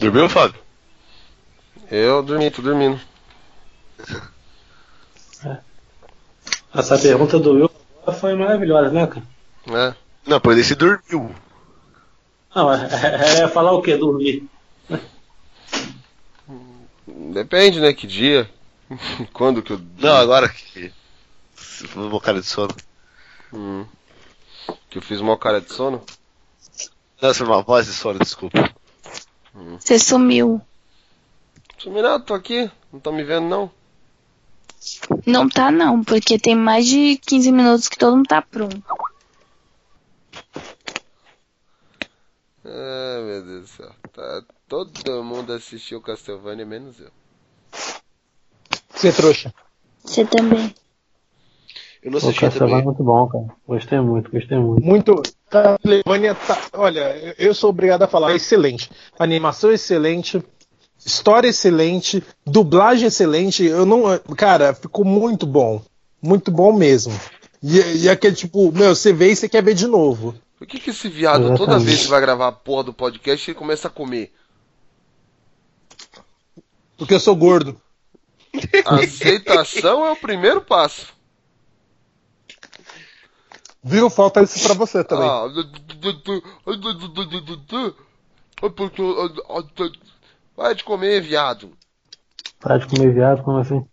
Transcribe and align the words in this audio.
Dormiu, 0.00 0.30
Fábio? 0.30 0.58
Eu 1.90 2.22
dormi, 2.22 2.50
tô 2.50 2.62
dormindo. 2.62 2.98
Essa 6.74 6.98
pergunta 6.98 7.38
do 7.38 7.52
Will 7.52 7.70
foi 8.18 8.34
maravilhosa, 8.34 8.90
né, 8.90 9.06
cara? 9.06 9.26
É. 9.68 9.94
Não, 10.26 10.40
pois 10.40 10.56
ele 10.56 10.66
se 10.66 10.74
dormiu. 10.74 11.34
Não, 12.54 12.72
é, 12.72 12.88
é, 12.88 13.42
é 13.42 13.48
falar 13.48 13.72
o 13.72 13.82
quê? 13.82 13.94
Dormir. 13.98 14.48
Depende, 17.06 17.78
né? 17.78 17.92
Que 17.92 18.06
dia. 18.06 18.50
Quando 19.34 19.62
que 19.62 19.74
eu. 19.74 19.80
Não, 19.98 20.16
agora 20.16 20.48
que. 20.48 20.90
Uma 21.94 22.20
cara 22.22 22.40
de 22.40 22.46
sono. 22.46 22.74
Hum. 23.52 23.84
Que 24.88 24.96
eu 24.96 25.02
fiz 25.02 25.20
uma 25.20 25.36
cara 25.36 25.60
de 25.60 25.70
sono? 25.70 26.02
Não, 27.20 27.34
você 27.34 27.42
uma 27.42 27.60
voz 27.60 27.84
de 27.84 27.92
sono, 27.92 28.18
desculpa. 28.18 28.79
Você 29.54 29.98
sumiu. 29.98 30.60
Sumi 31.78 32.02
nada, 32.02 32.22
tô 32.22 32.34
aqui. 32.34 32.70
Não 32.92 33.00
tá 33.00 33.10
me 33.10 33.24
vendo, 33.24 33.48
não. 33.48 33.70
Não 35.26 35.48
tá 35.48 35.70
não, 35.70 36.02
porque 36.02 36.38
tem 36.38 36.54
mais 36.54 36.86
de 36.86 37.16
15 37.16 37.52
minutos 37.52 37.88
que 37.88 37.98
todo 37.98 38.16
mundo 38.16 38.26
tá 38.26 38.40
pronto. 38.40 38.82
Ah, 42.64 43.20
meu 43.22 43.44
Deus 43.44 43.62
do 43.62 43.66
céu. 43.66 43.94
Tá, 44.12 44.42
todo 44.68 45.24
mundo 45.24 45.52
assistiu 45.52 46.00
Castlevania, 46.00 46.64
menos 46.64 47.00
eu. 47.00 47.10
Você 48.90 49.08
é 49.08 49.12
trouxa. 49.12 49.54
Você 50.04 50.24
também. 50.24 50.74
Eu 52.02 52.10
não 52.10 52.18
O 52.18 52.22
assisti 52.22 52.44
é 52.46 52.50
também. 52.50 52.82
muito 52.82 53.02
bom, 53.04 53.26
cara. 53.28 53.44
Gostei 53.68 54.00
muito, 54.00 54.30
gostei 54.30 54.58
muito. 54.58 54.82
Muito. 54.84 55.22
Castlevania 55.50 56.34
tá. 56.34 56.58
Olha, 56.74 57.34
eu- 57.38 57.54
sou 57.54 57.68
obrigado 57.70 58.02
a 58.02 58.08
falar, 58.08 58.34
excelente. 58.34 58.90
Animação 59.18 59.70
excelente. 59.70 60.42
História 61.04 61.48
excelente. 61.48 62.22
Dublagem 62.46 63.06
excelente. 63.08 63.64
Eu 63.64 63.84
não. 63.84 64.02
Cara, 64.36 64.72
ficou 64.74 65.04
muito 65.04 65.46
bom. 65.46 65.82
Muito 66.22 66.50
bom 66.50 66.72
mesmo. 66.72 67.12
E, 67.62 68.04
e 68.04 68.08
aquele 68.08 68.34
tipo, 68.34 68.72
meu, 68.72 68.94
você 68.94 69.12
vê 69.12 69.32
e 69.32 69.36
você 69.36 69.48
quer 69.48 69.62
ver 69.62 69.74
de 69.74 69.86
novo. 69.86 70.34
Por 70.58 70.66
que, 70.66 70.78
que 70.78 70.90
esse 70.90 71.08
viado, 71.08 71.42
toda 71.48 71.54
Exatamente. 71.72 71.84
vez 71.86 72.02
que 72.02 72.08
vai 72.08 72.20
gravar 72.20 72.48
a 72.48 72.52
porra 72.52 72.84
do 72.84 72.92
podcast, 72.94 73.50
ele 73.50 73.58
começa 73.58 73.88
a 73.88 73.90
comer? 73.90 74.32
Porque 76.96 77.14
eu 77.14 77.20
sou 77.20 77.34
gordo. 77.36 77.80
Aceitação 78.84 80.04
é 80.06 80.10
o 80.12 80.16
primeiro 80.16 80.60
passo. 80.60 81.06
Viu? 83.82 84.10
Falta 84.10 84.42
isso 84.42 84.62
pra 84.62 84.74
você 84.74 85.02
também. 85.02 85.28
Ah, 85.28 85.46
Vai 90.56 90.74
de 90.74 90.84
comer, 90.84 91.22
viado. 91.22 91.72
Para 92.58 92.78
de 92.78 92.86
comer 92.86 93.14
viado, 93.14 93.42
como 93.42 93.58
assim? 93.58 93.84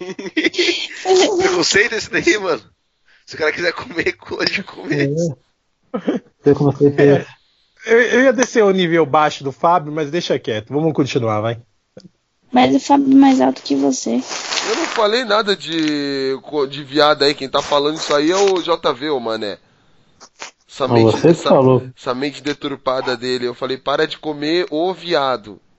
Preconceito 1.38 1.94
esse 1.94 2.10
daí, 2.10 2.36
mano. 2.38 2.62
Se 3.24 3.36
o 3.36 3.38
cara 3.38 3.52
quiser 3.52 3.72
comer, 3.72 4.16
pode 4.16 4.62
comer. 4.64 5.10
Sei 6.42 6.54
como 6.54 6.72
você 6.72 6.90
fez. 6.90 7.26
Eu, 7.86 8.00
eu 8.00 8.22
ia 8.22 8.32
descer 8.32 8.64
o 8.64 8.70
nível 8.72 9.06
baixo 9.06 9.44
do 9.44 9.52
Fábio, 9.52 9.92
mas 9.92 10.10
deixa 10.10 10.38
quieto. 10.38 10.72
Vamos 10.72 10.92
continuar, 10.92 11.40
vai. 11.40 11.62
Mas 12.52 12.74
o 12.74 12.80
Fábio 12.80 13.10
é 13.12 13.16
mais 13.16 13.40
alto 13.40 13.62
que 13.62 13.74
você. 13.74 14.16
Eu 14.68 14.76
não 14.76 14.84
falei 14.86 15.24
nada 15.24 15.56
de, 15.56 16.36
de 16.68 16.84
viado 16.84 17.22
aí. 17.22 17.34
Quem 17.34 17.48
tá 17.48 17.62
falando 17.62 17.96
isso 17.96 18.14
aí 18.14 18.30
é 18.30 18.36
o 18.36 18.60
JV, 18.62 19.08
ô 19.08 19.18
mané. 19.18 19.58
Essa 20.68 20.86
Não, 20.86 21.02
você 21.02 21.20
que 21.20 21.26
essa, 21.28 21.48
falou. 21.48 21.82
essa 21.96 22.14
mente 22.14 22.42
deturpada 22.42 23.16
dele. 23.16 23.46
Eu 23.46 23.54
falei, 23.54 23.78
para 23.78 24.06
de 24.06 24.18
comer 24.18 24.66
o 24.70 24.92
viado. 24.92 25.58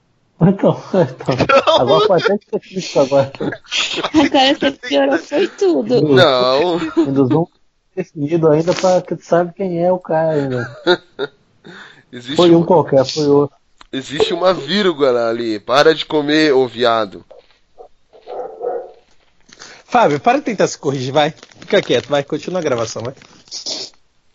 Então, 0.42 0.78
então. 0.94 1.80
Agora 1.80 2.08
pode 2.08 2.26
até 2.26 2.36
esquecer 2.36 2.80
isso 2.80 3.00
agora. 3.00 3.32
Agora 3.38 4.56
você 4.60 4.72
piorou, 4.72 5.18
foi 5.20 5.48
tudo. 5.48 6.02
Não. 6.02 6.80
Induziu 6.98 7.42
um 7.44 7.48
definido 7.96 8.50
ainda 8.50 8.74
pra 8.74 9.02
que 9.02 9.16
tu 9.16 9.24
sabe 9.24 9.54
quem 9.54 9.82
é 9.82 9.92
o 9.92 10.00
cara 10.00 10.32
ainda. 10.32 10.78
Existe, 12.12 12.36
Foi 12.36 12.52
um 12.52 12.58
uma, 12.58 12.66
qualquer, 12.66 13.06
foi 13.06 13.28
outro. 13.28 13.56
Existe 13.94 14.34
uma 14.34 14.54
vírgula 14.54 15.30
ali. 15.30 15.60
Para 15.60 15.94
de 15.94 16.06
comer 16.06 16.54
o 16.54 16.68
viado. 16.68 17.24
Fábio, 19.86 20.20
para 20.20 20.40
de 20.40 20.46
tentar 20.46 20.68
se 20.68 20.78
corrigir, 20.78 21.14
vai. 21.14 21.32
Fica 21.60 21.82
quieto, 21.82 22.10
vai. 22.10 22.24
Continua 22.24 22.60
a 22.60 22.64
gravação, 22.64 23.04
vai. 23.04 23.14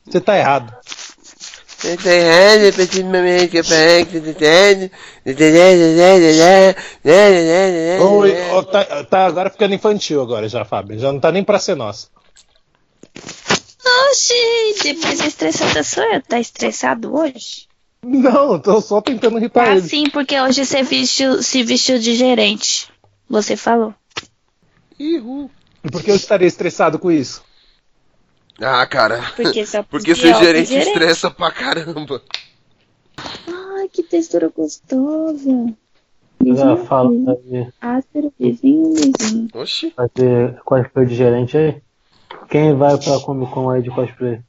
Você 0.06 0.20
tá 0.20 0.38
errado. 0.38 0.72
Ó, 8.52 8.62
tá, 8.62 9.04
tá 9.04 9.26
agora 9.26 9.50
ficando 9.50 9.74
infantil 9.74 10.20
agora 10.20 10.48
já, 10.48 10.64
Fábio. 10.64 10.98
Já 10.98 11.12
não 11.12 11.20
tá 11.20 11.30
nem 11.30 11.44
pra 11.44 11.58
ser 11.58 11.76
nosso. 11.76 12.10
Oxi, 14.10 14.34
depois 14.82 15.20
a 15.20 15.26
estressada 15.26 15.84
sou 15.84 16.04
eu. 16.04 16.22
Tá 16.22 16.40
estressado 16.40 17.16
hoje? 17.16 17.67
Não, 18.08 18.58
tô 18.58 18.80
só 18.80 19.00
tentando 19.00 19.38
irritar 19.38 19.68
Ah, 19.68 19.72
ele. 19.76 19.82
sim, 19.82 20.08
porque 20.10 20.40
hoje 20.40 20.64
você 20.64 20.82
vestiu, 20.82 21.42
se 21.42 21.62
vestiu 21.62 21.98
de 21.98 22.14
gerente. 22.14 22.88
Você 23.28 23.56
falou. 23.56 23.94
Ihu. 24.98 25.50
E 25.84 25.90
por 25.90 26.02
que 26.02 26.10
eu 26.10 26.16
estaria 26.16 26.46
estressado 26.48 26.98
com 26.98 27.10
isso? 27.10 27.42
Ah, 28.60 28.84
cara. 28.86 29.22
Porque 29.36 29.64
só 29.66 29.82
Porque 29.88 30.14
ser 30.14 30.34
gerente 30.36 30.68
gerente. 30.70 30.88
estressa 30.88 31.30
pra 31.30 31.50
caramba. 31.50 32.22
Ai, 33.76 33.88
que 33.92 34.02
textura 34.02 34.48
gostosa. 34.48 35.74
Já 36.40 36.76
fala 36.76 37.10
aí, 37.10 37.68
Áspero, 37.80 38.32
vizinho, 38.38 38.94
vizinho. 38.94 39.48
Oxi. 39.54 39.92
vai 39.96 40.08
ter 40.08 40.54
cosplay 40.64 41.04
de 41.06 41.14
gerente 41.14 41.56
aí? 41.58 41.82
Quem 42.48 42.74
vai 42.76 42.96
pra 42.96 43.18
Comic 43.20 43.52
Con 43.52 43.68
aí 43.70 43.82
de 43.82 43.90
cosplay? 43.90 44.40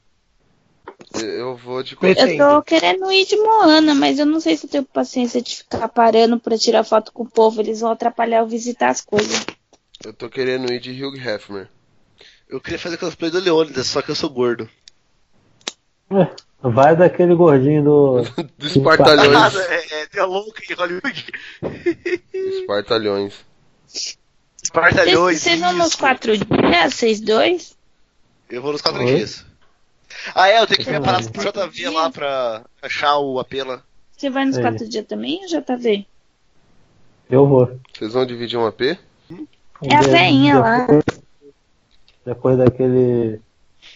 Eu 1.14 1.56
vou 1.56 1.82
de. 1.82 1.96
Eu 2.00 2.36
tô 2.36 2.62
querendo 2.62 3.10
ir 3.10 3.26
de 3.26 3.36
Moana, 3.36 3.94
mas 3.94 4.18
eu 4.18 4.26
não 4.26 4.40
sei 4.40 4.56
se 4.56 4.66
eu 4.66 4.70
tenho 4.70 4.84
paciência 4.84 5.42
de 5.42 5.56
ficar 5.56 5.88
parando 5.88 6.38
pra 6.38 6.56
tirar 6.56 6.84
foto 6.84 7.12
com 7.12 7.24
o 7.24 7.28
povo. 7.30 7.60
Eles 7.60 7.80
vão 7.80 7.90
atrapalhar 7.90 8.38
eu 8.38 8.46
visitar 8.46 8.90
as 8.90 9.00
coisas. 9.00 9.44
Eu 10.04 10.12
tô 10.12 10.28
querendo 10.28 10.72
ir 10.72 10.80
de 10.80 11.04
Hugh 11.04 11.16
Hefner. 11.16 11.68
Eu 12.48 12.60
queria 12.60 12.78
fazer 12.78 12.96
cosplay 12.96 13.30
do 13.30 13.40
Leônidas, 13.40 13.86
só 13.86 14.00
que 14.02 14.10
eu 14.10 14.14
sou 14.14 14.30
gordo. 14.30 14.68
É, 16.10 16.28
Vai 16.62 16.94
daquele 16.94 17.34
gordinho 17.34 17.82
do. 17.82 18.22
Dos 18.58 18.76
Espartalhões. 18.76 19.56
é, 19.56 20.02
é, 20.02 20.08
é 20.14 20.24
louco 20.24 20.52
em 20.68 20.74
Hollywood. 20.74 21.26
Espartalhões. 22.34 23.34
Espartalhões. 24.62 25.40
Vocês 25.40 25.58
vão 25.58 25.72
nos 25.72 25.94
quatro 25.94 26.36
dias, 26.36 26.94
vocês 26.94 27.20
dois? 27.20 27.76
Eu 28.50 28.60
vou 28.60 28.72
nos 28.72 28.82
quatro 28.82 29.00
Oi? 29.00 29.16
dias. 29.16 29.46
Ah, 30.34 30.48
é, 30.48 30.60
eu 30.60 30.66
tenho 30.66 30.84
que 30.84 30.90
me 30.90 31.00
parar 31.00 31.22
não. 31.22 31.30
pro 31.30 31.42
JV 31.42 31.88
lá 31.90 32.10
pra 32.10 32.64
achar 32.82 33.18
o 33.18 33.38
apela. 33.38 33.82
Você 34.16 34.28
vai 34.28 34.44
nos 34.44 34.56
Sei. 34.56 34.64
quatro 34.64 34.88
dias 34.88 35.06
também 35.06 35.40
ou 35.42 35.78
vendo? 35.78 36.04
Eu 37.30 37.46
vou. 37.46 37.80
Vocês 37.92 38.12
vão 38.12 38.26
dividir 38.26 38.58
um 38.58 38.66
AP? 38.66 38.80
É 39.82 39.96
a 39.96 40.02
veinha 40.02 40.58
lá. 40.58 40.86
Depois 42.26 42.58
daquele 42.58 43.40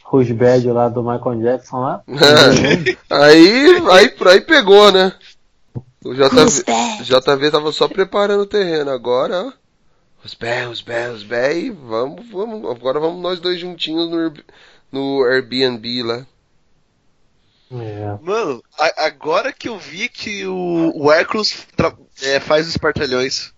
Rosebad 0.02 0.64
lá 0.66 0.88
do 0.88 1.02
Michael 1.02 1.42
Jackson 1.42 1.80
lá. 1.80 2.02
aí, 3.10 3.82
aí, 3.90 4.14
aí 4.26 4.40
pegou, 4.40 4.90
né? 4.92 5.12
O 6.04 6.10
Who's 6.10 6.62
JV? 6.64 7.04
JV 7.04 7.50
tava 7.50 7.72
só 7.72 7.88
preparando 7.88 8.42
o 8.42 8.46
terreno. 8.46 8.90
Agora, 8.90 9.46
ó. 9.46 9.52
Os 10.24 10.34
bé, 10.34 10.66
os 10.66 10.80
bé, 10.80 11.10
os 11.10 11.22
bé. 11.22 11.58
E 11.58 11.70
vamos, 11.70 12.30
vamos. 12.30 12.70
Agora 12.70 12.98
vamos 12.98 13.20
nós 13.20 13.40
dois 13.40 13.58
juntinhos 13.58 14.08
no, 14.08 14.32
no 14.94 15.24
Airbnb 15.24 16.02
lá. 16.04 16.26
É. 17.72 18.18
Mano, 18.22 18.62
a- 18.78 19.06
agora 19.06 19.52
que 19.52 19.68
eu 19.68 19.78
vi 19.78 20.08
que 20.08 20.46
o, 20.46 20.92
o 20.94 21.10
Hércules 21.12 21.66
tra- 21.76 21.96
é, 22.22 22.38
faz 22.38 22.66
os 22.66 22.72
Espartalhões. 22.72 23.52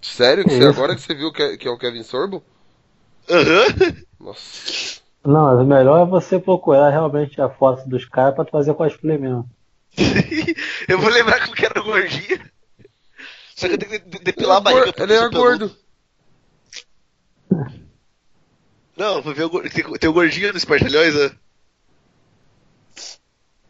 Sério? 0.00 0.44
Que 0.44 0.50
você, 0.50 0.64
agora 0.64 0.94
que 0.94 1.02
você 1.02 1.14
viu 1.14 1.32
que 1.32 1.42
é, 1.42 1.56
que 1.56 1.68
é 1.68 1.70
o 1.70 1.76
Kevin 1.78 2.02
Sorbo? 2.02 2.42
Aham. 3.28 3.96
Nossa. 4.20 5.00
Não, 5.24 5.60
o 5.60 5.66
melhor 5.66 6.06
é 6.06 6.08
você 6.08 6.38
procurar 6.38 6.90
realmente 6.90 7.40
a 7.40 7.48
foto 7.50 7.88
dos 7.88 8.04
caras 8.06 8.34
pra 8.36 8.44
fazer 8.44 8.72
cosplay 8.74 9.18
mesmo. 9.18 9.48
eu 10.88 10.98
vou 11.00 11.10
lembrar 11.10 11.40
como 11.40 11.54
que 11.56 11.66
era 11.66 11.80
o 11.80 11.84
gordinho. 11.84 12.40
Só 13.56 13.66
que 13.66 13.74
eu 13.74 13.78
tenho 13.78 13.90
que 13.90 13.98
de- 14.08 14.18
depilar 14.24 14.56
a 14.64 14.70
Ele 14.70 14.80
barriga. 14.80 14.94
é 14.98 15.02
Ele 15.02 15.12
é 15.14 15.28
gordo. 15.28 15.76
Não, 18.96 19.20
vou 19.20 19.34
ver 19.34 19.44
o, 19.44 19.70
tem, 19.70 19.84
tem 19.84 20.10
o 20.10 20.12
gordinho 20.12 20.48
nos 20.48 20.62
Espartalhões, 20.62 21.14
né? 21.14 21.30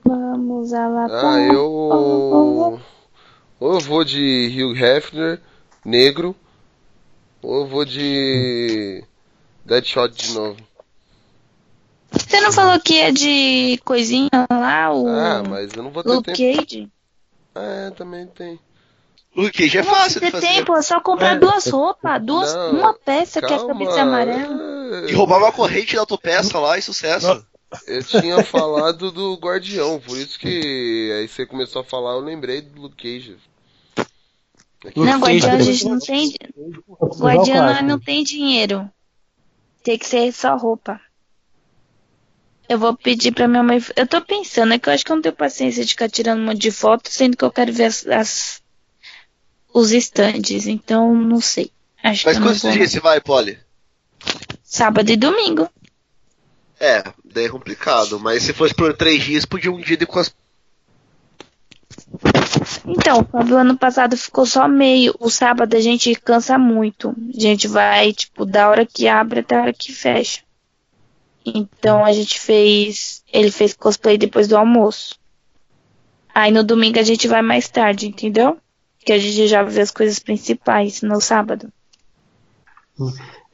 Vamos 0.05 0.73
a 0.73 0.87
lá. 0.87 1.07
Ah, 1.11 1.41
eu. 1.53 2.81
Ou 3.59 3.75
eu 3.75 3.81
vou 3.81 4.05
de 4.05 4.49
Hugh 4.55 4.77
Hefner, 4.77 5.41
negro. 5.85 6.37
Ou 7.43 7.63
eu 7.63 7.67
vou 7.67 7.85
de. 7.85 9.03
Deadshot 9.65 10.11
de 10.15 10.33
novo. 10.33 10.61
Você 12.13 12.41
não 12.41 12.53
falou 12.53 12.79
que 12.79 12.97
é 12.99 13.11
de 13.11 13.81
coisinha 13.85 14.31
lá, 14.49 14.93
o 14.93 15.09
Ah, 15.09 15.43
mas 15.43 15.73
eu 15.75 15.83
não 15.83 15.91
vou 15.91 16.05
ter 16.05 16.11
Luke 16.11 16.33
tempo. 16.33 16.61
Cage? 16.61 16.89
É, 17.53 17.91
também 17.91 18.27
tem. 18.29 18.61
O 19.37 19.51
que 19.51 19.69
já 19.69 19.81
é 19.81 19.83
Nossa, 19.83 19.97
fácil 20.01 20.21
de 20.21 20.31
fazer. 20.31 20.47
tempo, 20.47 20.75
é 20.75 20.83
só 20.83 20.99
comprar 21.01 21.37
É. 21.37 21.39
duas 21.39 21.67
roupas, 21.69 22.25
duas, 22.25 22.55
Não, 22.55 22.71
uma 22.73 22.95
peça 22.95 23.41
que 23.41 23.53
é 23.53 23.57
a 23.57 23.59
Calma, 23.59 23.75
cabeça 23.75 24.01
amarela. 24.01 25.11
E 25.11 25.13
roubar 25.13 25.39
uma 25.39 25.53
corrente 25.53 25.95
da 25.95 26.01
autopeça 26.01 26.59
lá 26.59 26.79
e 26.79 26.83
sucesso. 26.83 27.45
Eu 27.87 28.03
tinha 28.05 28.43
falado 28.45 29.11
do 29.13 29.35
Guardião, 29.35 30.01
por 30.01 30.17
isso 30.17 30.39
que 30.39 31.13
aí 31.19 31.29
você 31.29 31.45
começou 31.45 31.83
a 31.83 31.85
falar, 31.85 32.13
eu 32.13 32.21
lembrei 32.21 32.63
do 32.63 32.81
Luke 32.81 32.97
Cage. 32.97 33.37
Aqui, 34.87 35.01
Não, 35.01 35.19
Guardião 35.21 35.53
a 35.55 35.59
gente 35.61 35.85
não 35.85 35.99
tem. 35.99 36.35
Guardião 37.19 37.83
não 37.83 37.99
tem 37.99 38.23
dinheiro. 38.25 38.89
Tem 39.83 39.99
que 39.99 40.07
ser 40.07 40.33
só 40.33 40.57
roupa. 40.57 41.01
Eu 42.69 42.79
vou 42.79 42.97
pedir 42.97 43.33
pra 43.33 43.47
minha 43.47 43.63
mãe. 43.63 43.83
Eu 43.95 44.07
tô 44.07 44.21
pensando, 44.21 44.73
é 44.75 44.79
que 44.79 44.89
eu 44.89 44.93
acho 44.93 45.05
que 45.05 45.13
eu 45.13 45.17
não 45.17 45.23
tenho 45.23 45.35
paciência 45.37 45.85
de 45.85 45.91
ficar 45.91 46.09
tirando 46.09 46.41
um 46.41 46.45
monte 46.47 46.59
de 46.59 46.71
foto, 46.71 47.09
sendo 47.11 47.37
que 47.37 47.45
eu 47.45 47.51
quero 47.53 47.73
ver 47.73 47.85
as, 47.85 48.07
as- 48.07 48.63
os 49.77 49.93
estandes. 49.93 50.67
Então, 50.67 51.15
não 51.15 51.41
sei. 51.41 51.71
Acho 52.03 52.27
Mas 52.27 52.39
quantos 52.39 52.63
dias 52.63 52.91
você 52.91 52.99
vai, 52.99 53.21
Polly? 53.21 53.59
Sábado 54.65 55.11
e 55.11 55.17
domingo. 55.17 55.69
É, 56.81 57.05
daí 57.23 57.45
é 57.45 57.49
complicado. 57.51 58.19
Mas 58.19 58.43
se 58.43 58.55
fosse 58.55 58.75
por 58.75 58.97
três 58.97 59.23
dias, 59.23 59.45
podia 59.45 59.71
um 59.71 59.81
dia 59.81 59.99
ir 60.01 60.07
com 60.07 60.19
as. 60.19 60.35
Então, 62.87 63.27
o 63.33 63.55
ano 63.55 63.77
passado 63.77 64.17
ficou 64.17 64.47
só 64.47 64.67
meio. 64.67 65.15
O 65.21 65.29
sábado 65.29 65.77
a 65.77 65.81
gente 65.81 66.15
cansa 66.15 66.57
muito. 66.57 67.15
A 67.37 67.41
gente 67.41 67.69
vai, 67.69 68.15
tipo, 68.15 68.47
da 68.47 68.71
hora 68.71 68.87
que 68.87 69.07
abre 69.07 69.41
até 69.41 69.57
a 69.57 69.63
hora 69.63 69.73
que 69.75 69.93
fecha. 69.93 70.41
Então 71.45 72.03
a 72.03 72.13
gente 72.13 72.41
fez. 72.41 73.23
Ele 73.31 73.51
fez 73.51 73.75
cosplay 73.75 74.17
depois 74.17 74.49
do 74.49 74.57
almoço. 74.57 75.17
Aí 76.35 76.51
no 76.51 76.65
domingo 76.65 76.99
a 76.99 77.03
gente 77.03 77.29
vai 77.29 77.43
mais 77.43 77.69
tarde, 77.69 78.07
entendeu? 78.07 78.59
Que 79.07 79.13
a 79.13 79.19
gente 79.19 79.47
já 79.47 79.63
vê 79.63 79.81
as 79.81 79.93
coisas 79.93 80.19
principais 80.19 81.01
no 81.01 81.21
sábado. 81.21 81.73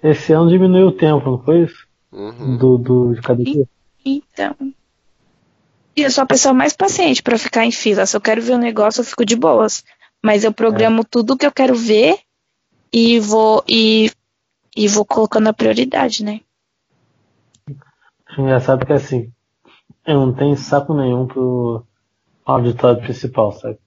Esse 0.03 0.33
ano 0.33 0.49
diminuiu 0.49 0.89
o 0.89 0.93
tempo, 0.93 1.31
não 1.31 1.39
foi 1.39 1.65
isso? 1.65 1.87
Uhum. 2.11 2.57
Do, 2.57 2.79
do, 2.79 3.15
de 3.15 3.21
cada 3.21 3.45
dia? 3.45 3.69
Então. 4.03 4.57
E 5.95 6.01
eu 6.01 6.11
sou 6.11 6.25
a 6.25 6.27
pessoa 6.27 6.55
mais 6.55 6.73
paciente 6.73 7.23
pra 7.23 7.37
ficar 7.37 7.67
em 7.67 7.71
fila. 7.71 8.07
Se 8.07 8.17
eu 8.17 8.21
quero 8.21 8.41
ver 8.41 8.55
um 8.55 8.59
negócio, 8.59 9.03
eu 9.03 9.05
fico 9.05 9.27
de 9.27 9.37
boas. 9.37 9.85
Mas 10.23 10.43
eu 10.43 10.55
programo 10.55 11.05
tudo 11.05 11.37
que 11.37 11.45
eu 11.45 11.53
quero 11.53 11.75
ver 11.75 12.19
e 12.91 13.21
vou 13.21 13.63
e, 13.69 14.11
e 14.75 14.89
vou 14.89 15.05
colocando 15.05 15.49
a 15.49 15.53
prioridade, 15.53 16.25
né? 16.25 16.41
Engraçado 18.39 18.87
que 18.87 18.93
assim, 18.95 19.31
eu 20.07 20.15
não 20.15 20.33
tenho 20.33 20.57
saco 20.57 20.95
nenhum 20.95 21.27
pro 21.27 21.85
auditório 22.47 23.03
principal, 23.03 23.53
sabe? 23.53 23.79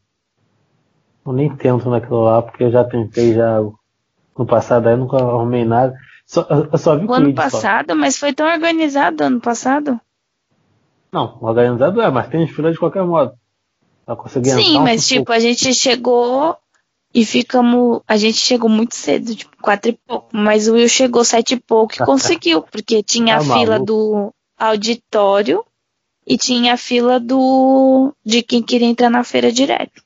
Eu 1.25 1.33
nem 1.33 1.55
tento 1.55 1.89
naquilo 1.89 2.23
lá, 2.23 2.41
porque 2.41 2.63
eu 2.65 2.71
já 2.71 2.83
tentei 2.83 3.33
já 3.33 3.59
no 4.37 4.45
passado, 4.45 4.87
aí 4.87 4.93
eu 4.93 4.97
nunca 4.97 5.17
arrumei 5.17 5.65
nada. 5.65 5.95
Só, 6.25 6.45
eu- 6.49 6.77
só 6.77 6.95
vi 6.95 7.05
O 7.05 7.13
ano 7.13 7.29
só. 7.29 7.35
passado, 7.35 7.95
mas 7.95 8.17
foi 8.17 8.33
tão 8.33 8.47
organizado 8.47 9.23
ano 9.23 9.39
passado. 9.41 9.99
Não, 11.11 11.37
organizado 11.41 12.01
é, 12.01 12.09
mas 12.11 12.27
tem 12.29 12.47
fila 12.47 12.71
de 12.71 12.77
qualquer 12.79 13.03
modo. 13.05 13.33
Pra 14.05 14.15
conseguir 14.15 14.49
entrar 14.49 14.61
Sim, 14.63 14.77
um 14.79 14.83
mas 14.83 15.03
sufoco. 15.03 15.19
tipo, 15.21 15.31
a 15.31 15.39
gente 15.39 15.73
chegou 15.73 16.57
e 17.13 17.25
ficamos. 17.25 18.01
A 18.07 18.17
gente 18.17 18.37
chegou 18.37 18.69
muito 18.69 18.95
cedo, 18.95 19.33
tipo, 19.35 19.55
quatro 19.61 19.91
e 19.91 19.99
pouco. 20.05 20.27
Mas 20.33 20.67
o 20.67 20.73
Will 20.73 20.87
chegou 20.89 21.23
sete 21.23 21.55
e 21.55 21.59
pouco 21.59 21.95
e 21.95 22.05
conseguiu, 22.05 22.61
porque 22.61 23.01
tinha 23.01 23.35
a 23.35 23.39
Tá 23.39 23.43
fila 23.45 23.79
maluco. 23.79 23.85
do 23.85 24.33
auditório 24.59 25.63
e 26.27 26.37
tinha 26.37 26.73
a 26.73 26.77
fila 26.77 27.19
do. 27.19 28.13
de 28.23 28.43
quem 28.43 28.61
queria 28.61 28.87
entrar 28.87 29.09
na 29.09 29.23
feira 29.23 29.51
direto. 29.51 30.03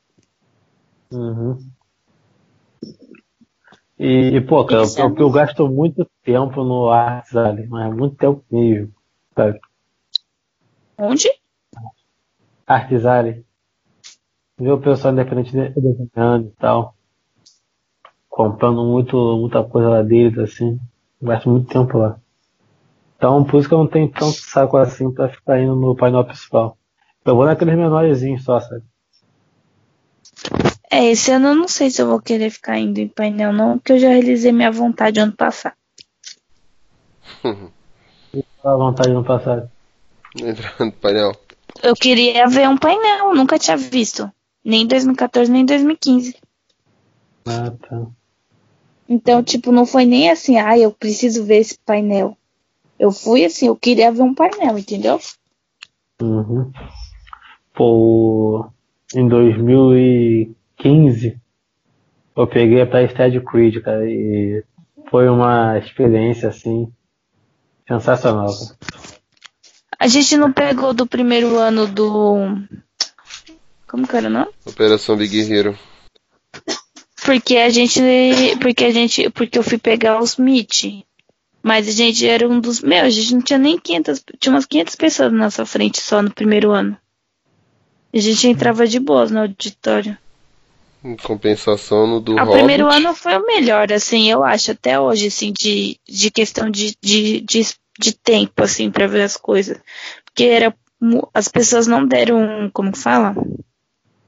Uhum. 1.12 1.72
E, 3.98 4.36
e, 4.36 4.40
pô, 4.40 4.64
cara, 4.66 4.82
é 4.82 5.00
eu, 5.02 5.14
eu 5.16 5.30
gasto 5.30 5.68
muito 5.68 6.04
tempo 6.24 6.64
no 6.64 6.90
ali, 6.90 7.68
mas 7.68 7.94
muito 7.94 8.16
tempo 8.16 8.42
mesmo, 8.50 8.92
sabe? 9.36 9.60
Onde? 10.98 11.28
Arts 12.66 13.04
ali. 13.04 13.44
Ver 14.60 14.70
o 14.74 14.80
pessoal 14.80 15.12
independente 15.12 15.50
de- 15.50 15.70
desenhando 15.70 16.46
e 16.46 16.50
tal. 16.52 16.94
Comprando 18.30 18.82
muito, 18.82 19.14
muita 19.36 19.62
coisa 19.62 19.90
lá 19.90 20.02
deles, 20.02 20.38
assim. 20.38 20.80
Gasto 21.20 21.50
muito 21.50 21.68
tempo 21.68 21.98
lá. 21.98 22.18
Então, 23.16 23.44
por 23.44 23.60
isso 23.60 23.68
que 23.68 23.74
eu 23.74 23.78
não 23.78 23.86
tenho 23.88 24.10
tanto 24.10 24.32
saco 24.32 24.76
assim 24.76 25.12
pra 25.12 25.28
ficar 25.28 25.60
indo 25.60 25.76
no 25.76 25.96
painel 25.96 26.24
principal. 26.24 26.76
Eu 27.24 27.36
vou 27.36 27.46
naqueles 27.46 27.76
menorzinhos 27.76 28.44
só, 28.44 28.60
sabe? 28.60 28.82
É, 30.90 31.04
esse 31.06 31.30
ano 31.30 31.48
eu 31.48 31.54
não 31.54 31.68
sei 31.68 31.88
se 31.88 32.02
eu 32.02 32.08
vou 32.08 32.20
querer 32.20 32.50
ficar 32.50 32.76
indo 32.76 32.98
em 32.98 33.06
painel, 33.06 33.52
não, 33.52 33.78
porque 33.78 33.92
eu 33.92 33.98
já 34.00 34.08
realizei 34.08 34.50
minha 34.50 34.72
vontade 34.72 35.20
ano 35.20 35.32
passado. 35.32 35.76
Dá 38.62 38.76
vontade 38.76 39.10
no 39.10 39.24
passado. 39.24 39.70
Entrar 40.36 40.74
no 40.80 40.92
painel. 40.92 41.32
Eu 41.82 41.94
queria 41.94 42.48
ver 42.48 42.68
um 42.68 42.76
painel, 42.76 43.34
nunca 43.34 43.58
tinha 43.58 43.76
visto. 43.76 44.30
Nem 44.64 44.82
em 44.82 44.86
2014, 44.86 45.50
nem 45.50 45.62
em 45.62 45.66
2015. 45.66 46.36
Ah, 47.46 47.70
tá. 47.70 48.06
Então, 49.08 49.42
tipo, 49.42 49.72
não 49.72 49.86
foi 49.86 50.04
nem 50.04 50.30
assim, 50.30 50.58
ah, 50.58 50.76
eu 50.76 50.92
preciso 50.92 51.44
ver 51.44 51.58
esse 51.58 51.78
painel. 51.78 52.36
Eu 52.98 53.10
fui 53.10 53.44
assim, 53.44 53.68
eu 53.68 53.76
queria 53.76 54.12
ver 54.12 54.22
um 54.22 54.34
painel, 54.34 54.78
entendeu? 54.78 55.18
Uhum. 56.20 56.70
Pô, 57.72 58.68
em 59.14 59.26
2015 60.82 61.40
eu 62.36 62.46
peguei 62.46 62.86
pra 62.86 63.06
Stead 63.08 63.40
Creed, 63.44 63.82
cara, 63.82 64.08
e 64.08 64.64
foi 65.10 65.28
uma 65.28 65.78
experiência 65.78 66.48
assim 66.48 66.90
sensacional. 67.86 68.46
cara. 68.46 68.76
A 69.98 70.06
gente 70.06 70.36
não 70.36 70.52
pegou 70.52 70.94
do 70.94 71.06
primeiro 71.06 71.58
ano 71.58 71.86
do. 71.86 72.56
Como 73.86 74.06
que 74.06 74.16
era 74.16 74.28
o 74.28 74.30
nome? 74.30 74.50
Operação 74.64 75.16
Big 75.16 75.52
Hero. 75.52 75.76
Porque 77.24 77.58
a 77.58 77.68
gente. 77.68 78.00
Porque 78.60 78.84
a 78.84 78.90
gente. 78.90 79.28
Porque 79.30 79.58
eu 79.58 79.62
fui 79.62 79.76
pegar 79.76 80.20
os 80.20 80.36
Meet. 80.36 81.04
Mas 81.62 81.88
a 81.88 81.92
gente 81.92 82.26
era 82.26 82.48
um 82.48 82.58
dos. 82.58 82.80
Meu, 82.80 83.04
a 83.04 83.10
gente 83.10 83.34
não 83.34 83.42
tinha 83.42 83.58
nem 83.58 83.78
500. 83.78 84.24
Tinha 84.38 84.54
umas 84.54 84.64
500 84.64 84.94
pessoas 84.94 85.32
na 85.32 85.38
nossa 85.38 85.66
frente 85.66 86.00
só 86.00 86.22
no 86.22 86.30
primeiro 86.30 86.70
ano. 86.70 86.96
A 88.14 88.18
gente 88.18 88.48
entrava 88.48 88.86
de 88.86 88.98
boas 88.98 89.30
no 89.30 89.40
auditório. 89.40 90.16
Em 91.02 91.16
compensação 91.16 92.06
no 92.06 92.20
do 92.20 92.32
O 92.32 92.38
Hobbit. 92.38 92.52
primeiro 92.52 92.86
ano 92.86 93.14
foi 93.14 93.36
o 93.36 93.46
melhor, 93.46 93.90
assim, 93.92 94.30
eu 94.30 94.44
acho, 94.44 94.72
até 94.72 95.00
hoje, 95.00 95.28
assim, 95.28 95.52
de, 95.52 95.98
de 96.06 96.30
questão 96.30 96.68
de, 96.70 96.94
de, 97.02 97.40
de, 97.40 97.62
de 97.98 98.12
tempo, 98.12 98.62
assim, 98.62 98.90
pra 98.90 99.06
ver 99.06 99.22
as 99.22 99.36
coisas. 99.36 99.80
Porque 100.24 100.44
era, 100.44 100.74
as 101.32 101.48
pessoas 101.48 101.86
não 101.86 102.06
deram, 102.06 102.70
como 102.72 102.92
que 102.92 102.98
fala? 102.98 103.34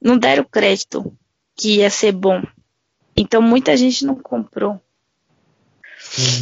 Não 0.00 0.16
deram 0.16 0.44
crédito 0.44 1.12
que 1.54 1.76
ia 1.76 1.90
ser 1.90 2.12
bom. 2.12 2.42
Então 3.16 3.42
muita 3.42 3.76
gente 3.76 4.06
não 4.06 4.14
comprou 4.14 4.80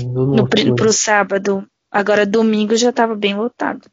não 0.05 0.27
no, 0.27 0.49
pro 0.77 0.93
sábado. 0.93 1.67
Agora 1.91 2.25
domingo 2.25 2.77
já 2.77 2.93
tava 2.93 3.15
bem 3.15 3.35
lotado. 3.35 3.91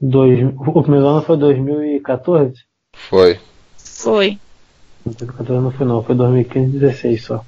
Dois, 0.00 0.40
o 0.56 0.82
primeiro 0.82 1.06
ano 1.06 1.22
foi 1.22 1.36
2014? 1.36 2.54
Foi. 2.92 3.38
Foi. 4.02 4.36
2014 5.04 5.62
não 5.62 5.70
foi 5.70 5.86
não, 5.86 6.02
foi 6.02 6.14
2015 6.16 6.78
16 6.78 7.24
só. 7.24 7.44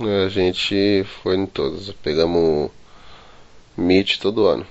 É, 0.00 0.24
A 0.24 0.28
gente 0.30 1.04
foi 1.04 1.36
em 1.36 1.44
todos. 1.44 1.92
Pegamos 1.92 2.70
Meet 3.76 4.18
todo 4.18 4.46
ano. 4.46 4.66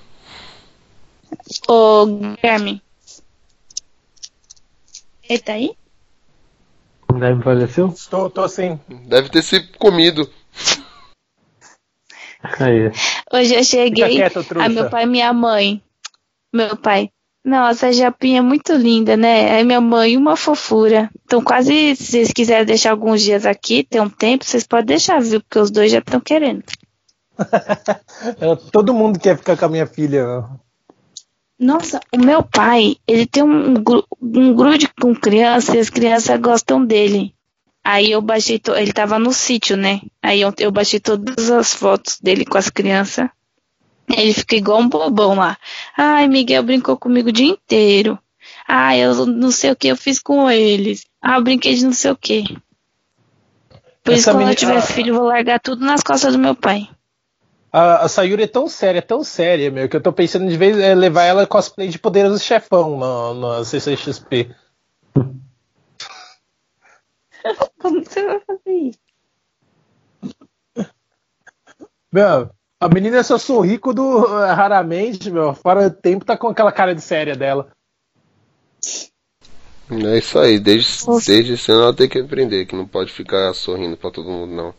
Ô, 1.68 2.06
Guilherme. 2.06 2.82
Ele 5.30 5.39
tá 5.39 5.54
aí? 5.54 5.75
O 7.08 7.13
Guilherme 7.13 7.44
faleceu? 7.44 7.94
Tô, 8.10 8.32
tô 8.32 8.42
assim. 8.42 8.80
Deve 9.06 9.30
ter 9.30 9.44
se 9.44 9.62
comido. 9.77 10.27
Aí. 12.60 12.92
Hoje 13.32 13.54
eu 13.54 13.63
cheguei. 13.63 14.10
quieto. 14.10 14.44
Aí 14.60 14.70
meu 14.70 14.89
pai 14.89 15.04
e 15.04 15.08
minha 15.08 15.32
mãe. 15.34 15.84
Meu 16.51 16.75
pai. 16.77 17.12
Nossa, 17.48 17.88
a 17.88 17.92
japinha 17.94 18.39
é 18.39 18.42
muito 18.42 18.74
linda, 18.74 19.16
né? 19.16 19.51
Aí 19.56 19.63
minha 19.63 19.80
mãe, 19.80 20.18
uma 20.18 20.36
fofura. 20.36 21.10
Então, 21.24 21.42
quase, 21.42 21.96
se 21.96 22.04
vocês 22.04 22.32
quiserem 22.34 22.66
deixar 22.66 22.92
alguns 22.92 23.22
dias 23.22 23.46
aqui, 23.46 23.86
tem 23.86 24.01
um 24.01 24.10
tempo, 24.10 24.44
vocês 24.44 24.68
podem 24.68 24.88
deixar, 24.88 25.22
viu? 25.22 25.39
Porque 25.39 25.58
os 25.60 25.72
dois 25.72 25.89
já 25.89 26.00
estão 26.00 26.20
querendo. 26.20 26.63
É, 28.42 28.56
Todo 28.72 28.94
mundo 28.94 29.18
quer 29.20 29.38
ficar 29.38 29.56
com 29.56 29.66
a 29.66 29.70
minha 29.70 29.86
filha. 29.88 30.25
Nossa, 31.58 32.00
o 32.13 32.18
meu 32.18 32.44
pai, 32.44 32.98
ele 33.08 33.25
tem 33.25 33.44
um, 33.44 33.75
gru- 33.75 34.06
um 34.22 34.54
grude 34.54 34.89
com 35.00 35.16
crianças 35.16 35.74
e 35.75 35.80
as 35.80 35.89
crianças 35.89 36.39
gostam 36.42 36.84
dele. 36.86 37.34
Aí 37.84 38.12
eu 38.12 38.22
baixei, 38.22 38.60
ele 38.75 38.92
tava 38.92 39.18
no 39.18 39.32
sítio, 39.32 39.77
né? 39.77 40.01
Aí 40.22 40.42
eu, 40.42 40.54
eu 40.60 40.72
baixei 40.72 41.00
todas 41.00 41.50
as 41.50 41.74
fotos 41.74 42.20
dele 42.22 42.44
com 42.46 42.58
as 42.58 42.70
crianças. 42.70 43.30
Ele 44.10 44.34
fica 44.34 44.56
igual 44.56 44.80
um 44.80 44.90
bobão 44.90 45.36
lá. 45.36 45.58
Ai, 45.98 46.28
Miguel 46.28 46.64
brincou 46.64 46.98
comigo 46.98 47.30
o 47.30 47.32
dia 47.32 47.48
inteiro. 47.48 48.18
Ai, 48.68 49.02
eu 49.04 49.26
não 49.26 49.52
sei 49.52 49.72
o 49.72 49.76
que 49.76 49.88
eu 49.90 49.98
fiz 49.98 50.20
com 50.20 50.50
eles. 50.50 51.06
Ah, 51.22 51.38
eu 51.38 51.44
brinquei 51.44 51.76
de 51.76 51.86
não 51.86 51.94
sei 51.94 52.12
o 52.12 52.16
que. 52.16 52.44
Por 54.04 54.14
isso, 54.14 54.22
Essa 54.22 54.32
quando 54.32 54.40
meni- 54.40 54.52
eu 54.52 54.56
tiver 54.56 54.82
filho, 54.82 55.10
eu 55.10 55.16
vou 55.20 55.26
largar 55.28 55.60
tudo 55.60 55.86
nas 55.86 56.02
costas 56.02 56.34
do 56.34 56.40
meu 56.40 56.56
pai. 56.56 56.90
A, 57.72 58.06
a 58.06 58.08
Sayuri 58.08 58.44
é 58.44 58.48
tão 58.48 58.70
séria, 58.70 59.02
tão 59.02 59.24
séria, 59.24 59.70
meu, 59.70 59.90
que 59.90 59.96
eu 59.98 60.02
tô 60.02 60.14
pensando 60.14 60.48
de 60.50 60.56
vez 60.56 60.78
é, 60.80 60.96
levar 60.96 61.26
ela 61.26 61.46
cosplay 61.46 61.90
de 61.90 62.00
Poderoso 62.00 62.42
Chefão 62.42 62.98
na, 62.98 63.34
na 63.58 63.66
CCXP. 63.66 64.56
Como 67.80 68.04
você 68.04 68.26
vai 68.26 68.40
fazer 68.40 68.72
isso? 68.74 69.00
Meu, 72.12 72.50
a 72.79 72.88
menina 72.89 73.24
só 73.24 73.38
sorri 73.38 73.77
quando 73.77 74.25
eh, 74.43 74.53
raramente, 74.53 75.31
meu, 75.31 75.53
fora 75.53 75.89
do 75.89 75.96
tempo 75.96 76.25
tá 76.25 76.38
com 76.38 76.48
aquela 76.48 76.72
cara 76.72 76.93
de 76.93 77.01
séria 77.01 77.36
dela. 77.36 77.69
É 79.89 80.17
isso 80.17 80.38
aí, 80.38 80.60
desde, 80.60 81.07
Nossa. 81.07 81.31
desde 81.31 81.72
ano 81.72 81.84
ela 81.84 81.93
tem 81.93 82.10
que 82.10 82.19
aprender 82.19 82.65
que 82.65 82.75
não 82.75 82.86
pode 82.86 83.12
ficar 83.12 83.53
sorrindo 83.53 83.96
pra 83.96 84.12
todo 84.12 84.29
mundo, 84.29 84.53
não. 84.53 84.74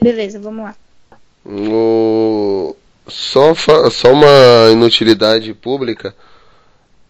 Beleza, 0.00 0.38
vamos 0.40 0.64
lá. 0.64 0.76
O... 1.44 2.76
Só, 3.08 3.54
fa- 3.54 3.90
só 3.90 4.12
uma 4.12 4.70
inutilidade 4.70 5.52
pública. 5.52 6.14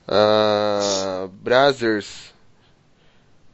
A 0.09 1.29
Brazzers 1.35 2.30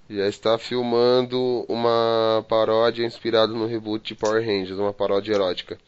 já 0.09 0.29
está 0.29 0.59
filmando 0.59 1.65
uma 1.69 2.45
paródia 2.49 3.05
inspirada 3.05 3.53
no 3.53 3.67
reboot 3.67 4.07
de 4.07 4.15
Power 4.15 4.45
Rangers, 4.45 4.79
uma 4.79 4.93
paródia 4.93 5.35
erótica. 5.35 5.79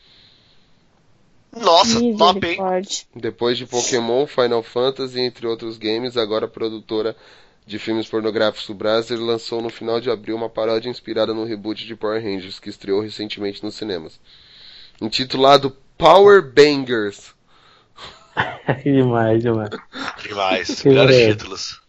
Nossa, 1.57 1.99
top, 2.17 2.47
hein? 2.47 2.83
Depois 3.15 3.57
de 3.57 3.67
Pokémon, 3.67 4.27
Final 4.27 4.63
Fantasy, 4.63 5.21
entre 5.21 5.47
outros 5.47 5.79
games, 5.79 6.17
agora 6.17 6.45
a 6.45 6.49
produtora 6.49 7.17
de 7.67 7.79
filmes 7.79 8.09
pornográficos 8.09 8.75
Brazzers 8.75 9.21
lançou 9.21 9.61
no 9.61 9.71
final 9.71 10.01
de 10.01 10.11
abril 10.11 10.37
uma 10.37 10.49
paródia 10.49 10.91
inspirada 10.91 11.35
no 11.35 11.45
reboot 11.45 11.87
de 11.87 11.95
Power 11.95 12.23
Rangers, 12.23 12.59
que 12.59 12.71
estreou 12.71 13.01
recentemente 13.01 13.63
nos 13.63 13.75
cinemas. 13.75 14.19
Intitulado 15.01 15.77
Power 15.97 16.43
Bangers. 16.43 17.35
demais, 18.85 19.43
demais. 19.43 19.71
Demais. 20.23 20.81
Que 20.81 20.89
Melhores 20.89 21.27
títulos. 21.27 21.81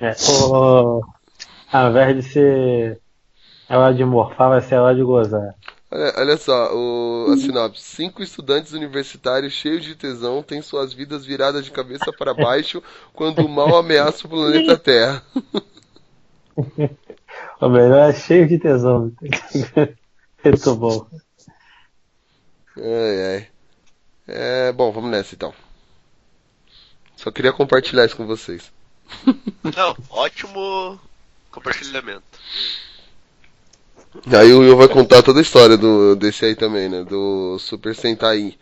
É, 0.00 0.14
o, 0.30 1.00
ao 1.72 1.90
invés 1.90 2.16
de 2.16 2.22
ser 2.22 3.00
ela 3.68 3.92
de 3.92 4.04
morfar, 4.04 4.50
vai 4.50 4.60
ser 4.60 4.76
ela 4.76 4.94
de 4.94 5.02
gozar. 5.02 5.54
Olha, 5.90 6.12
olha 6.16 6.36
só, 6.36 6.74
o, 6.74 7.32
a 7.32 7.36
sinopse. 7.36 7.82
Cinco 7.82 8.22
estudantes 8.22 8.72
universitários 8.72 9.52
cheios 9.52 9.84
de 9.84 9.94
tesão 9.94 10.42
têm 10.42 10.60
suas 10.60 10.92
vidas 10.92 11.24
viradas 11.24 11.64
de 11.64 11.70
cabeça 11.70 12.12
para 12.12 12.34
baixo 12.34 12.82
quando 13.12 13.40
o 13.44 13.48
mal 13.48 13.76
ameaça 13.76 14.26
o 14.26 14.30
planeta 14.30 14.76
Terra. 14.76 15.22
O 17.60 17.68
melhor 17.68 18.10
é 18.10 18.14
cheio 18.14 18.48
de 18.48 18.58
tesão. 18.58 19.12
Muito 20.44 20.74
bom. 20.76 21.06
Ai, 22.76 23.34
ai. 23.34 23.48
É, 24.26 24.72
bom, 24.72 24.90
vamos 24.92 25.10
nessa 25.10 25.34
então. 25.34 25.52
Só 27.16 27.30
queria 27.30 27.52
compartilhar 27.52 28.04
isso 28.04 28.16
com 28.16 28.26
vocês. 28.26 28.72
Não, 29.76 29.96
ótimo 30.10 30.98
compartilhamento. 31.56 32.22
Aí 34.32 34.52
o 34.52 34.60
Will 34.60 34.76
vai 34.76 34.88
contar 34.88 35.22
toda 35.22 35.40
a 35.40 35.42
história 35.42 35.76
do, 35.76 36.14
desse 36.14 36.44
aí 36.44 36.54
também, 36.54 36.88
né? 36.88 37.02
Do 37.04 37.58
Super 37.58 37.94
Sentai. 37.94 38.58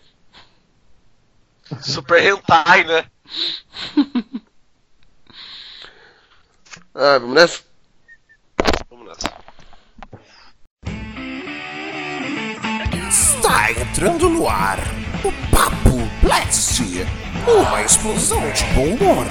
Super 1.81 2.23
hentai, 2.23 2.85
né? 2.85 3.05
Ah, 6.95 7.19
vamos 7.19 7.35
nessa? 7.35 7.63
Vamos 8.89 9.09
nessa. 9.09 9.35
Está 13.09 13.73
entrando 13.73 14.29
no 14.29 14.49
ar 14.49 14.79
o 15.25 15.33
Papo 15.51 15.97
Blast, 16.23 16.83
uma 17.49 17.83
explosão 17.83 18.41
de 18.53 18.65
bom 18.75 18.95
humor. 18.95 19.27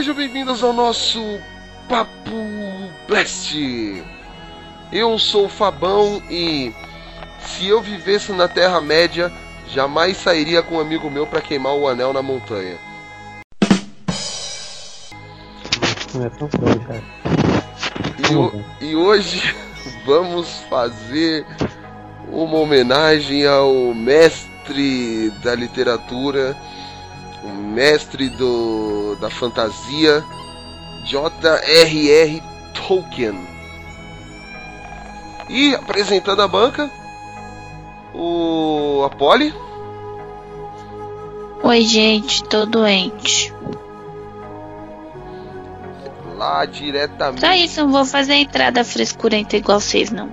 Sejam 0.00 0.14
bem-vindos 0.14 0.64
ao 0.64 0.72
nosso 0.72 1.38
Papo 1.86 2.30
Blast. 3.06 3.54
Eu 4.90 5.18
sou 5.18 5.44
o 5.44 5.48
Fabão 5.50 6.22
e 6.30 6.72
se 7.42 7.66
eu 7.68 7.82
vivesse 7.82 8.32
na 8.32 8.48
Terra-média, 8.48 9.30
jamais 9.68 10.16
sairia 10.16 10.62
com 10.62 10.76
um 10.76 10.80
amigo 10.80 11.10
meu 11.10 11.26
para 11.26 11.42
queimar 11.42 11.74
o 11.74 11.86
anel 11.86 12.14
na 12.14 12.22
montanha. 12.22 12.78
Foi, 16.08 16.78
cara. 16.78 17.04
E, 18.30 18.34
o- 18.34 18.64
e 18.80 18.96
hoje 18.96 19.54
vamos 20.06 20.48
fazer 20.70 21.44
uma 22.32 22.56
homenagem 22.56 23.46
ao 23.46 23.92
mestre 23.92 25.28
da 25.44 25.54
literatura, 25.54 26.56
o 27.42 27.48
mestre 27.48 28.28
do, 28.30 29.16
da 29.20 29.30
fantasia, 29.30 30.24
J.R.R. 31.04 32.42
Tolkien. 32.74 33.48
E 35.48 35.74
apresentando 35.74 36.42
a 36.42 36.48
banca, 36.48 36.90
o 38.14 39.02
Apoli. 39.04 39.54
Oi, 41.62 41.82
gente, 41.82 42.44
tô 42.44 42.64
doente. 42.66 43.52
Lá 46.36 46.64
diretamente. 46.64 47.40
Só 47.40 47.52
isso, 47.52 47.80
não 47.80 47.92
vou 47.92 48.04
fazer 48.04 48.34
entrada 48.34 48.84
frescurenta 48.84 49.56
igual 49.56 49.80
vocês, 49.80 50.10
não. 50.10 50.30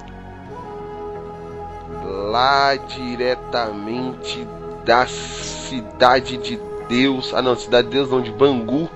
lá 2.31 2.75
diretamente 2.75 4.47
da 4.85 5.05
cidade 5.07 6.37
de 6.37 6.57
Deus, 6.87 7.33
ah 7.33 7.41
não, 7.41 7.55
cidade 7.55 7.87
de 7.87 7.93
Deus 7.93 8.09
não, 8.09 8.21
de 8.21 8.31
Bangu, 8.31 8.89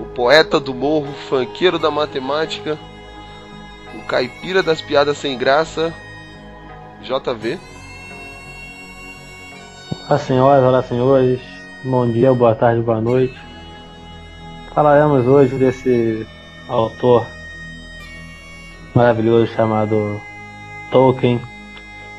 o 0.00 0.04
poeta 0.14 0.58
do 0.58 0.74
morro, 0.74 1.12
fanqueiro 1.28 1.78
da 1.78 1.90
matemática, 1.90 2.78
o 3.94 4.06
caipira 4.06 4.62
das 4.62 4.80
piadas 4.80 5.18
sem 5.18 5.36
graça, 5.36 5.92
JV. 7.02 7.58
Olá, 10.08 10.18
senhoras, 10.18 10.64
olá, 10.64 10.82
senhores. 10.82 11.40
Bom 11.84 12.10
dia, 12.10 12.32
boa 12.32 12.54
tarde, 12.54 12.80
boa 12.80 13.00
noite. 13.00 13.38
Falaremos 14.74 15.26
hoje 15.26 15.56
desse 15.56 16.26
autor 16.68 17.26
maravilhoso 18.94 19.46
chamado 19.52 20.20
Tolkien, 20.90 21.40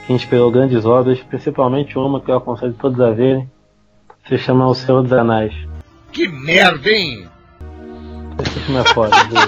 que 0.05 0.13
inspirou 0.13 0.51
grandes 0.51 0.85
obras, 0.85 1.19
principalmente 1.23 1.97
uma 1.97 2.21
que 2.21 2.31
eu 2.31 2.37
aconselho 2.37 2.73
todos 2.73 2.99
a 3.01 3.11
verem, 3.11 3.49
se 4.29 4.37
chama 4.37 4.67
O 4.67 4.75
Senhor 4.75 5.01
dos 5.01 5.11
Anais. 5.11 5.51
Que 6.11 6.27
merda, 6.27 6.89
hein? 6.89 7.27
Esse 8.39 8.59
filme 8.59 8.79
é 8.79 8.83
foda, 8.85 9.15
viu? 9.25 9.39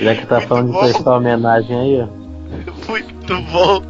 Já 0.00 0.14
que 0.16 0.26
tá 0.26 0.40
falando 0.40 0.72
de 0.72 0.78
prestar 0.78 1.16
homenagem 1.16 1.78
aí, 1.78 2.02
ó. 2.02 2.06
Muito 2.90 3.40
bom. 3.52 3.82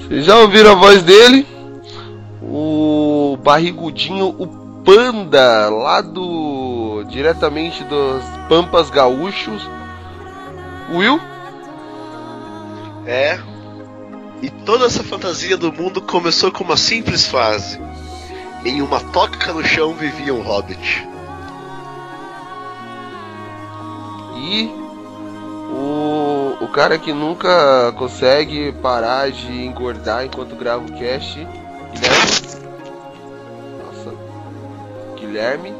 Vocês 0.00 0.26
já 0.26 0.36
ouviram 0.36 0.72
a 0.72 0.74
voz 0.74 1.02
dele? 1.02 1.46
O 2.42 3.38
barrigudinho, 3.42 4.34
o 4.36 4.46
panda, 4.84 5.70
lá 5.70 6.00
do. 6.00 7.04
diretamente 7.08 7.84
dos 7.84 8.22
Pampas 8.48 8.90
Gaúchos. 8.90 9.66
Will? 10.92 11.29
É. 13.06 13.38
E 14.42 14.48
toda 14.50 14.86
essa 14.86 15.02
fantasia 15.02 15.56
do 15.56 15.72
mundo 15.72 16.00
começou 16.00 16.50
com 16.50 16.64
uma 16.64 16.76
simples 16.76 17.26
frase. 17.26 17.78
Em 18.64 18.82
uma 18.82 19.00
toca 19.00 19.52
no 19.52 19.64
chão 19.64 19.94
vivia 19.94 20.34
um 20.34 20.42
hobbit. 20.42 21.06
E 24.36 24.66
o, 25.70 26.56
o 26.60 26.68
cara 26.68 26.98
que 26.98 27.12
nunca 27.12 27.92
consegue 27.92 28.72
parar 28.72 29.30
de 29.30 29.50
engordar 29.64 30.24
enquanto 30.24 30.56
grava 30.56 30.84
o 30.84 30.92
cast, 30.92 31.46
Guilherme. 31.92 32.30
Nossa. 33.84 34.14
Guilherme. 35.16 35.74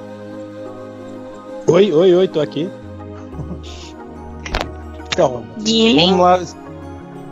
Oi, 1.67 1.93
oi, 1.93 2.15
oi, 2.15 2.29
tô 2.29 2.41
aqui. 2.41 2.71
Então, 5.13 5.45
vamos 5.57 6.21
lá. 6.21 6.60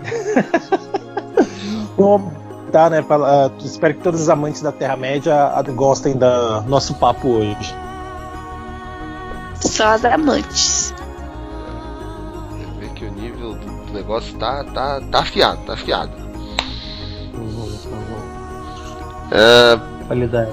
Vamos 1.96 2.32
tá, 2.72 2.90
né? 2.90 3.02
pra- 3.02 3.16
ah, 3.46 3.50
espero 3.64 3.94
que 3.94 4.02
todos 4.02 4.20
os 4.20 4.28
amantes 4.28 4.60
da 4.62 4.70
Terra-média 4.70 5.34
ah, 5.34 5.62
gostem 5.62 6.14
do 6.16 6.60
nosso 6.66 6.94
papo 6.94 7.28
hoje. 7.28 7.74
só 9.60 9.88
as 9.94 10.04
amantes. 10.04 10.94
Você 12.50 12.80
vê 12.80 12.88
que 12.94 13.04
o 13.06 13.12
nível 13.12 13.54
do 13.54 13.92
negócio 13.92 14.36
tá, 14.38 14.64
tá, 14.64 15.00
tá 15.10 15.20
afiado, 15.20 15.60
tá 15.64 15.72
afiado. 15.74 16.12
É, 19.30 20.06
Qualidade. 20.06 20.52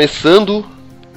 Começando 0.00 0.64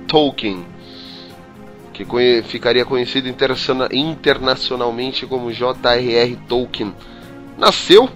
Tolkien, 0.09 0.67
que 1.93 2.05
conhe- 2.05 2.43
ficaria 2.43 2.85
conhecido 2.85 3.29
internaciona- 3.29 3.89
internacionalmente 3.93 5.25
como 5.25 5.53
J.R.R. 5.53 6.37
Tolkien. 6.49 6.93
Nasceu 7.57 8.11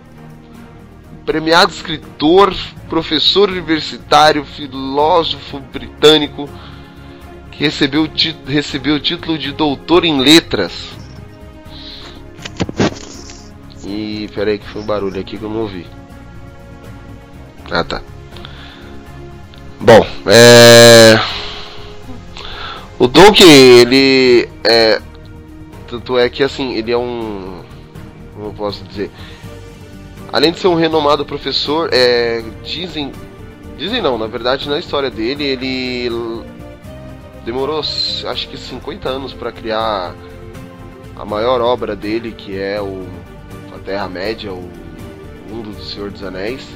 premiado 1.25 1.71
escritor, 1.71 2.53
professor 2.89 3.49
universitário, 3.49 4.45
filósofo 4.45 5.61
britânico 5.61 6.49
recebeu, 7.59 8.05
o 8.05 8.51
recebeu 8.51 8.97
o 8.97 9.01
título 9.01 9.39
de 9.39 9.53
doutor 9.53 10.05
em 10.05 10.21
letras. 10.21 10.73
E 13.85 14.29
peraí 14.35 14.59
que 14.59 14.67
foi 14.67 14.83
um 14.83 14.87
barulho 14.87 15.21
aqui 15.21 15.39
que 15.39 15.45
eu 15.45 15.51
não 15.51 15.61
ouvi. 15.61 15.87
Ah 17.71 17.85
tá. 17.85 18.03
Bom, 19.81 20.07
é. 20.27 21.21
O 22.99 23.09
Tolkien, 23.09 23.49
ele 23.51 24.49
é. 24.65 25.01
Tanto 25.89 26.19
é 26.19 26.29
que 26.29 26.43
assim, 26.43 26.75
ele 26.75 26.91
é 26.91 26.99
um. 26.99 27.63
Como 28.35 28.49
eu 28.49 28.53
posso 28.53 28.83
dizer? 28.85 29.11
Além 30.33 30.53
de 30.53 30.59
ser 30.59 30.69
um 30.69 30.75
renomado 30.75 31.25
professor, 31.25 31.89
é, 31.93 32.43
dizem. 32.65 33.13
Dizem 33.79 34.01
não, 34.01 34.17
na 34.17 34.27
verdade, 34.27 34.69
na 34.69 34.79
história 34.79 35.11
dele, 35.11 35.45
ele 35.45 36.09
demorou 37.47 37.79
acho 37.79 38.49
que 38.49 38.59
50 38.59 39.09
anos 39.09 39.33
para 39.33 39.53
criar 39.53 40.13
a 41.15 41.25
maior 41.25 41.61
obra 41.61 41.95
dele, 41.95 42.33
que 42.33 42.59
é 42.59 42.83
o 42.83 43.07
a 43.73 43.79
Terra-média, 43.79 44.53
o 44.53 44.69
Mundo 45.49 45.71
do 45.71 45.85
Senhor 45.85 46.11
dos 46.11 46.25
Anéis. 46.25 46.67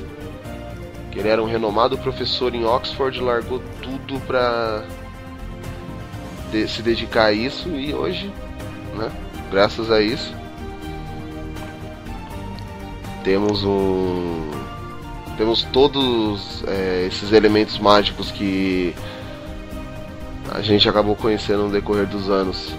Que 1.11 1.19
ele 1.19 1.29
era 1.29 1.43
um 1.43 1.47
renomado 1.47 1.99
professor 1.99 2.55
em 2.55 2.65
Oxford, 2.65 3.21
largou 3.21 3.61
tudo 3.83 4.21
para 4.21 4.85
se 6.69 6.83
dedicar 6.83 7.27
a 7.27 7.33
isso 7.33 7.69
e 7.71 7.93
hoje, 7.93 8.33
né, 8.95 9.11
graças 9.51 9.91
a 9.91 10.01
isso, 10.01 10.33
temos 13.25 13.65
um 13.65 14.51
temos 15.37 15.63
todos 15.73 16.63
é, 16.67 17.07
esses 17.07 17.33
elementos 17.33 17.79
mágicos 17.79 18.31
que 18.31 18.95
a 20.51 20.61
gente 20.61 20.89
acabou 20.89 21.15
conhecendo 21.15 21.65
no 21.65 21.71
decorrer 21.71 22.07
dos 22.07 22.29
anos. 22.29 22.75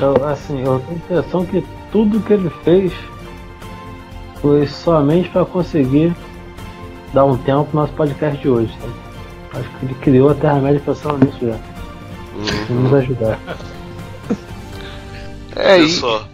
Eu, 0.00 0.24
assim, 0.26 0.60
eu 0.62 0.80
tenho 0.80 0.92
a 0.92 0.94
impressão 0.94 1.46
que 1.46 1.64
tudo 1.92 2.20
que 2.20 2.32
ele 2.32 2.50
fez 2.64 2.92
foi 4.40 4.66
somente 4.66 5.28
para 5.28 5.44
conseguir 5.44 6.14
dar 7.12 7.24
um 7.24 7.36
tempo 7.36 7.64
pro 7.64 7.80
nosso 7.80 7.92
podcast 7.92 8.40
de 8.40 8.48
hoje. 8.48 8.76
sabe? 8.80 8.94
Acho 9.54 9.78
que 9.78 9.86
ele 9.86 9.94
criou 9.94 10.30
a 10.30 10.34
Terra-média 10.34 10.82
pensando 10.84 11.24
nisso 11.24 11.38
já. 11.40 11.56
Pra 12.66 12.76
nos 12.76 12.94
ajudar. 12.94 13.38
É, 15.54 15.88
só. 15.88 16.28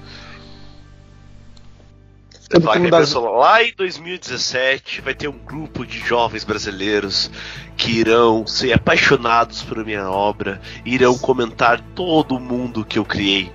Todo 2.61 2.91
das- 2.91 3.13
lá 3.15 3.63
em 3.63 3.73
2017 3.77 5.01
vai 5.01 5.15
ter 5.15 5.29
um 5.29 5.39
grupo 5.39 5.87
de 5.87 5.99
jovens 5.99 6.45
brasileiros 6.45 7.31
que 7.77 7.93
irão 7.93 8.47
ser 8.47 8.73
apaixonados 8.73 9.63
por 9.63 9.85
minha 9.85 10.11
obra, 10.11 10.61
irão 10.85 11.17
comentar 11.19 11.81
todo 11.95 12.37
o 12.37 12.41
mundo 12.41 12.85
que 12.85 12.99
eu 12.99 13.05
criei. 13.05 13.51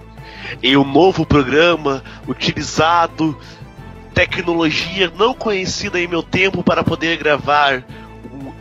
Em 0.64 0.78
um 0.78 0.84
novo 0.86 1.26
programa 1.26 2.04
utilizado 2.28 3.38
tecnologia 4.14 5.12
não 5.16 5.34
conhecida 5.34 6.00
em 6.00 6.08
meu 6.08 6.24
tempo 6.24 6.64
para 6.64 6.84
poder 6.84 7.18
gravar 7.18 7.84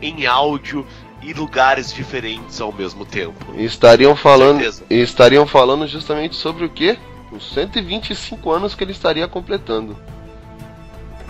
em 0.03 0.27
áudio 0.27 0.87
e 1.22 1.33
lugares 1.33 1.92
diferentes 1.92 2.61
ao 2.61 2.72
mesmo 2.72 3.05
tempo. 3.05 3.53
e 3.57 3.64
estariam 3.64 4.14
falando 4.14 4.61
estariam 4.90 5.46
falando 5.46 5.87
justamente 5.87 6.37
sobre 6.37 6.64
o 6.64 6.68
que? 6.68 6.99
Os 7.33 7.53
125 7.53 8.51
anos 8.53 8.75
que 8.75 8.85
ele 8.85 8.92
estaria 8.92 9.27
completando. 9.27 9.96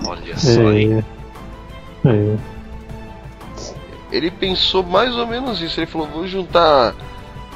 Olha 0.05 0.37
só, 0.37 0.73
hein? 0.73 1.05
É. 2.05 2.09
É. 2.09 2.37
Ele 4.11 4.31
pensou 4.31 4.83
mais 4.83 5.15
ou 5.17 5.27
menos 5.27 5.61
isso. 5.61 5.79
Ele 5.81 5.87
falou: 5.87 6.07
vou 6.07 6.27
juntar. 6.27 6.95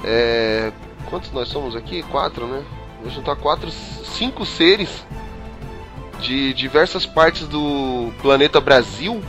é, 0.04 0.72
quantos 1.08 1.30
nós 1.32 1.48
somos 1.48 1.76
aqui? 1.76 2.02
Quatro, 2.04 2.46
né? 2.46 2.62
Vou 3.02 3.10
juntar 3.10 3.36
quatro, 3.36 3.70
cinco 3.70 4.44
seres 4.44 5.04
de 6.20 6.52
diversas 6.52 7.06
partes 7.06 7.48
do 7.48 8.12
planeta 8.20 8.60
Brasil 8.60 9.22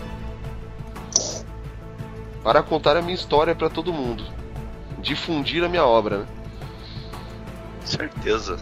para 2.44 2.62
contar 2.62 2.98
a 2.98 3.02
minha 3.02 3.14
história 3.16 3.56
para 3.56 3.70
todo 3.70 3.94
mundo, 3.94 4.24
difundir 5.00 5.64
a 5.64 5.70
minha 5.70 5.86
obra. 5.86 6.20
Né? 6.20 6.26
Certeza. 7.86 8.58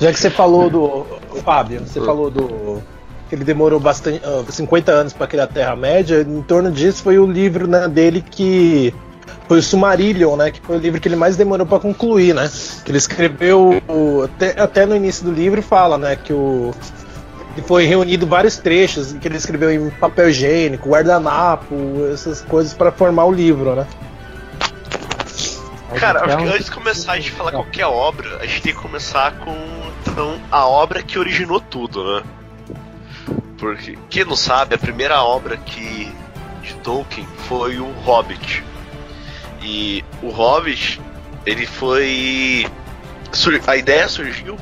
Já 0.00 0.12
que 0.12 0.18
você 0.18 0.30
falou 0.30 0.68
do. 0.68 1.06
Fábio, 1.44 1.80
você 1.86 2.00
falou 2.00 2.30
do. 2.30 2.82
que 3.28 3.34
ele 3.34 3.44
demorou 3.44 3.78
bastante. 3.80 4.20
ah, 4.24 4.44
50 4.48 4.92
anos 4.92 5.12
para 5.12 5.26
criar 5.26 5.44
a 5.44 5.48
Terra-média, 5.48 6.20
em 6.20 6.42
torno 6.42 6.70
disso 6.70 7.02
foi 7.02 7.18
o 7.18 7.26
livro 7.26 7.66
né, 7.66 7.88
dele 7.88 8.22
que. 8.28 8.94
Foi 9.48 9.58
o 9.58 9.62
Sumarillion, 9.62 10.36
né? 10.36 10.50
Que 10.50 10.60
foi 10.60 10.76
o 10.76 10.80
livro 10.80 11.00
que 11.00 11.08
ele 11.08 11.16
mais 11.16 11.36
demorou 11.36 11.66
para 11.66 11.78
concluir, 11.78 12.34
né? 12.34 12.50
Que 12.84 12.90
ele 12.90 12.98
escreveu. 12.98 13.82
Até, 14.24 14.60
até 14.60 14.86
no 14.86 14.96
início 14.96 15.24
do 15.24 15.32
livro 15.32 15.62
fala, 15.62 15.98
né? 15.98 16.16
Que 16.16 16.32
o. 16.32 16.72
Que 17.54 17.60
foi 17.60 17.84
reunido 17.84 18.26
vários 18.26 18.56
trechos 18.56 19.12
que 19.12 19.28
ele 19.28 19.36
escreveu 19.36 19.70
em 19.70 19.90
papel 19.90 20.30
higiênico, 20.30 20.88
guardanapo, 20.88 21.74
essas 22.10 22.40
coisas 22.40 22.72
para 22.72 22.90
formar 22.90 23.26
o 23.26 23.32
livro, 23.32 23.74
né? 23.74 23.86
Cara, 25.98 26.24
acho 26.24 26.36
que 26.36 26.44
antes 26.44 26.64
de 26.66 26.70
começar 26.70 27.12
a 27.12 27.16
gente 27.16 27.30
falar 27.30 27.52
qualquer 27.52 27.86
obra, 27.86 28.38
a 28.38 28.46
gente 28.46 28.62
tem 28.62 28.74
que 28.74 28.80
começar 28.80 29.32
com 29.38 29.82
então, 30.06 30.38
a 30.50 30.66
obra 30.66 31.02
que 31.02 31.18
originou 31.18 31.60
tudo, 31.60 32.04
né? 32.04 32.22
Porque, 33.56 33.96
quem 34.10 34.24
não 34.24 34.36
sabe, 34.36 34.74
a 34.74 34.78
primeira 34.78 35.22
obra 35.22 35.56
que 35.56 36.12
de 36.60 36.74
Tolkien 36.76 37.26
foi 37.48 37.78
o 37.78 37.90
Hobbit. 38.04 38.62
E 39.62 40.04
o 40.22 40.28
Hobbit, 40.28 41.00
ele 41.46 41.66
foi. 41.66 42.66
A 43.66 43.76
ideia 43.76 44.08
surgiu 44.08 44.58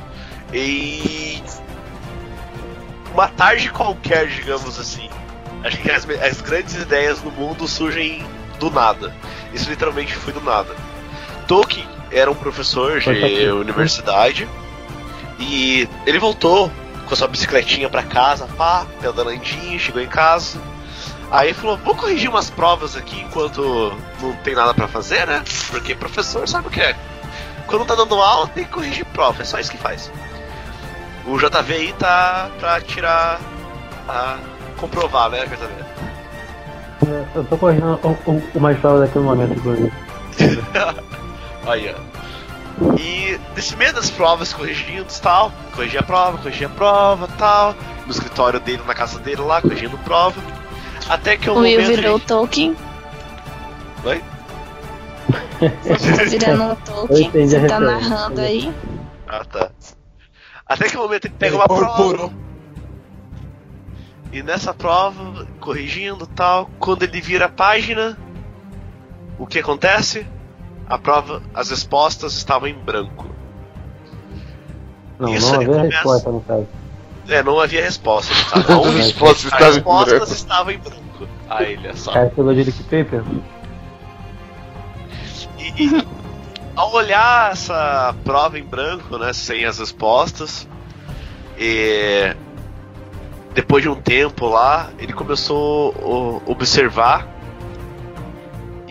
em 0.53 1.43
uma 3.13 3.27
tarde 3.27 3.69
qualquer, 3.69 4.27
digamos 4.27 4.79
assim. 4.79 5.09
Acho 5.63 5.77
que 5.79 5.91
as, 5.91 6.07
as 6.09 6.39
grandes 6.39 6.75
ideias 6.75 7.21
no 7.21 7.31
mundo 7.31 7.67
surgem 7.67 8.25
do 8.59 8.69
nada. 8.69 9.13
Isso 9.53 9.69
literalmente 9.69 10.13
foi 10.15 10.31
do 10.31 10.41
nada. 10.41 10.73
Tolkien 11.47 11.87
era 12.11 12.29
um 12.29 12.35
professor 12.35 12.99
de 12.99 13.09
aqui. 13.09 13.47
universidade 13.47 14.47
e 15.39 15.87
ele 16.05 16.19
voltou 16.19 16.71
com 17.05 17.13
a 17.13 17.17
sua 17.17 17.27
bicicletinha 17.27 17.89
pra 17.89 18.03
casa, 18.03 18.47
pá, 18.57 18.85
pedalandinho, 18.99 19.79
chegou 19.79 20.01
em 20.01 20.07
casa. 20.07 20.59
Aí 21.31 21.53
falou: 21.53 21.77
Vou 21.77 21.95
corrigir 21.95 22.29
umas 22.29 22.49
provas 22.49 22.95
aqui 22.95 23.21
enquanto 23.21 23.93
não 24.21 24.33
tem 24.43 24.53
nada 24.53 24.73
pra 24.73 24.87
fazer, 24.87 25.25
né? 25.25 25.43
Porque 25.69 25.95
professor 25.95 26.47
sabe 26.47 26.67
o 26.67 26.71
que 26.71 26.81
é. 26.81 26.95
Quando 27.67 27.85
tá 27.85 27.95
dando 27.95 28.15
aula, 28.15 28.47
tem 28.47 28.65
que 28.65 28.71
corrigir 28.71 29.05
prova, 29.05 29.41
é 29.41 29.45
só 29.45 29.59
isso 29.59 29.71
que 29.71 29.77
faz. 29.77 30.11
O 31.25 31.37
JV 31.37 31.73
aí 31.73 31.93
tá 31.93 32.49
pra 32.59 32.81
tirar. 32.81 33.39
a 34.07 34.37
comprovar, 34.77 35.29
né, 35.29 35.45
JV? 35.45 35.91
Eu 37.35 37.43
tô 37.45 37.57
correndo 37.57 37.99
o, 38.03 38.31
o, 38.31 38.43
o 38.55 38.59
mais 38.59 38.77
bravo 38.79 38.99
daqui 38.99 39.17
no 39.17 39.23
momento, 39.23 39.53
inclusive. 39.53 39.91
E 42.97 43.39
nesse 43.55 43.75
meio 43.75 43.93
das 43.93 44.09
provas, 44.09 44.53
corrigindo 44.53 45.07
e 45.09 45.21
tal, 45.21 45.51
corrigia 45.75 45.99
a 45.99 46.03
prova, 46.03 46.37
corrigia 46.39 46.67
a 46.67 46.69
prova 46.69 47.27
tal, 47.37 47.75
no 48.05 48.11
escritório 48.11 48.59
dele, 48.59 48.81
na 48.85 48.93
casa 48.93 49.19
dele 49.19 49.41
lá, 49.41 49.61
corrigindo 49.61 49.97
prova. 49.99 50.41
Até 51.09 51.37
que 51.37 51.49
um 51.49 51.53
O 51.57 51.59
Will 51.59 51.85
virou 51.85 52.15
o 52.15 52.17
gente- 52.17 52.27
Tolkien. 52.27 52.75
Oi? 54.03 54.21
Você 55.83 56.15
tá 56.17 56.23
virando 56.23 56.63
um 56.63 56.69
Eu 56.69 56.75
Tolkien. 56.77 57.31
Você 57.31 57.67
tá 57.67 57.79
narrando 57.79 58.41
aí. 58.41 58.73
Ah, 59.27 59.45
tá. 59.45 59.69
Até 60.65 60.89
que 60.89 60.97
o 60.97 61.01
momento 61.01 61.25
ele 61.25 61.35
pega 61.37 61.55
uma 61.55 61.67
prova. 61.67 62.31
E 64.31 64.41
nessa 64.41 64.73
prova, 64.73 65.45
corrigindo 65.59 66.23
e 66.23 66.27
tal, 66.35 66.69
quando 66.79 67.03
ele 67.03 67.19
vira 67.19 67.45
a 67.45 67.49
página, 67.49 68.17
o 69.37 69.45
que 69.45 69.59
acontece? 69.59 70.25
A 70.91 70.97
prova, 70.97 71.41
as 71.53 71.69
respostas 71.69 72.33
estavam 72.33 72.67
em 72.67 72.73
branco. 72.73 73.25
Não, 75.17 75.33
Isso, 75.33 75.47
não 75.53 75.55
havia 75.61 75.67
começa- 75.67 75.95
resposta 75.97 76.31
no 76.31 76.41
caso. 76.41 76.67
É, 77.29 77.43
não 77.43 77.59
havia 77.59 77.81
resposta. 77.83 78.33
no 78.33 78.65
caso. 78.65 78.81
A 78.83 78.89
As 78.89 78.95
respostas 78.95 79.53
as 79.53 79.53
estavam 79.53 79.69
em 79.69 79.73
respostas 79.75 80.17
branco. 80.19 80.33
estavam 80.33 80.71
em 80.73 80.77
branco. 80.77 81.27
Aí 81.49 81.73
ele 81.73 81.87
é 81.87 81.93
só. 81.93 82.11
Cara 82.13 82.29
pegou 82.29 82.53
de 82.53 82.71
Paper? 82.71 83.23
E, 85.59 85.83
e 85.85 86.07
ao 86.75 86.91
olhar 86.93 87.51
essa 87.51 88.13
prova 88.25 88.57
em 88.59 88.63
branco, 88.63 89.17
né, 89.17 89.31
sem 89.33 89.65
as 89.65 89.79
respostas, 89.79 90.67
e 91.57 92.35
depois 93.53 93.83
de 93.83 93.89
um 93.89 93.95
tempo 93.95 94.47
lá, 94.47 94.89
ele 94.97 95.13
começou 95.13 96.41
a 96.47 96.51
observar 96.51 97.27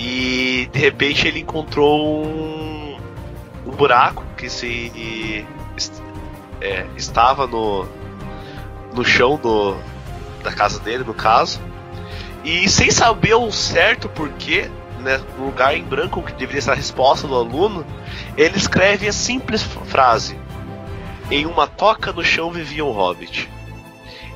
e 0.02 0.66
de 0.72 0.78
repente 0.78 1.28
ele 1.28 1.40
encontrou 1.40 2.24
um, 2.24 2.98
um 3.66 3.70
buraco 3.70 4.24
que 4.34 4.48
se 4.48 5.44
é, 6.58 6.86
estava 6.96 7.46
no, 7.46 7.86
no 8.94 9.04
chão 9.04 9.36
do, 9.36 9.76
da 10.42 10.50
casa 10.52 10.80
dele, 10.80 11.04
no 11.04 11.12
caso. 11.12 11.60
E 12.42 12.66
sem 12.66 12.90
saber 12.90 13.34
o 13.34 13.52
certo 13.52 14.08
porquê, 14.08 14.70
né, 15.00 15.20
no 15.38 15.44
lugar 15.44 15.76
em 15.76 15.84
branco 15.84 16.22
que 16.22 16.32
deveria 16.32 16.62
ser 16.62 16.70
a 16.70 16.74
resposta 16.74 17.28
do 17.28 17.34
aluno, 17.34 17.84
ele 18.38 18.56
escreve 18.56 19.06
a 19.06 19.12
simples 19.12 19.62
frase: 19.62 20.34
Em 21.30 21.44
uma 21.44 21.66
toca 21.66 22.10
no 22.10 22.24
chão 22.24 22.50
vivia 22.50 22.86
um 22.86 22.90
hobbit. 22.90 23.50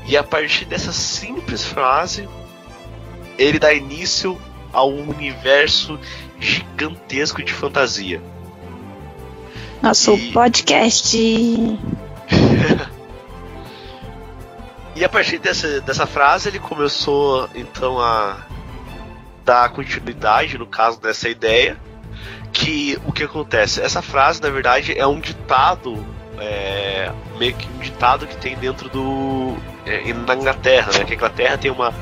E 0.07 0.14
a 0.14 0.22
partir 0.22 0.66
dessa 0.66 0.92
simples 0.92 1.64
frase, 1.64 2.29
ele 3.38 3.59
dá 3.59 3.72
início 3.72 4.38
a 4.74 4.84
um 4.84 5.08
universo 5.10 5.98
gigantesco 6.38 7.42
de 7.42 7.52
fantasia. 7.52 8.20
Nosso 9.80 10.14
E- 10.14 10.32
podcast. 10.32 11.16
E 14.96 15.04
a 15.04 15.08
partir 15.08 15.38
dessa, 15.38 15.80
dessa 15.80 16.06
frase 16.06 16.48
ele 16.48 16.60
começou 16.60 17.48
então 17.54 17.98
a 18.00 18.37
dar 19.44 19.68
continuidade, 19.70 20.56
no 20.56 20.66
caso 20.66 21.00
dessa 21.00 21.28
ideia, 21.28 21.76
que 22.52 22.96
o 23.04 23.12
que 23.12 23.24
acontece? 23.24 23.80
Essa 23.82 24.00
frase, 24.00 24.40
na 24.40 24.48
verdade, 24.50 24.96
é 24.96 25.04
um 25.04 25.18
ditado, 25.18 26.06
é, 26.38 27.10
meio 27.37 27.54
que 27.56 27.68
um 27.68 27.80
ditado 27.80 28.26
que 28.26 28.37
tem 28.37 28.56
dentro 28.56 28.88
do. 28.88 29.56
É, 29.86 30.12
na 30.12 30.34
Inglaterra, 30.34 30.92
né? 30.92 31.04
Que 31.04 31.12
a 31.12 31.16
Inglaterra 31.16 31.58
tem 31.58 31.70
uma, 31.70 31.92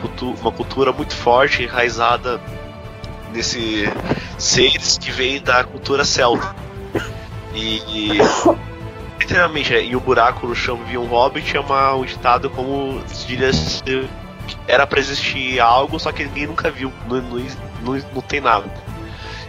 cultu 0.00 0.30
uma 0.40 0.52
cultura 0.52 0.92
muito 0.92 1.14
forte, 1.14 1.64
enraizada 1.64 2.40
nesse 3.32 3.84
seres 4.38 4.98
que 4.98 5.10
vêm 5.10 5.40
da 5.40 5.64
cultura 5.64 6.04
celta. 6.04 6.54
E, 7.54 8.18
literalmente, 9.18 9.74
é, 9.74 9.84
e 9.84 9.94
o 9.94 10.00
buraco 10.00 10.46
no 10.46 10.54
chão 10.54 10.78
via 10.84 11.00
um 11.00 11.06
hobbit 11.06 11.56
é 11.56 11.60
uma, 11.60 11.94
um 11.94 12.04
ditado 12.04 12.48
como 12.50 13.02
se 13.08 13.26
diria 13.26 13.52
se 13.52 13.82
era 14.66 14.86
pra 14.86 15.00
existir 15.00 15.60
algo, 15.60 15.98
só 15.98 16.12
que 16.12 16.24
ninguém 16.24 16.46
nunca 16.46 16.70
viu, 16.70 16.92
não, 17.08 17.20
não, 17.20 17.38
não, 17.82 18.02
não 18.14 18.22
tem 18.22 18.40
nada. 18.40 18.64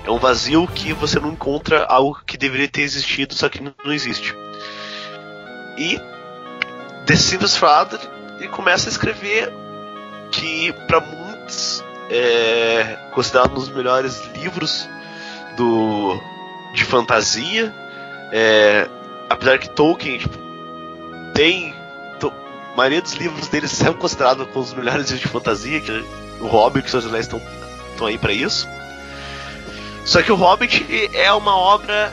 É 0.06 0.12
um 0.12 0.18
vazio 0.18 0.68
que 0.68 0.94
você 0.94 1.20
não 1.20 1.32
encontra 1.32 1.86
algo 1.86 2.20
que 2.26 2.38
deveria 2.38 2.68
ter 2.68 2.82
existido, 2.82 3.34
só 3.34 3.48
que 3.48 3.62
não, 3.62 3.74
não 3.86 3.94
existe. 3.94 4.36
E 5.78 6.00
desse 7.06 7.24
simples 7.24 7.56
fato, 7.58 8.00
ele 8.40 8.48
começa 8.50 8.90
a 8.90 8.92
escrever 8.92 9.52
que 10.32 10.72
para 10.88 11.00
muitos 11.00 11.84
é 12.10 12.98
considerado 13.14 13.52
um 13.52 13.56
dos 13.56 13.70
melhores 13.70 14.22
livros 14.36 14.88
do 15.56 16.20
de 16.74 16.84
fantasia. 16.86 17.74
É, 18.32 18.88
apesar 19.30 19.60
que 19.60 19.70
Tolkien 19.70 20.18
tipo, 20.18 20.38
tem 21.34 21.74
to- 22.20 22.34
a 22.74 22.78
maioria 22.78 23.02
dos 23.02 23.14
livros 23.14 23.48
dele 23.48 23.68
são 23.70 23.94
considerados 23.94 24.48
como 24.48 24.66
os 24.66 24.74
melhores 24.74 25.06
livros 25.10 25.22
de 25.22 25.28
fantasia, 25.28 25.80
que 25.82 25.92
o 26.42 26.48
Hobbit 26.48 26.84
e 26.84 26.86
os 26.86 26.92
Seus 26.92 27.06
Anéis 27.06 27.26
estão 27.26 27.42
estão 27.92 28.08
aí 28.08 28.18
para 28.18 28.34
isso. 28.34 28.68
Só 30.04 30.22
que 30.24 30.32
o 30.32 30.36
Hobbit 30.36 31.10
é 31.14 31.32
uma 31.32 31.56
obra 31.56 32.12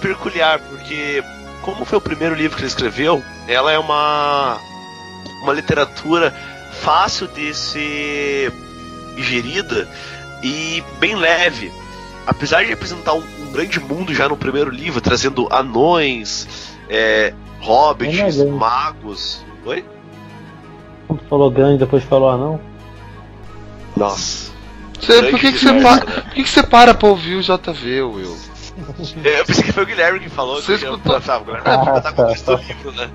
peculiar, 0.00 0.58
porque 0.60 1.22
como 1.64 1.84
foi 1.84 1.98
o 1.98 2.00
primeiro 2.00 2.34
livro 2.34 2.56
que 2.56 2.62
ele 2.62 2.68
escreveu, 2.68 3.24
ela 3.48 3.72
é 3.72 3.78
uma 3.78 4.58
uma 5.42 5.52
literatura 5.52 6.32
fácil 6.82 7.26
de 7.28 7.54
ser 7.54 8.52
digerida 9.16 9.88
e 10.42 10.82
bem 10.98 11.14
leve. 11.16 11.72
Apesar 12.26 12.64
de 12.64 12.72
apresentar 12.72 13.14
um, 13.14 13.22
um 13.40 13.52
grande 13.52 13.80
mundo 13.80 14.14
já 14.14 14.28
no 14.28 14.36
primeiro 14.36 14.70
livro, 14.70 15.00
trazendo 15.00 15.46
anões, 15.50 16.46
é, 16.88 17.34
hobbits, 17.60 18.38
legal. 18.38 18.56
magos. 18.56 19.44
Oi? 19.64 19.84
Quando 21.06 21.22
falou 21.28 21.50
grande, 21.50 21.78
depois 21.78 22.04
falou 22.04 22.30
anão. 22.30 22.60
Nossa. 23.96 24.52
Você, 24.98 25.22
por 25.24 25.38
que, 25.38 25.52
que 25.52 25.58
você 25.58 25.80
para? 25.82 26.04
Por 26.04 26.32
que, 26.32 26.42
que 26.42 26.48
você 26.48 26.62
para 26.62 26.94
pra 26.94 27.08
ouvir 27.08 27.36
o 27.36 27.42
JV, 27.42 28.02
Will? 28.02 28.36
É, 29.24 29.40
Eu 29.40 29.44
pensei 29.44 29.64
que 29.64 29.72
foi 29.72 29.82
o 29.82 29.86
Guilherme 29.86 30.20
que 30.20 30.28
falou. 30.28 30.56
Você 30.60 30.78
que 30.78 30.84
eu 30.84 30.94
escutou? 30.94 31.14
pensava, 31.20 31.42
agora 31.56 31.62
Ah, 31.64 32.00
tá 32.00 32.12
com 32.12 32.22
o 32.22 32.26
texto 32.26 32.56
do 32.56 32.62
livro, 32.62 32.92
né? 32.92 33.10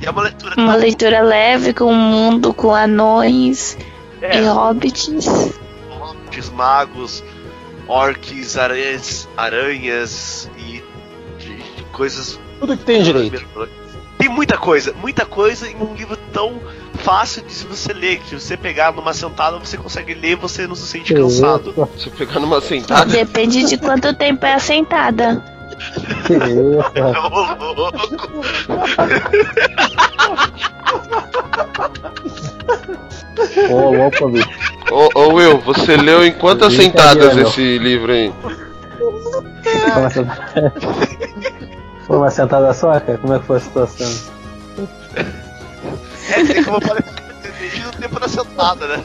E 0.00 0.06
é 0.06 0.10
uma 0.10 0.22
leitura 0.22 0.54
Uma 0.56 0.74
leitura 0.76 1.20
leve 1.20 1.74
com 1.74 1.84
o 1.86 1.94
mundo, 1.94 2.54
com 2.54 2.74
anões 2.74 3.76
é, 4.20 4.40
e 4.40 4.46
hobbits. 4.46 5.58
hobbits, 5.90 6.50
magos, 6.50 7.22
orcs, 7.88 8.56
aranhas, 8.56 9.28
aranhas 9.36 10.50
e 10.58 10.82
de- 11.38 11.84
coisas 11.92 12.38
Tudo 12.60 12.76
que 12.76 12.84
tem 12.84 13.02
direito. 13.02 13.44
Tem 14.18 14.28
muita 14.28 14.56
coisa, 14.56 14.92
muita 14.94 15.26
coisa 15.26 15.68
em 15.68 15.76
um 15.76 15.94
livro 15.94 16.16
tão 16.32 16.60
fácil 16.98 17.42
de 17.42 17.52
se 17.52 17.66
você 17.66 17.92
ler, 17.92 18.18
que 18.18 18.28
se 18.28 18.40
você 18.40 18.56
pegar 18.56 18.92
numa 18.92 19.12
sentada 19.12 19.58
você 19.58 19.76
consegue 19.76 20.14
ler 20.14 20.32
e 20.32 20.34
você 20.34 20.66
não 20.66 20.74
se 20.74 20.86
sente 20.86 21.14
cansado. 21.14 21.74
Se 21.98 22.06
eu 22.06 22.12
pegar 22.12 22.40
numa 22.40 22.60
sentada. 22.60 23.04
Depende 23.06 23.64
de 23.64 23.76
quanto 23.78 24.14
tempo 24.14 24.44
é 24.46 24.54
a 24.54 24.58
sentada. 24.58 25.42
Ô, 26.30 27.72
louco. 27.74 28.00
Ô, 33.70 33.90
louco, 33.90 34.28
bicho. 34.28 34.48
Ô, 34.90 35.08
ô 35.14 35.34
Will, 35.34 35.58
você 35.60 35.96
leu 35.96 36.24
em 36.24 36.32
quantas 36.32 36.74
Brincadeira, 36.74 37.22
sentadas 37.22 37.48
esse 37.48 37.78
livro 37.78 38.12
aí? 38.12 38.32
Foi 38.42 40.00
uma 40.00 40.10
sentada... 40.10 40.72
Foi 42.06 42.16
uma 42.16 42.30
sentada 42.30 42.74
só, 42.74 43.00
cara? 43.00 43.18
Como 43.18 43.34
é 43.34 43.38
que 43.38 43.46
foi 43.46 43.56
a 43.56 43.60
situação? 43.60 44.32
É, 46.32 46.44
tem 46.44 46.64
como 46.64 46.78
eu 46.78 46.80
falei, 46.80 47.02
depende 47.42 47.80
do 47.80 47.92
tempo 47.92 48.20
da 48.20 48.28
sentada, 48.28 48.86
né? 48.88 49.04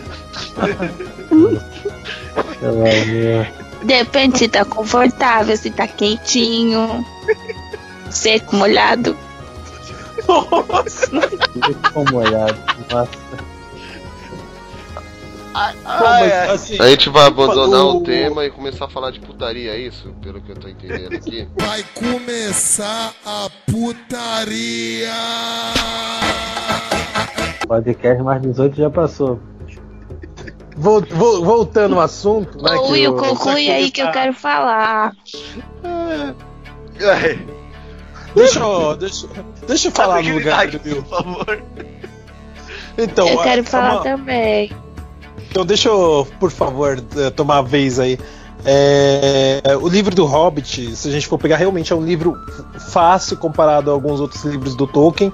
Depende 3.84 4.40
se 4.40 4.48
tá 4.48 4.66
confortável, 4.66 5.56
se 5.56 5.70
tá 5.70 5.88
quentinho, 5.88 7.06
seco, 8.10 8.56
molhado. 8.56 9.16
Ficou 11.84 12.06
molhado. 12.12 12.58
Nossa. 12.92 13.12
Pô, 15.84 16.04
mas, 16.04 16.50
assim, 16.52 16.78
A 16.80 16.88
gente 16.89 17.10
vai 17.10 17.26
abandonar 17.28 17.82
O- 17.86 17.98
o 17.98 18.04
tema 18.04 18.46
e 18.46 18.52
começar 18.52 18.86
a 18.86 18.89
falar 18.89 19.12
de 19.12 19.20
putaria, 19.20 19.72
é 19.72 19.80
isso? 19.80 20.13
Pelo 20.22 20.39
que 20.41 20.52
eu 20.52 20.56
tô 20.56 20.67
entendendo 20.67 21.15
aqui. 21.15 21.48
Vai 21.60 21.84
começar 21.96 23.13
a 23.26 23.50
putaria. 23.65 25.12
Podcast 27.67 28.24
mais 28.24 28.41
18 28.41 28.78
já 28.78 28.89
passou. 28.89 29.39
vol- 30.78 31.02
vol- 31.10 31.43
voltando 31.43 31.96
ao 31.96 32.02
assunto, 32.02 32.62
né? 32.62 32.72
Ô, 32.76 32.84
que 32.86 32.91
Will, 32.91 33.13
o- 33.13 33.17
conclui 33.17 33.70
aí 33.72 33.89
que 33.91 34.02
eu 34.02 34.12
quero 34.12 34.34
falar. 34.34 35.13
É, 37.00 37.38
Deixa 38.36 38.60
eu, 38.60 38.96
deixa, 38.96 39.28
deixa 39.67 39.88
eu 39.88 39.91
falar 39.91 40.22
no 40.22 40.34
lugar 40.36 40.67
do 40.67 40.80
Will. 40.88 41.02
por 41.04 41.10
favor. 41.24 41.63
Então, 42.98 43.28
eu 43.28 43.41
quero 43.41 43.62
é 43.62 43.63
falar 43.63 43.93
uma- 43.96 44.04
também. 44.04 44.72
Então 45.58 45.65
deixa 45.65 45.89
eu, 45.89 46.28
por 46.39 46.52
favor, 46.52 47.04
eh, 47.15 47.32
tomar 47.32 47.58
a 47.58 47.62
vez 47.63 48.00
aí. 48.00 48.20
É, 48.63 49.60
o 49.82 49.88
livro 49.88 50.13
do 50.13 50.24
Hobbit, 50.24 50.96
se 50.96 51.08
a 51.08 51.12
gente 51.12 51.26
for 51.26 51.39
pegar, 51.39 51.58
realmente 51.58 51.91
é 51.91 51.96
um 51.96 52.06
livro 52.06 52.38
fácil 52.91 53.38
comparado 53.38 53.89
a 53.89 53.93
alguns 53.96 54.20
outros 54.20 54.43
livros 54.43 54.76
do 54.76 54.86
Tolkien. 54.86 55.34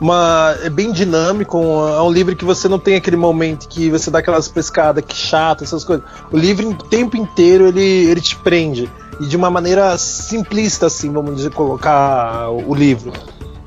Uma, 0.00 0.56
é 0.62 0.70
bem 0.70 0.90
dinâmico, 0.90 1.58
é 1.58 2.00
um 2.00 2.10
livro 2.10 2.34
que 2.34 2.46
você 2.46 2.66
não 2.66 2.78
tem 2.78 2.96
aquele 2.96 3.18
momento 3.18 3.68
que 3.68 3.90
você 3.90 4.10
dá 4.10 4.20
aquelas 4.20 4.48
pescadas 4.48 5.04
que 5.06 5.14
chato, 5.14 5.64
essas 5.64 5.84
coisas. 5.84 6.06
O 6.32 6.38
livro, 6.38 6.70
o 6.70 6.74
tempo 6.74 7.14
inteiro, 7.14 7.66
ele, 7.66 8.08
ele 8.10 8.22
te 8.22 8.36
prende. 8.36 8.90
E 9.20 9.26
de 9.26 9.36
uma 9.36 9.50
maneira 9.50 9.98
simplista, 9.98 10.86
assim, 10.86 11.12
vamos 11.12 11.36
dizer, 11.36 11.50
colocar 11.50 12.48
o 12.48 12.74
livro. 12.74 13.12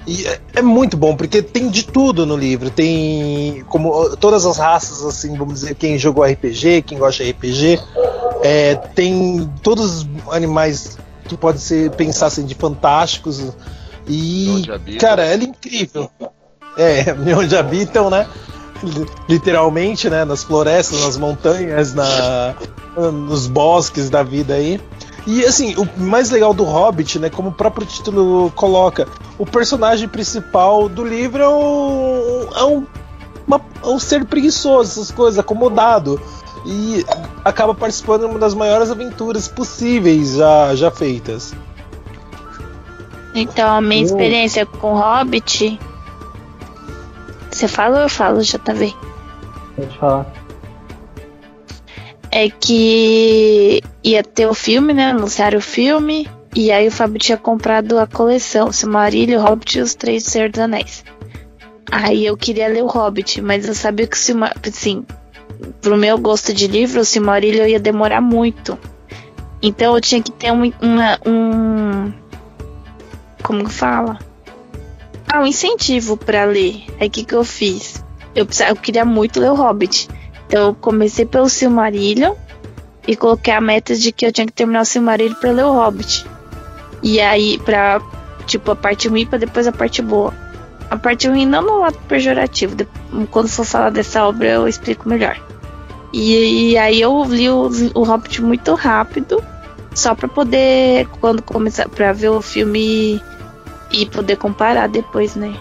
E 0.09 0.25
é, 0.25 0.39
é, 0.55 0.61
muito 0.63 0.97
bom, 0.97 1.15
porque 1.15 1.39
tem 1.39 1.69
de 1.69 1.83
tudo 1.83 2.25
no 2.25 2.35
livro. 2.35 2.71
Tem 2.71 3.63
como 3.67 4.17
todas 4.17 4.43
as 4.43 4.57
raças, 4.57 5.05
assim, 5.05 5.37
vamos 5.37 5.61
dizer, 5.61 5.75
quem 5.75 5.99
jogou 5.99 6.25
RPG, 6.25 6.81
quem 6.81 6.97
gosta 6.97 7.23
de 7.23 7.29
RPG. 7.29 7.79
É, 8.41 8.73
tem 8.73 9.47
todos 9.61 10.01
os 10.01 10.07
animais 10.31 10.97
que 11.25 11.37
podem 11.37 11.61
ser 11.61 11.91
pensar 11.91 12.25
assim, 12.25 12.43
de 12.43 12.55
fantásticos. 12.55 13.53
E, 14.07 14.63
cara, 14.99 15.27
é 15.27 15.35
incrível. 15.35 16.09
É, 16.75 17.13
onde 17.37 17.55
habitam, 17.55 18.09
né? 18.09 18.27
Literalmente, 19.29 20.09
né? 20.09 20.25
Nas 20.25 20.43
florestas, 20.43 21.03
nas 21.03 21.17
montanhas, 21.17 21.93
na, 21.93 22.55
nos 23.11 23.45
bosques 23.45 24.09
da 24.09 24.23
vida 24.23 24.55
aí. 24.55 24.81
E 25.29 25.45
assim, 25.45 25.75
o 25.75 25.87
mais 25.95 26.31
legal 26.31 26.55
do 26.55 26.63
Hobbit, 26.63 27.19
né, 27.19 27.29
como 27.29 27.49
o 27.49 27.51
próprio 27.51 27.85
título 27.85 28.51
coloca, 28.55 29.07
o 29.37 29.45
personagem 29.45 30.09
principal 30.09 30.89
do 30.89 31.05
livro 31.05 31.43
é 31.43 31.47
um, 31.47 32.47
é 32.55 32.63
um, 32.63 32.87
uma, 33.45 33.61
é 33.83 33.87
um 33.87 33.99
ser 33.99 34.25
preguiçoso, 34.25 34.89
essas 34.89 35.11
coisas, 35.11 35.37
acomodado. 35.37 36.19
E 36.65 37.05
acaba 37.45 37.75
participando 37.75 38.21
de 38.21 38.25
uma 38.25 38.39
das 38.39 38.55
maiores 38.55 38.89
aventuras 38.89 39.47
possíveis 39.47 40.33
já, 40.33 40.73
já 40.73 40.89
feitas. 40.89 41.53
Então, 43.35 43.71
a 43.71 43.81
minha 43.81 44.03
experiência 44.03 44.65
com 44.65 44.95
Hobbit. 44.95 45.79
Você 47.51 47.67
fala 47.67 47.97
ou 47.97 48.03
eu 48.03 48.09
falo, 48.09 48.41
já 48.41 48.57
tá 48.57 48.73
vendo? 48.73 48.97
Pode 49.75 49.95
falar 49.99 50.38
é 52.31 52.49
que 52.49 53.81
ia 54.03 54.23
ter 54.23 54.47
o 54.47 54.53
filme, 54.53 54.93
né? 54.93 55.11
Anunciaram 55.11 55.59
o 55.59 55.61
filme. 55.61 56.27
E 56.55 56.71
aí 56.71 56.87
o 56.87 56.91
Fábio 56.91 57.19
tinha 57.19 57.37
comprado 57.37 57.99
a 57.99 58.07
coleção, 58.07 58.71
Silmarillion, 58.71 59.41
Hobbit 59.41 59.77
e 59.77 59.81
os 59.81 59.93
Três 59.93 60.23
Senhores 60.23 60.53
dos 60.53 60.61
Anéis. 60.61 61.03
Aí 61.91 62.25
eu 62.25 62.35
queria 62.35 62.67
ler 62.67 62.83
o 62.83 62.87
Hobbit, 62.87 63.41
mas 63.41 63.67
eu 63.67 63.75
sabia 63.75 64.07
que 64.07 64.15
o 64.15 64.19
Silmarillion, 64.19 64.61
assim, 64.67 65.05
pro 65.81 65.97
meu 65.97 66.17
gosto 66.17 66.53
de 66.53 66.67
livro, 66.67 67.01
o 67.01 67.05
Silmarillion 67.05 67.67
ia 67.67 67.79
demorar 67.79 68.21
muito. 68.21 68.77
Então 69.61 69.95
eu 69.95 70.01
tinha 70.01 70.21
que 70.21 70.31
ter 70.31 70.51
um, 70.51 70.71
uma, 70.81 71.19
um 71.25 72.13
como 73.43 73.65
que 73.65 73.71
fala? 73.71 74.19
Ah, 75.31 75.41
um 75.41 75.45
incentivo 75.45 76.17
para 76.17 76.45
ler. 76.45 76.83
Aí 76.99 77.07
o 77.07 77.11
que 77.11 77.23
que 77.23 77.35
eu 77.35 77.43
fiz? 77.43 78.03
Eu, 78.35 78.47
eu 78.67 78.75
queria 78.75 79.05
muito 79.05 79.39
ler 79.39 79.51
o 79.51 79.55
Hobbit. 79.55 80.07
Então 80.49 80.69
eu 80.69 80.73
comecei 80.73 81.27
pelo 81.27 81.47
Silmarillion 81.47 82.33
e 83.07 83.15
coloquei 83.15 83.53
a 83.53 83.61
meta 83.61 83.95
de 83.95 84.11
que 84.11 84.25
eu 84.25 84.31
tinha 84.31 84.47
que 84.47 84.51
terminar 84.53 84.81
o 84.81 84.85
Silmarillion 84.85 85.35
para 85.35 85.51
ler 85.51 85.65
o 85.65 85.73
Hobbit. 85.73 86.25
E 87.03 87.19
aí, 87.19 87.59
pra, 87.59 88.01
tipo, 88.47 88.71
a 88.71 88.75
parte 88.75 89.07
ruim 89.07 89.27
pra 89.27 89.37
depois 89.37 89.67
a 89.67 89.71
parte 89.71 90.01
boa. 90.01 90.33
A 90.89 90.97
parte 90.97 91.27
ruim 91.27 91.45
não 91.45 91.61
no 91.61 91.79
lado 91.81 91.99
pejorativo. 92.07 92.75
Quando 93.29 93.47
for 93.47 93.63
falar 93.63 93.91
dessa 93.91 94.27
obra 94.27 94.47
eu 94.47 94.67
explico 94.67 95.07
melhor. 95.07 95.39
E, 96.11 96.71
e 96.71 96.77
aí 96.79 96.99
eu 96.99 97.23
li 97.25 97.47
o, 97.47 97.69
o 97.93 98.03
Hobbit 98.03 98.41
muito 98.41 98.73
rápido, 98.73 99.43
só 99.93 100.15
para 100.15 100.27
poder, 100.27 101.07
quando 101.21 101.43
começar, 101.43 101.87
pra 101.87 102.11
ver 102.11 102.29
o 102.29 102.41
filme 102.41 103.21
e 103.91 104.05
poder 104.07 104.37
comparar 104.37 104.89
depois, 104.89 105.35
né? 105.35 105.53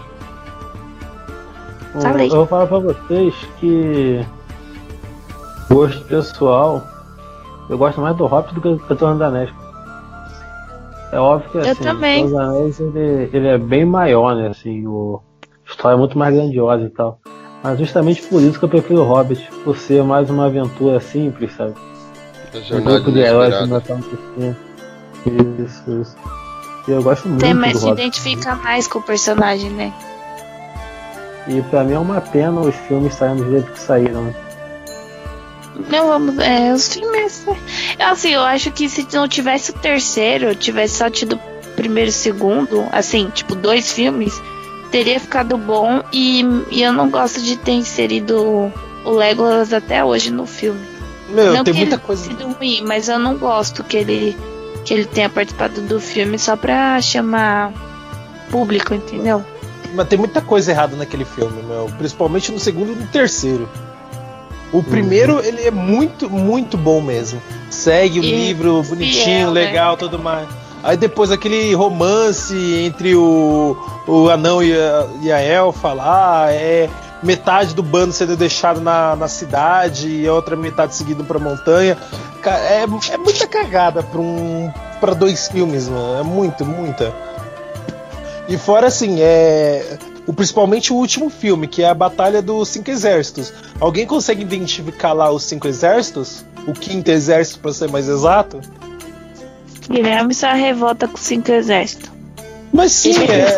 Falei. 2.01 2.25
Eu 2.25 2.37
vou 2.37 2.47
falar 2.47 2.65
pra 2.65 2.79
vocês 2.79 3.35
que 3.59 4.25
gosto 5.69 6.03
pessoal, 6.05 6.83
eu 7.69 7.77
gosto 7.77 8.01
mais 8.01 8.15
do 8.17 8.25
Hobbit 8.25 8.53
do 8.55 8.61
que 8.61 8.69
do 8.69 8.87
Retorno 8.87 9.19
da 9.19 9.27
Anéis. 9.27 9.49
É 11.11 11.19
óbvio 11.19 11.49
que 11.51 11.57
assim, 11.59 11.69
eu 11.69 11.75
também. 11.75 12.25
o 12.25 12.39
Anéis 12.39 12.79
ele, 12.79 13.29
ele 13.33 13.47
é 13.47 13.57
bem 13.57 13.85
maior, 13.85 14.35
né? 14.35 14.47
Assim, 14.49 14.85
o, 14.87 15.21
a 15.43 15.69
história 15.71 15.95
é 15.95 15.99
muito 15.99 16.17
mais 16.17 16.33
grandiosa 16.35 16.85
e 16.85 16.89
tal. 16.89 17.19
Mas 17.63 17.77
justamente 17.77 18.21
por 18.23 18.41
isso 18.41 18.57
que 18.57 18.65
eu 18.65 18.69
prefiro 18.69 19.01
o 19.01 19.05
Hobbit, 19.05 19.49
por 19.63 19.77
ser 19.77 20.03
mais 20.03 20.29
uma 20.29 20.45
aventura 20.45 20.99
simples, 20.99 21.53
sabe? 21.53 21.73
Um 22.71 22.81
grupo 22.81 23.11
de 23.11 23.19
heróis 23.19 23.55
que 23.55 23.67
não 23.67 23.79
tá 23.81 23.95
Isso, 25.59 26.01
isso. 26.01 26.15
E 26.87 26.91
eu 26.91 27.03
gosto 27.03 27.27
muito 27.27 27.41
Tem, 27.41 27.53
mas 27.53 27.73
do 27.73 27.79
se 27.79 27.85
Hobbit. 27.85 28.01
identifica 28.01 28.55
mais 28.55 28.87
com 28.87 28.99
o 28.99 29.03
personagem, 29.03 29.69
né? 29.71 29.93
E 31.47 31.61
pra 31.63 31.83
mim 31.83 31.93
é 31.93 31.99
uma 31.99 32.21
pena 32.21 32.61
os 32.61 32.75
filmes 32.75 33.13
saírem 33.13 33.43
do 33.43 33.49
jeito 33.51 33.71
que 33.71 33.79
saíram. 33.79 34.23
né? 34.23 34.48
Não, 35.89 36.07
vamos. 36.07 36.37
É, 36.39 36.73
os 36.73 36.93
filmes. 36.93 37.45
é, 37.97 38.03
Assim, 38.03 38.29
eu 38.29 38.41
acho 38.41 38.71
que 38.71 38.89
se 38.89 39.07
não 39.13 39.27
tivesse 39.27 39.71
o 39.71 39.73
terceiro, 39.75 40.53
tivesse 40.55 40.97
só 40.97 41.09
tido 41.09 41.35
o 41.35 41.69
primeiro 41.75 42.09
e 42.09 42.11
o 42.11 42.13
segundo, 42.13 42.85
assim, 42.91 43.29
tipo, 43.33 43.55
dois 43.55 43.91
filmes, 43.91 44.33
teria 44.91 45.19
ficado 45.19 45.57
bom. 45.57 46.03
E, 46.11 46.43
e 46.71 46.81
eu 46.81 46.91
não 46.91 47.09
gosto 47.09 47.41
de 47.41 47.55
ter 47.57 47.71
inserido 47.73 48.71
o 49.05 49.09
Legolas 49.11 49.71
até 49.73 50.03
hoje 50.03 50.31
no 50.31 50.45
filme. 50.45 50.79
Meu, 51.29 51.53
não 51.53 51.63
tem 51.63 51.73
que 51.73 51.79
muita 51.79 51.95
ele 51.95 52.03
coisa. 52.03 52.23
sido 52.23 52.47
ruim, 52.53 52.81
mas 52.85 53.07
eu 53.07 53.19
não 53.19 53.37
gosto 53.37 53.83
que 53.83 53.97
ele, 53.97 54.35
que 54.83 54.93
ele 54.93 55.05
tenha 55.05 55.29
participado 55.29 55.79
do 55.81 55.99
filme 55.99 56.39
só 56.39 56.55
pra 56.55 56.99
chamar 57.01 57.71
público, 58.49 58.93
entendeu? 58.93 59.45
Mas 59.93 60.07
tem 60.07 60.17
muita 60.19 60.41
coisa 60.41 60.71
errada 60.71 60.95
naquele 60.95 61.25
filme, 61.25 61.61
meu. 61.63 61.85
Principalmente 61.97 62.51
no 62.51 62.59
segundo 62.59 62.91
e 62.91 62.95
no 62.95 63.07
terceiro. 63.07 63.69
O 64.71 64.83
primeiro, 64.83 65.39
ele 65.43 65.63
é 65.63 65.71
muito, 65.71 66.29
muito 66.29 66.77
bom 66.77 67.01
mesmo. 67.01 67.41
Segue 67.69 68.19
o 68.19 68.23
E 68.23 68.31
livro 68.47 68.83
bonitinho, 68.83 69.23
fiel, 69.25 69.51
né? 69.51 69.61
legal, 69.65 69.97
tudo 69.97 70.19
mais. 70.19 70.47
Aí 70.83 70.95
depois 70.95 71.31
aquele 71.31 71.73
romance 71.73 72.55
entre 72.85 73.15
o, 73.15 73.75
o 74.07 74.29
anão 74.29 74.63
e 74.63 74.71
a, 74.73 75.07
e 75.21 75.31
a 75.31 75.41
elfa 75.41 75.91
lá, 75.91 76.51
é 76.51 76.89
metade 77.21 77.73
do 77.73 77.83
bando 77.83 78.13
sendo 78.13 78.37
deixado 78.37 78.79
na, 78.79 79.15
na 79.15 79.27
cidade 79.27 80.07
e 80.07 80.27
a 80.27 80.33
outra 80.33 80.55
metade 80.55 80.95
seguindo 80.95 81.23
pra 81.25 81.37
montanha. 81.39 81.97
É, 82.45 82.83
é 82.83 83.17
muita 83.17 83.45
cagada 83.47 84.01
pra, 84.01 84.21
um, 84.21 84.71
pra 85.01 85.13
dois 85.13 85.47
filmes, 85.49 85.89
mano. 85.89 86.19
É 86.19 86.23
muito, 86.23 86.65
muita. 86.65 87.13
E 88.47 88.57
fora 88.57 88.87
assim, 88.87 89.17
é. 89.19 89.97
O, 90.29 90.33
principalmente 90.33 90.93
o 90.93 90.95
último 90.95 91.27
filme, 91.27 91.67
que 91.67 91.81
é 91.81 91.89
a 91.89 91.93
Batalha 91.95 92.39
dos 92.39 92.69
Cinco 92.69 92.91
Exércitos. 92.91 93.51
Alguém 93.79 94.05
consegue 94.05 94.43
identificar 94.43 95.11
lá 95.11 95.31
os 95.31 95.41
cinco 95.41 95.67
exércitos? 95.67 96.45
O 96.67 96.71
quinto 96.73 97.09
exército, 97.09 97.59
pra 97.61 97.73
ser 97.73 97.89
mais 97.89 98.07
exato? 98.07 98.61
Guilherme 99.89 100.35
só 100.35 100.51
revolta 100.53 101.07
com 101.07 101.17
cinco 101.17 101.51
exércitos. 101.51 102.11
Mas 102.71 102.91
sim, 102.91 103.15
é. 103.23 103.55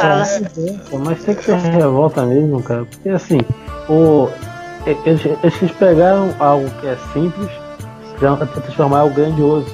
Mas 0.97 1.21
tem 1.25 1.35
que 1.35 1.43
ser 1.43 1.57
revolta 1.57 2.25
mesmo, 2.25 2.63
cara. 2.63 2.85
Porque 2.85 3.09
assim, 3.09 3.39
o, 3.89 4.29
eles, 4.85 5.21
eles 5.43 5.71
pegaram 5.77 6.33
algo 6.39 6.69
que 6.79 6.87
é 6.87 6.97
simples 7.11 7.49
pra 8.17 8.37
transformar 8.45 8.99
em 8.99 9.01
algo 9.01 9.15
grandioso. 9.15 9.67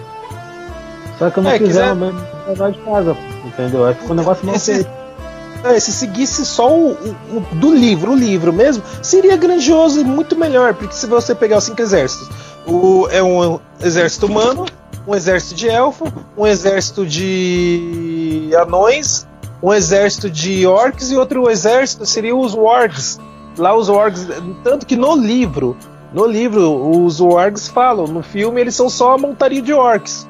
Só 1.20 1.30
que 1.30 1.42
não 1.42 1.52
É, 1.52 1.60
fizeram 1.60 1.96
mesmo 1.96 2.20
levar 2.48 2.72
de 2.72 2.80
casa, 2.80 3.16
entendeu? 3.46 3.86
Aí 3.86 3.94
ficou 3.94 4.12
um 4.14 4.16
negócio 4.16 4.44
mal 4.48 4.56
Esse- 4.56 4.74
feito. 4.84 4.97
É, 5.76 5.80
se 5.80 5.92
seguisse 5.92 6.46
só 6.46 6.72
o, 6.74 6.92
o- 6.92 7.16
o 7.38 7.56
do 7.56 7.74
livro, 7.74 8.12
o 8.12 8.16
livro 8.16 8.54
mesmo, 8.54 8.84
seria 9.02 9.36
grandioso 9.36 10.00
e 10.00 10.04
muito 10.04 10.36
melhor, 10.38 10.74
porque 10.74 10.94
se 10.96 11.06
você 11.08 11.34
pegar 11.36 11.58
os 11.58 11.64
cinco 11.66 11.82
exércitos, 11.82 12.30
o, 12.66 13.08
é 13.12 13.22
um 13.24 13.60
exército 13.82 14.26
humano, 14.28 14.66
um 15.08 15.16
exército 15.16 15.56
de 15.56 15.70
elfo, 15.70 16.06
um 16.38 16.46
exército 16.46 17.06
de 17.06 18.50
anões, 18.60 19.28
um 19.62 19.74
exército 19.74 20.30
de 20.30 20.66
orcs 20.68 21.12
e 21.12 21.18
outro 21.18 21.50
exército 21.50 22.06
seria 22.06 22.36
os 22.36 22.54
wargs. 22.54 23.20
Lá 23.58 23.76
os 23.76 23.90
wargs, 23.90 24.28
tanto 24.64 24.86
que 24.86 24.96
no 24.96 25.16
livro, 25.16 25.76
no 26.14 26.26
livro 26.28 27.02
os 27.04 27.20
wargs 27.20 27.68
falam, 27.68 28.06
no 28.06 28.22
filme 28.22 28.62
eles 28.62 28.76
são 28.76 28.90
só 28.90 29.14
a 29.14 29.18
montaria 29.18 29.62
de 29.62 29.74
orcs. 29.74 30.28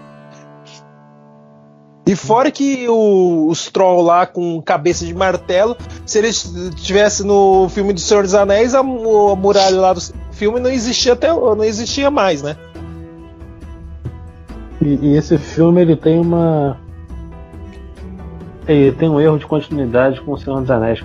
E 2.08 2.16
fora 2.16 2.50
que 2.50 2.88
o, 2.88 3.48
os 3.50 3.70
troll 3.70 4.02
lá 4.02 4.26
com 4.26 4.62
cabeça 4.62 5.06
de 5.06 5.14
martelo, 5.14 5.76
se 6.06 6.18
eles 6.18 6.50
tivessem 6.78 7.26
no 7.26 7.68
filme 7.70 7.92
do 7.92 8.00
Senhor 8.00 8.24
dos 8.24 8.34
Anéis, 8.34 8.74
a, 8.74 8.80
a 8.80 8.84
muralha 8.84 9.80
lá 9.80 9.94
do 9.94 10.00
filme 10.32 10.60
não 10.60 10.70
existia 10.70 11.14
até 11.14 11.28
não 11.34 11.64
existia 11.64 12.10
mais, 12.10 12.42
né? 12.42 12.56
E, 14.82 14.88
e 15.02 15.18
esse 15.18 15.38
filme 15.38 15.82
ele 15.82 15.96
tem 15.96 16.20
uma. 16.20 16.78
Ele 18.68 18.92
tem 18.94 19.10
um 19.10 19.20
erro 19.20 19.38
de 19.38 19.46
continuidade 19.46 20.22
com 20.22 20.34
o 20.34 20.38
Senhor 20.38 20.62
dos 20.62 20.72
Anéis. 20.72 21.04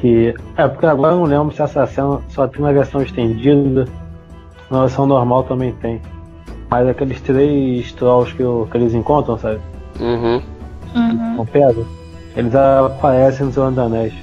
Que. 0.00 0.34
É, 0.56 0.68
porque 0.68 0.86
agora 0.86 1.14
eu 1.14 1.18
não 1.18 1.24
lembro 1.24 1.54
se 1.54 1.62
essa 1.62 1.86
cena 1.86 2.20
só 2.28 2.46
tem 2.46 2.60
na 2.62 2.72
versão 2.72 3.02
estendida, 3.02 3.86
na 4.70 4.80
versão 4.82 5.06
normal 5.06 5.44
também 5.44 5.72
tem. 5.80 6.00
Mas 6.70 6.86
aqueles 6.88 7.20
três 7.20 7.90
trolls 7.92 8.32
que, 8.34 8.42
o- 8.42 8.66
que 8.70 8.76
eles 8.76 8.94
encontram, 8.94 9.38
sabe? 9.38 9.60
Uhum. 10.00 10.42
Uhum. 10.94 11.36
Com 11.36 11.46
pedra. 11.46 11.84
Eles 12.36 12.54
aparecem 12.54 13.46
no 13.46 13.52
Senhor 13.52 13.70
dos 13.70 13.78
Anéis. 13.78 14.14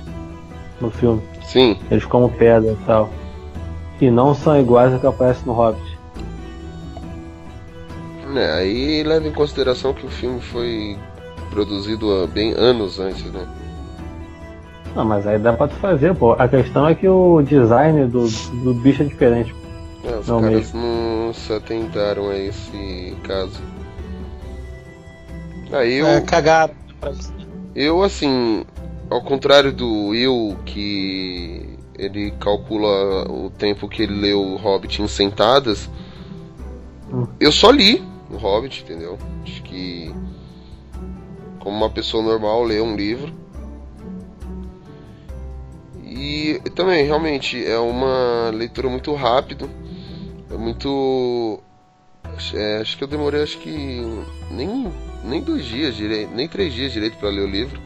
No 0.80 0.92
filme. 0.92 1.22
Sim. 1.44 1.78
Eles 1.90 2.06
como 2.06 2.30
pedra 2.30 2.72
e 2.72 2.86
tal. 2.86 3.10
E 4.00 4.10
não 4.10 4.34
são 4.34 4.60
iguais 4.60 4.94
ao 4.94 5.00
que 5.00 5.08
aparece 5.08 5.46
no 5.46 5.54
Hobbit. 5.54 5.92
É, 8.36 8.52
aí 8.54 9.04
leva 9.04 9.28
em 9.28 9.32
consideração 9.32 9.94
que 9.94 10.06
o 10.06 10.10
filme 10.10 10.40
foi 10.40 10.98
produzido 11.50 12.24
há 12.24 12.28
bem 12.28 12.54
anos 12.54 13.00
antes, 13.00 13.26
né? 13.26 13.46
Não, 14.96 15.06
mas 15.06 15.28
aí 15.28 15.38
dá 15.38 15.54
pra 15.54 15.68
tu 15.68 15.76
fazer, 15.76 16.16
pô. 16.16 16.34
A 16.34 16.48
questão 16.48 16.88
é 16.88 16.96
que 16.96 17.08
o 17.08 17.42
design 17.42 18.08
do, 18.08 18.28
do 18.64 18.74
bicho 18.74 19.04
é 19.04 19.06
diferente. 19.06 19.54
É, 20.04 20.16
os 20.16 20.28
Não 20.28 20.42
caras 20.42 20.74
não 20.74 21.32
se 21.34 21.54
atentaram 21.54 22.30
a 22.30 22.38
esse 22.38 23.16
caso. 23.24 23.62
Aí 25.72 25.96
eu, 25.96 26.08
É, 26.08 26.22
cagaram 26.22 26.74
pra 27.00 27.12
isso. 27.12 27.34
eu 27.76 28.04
assim, 28.04 28.66
ao 29.10 29.22
contrário 29.22 29.72
do 29.72 30.08
Will, 30.08 30.58
que 30.66 31.78
ele 31.98 32.32
calcula 32.40 33.30
o 33.32 33.50
tempo 33.52 33.88
que 33.88 34.04
ele 34.04 34.16
leu 34.20 34.42
o 34.42 34.56
Hobbit 34.58 35.02
em 35.02 35.08
sentadas, 35.08 35.90
Hum. 37.12 37.28
eu 37.40 37.52
só 37.52 37.70
li 37.72 38.02
o 38.30 38.38
Hobbit, 38.38 38.84
entendeu? 38.84 39.18
Acho 39.44 39.62
que 39.64 40.14
como 41.60 41.76
uma 41.78 41.90
pessoa 41.90 42.24
normal 42.24 42.64
lê 42.64 42.82
um 42.82 42.96
livro. 42.96 43.34
E 46.04 46.60
também, 46.76 47.06
realmente, 47.06 47.64
é 47.66 47.78
uma 47.80 48.50
leitura 48.54 48.90
muito 48.90 49.14
rápida. 49.14 49.70
É 50.50 50.58
muito. 50.58 51.60
é, 52.54 52.78
acho 52.82 52.98
que 52.98 53.04
eu 53.04 53.08
demorei 53.08 53.44
acho 53.44 53.58
que 53.60 54.02
nem, 54.50 54.92
nem 55.24 55.42
dois 55.42 55.66
dias 55.66 55.96
direito, 55.96 56.34
nem 56.34 56.48
três 56.48 56.74
dias 56.74 56.92
direito 56.92 57.18
para 57.18 57.30
ler 57.30 57.42
o 57.42 57.48
livro. 57.48 57.80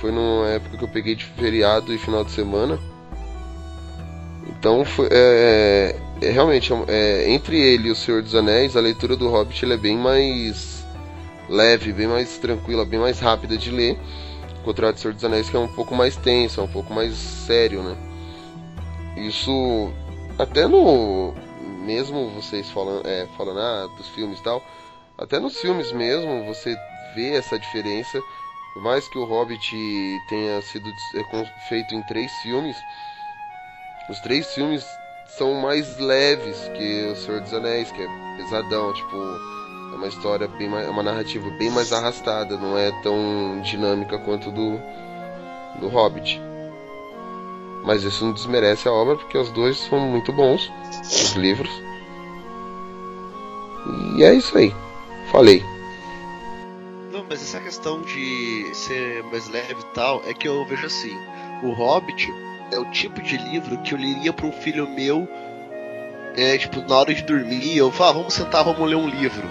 Foi 0.00 0.10
numa 0.10 0.48
época 0.48 0.76
que 0.76 0.84
eu 0.84 0.88
peguei 0.88 1.14
de 1.14 1.24
feriado 1.24 1.92
e 1.94 1.98
final 1.98 2.24
de 2.24 2.32
semana. 2.32 2.78
Então 4.48 4.84
foi. 4.84 5.08
É, 5.10 5.96
é, 6.20 6.30
realmente, 6.30 6.72
é, 6.88 7.30
entre 7.30 7.58
ele 7.58 7.88
e 7.88 7.90
o 7.90 7.96
Senhor 7.96 8.22
dos 8.22 8.34
Anéis, 8.34 8.76
a 8.76 8.80
leitura 8.80 9.16
do 9.16 9.28
Hobbit 9.28 9.70
é 9.70 9.76
bem 9.76 9.96
mais 9.96 10.84
leve, 11.48 11.92
bem 11.92 12.06
mais 12.06 12.38
tranquila, 12.38 12.84
bem 12.84 12.98
mais 12.98 13.20
rápida 13.20 13.56
de 13.56 13.70
ler. 13.70 13.98
Contrário 14.64 14.94
do 14.94 15.00
Senhor 15.00 15.14
dos 15.14 15.24
Anéis, 15.24 15.50
que 15.50 15.56
é 15.56 15.58
um 15.58 15.68
pouco 15.68 15.94
mais 15.94 16.16
tenso, 16.16 16.60
é 16.60 16.64
um 16.64 16.68
pouco 16.68 16.92
mais 16.92 17.14
sério, 17.14 17.82
né? 17.82 17.96
Isso 19.16 19.90
até 20.38 20.66
no. 20.66 21.34
Mesmo 21.84 22.30
vocês 22.30 22.70
falando, 22.70 23.06
é, 23.06 23.26
falando 23.36 23.58
ah, 23.58 23.88
dos 23.96 24.06
filmes 24.08 24.38
e 24.38 24.42
tal, 24.42 24.62
até 25.22 25.38
nos 25.38 25.56
filmes 25.60 25.92
mesmo 25.92 26.44
você 26.44 26.76
vê 27.14 27.36
essa 27.36 27.58
diferença. 27.58 28.20
Por 28.74 28.82
mais 28.82 29.06
que 29.06 29.18
o 29.18 29.24
Hobbit 29.24 29.76
tenha 30.28 30.60
sido 30.62 30.88
é, 31.14 31.68
feito 31.68 31.94
em 31.94 32.02
três 32.02 32.32
filmes, 32.42 32.76
os 34.08 34.18
três 34.20 34.52
filmes 34.54 34.84
são 35.38 35.54
mais 35.54 35.98
leves 35.98 36.56
que 36.76 37.04
o 37.12 37.16
Senhor 37.16 37.40
dos 37.40 37.54
Anéis, 37.54 37.90
que 37.92 38.02
é 38.02 38.06
pesadão, 38.36 38.92
tipo, 38.94 39.16
é 39.16 39.96
uma 39.96 40.08
história 40.08 40.48
bem 40.48 40.68
mais, 40.68 40.86
é 40.86 40.90
uma 40.90 41.02
narrativa 41.02 41.50
bem 41.50 41.70
mais 41.70 41.92
arrastada, 41.92 42.56
não 42.56 42.76
é 42.76 42.90
tão 43.02 43.60
dinâmica 43.62 44.18
quanto 44.18 44.50
do 44.50 44.80
do 45.80 45.88
Hobbit. 45.88 46.40
Mas 47.84 48.02
isso 48.04 48.24
não 48.24 48.32
desmerece 48.32 48.88
a 48.88 48.92
obra 48.92 49.16
porque 49.16 49.36
os 49.36 49.50
dois 49.50 49.76
são 49.78 49.98
muito 50.00 50.32
bons, 50.32 50.70
os 51.02 51.32
livros. 51.32 51.70
E 54.16 54.22
é 54.22 54.34
isso 54.34 54.56
aí. 54.56 54.72
Falei. 55.32 55.64
Não, 57.10 57.24
mas 57.28 57.42
essa 57.42 57.58
questão 57.58 58.02
de 58.02 58.70
ser 58.74 59.24
mais 59.24 59.48
leve 59.48 59.80
e 59.80 59.94
tal, 59.94 60.22
é 60.26 60.34
que 60.34 60.46
eu 60.46 60.64
vejo 60.66 60.86
assim: 60.86 61.16
o 61.62 61.72
Hobbit 61.72 62.30
é 62.70 62.78
o 62.78 62.84
tipo 62.90 63.20
de 63.22 63.38
livro 63.38 63.78
que 63.78 63.94
eu 63.94 63.98
leria 63.98 64.32
para 64.32 64.46
um 64.46 64.52
filho 64.52 64.86
meu, 64.88 65.26
é, 66.36 66.58
tipo, 66.58 66.80
na 66.86 66.96
hora 66.96 67.14
de 67.14 67.22
dormir, 67.22 67.76
eu 67.76 67.90
falo, 67.90 68.10
ah, 68.10 68.12
vamos 68.14 68.34
sentar, 68.34 68.62
vamos 68.62 68.88
ler 68.88 68.96
um 68.96 69.08
livro. 69.08 69.48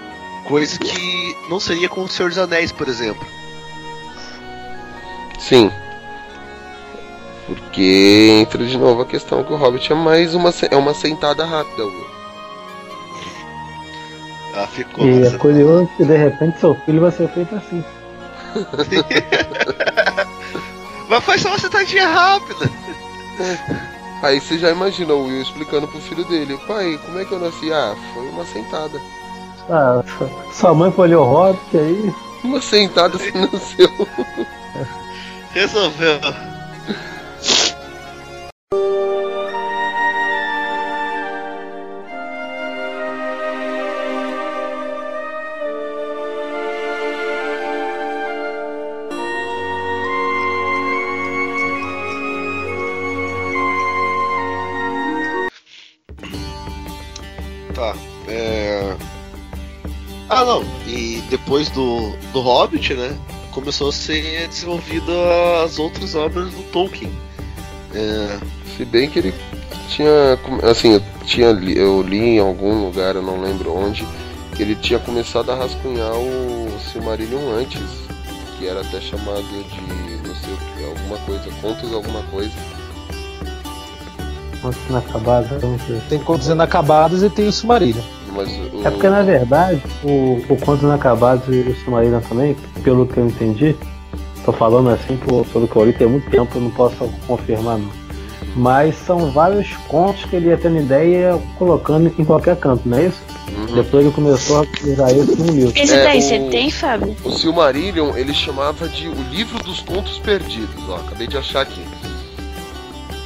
Coisa 0.48 0.78
que 0.78 1.36
não 1.50 1.60
seria 1.60 1.90
com 1.90 2.02
o 2.02 2.08
Senhor 2.08 2.30
dos 2.30 2.38
Anéis, 2.38 2.72
por 2.72 2.88
exemplo. 2.88 3.26
Sim. 5.40 5.72
Porque 7.48 8.40
entra 8.42 8.64
de 8.66 8.78
novo 8.78 9.02
a 9.02 9.06
questão 9.06 9.44
que 9.44 9.52
o 9.52 9.56
Hobbit 9.56 9.92
é 9.92 9.96
mais 9.96 10.36
uma, 10.36 10.54
é 10.70 10.76
uma 10.76 10.94
sentada 10.94 11.44
rápida. 11.44 11.86
Will. 11.86 12.11
Ah, 14.56 14.68
ficou. 14.68 15.06
E 15.06 15.26
é 15.26 15.38
curioso 15.38 15.90
que 15.98 16.06
de 16.06 16.16
repente 16.16 16.60
seu 16.60 16.76
filho 16.76 17.02
vai 17.02 17.12
ser 17.12 17.28
feito 17.30 17.56
assim. 17.56 17.84
Mas 21.08 21.24
faz 21.24 21.42
só 21.42 21.50
uma 21.50 21.60
sentadinha 21.60 22.08
rápida. 22.08 22.70
Aí 24.22 24.40
você 24.40 24.58
já 24.58 24.70
imagina 24.70 25.14
o 25.14 25.26
Will 25.26 25.42
explicando 25.42 25.88
pro 25.88 26.00
filho 26.00 26.24
dele: 26.26 26.58
Pai, 26.68 27.00
como 27.06 27.20
é 27.20 27.26
que 27.26 27.32
eu 27.32 27.40
nasci? 27.40 27.74
Ah, 27.74 27.96
foi 28.14 28.30
uma 28.30 28.46
sentada. 28.46 29.02
Ah, 29.70 30.04
sua 30.54 30.74
mãe 30.74 30.92
foi 30.92 31.14
Hobbit 31.14 31.78
aí. 31.78 32.14
Uma 32.44 32.62
sentada 32.62 33.18
você 33.18 33.32
nasceu. 33.32 33.90
Resolveu. 35.52 36.20
Do, 62.32 62.42
Hobbit, 62.42 62.94
né? 62.94 63.18
Começou 63.52 63.90
a 63.90 63.92
ser 63.92 64.48
desenvolvida 64.48 65.12
as 65.66 65.78
outras 65.78 66.16
obras 66.16 66.50
do 66.54 66.64
Tolkien. 66.72 67.12
É, 67.94 68.38
Se 68.78 68.86
bem 68.86 69.10
que 69.10 69.20
ele 69.20 69.34
tinha. 69.90 70.10
Assim, 70.70 70.94
eu, 70.94 71.02
tinha, 71.26 71.52
li- 71.52 71.78
eu 71.78 72.02
li 72.02 72.20
em 72.36 72.40
algum 72.40 72.86
lugar, 72.86 73.16
eu 73.16 73.22
não 73.22 73.42
lembro 73.42 73.74
onde, 73.76 74.08
que 74.56 74.64
ele 74.64 74.76
tinha 74.76 75.00
começado 75.00 75.52
a 75.52 75.56
rascunhar 75.56 76.14
o 76.14 76.68
Silmarillion 76.92 77.52
antes, 77.60 77.82
que 78.58 78.68
era 78.68 78.82
até 78.82 79.02
chamado 79.02 79.44
de. 79.44 80.28
não 80.28 80.36
sei 80.36 80.54
o 80.54 80.58
que, 80.58 80.86
alguma 80.86 81.18
coisa, 81.26 81.44
contos 81.62 81.94
alguma 81.94 82.24
coisa. 82.24 82.52
Antes 84.64 84.80
inacabado, 84.90 85.60
não 85.62 85.78
sei. 85.80 86.00
Tem 86.08 86.20
contos 86.20 86.48
inacabados 86.48 87.24
e 87.24 87.30
tem 87.30 87.48
o 87.48 87.52
Silmarillion. 87.52 88.04
Mas 88.34 88.48
É 88.84 88.90
porque 88.90 89.08
na 89.10 89.22
verdade 89.22 89.82
o, 90.04 90.42
o 90.50 90.58
Contos 90.58 90.82
Inacabados 90.84 91.48
e 91.54 91.60
o 91.60 91.76
Silmarillion 91.76 92.20
também, 92.22 92.56
pelo 92.84 93.06
que 93.06 93.18
eu 93.18 93.28
entendi, 93.28 93.76
tô 94.44 94.52
falando 94.52 94.90
assim 94.90 95.18
por, 95.18 95.46
pelo 95.48 95.68
que 95.68 95.76
eu 95.76 95.86
li 95.86 95.94
tem 95.94 96.08
muito 96.08 96.30
tempo, 96.30 96.58
eu 96.58 96.62
não 96.62 96.72
posso 96.72 97.08
confirmar 97.28 97.78
não. 97.78 98.02
Mas 98.56 98.96
são 98.96 99.32
vários 99.32 99.74
contos 99.88 100.26
que 100.26 100.36
ele 100.36 100.48
ia 100.50 100.58
tendo 100.58 100.78
ideia 100.80 101.40
colocando 101.58 102.12
em 102.20 102.26
qualquer 102.26 102.58
canto, 102.58 102.82
não 102.90 102.98
é 102.98 103.06
isso? 103.06 103.22
Uhum. 103.56 103.76
Depois 103.76 104.04
ele 104.06 104.14
começou 104.14 104.58
a 104.58 104.88
usar 104.90 105.12
isso 105.14 105.36
num 105.38 105.54
livro. 105.54 105.74
Esse 105.80 105.94
É, 105.94 106.04
daí 106.04 106.18
o- 106.18 106.22
você 106.22 106.40
tem, 106.50 106.70
Fábio? 106.72 107.16
O 107.24 107.32
Silmarillion 107.32 108.16
ele 108.18 108.34
chamava 108.34 108.88
de 108.90 109.08
o 109.08 109.16
livro 109.32 109.64
dos 109.64 109.80
contos 109.82 110.18
perdidos, 110.20 110.84
ó, 110.90 110.96
acabei 110.96 111.28
de 111.28 111.38
achar 111.38 111.62
aqui. 111.62 111.82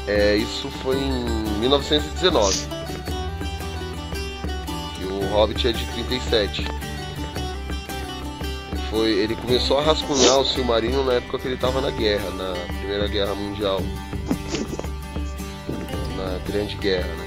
É, 0.08 0.36
isso 0.36 0.68
foi 0.84 0.98
em 0.98 1.60
1919. 1.60 2.58
O 5.36 5.38
Hobbit 5.38 5.68
é 5.68 5.74
de 5.74 5.86
37. 5.86 6.66
E 8.72 8.78
foi, 8.90 9.12
ele 9.12 9.36
começou 9.36 9.78
a 9.78 9.84
rascunhar 9.84 10.40
o 10.40 10.46
Silmarillion 10.46 11.04
na 11.04 11.16
época 11.16 11.40
que 11.40 11.48
ele 11.50 11.56
estava 11.56 11.82
na 11.82 11.92
guerra, 11.92 12.30
na 12.30 12.54
Primeira 12.80 13.06
Guerra 13.10 13.36
Mundial. 13.36 13.82
Na 16.16 16.40
Grande 16.50 16.78
Guerra, 16.78 17.10
né? 17.18 17.26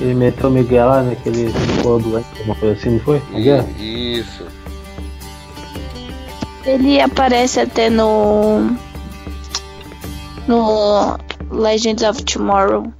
Ele 0.00 0.12
meteu 0.12 0.50
o 0.50 0.52
Miguel 0.52 0.86
lá 0.86 1.02
naquele 1.02 1.50
ficou 1.50 1.98
doente, 1.98 2.28
alguma 2.36 2.54
coisa 2.56 2.78
assim, 2.78 2.90
não 2.90 3.00
foi? 3.00 3.22
E, 3.32 4.18
isso. 4.18 4.46
Ele 6.66 7.00
aparece 7.00 7.60
até 7.60 7.88
no. 7.88 8.76
No 10.46 11.16
Legends 11.50 12.02
of 12.02 12.22
Tomorrow. 12.24 12.92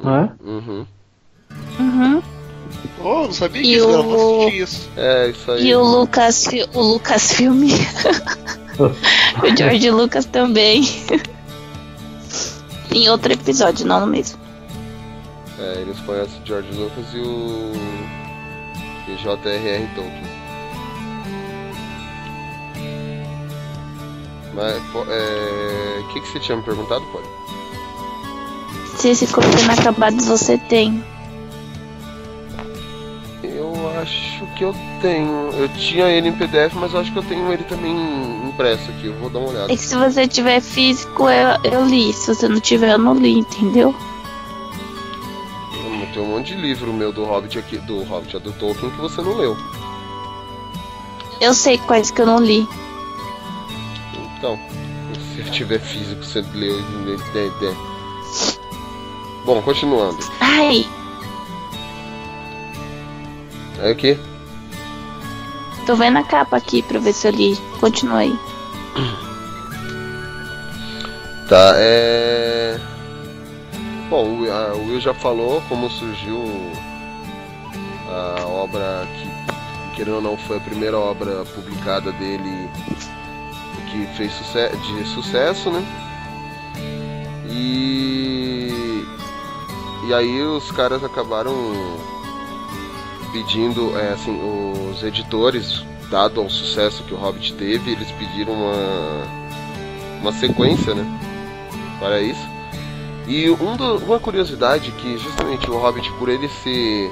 Não 0.00 0.16
é? 0.16 0.32
Uhum. 0.44 0.86
Uhum. 1.80 2.22
Oh, 3.02 3.22
não 3.22 3.32
sabia 3.32 3.62
E 3.62 3.64
disso, 3.64 3.88
o-. 3.88 4.02
Vou 4.02 4.40
assistir 4.42 4.62
isso. 4.62 4.88
É, 4.96 5.30
isso 5.30 5.50
aí. 5.50 5.66
E 5.66 5.74
o 5.74 5.82
Lucas, 5.82 6.46
o 6.74 6.80
Lucas 6.80 7.32
Filme. 7.32 7.72
o 8.78 9.56
George 9.56 9.90
Lucas 9.90 10.26
também. 10.26 10.82
em 12.92 13.08
outro 13.08 13.32
episódio, 13.32 13.86
não 13.86 14.00
no 14.00 14.06
mesmo. 14.06 14.38
É, 15.58 15.80
eles 15.80 15.98
conhecem 16.00 16.40
o 16.42 16.46
George 16.46 16.70
Lucas 16.72 17.06
e 17.14 17.18
o. 17.18 17.72
e 19.08 19.16
J.R.R. 19.22 19.88
Tolkien. 19.94 20.40
Mas, 24.54 24.76
é. 25.08 26.00
O 26.00 26.12
que, 26.12 26.20
que 26.20 26.28
você 26.28 26.40
tinha 26.40 26.56
me 26.56 26.62
perguntado, 26.62 27.04
Polly? 27.12 27.26
Se 28.96 29.08
esse 29.08 29.26
ficou 29.26 29.42
inacabado 29.44 30.22
você 30.24 30.58
tem. 30.58 31.02
Acho 34.02 34.46
que 34.56 34.64
eu 34.64 34.74
tenho. 35.00 35.50
Eu 35.52 35.68
tinha 35.70 36.06
ele 36.08 36.28
em 36.28 36.32
PDF, 36.32 36.74
mas 36.74 36.94
acho 36.94 37.12
que 37.12 37.18
eu 37.18 37.22
tenho 37.22 37.52
ele 37.52 37.64
também 37.64 37.92
impresso 38.48 38.90
aqui. 38.90 39.06
Eu 39.06 39.14
vou 39.14 39.28
dar 39.30 39.38
uma 39.40 39.48
olhada. 39.50 39.72
É 39.72 39.76
que 39.76 39.82
se 39.82 39.96
você 39.96 40.26
tiver 40.28 40.60
físico, 40.60 41.28
eu, 41.28 41.70
eu 41.72 41.84
li. 41.84 42.12
Se 42.12 42.34
você 42.34 42.48
não 42.48 42.60
tiver, 42.60 42.92
eu 42.92 42.98
não 42.98 43.14
li, 43.14 43.38
entendeu? 43.38 43.94
Hum, 45.74 46.06
Tem 46.12 46.22
um 46.22 46.26
monte 46.26 46.54
de 46.54 46.60
livro 46.60 46.92
meu 46.92 47.12
do 47.12 47.24
Hobbit 47.24 47.58
aqui, 47.58 47.78
do 47.78 48.02
Hobbit, 48.04 48.38
do 48.38 48.52
Tolkien, 48.52 48.90
que 48.90 49.00
você 49.00 49.20
não 49.22 49.36
leu. 49.36 49.56
Eu 51.40 51.54
sei 51.54 51.78
quais 51.78 52.10
que 52.10 52.20
eu 52.20 52.26
não 52.26 52.38
li. 52.38 52.68
Então, 54.38 54.58
se 55.34 55.40
eu 55.40 55.50
tiver 55.50 55.78
físico, 55.80 56.22
você 56.24 56.44
leu. 56.54 56.78
Bom, 59.44 59.60
continuando. 59.62 60.18
Ai, 60.40 60.86
É 63.82 63.92
o 63.92 63.96
quê? 63.96 64.18
tô 65.90 65.96
vendo 65.96 66.18
a 66.18 66.22
capa 66.22 66.56
aqui 66.56 66.82
pra 66.82 67.00
ver 67.00 67.12
se 67.12 67.26
eu 67.26 67.32
li. 67.32 67.56
Continua 67.80 68.18
aí. 68.18 68.38
Tá, 71.48 71.72
é. 71.74 72.78
Bom, 74.08 74.24
o 74.24 74.86
Will 74.86 75.00
já 75.00 75.12
falou 75.12 75.60
como 75.68 75.90
surgiu 75.90 76.44
a 78.08 78.46
obra 78.46 79.04
que, 79.16 79.96
querendo 79.96 80.14
ou 80.16 80.22
não, 80.22 80.36
foi 80.36 80.58
a 80.58 80.60
primeira 80.60 80.96
obra 80.96 81.44
publicada 81.56 82.12
dele 82.12 82.70
que 83.90 84.06
fez 84.16 84.32
de 84.32 85.08
sucesso, 85.08 85.72
né? 85.72 85.84
E. 87.50 89.04
E 90.06 90.14
aí 90.14 90.42
os 90.42 90.70
caras 90.70 91.02
acabaram 91.02 91.52
pedindo, 93.32 93.96
é, 93.98 94.12
assim, 94.12 94.38
os 94.90 95.02
editores, 95.02 95.84
dado 96.10 96.40
ao 96.40 96.50
sucesso 96.50 97.02
que 97.04 97.14
o 97.14 97.16
Hobbit 97.16 97.54
teve, 97.54 97.92
eles 97.92 98.10
pediram 98.12 98.52
uma, 98.52 98.72
uma 100.20 100.32
sequência, 100.32 100.94
né? 100.94 101.04
para 101.98 102.20
isso. 102.20 102.40
E 103.28 103.48
um 103.50 103.76
do- 103.76 103.98
uma 103.98 104.18
curiosidade 104.18 104.90
que 104.92 105.16
justamente 105.18 105.70
o 105.70 105.78
Hobbit, 105.78 106.10
por 106.18 106.28
ele 106.28 106.48
ser. 106.48 107.10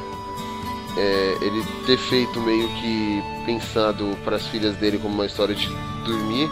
é, 0.96 1.38
ele 1.42 1.62
ter 1.86 1.96
feito 1.98 2.40
meio 2.40 2.66
que 2.70 3.22
pensado 3.46 4.16
para 4.24 4.36
as 4.36 4.46
filhas 4.48 4.74
dele 4.76 4.98
como 4.98 5.14
uma 5.14 5.26
história 5.26 5.54
de 5.54 5.68
dormir, 6.04 6.50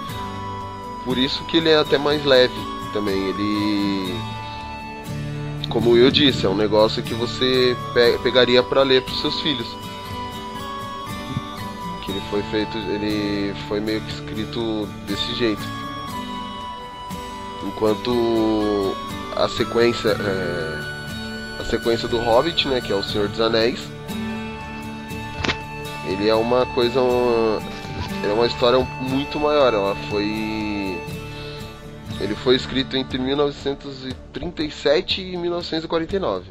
por 1.04 1.18
isso 1.18 1.42
que 1.46 1.56
ele 1.56 1.70
é 1.70 1.78
até 1.78 1.98
mais 1.98 2.24
leve 2.24 2.54
também. 2.92 3.16
Ele. 3.30 4.14
Como 5.68 5.96
eu 5.96 6.10
disse, 6.10 6.46
é 6.46 6.48
um 6.48 6.54
negócio 6.56 7.02
que 7.02 7.12
você 7.14 7.76
pe- 7.92 8.18
pegaria 8.22 8.62
para 8.62 8.82
ler 8.82 9.02
para 9.02 9.14
seus 9.14 9.40
filhos. 9.40 9.66
Que 12.04 12.12
ele 12.12 12.22
foi 12.30 12.42
feito. 12.44 12.76
Ele 12.78 13.54
foi 13.68 13.80
meio 13.80 14.00
que 14.00 14.12
escrito 14.12 14.86
desse 15.06 15.34
jeito. 15.34 15.62
Enquanto 17.66 18.94
a 19.36 19.48
sequência 19.48 20.10
é, 20.10 21.60
a 21.60 21.64
sequência 21.64 22.06
do 22.08 22.18
Hobbit, 22.18 22.68
né, 22.68 22.80
que 22.80 22.92
é 22.92 22.96
o 22.96 23.02
Senhor 23.02 23.28
dos 23.28 23.40
Anéis, 23.40 23.80
ele 26.06 26.28
é 26.28 26.34
uma 26.34 26.64
coisa 26.66 27.00
uma, 27.00 27.60
é 28.24 28.32
uma 28.32 28.46
história 28.46 28.78
muito 29.00 29.38
maior. 29.40 29.74
Ela 29.74 29.96
foi 30.08 30.24
ele 32.20 32.34
foi 32.34 32.56
escrito 32.56 32.96
entre 32.96 33.18
1937 33.18 35.20
e 35.22 35.36
1949. 35.36 36.50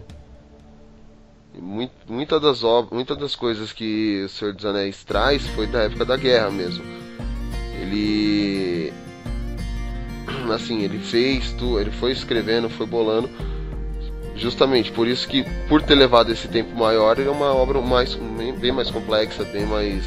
E 1.53 1.59
mui- 1.61 1.89
muita 2.07 2.39
das 2.39 2.63
ob- 2.63 2.93
muitas 2.93 3.17
das 3.17 3.35
coisas 3.35 3.73
que 3.73 4.23
o 4.25 4.29
Senhor 4.29 4.53
dos 4.53 4.65
Anéis 4.65 5.03
traz 5.03 5.45
foi 5.47 5.67
da 5.67 5.83
época 5.83 6.05
da 6.05 6.15
guerra 6.17 6.49
mesmo. 6.51 6.83
Ele 7.81 8.93
assim, 10.53 10.81
ele 10.81 10.99
fez, 10.99 11.51
tu, 11.53 11.79
ele 11.79 11.91
foi 11.91 12.11
escrevendo, 12.11 12.69
foi 12.69 12.85
bolando, 12.85 13.29
justamente 14.35 14.91
por 14.91 15.07
isso 15.07 15.27
que, 15.27 15.43
por 15.67 15.81
ter 15.81 15.95
levado 15.95 16.31
esse 16.31 16.47
tempo 16.47 16.75
maior, 16.75 17.17
ele 17.17 17.29
é 17.29 17.31
uma 17.31 17.53
obra 17.55 17.81
mais, 17.81 18.13
bem 18.59 18.71
mais 18.71 18.91
complexa, 18.91 19.43
bem 19.45 19.65
mais, 19.65 20.03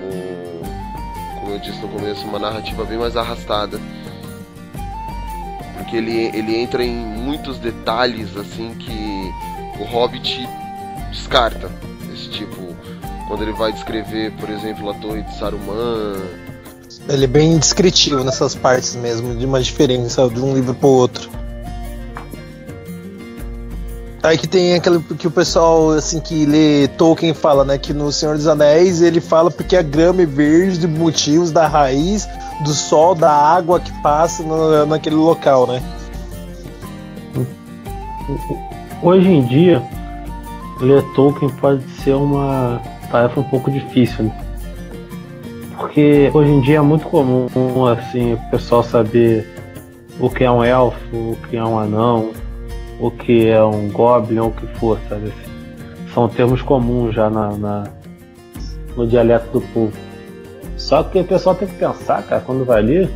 como, 0.00 1.40
como 1.40 1.52
eu 1.54 1.58
disse 1.58 1.80
no 1.80 1.88
começo, 1.88 2.24
uma 2.26 2.38
narrativa 2.38 2.84
bem 2.84 2.98
mais 2.98 3.16
arrastada, 3.16 3.80
porque 5.82 5.96
ele, 5.96 6.30
ele 6.34 6.56
entra 6.56 6.84
em 6.84 6.94
muitos 6.94 7.58
detalhes, 7.58 8.36
assim, 8.36 8.74
que 8.74 9.30
o 9.80 9.84
Hobbit 9.84 10.48
descarta, 11.10 11.70
esse 12.12 12.30
tipo, 12.30 12.74
quando 13.26 13.42
ele 13.42 13.52
vai 13.52 13.72
descrever, 13.72 14.32
por 14.32 14.48
exemplo, 14.48 14.88
a 14.90 14.94
Torre 14.94 15.22
de 15.22 15.36
Saruman, 15.36 16.16
Ele 17.08 17.24
é 17.24 17.26
bem 17.26 17.58
descritivo 17.58 18.22
nessas 18.22 18.54
partes 18.54 18.94
mesmo, 18.94 19.34
de 19.34 19.44
uma 19.44 19.60
diferença 19.60 20.28
de 20.28 20.40
um 20.40 20.54
livro 20.54 20.72
pro 20.74 20.88
outro. 20.88 21.28
Aí 24.22 24.38
que 24.38 24.46
tem 24.46 24.74
aquele 24.74 25.00
que 25.00 25.26
o 25.26 25.30
pessoal 25.32 25.90
assim 25.90 26.20
que 26.20 26.46
lê 26.46 26.86
Tolkien 26.96 27.34
fala, 27.34 27.64
né, 27.64 27.76
que 27.76 27.92
no 27.92 28.12
Senhor 28.12 28.36
dos 28.36 28.46
Anéis 28.46 29.02
ele 29.02 29.20
fala 29.20 29.50
porque 29.50 29.76
a 29.76 29.82
grama 29.82 30.22
é 30.22 30.26
verde 30.26 30.78
de 30.78 30.86
motivos 30.86 31.50
da 31.50 31.66
raiz, 31.66 32.28
do 32.62 32.70
sol, 32.72 33.16
da 33.16 33.32
água 33.32 33.80
que 33.80 33.90
passa 34.00 34.44
no- 34.44 34.86
naquele 34.86 35.16
local, 35.16 35.66
né? 35.66 35.82
Hoje 39.02 39.28
em 39.28 39.42
dia, 39.44 39.82
ler 40.80 41.02
Tolkien 41.14 41.50
pode 41.60 41.82
ser 42.04 42.14
uma 42.14 42.80
tarefa 43.10 43.40
um 43.40 43.44
pouco 43.44 43.72
difícil, 43.72 44.26
né? 44.26 44.44
Porque 45.76 46.30
hoje 46.32 46.50
em 46.52 46.60
dia 46.60 46.76
é 46.76 46.80
muito 46.80 47.06
comum 47.06 47.48
assim, 47.86 48.34
o 48.34 48.38
pessoal 48.52 48.84
saber 48.84 49.44
o 50.20 50.30
que 50.30 50.44
é 50.44 50.50
um 50.50 50.62
elfo, 50.62 50.96
o 51.12 51.36
que 51.50 51.56
é 51.56 51.64
um 51.64 51.76
anão, 51.76 52.30
o 53.02 53.10
que 53.10 53.48
é 53.48 53.62
um 53.62 53.88
goblin 53.88 54.38
ou 54.38 54.48
o 54.48 54.52
que 54.52 54.66
for, 54.78 54.98
sabe? 55.08 55.32
São 56.14 56.28
termos 56.28 56.62
comuns 56.62 57.14
já 57.14 57.28
na, 57.28 57.50
na- 57.56 57.84
no 58.96 59.06
dialeto 59.06 59.46
do 59.52 59.60
povo. 59.72 59.92
Só 60.76 61.02
que 61.02 61.18
o 61.18 61.24
pessoal 61.24 61.54
tem 61.54 61.66
que 61.68 61.74
pensar, 61.74 62.22
cara, 62.22 62.40
quando 62.40 62.64
vai 62.64 62.80
ler, 62.82 63.10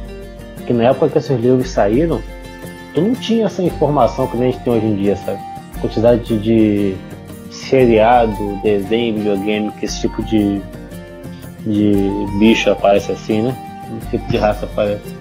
que 0.66 0.72
na 0.72 0.84
época 0.84 1.08
que 1.10 1.18
esses 1.18 1.38
livros 1.40 1.68
saíram, 1.70 2.20
tu 2.94 3.00
não 3.00 3.14
tinha 3.14 3.46
essa 3.46 3.62
informação 3.62 4.26
que 4.26 4.36
nem 4.36 4.48
a 4.48 4.52
gente 4.52 4.64
tem 4.64 4.72
hoje 4.72 4.86
em 4.86 4.96
dia, 4.96 5.16
sabe? 5.16 5.38
Quantidade 5.80 6.24
de, 6.24 6.38
de 6.38 6.96
seriado, 7.54 8.58
desenho, 8.62 9.18
videogame, 9.18 9.70
que 9.72 9.84
esse 9.84 10.00
tipo 10.00 10.22
de, 10.24 10.60
de 11.66 11.92
bicho 12.38 12.70
aparece 12.70 13.12
assim, 13.12 13.42
né? 13.42 13.56
Esse 14.00 14.10
tipo 14.18 14.30
de 14.30 14.36
raça 14.38 14.64
aparece. 14.66 15.14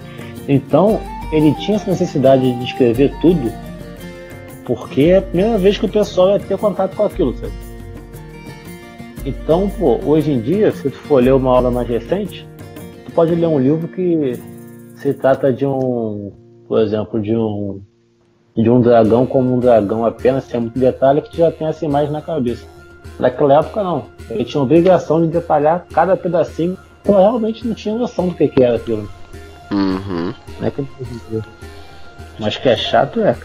Então, 0.48 1.00
ele 1.32 1.52
tinha 1.54 1.76
essa 1.76 1.90
necessidade 1.90 2.52
de 2.58 2.64
escrever 2.64 3.12
tudo, 3.20 3.52
porque 4.66 5.02
é 5.02 5.18
a 5.18 5.22
primeira 5.22 5.56
vez 5.56 5.78
que 5.78 5.86
o 5.86 5.88
pessoal 5.88 6.30
ia 6.30 6.40
ter 6.40 6.58
contato 6.58 6.96
com 6.96 7.04
aquilo, 7.04 7.34
sabe? 7.36 7.52
Então, 9.24 9.70
pô, 9.70 9.98
hoje 10.04 10.32
em 10.32 10.40
dia, 10.40 10.70
se 10.72 10.90
tu 10.90 10.96
for 10.96 11.22
ler 11.22 11.32
uma 11.32 11.50
obra 11.50 11.70
mais 11.70 11.88
recente, 11.88 12.46
tu 13.04 13.12
pode 13.12 13.34
ler 13.34 13.46
um 13.46 13.58
livro 13.58 13.88
que 13.88 14.38
se 14.96 15.14
trata 15.14 15.52
de 15.52 15.64
um, 15.64 16.32
por 16.68 16.80
exemplo, 16.80 17.20
de 17.20 17.34
um 17.34 17.80
de 18.56 18.70
um 18.70 18.80
dragão 18.80 19.26
como 19.26 19.54
um 19.54 19.60
dragão 19.60 20.04
apenas, 20.04 20.44
sem 20.44 20.60
muito 20.60 20.78
detalhe, 20.78 21.20
que 21.20 21.30
tu 21.30 21.36
já 21.36 21.52
tem 21.52 21.66
essa 21.66 21.84
imagem 21.84 22.10
na 22.10 22.22
cabeça. 22.22 22.66
Naquela 23.18 23.58
época 23.58 23.82
não. 23.82 24.06
Ele 24.30 24.44
tinha 24.44 24.62
obrigação 24.62 25.20
de 25.20 25.28
detalhar 25.28 25.86
cada 25.92 26.16
pedacinho, 26.16 26.76
eu 27.04 27.14
realmente 27.14 27.66
não 27.66 27.74
tinha 27.74 27.94
noção 27.94 28.28
do 28.28 28.34
que, 28.34 28.48
que 28.48 28.62
era 28.62 28.76
aquilo. 28.76 29.08
Uhum. 29.70 30.32
Não 30.58 30.66
é 30.66 30.70
que. 30.70 30.86
Mas 32.38 32.56
que 32.56 32.68
é 32.68 32.76
chato 32.76 33.20
é. 33.20 33.36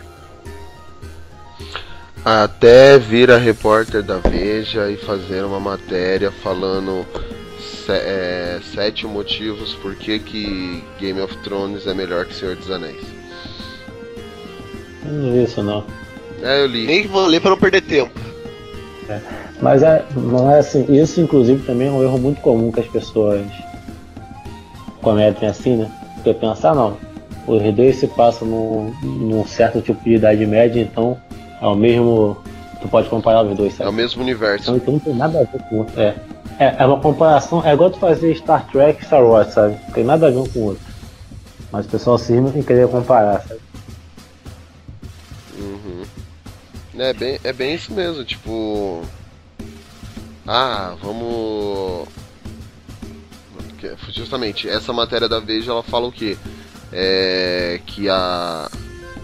Até 2.23 2.99
vir 2.99 3.31
a 3.31 3.37
repórter 3.37 4.03
da 4.03 4.17
Veja 4.17 4.89
e 4.91 4.97
fazer 4.97 5.43
uma 5.43 5.59
matéria 5.59 6.31
falando 6.31 7.03
se- 7.59 7.91
é, 7.91 8.59
sete 8.75 9.07
motivos 9.07 9.73
por 9.75 9.95
que, 9.95 10.19
que 10.19 10.83
Game 10.99 11.19
of 11.19 11.35
Thrones 11.37 11.87
é 11.87 11.93
melhor 11.95 12.25
que 12.25 12.35
Senhor 12.35 12.55
dos 12.55 12.69
Anéis. 12.69 13.01
Eu 15.03 15.11
não 15.13 15.31
vi 15.33 15.43
isso 15.43 15.63
não. 15.63 15.83
É, 16.43 16.61
eu 16.61 16.67
li. 16.67 16.85
Nem 16.85 17.07
vou 17.07 17.25
ler 17.25 17.39
pra 17.41 17.49
não 17.51 17.57
perder 17.57 17.81
tempo. 17.81 18.19
Mas 19.59 19.81
é, 19.83 20.05
não 20.15 20.49
é 20.51 20.59
assim, 20.59 20.85
isso 20.89 21.19
inclusive 21.19 21.63
também 21.65 21.87
é 21.87 21.91
um 21.91 22.03
erro 22.03 22.17
muito 22.19 22.39
comum 22.41 22.71
que 22.71 22.79
as 22.79 22.87
pessoas 22.87 23.45
cometem 25.01 25.49
assim, 25.49 25.77
né? 25.77 25.91
Porque 26.15 26.33
pensar 26.35 26.75
não. 26.75 26.97
Os 27.47 27.61
dois 27.73 27.95
se 27.97 28.07
passam 28.07 28.47
num, 28.47 28.93
num 29.03 29.45
certo 29.45 29.81
tipo 29.81 30.01
de 30.03 30.13
idade 30.15 30.45
média, 30.45 30.79
então 30.79 31.17
é 31.61 31.65
o 31.65 31.75
mesmo 31.75 32.37
Tu 32.81 32.87
pode 32.87 33.07
comparar 33.09 33.43
os 33.43 33.55
dois, 33.55 33.73
É 33.73 33.77
sabe? 33.77 33.89
o 33.91 33.93
mesmo 33.93 34.23
universo. 34.23 34.75
Então 34.75 34.93
não 34.95 34.99
tem 34.99 35.13
nada 35.15 35.39
a 35.39 35.43
ver 35.43 35.59
com 35.69 35.75
o 35.75 35.77
outro. 35.79 36.01
É. 36.01 36.15
É, 36.59 36.75
é 36.79 36.85
uma 36.85 36.99
comparação, 36.99 37.63
é 37.65 37.73
igual 37.73 37.89
tu 37.91 37.99
fazer 37.99 38.35
Star 38.35 38.67
Trek 38.71 39.01
e 39.01 39.05
Star 39.05 39.23
Wars, 39.23 39.53
sabe? 39.53 39.77
Não 39.87 39.91
tem 39.93 40.03
nada 40.03 40.27
a 40.27 40.31
ver 40.31 40.37
um 40.37 40.47
com 40.47 40.59
o 40.59 40.63
outro. 40.65 40.83
Mas 41.71 41.85
o 41.85 41.89
pessoal 41.89 42.17
se 42.17 42.33
rima 42.33 42.51
sem 42.51 42.61
querer 42.61 42.87
comparar, 42.87 43.41
sabe? 43.47 43.59
Uhum. 45.57 46.03
É 46.97 47.13
bem, 47.13 47.39
é 47.43 47.53
bem 47.53 47.73
isso 47.75 47.93
mesmo, 47.93 48.23
tipo. 48.23 49.01
Ah, 50.47 50.95
vamos. 51.01 52.07
Justamente, 54.09 54.69
essa 54.69 54.91
matéria 54.93 55.27
da 55.27 55.39
Veja 55.39 55.71
ela 55.71 55.81
fala 55.81 56.07
o 56.07 56.11
quê? 56.11 56.37
É 56.93 57.79
que 57.85 58.07
a, 58.09 58.69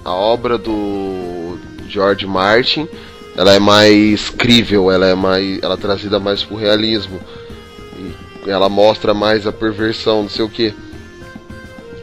a 0.06 0.12
obra 0.14 0.58
do 0.58 1.47
George 1.88 2.26
Martin 2.26 2.88
ela 3.36 3.54
é 3.54 3.60
mais 3.60 4.30
crível, 4.32 4.90
ela 4.92 5.08
é 5.08 5.14
mais. 5.16 5.62
ela 5.62 5.76
é 5.76 5.78
trazida 5.78 6.20
mais 6.20 6.44
pro 6.44 6.56
realismo. 6.56 7.20
E 8.46 8.50
ela 8.50 8.68
mostra 8.70 9.14
mais 9.14 9.46
a 9.46 9.52
perversão, 9.52 10.24
não 10.24 10.30
sei 10.30 10.44
o 10.44 10.50
que. 10.50 10.74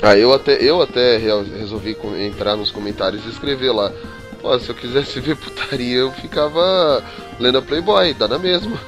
Ah, 0.03 0.17
eu 0.17 0.33
até, 0.33 0.63
eu 0.63 0.81
até 0.83 1.17
re- 1.17 1.59
resolvi 1.59 1.97
entrar 2.21 2.55
nos 2.57 2.71
comentários 2.71 3.25
e 3.25 3.31
escrever 3.31 3.73
lá. 3.73 3.91
Pô, 4.41 4.57
se 4.61 4.69
eu 4.69 4.75
quisesse 4.75 5.19
ver 5.21 5.37
putaria, 5.37 5.97
eu 5.99 6.13
ficava 6.13 7.03
lendo 7.41 7.59
a 7.59 7.63
Playboy, 7.63 8.13
dá 8.15 8.29
na 8.29 8.39
mesma. 8.39 8.79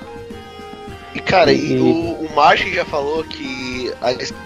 E 1.15 1.19
cara, 1.21 1.51
e 1.53 1.73
E- 1.73 1.81
o, 1.81 2.27
o 2.27 2.31
Martin 2.37 2.71
já 2.73 2.85
falou 2.85 3.25
que 3.25 3.91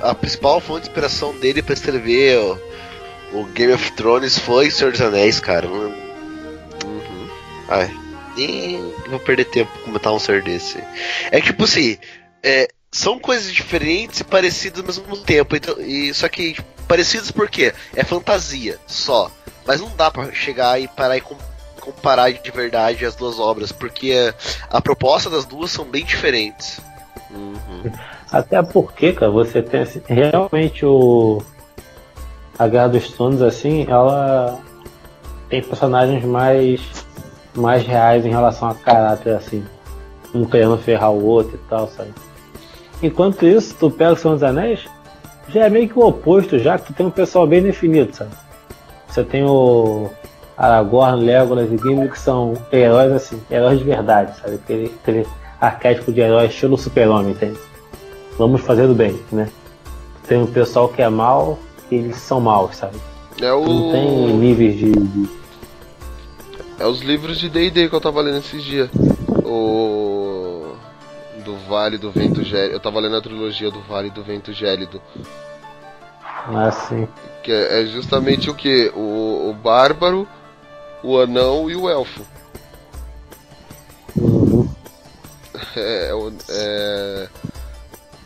a, 0.02 0.10
a 0.10 0.14
principal 0.14 0.60
fonte 0.60 0.84
de 0.84 0.88
inspiração 0.88 1.34
dele 1.38 1.60
pra 1.62 1.74
escrever 1.74 2.38
o, 2.38 3.40
o 3.40 3.44
Game 3.46 3.72
of 3.72 3.92
Thrones 3.92 4.38
foi 4.38 4.70
Senhor 4.70 4.92
dos 4.92 5.00
Anéis, 5.02 5.38
cara. 5.40 5.66
Não- 5.68 5.80
Uhum. 5.90 6.09
Ai, 7.70 7.90
nem 8.36 8.92
vou 9.08 9.18
perder 9.20 9.44
tempo 9.46 9.70
comentar 9.84 10.12
um 10.12 10.18
ser 10.18 10.42
desse. 10.42 10.82
É 11.30 11.40
que, 11.40 11.46
tipo 11.46 11.64
assim, 11.64 11.96
é, 12.42 12.68
são 12.90 13.18
coisas 13.18 13.52
diferentes 13.52 14.20
e 14.20 14.24
parecidas 14.24 14.80
ao 14.80 14.86
mesmo 14.86 15.16
tempo. 15.18 15.56
Então, 15.56 15.80
e, 15.80 16.12
só 16.12 16.28
que 16.28 16.54
tipo, 16.54 16.68
parecidas 16.88 17.30
por 17.30 17.48
quê? 17.48 17.72
É 17.94 18.04
fantasia, 18.04 18.78
só. 18.86 19.30
Mas 19.66 19.80
não 19.80 19.94
dá 19.96 20.10
pra 20.10 20.32
chegar 20.32 20.80
e 20.80 20.88
parar 20.88 21.16
e 21.16 21.20
com- 21.20 21.36
comparar 21.80 22.32
de 22.32 22.50
verdade 22.50 23.06
as 23.06 23.14
duas 23.14 23.38
obras, 23.38 23.72
porque 23.72 24.34
a 24.68 24.80
proposta 24.80 25.30
das 25.30 25.44
duas 25.44 25.70
são 25.70 25.84
bem 25.84 26.04
diferentes. 26.04 26.80
Uhum. 27.30 27.92
Até 28.30 28.60
porque, 28.62 29.12
cara, 29.12 29.30
você 29.30 29.62
tem 29.62 29.80
assim, 29.82 30.02
realmente 30.06 30.84
o. 30.84 31.42
A 32.58 32.66
Guerra 32.68 32.88
dos 32.88 33.10
Tronos, 33.12 33.40
assim, 33.40 33.86
ela 33.88 34.60
tem 35.48 35.62
personagens 35.62 36.24
mais. 36.24 36.80
Mais 37.60 37.84
reais 37.84 38.24
em 38.24 38.30
relação 38.30 38.68
a 38.68 38.74
caráter, 38.74 39.34
assim. 39.36 39.64
Um 40.34 40.44
querendo 40.44 40.78
ferrar 40.78 41.12
o 41.12 41.24
outro 41.24 41.56
e 41.56 41.68
tal, 41.68 41.88
sabe? 41.88 42.10
Enquanto 43.02 43.46
isso, 43.46 43.74
tu 43.78 43.90
pega 43.90 44.12
o 44.12 44.16
Senhor 44.16 44.34
dos 44.34 44.42
Anéis, 44.42 44.84
já 45.48 45.64
é 45.66 45.70
meio 45.70 45.88
que 45.88 45.98
o 45.98 46.06
oposto, 46.06 46.58
já 46.58 46.78
que 46.78 46.86
tu 46.86 46.92
tem 46.92 47.06
um 47.06 47.10
pessoal 47.10 47.46
bem 47.46 47.62
definido, 47.62 48.14
sabe? 48.14 48.30
Você 49.08 49.24
tem 49.24 49.44
o 49.44 50.08
Aragorn, 50.56 51.24
Legolas 51.24 51.70
e 51.72 51.76
Gimli 51.76 52.08
que 52.08 52.18
são 52.18 52.54
heróis, 52.72 53.10
assim, 53.12 53.40
heróis 53.50 53.78
de 53.78 53.84
verdade, 53.84 54.36
sabe? 54.38 54.54
Aquele, 54.54 54.94
aquele 55.02 55.26
arquétipo 55.60 56.12
de 56.12 56.20
herói 56.20 56.46
estilo 56.46 56.76
super-homem, 56.78 57.32
entende? 57.32 57.58
Vamos 58.38 58.60
fazer 58.60 58.86
do 58.86 58.94
bem, 58.94 59.18
né? 59.32 59.48
Tem 60.28 60.38
um 60.40 60.46
pessoal 60.46 60.88
que 60.88 61.02
é 61.02 61.08
mal 61.08 61.58
eles 61.90 62.16
são 62.18 62.40
maus, 62.40 62.76
sabe? 62.76 62.96
É 63.42 63.50
Não 63.50 63.90
tem 63.90 64.06
o. 64.32 64.36
níveis 64.36 64.78
de- 64.78 65.39
É 66.80 66.86
os 66.86 67.00
livros 67.02 67.38
de 67.38 67.50
D&D 67.50 67.90
que 67.90 67.94
eu 67.94 68.00
tava 68.00 68.22
lendo 68.22 68.38
esses 68.38 68.64
dias. 68.64 68.88
O. 69.44 70.74
Do 71.44 71.54
Vale 71.68 71.98
do 71.98 72.10
Vento 72.10 72.42
Gélido. 72.42 72.74
Eu 72.74 72.80
tava 72.80 72.98
lendo 73.00 73.16
a 73.16 73.20
trilogia 73.20 73.70
do 73.70 73.82
Vale 73.82 74.08
do 74.08 74.24
Vento 74.24 74.50
Gélido. 74.50 75.00
assim. 76.66 77.06
Que 77.42 77.52
é 77.52 77.82
é 77.82 77.86
justamente 77.86 78.48
o 78.48 78.54
que? 78.54 78.90
O, 78.94 79.50
o 79.50 79.54
Bárbaro, 79.54 80.26
o 81.02 81.18
Anão 81.18 81.70
e 81.70 81.76
o 81.76 81.86
Elfo. 81.88 82.24
Uhum. 84.16 84.68
É, 85.76 86.10
é 86.10 86.32
é, 86.48 87.28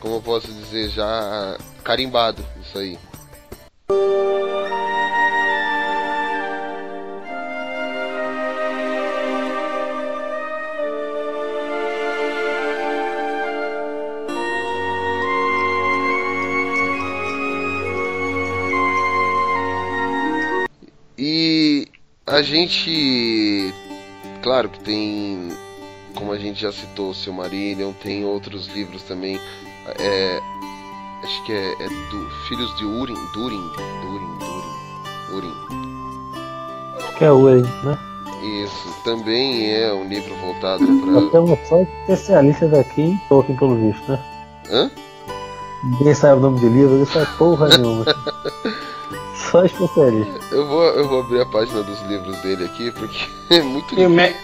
como 0.01 0.15
eu 0.15 0.23
posso 0.23 0.47
dizer, 0.47 0.89
já 0.89 1.59
carimbado 1.83 2.43
isso 2.63 2.79
aí. 2.79 2.99
A 22.35 22.43
gente, 22.43 23.73
claro 24.43 24.69
que 24.69 24.81
tem, 24.81 25.51
como 26.17 26.33
a 26.33 26.39
gente 26.39 26.61
já 26.61 26.73
citou, 26.73 27.11
o 27.11 27.15
Silmarillion, 27.15 27.93
tem 27.93 28.25
outros 28.25 28.67
livros 28.67 29.03
também. 29.05 29.39
É, 30.01 30.41
acho 31.23 31.45
que 31.45 31.53
é, 31.53 31.73
é 31.81 31.89
do 31.89 32.31
Filhos 32.49 32.77
de 32.77 32.85
Urim, 32.85 33.15
Durin, 33.35 33.71
Durin, 34.03 34.39
Durin, 35.31 35.37
Urim. 35.37 35.55
Que 37.17 37.25
é 37.25 37.29
aí, 37.29 37.63
né? 37.85 37.99
Isso 38.65 38.95
também 39.05 39.73
é 39.73 39.93
um 39.95 40.09
livro 40.09 40.35
voltado 40.37 40.85
Nós 40.85 41.23
para. 41.25 41.31
temos 41.31 41.69
só 41.69 41.83
especialistas 41.83 42.75
aqui 42.75 43.03
em 43.03 43.17
Tolkien, 43.29 43.57
pelo 43.57 43.77
visto, 43.77 44.11
né? 44.11 44.19
Hã? 44.71 44.91
Ninguém 45.85 46.15
sabe 46.15 46.39
o 46.39 46.41
nome 46.41 46.59
de 46.59 46.69
livro, 46.69 46.97
não 46.97 47.07
sabe 47.07 47.27
porra 47.39 47.69
nenhuma. 47.69 48.05
Só 49.51 49.65
especialista. 49.65 50.41
Eu 50.55 50.67
vou, 50.67 50.85
eu 50.85 51.09
vou 51.09 51.21
abrir 51.21 51.41
a 51.41 51.47
página 51.47 51.83
dos 51.83 52.01
livros 52.03 52.37
dele 52.39 52.65
aqui 52.65 52.91
porque 52.93 53.19
é 53.55 53.61
muito 53.63 53.95
livro. 53.95 54.11
me- 54.11 54.35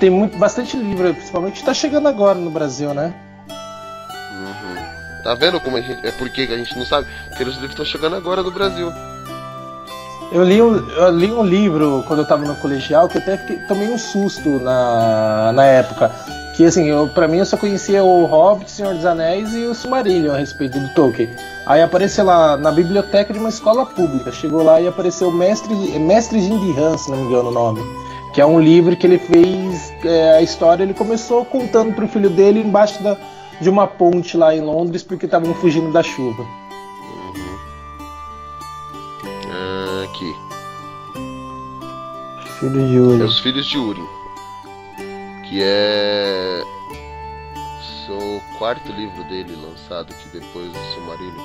tem 0.00 0.10
muito, 0.10 0.36
bastante 0.36 0.76
livro, 0.76 1.14
principalmente 1.14 1.62
tá 1.62 1.72
chegando 1.72 2.08
agora 2.08 2.36
no 2.38 2.50
Brasil, 2.50 2.92
né? 2.92 3.14
Uhum. 3.48 5.22
Tá 5.22 5.34
vendo 5.34 5.60
como 5.60 5.76
a 5.76 5.80
gente. 5.80 6.04
É 6.06 6.10
porque 6.12 6.46
que 6.46 6.52
a 6.52 6.56
gente 6.56 6.76
não 6.76 6.84
sabe? 6.84 7.06
Porque 7.28 7.44
os 7.44 7.54
livros 7.54 7.70
estão 7.72 7.84
chegando 7.84 8.16
agora 8.16 8.42
no 8.42 8.50
Brasil. 8.50 8.90
Eu 10.32 10.42
li, 10.44 10.60
um, 10.62 10.74
eu 10.90 11.10
li 11.10 11.30
um 11.30 11.44
livro 11.44 12.02
quando 12.08 12.20
eu 12.20 12.26
tava 12.26 12.44
no 12.44 12.56
colegial 12.56 13.06
que 13.08 13.18
eu 13.18 13.22
até 13.22 13.36
fiquei, 13.36 13.58
tomei 13.68 13.88
um 13.88 13.98
susto 13.98 14.48
na, 14.60 15.52
na 15.52 15.64
época. 15.66 16.10
Que 16.56 16.66
assim, 16.66 16.86
eu, 16.86 17.08
pra 17.08 17.26
mim 17.26 17.38
eu 17.38 17.46
só 17.46 17.56
conhecia 17.56 18.04
o 18.04 18.26
Hobbit, 18.26 18.70
Senhor 18.70 18.94
dos 18.94 19.06
Anéis 19.06 19.54
e 19.54 19.64
o 19.64 19.74
Silmarillion 19.74 20.34
a 20.34 20.38
respeito 20.38 20.78
do 20.78 20.88
Tolkien. 20.94 21.30
Aí 21.66 21.80
apareceu 21.80 22.26
lá 22.26 22.56
na 22.58 22.70
biblioteca 22.70 23.32
de 23.32 23.38
uma 23.38 23.48
escola 23.48 23.86
pública. 23.86 24.30
Chegou 24.30 24.62
lá 24.62 24.78
e 24.80 24.86
apareceu 24.86 25.30
Mestre, 25.30 25.74
Mestre 25.98 26.40
Jindy 26.40 26.78
Han, 26.78 26.98
se 26.98 27.10
não 27.10 27.16
me 27.18 27.24
engano 27.24 27.48
o 27.48 27.52
nome. 27.52 27.80
Que 28.34 28.40
é 28.42 28.46
um 28.46 28.60
livro 28.60 28.94
que 28.96 29.06
ele 29.06 29.18
fez 29.18 29.90
é, 30.04 30.36
a 30.36 30.42
história. 30.42 30.82
Ele 30.82 30.92
começou 30.94 31.44
contando 31.44 31.94
pro 31.94 32.06
filho 32.08 32.28
dele 32.28 32.60
embaixo 32.60 33.02
da, 33.02 33.16
de 33.60 33.70
uma 33.70 33.86
ponte 33.86 34.36
lá 34.36 34.54
em 34.54 34.60
Londres 34.60 35.02
porque 35.02 35.24
estavam 35.24 35.54
fugindo 35.54 35.90
da 35.90 36.02
chuva. 36.02 36.42
Uhum. 36.42 37.42
Aqui. 40.04 40.36
Filho 42.60 42.88
de 42.88 42.96
É 42.96 43.00
Uri. 43.00 43.22
os 43.22 43.38
Filhos 43.40 43.66
de 43.66 43.78
Urim. 43.78 44.06
Que 45.52 45.60
é. 45.62 46.62
o 48.08 48.58
quarto 48.58 48.90
livro 48.90 49.22
dele 49.24 49.54
lançado 49.54 50.10
aqui 50.10 50.28
depois 50.32 50.72
do 50.72 50.78
Silmarillion. 50.94 51.44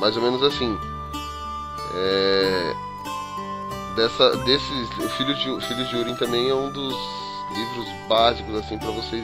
Mais 0.00 0.16
ou 0.16 0.22
menos 0.22 0.42
assim. 0.42 0.74
É. 1.96 2.72
Dessa, 3.94 4.36
desses. 4.38 4.88
Filhos 5.18 5.38
de, 5.38 5.66
Filhos 5.66 5.88
de 5.90 5.96
Urim 5.96 6.14
também 6.14 6.48
é 6.48 6.54
um 6.54 6.72
dos 6.72 6.94
livros 7.54 7.86
básicos 8.08 8.54
assim 8.56 8.78
para 8.78 8.90
vocês 8.90 9.22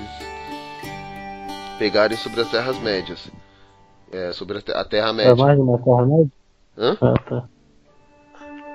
pegarem 1.79 2.19
sobre 2.19 2.43
as 2.43 2.51
Terras 2.51 2.79
Médias. 2.81 3.31
É, 4.13 4.31
sobre 4.35 4.59
a 4.59 4.61
Te- 4.61 4.73
a 4.73 4.81
É 4.81 4.85
Terra-média. 4.85 5.35
mais 5.35 5.57
de 5.57 5.63
uma 5.63 5.79
Terra-média? 5.79 6.31
Hã? 6.77 6.99
Ah, 7.01 7.15
tá. 7.31 7.45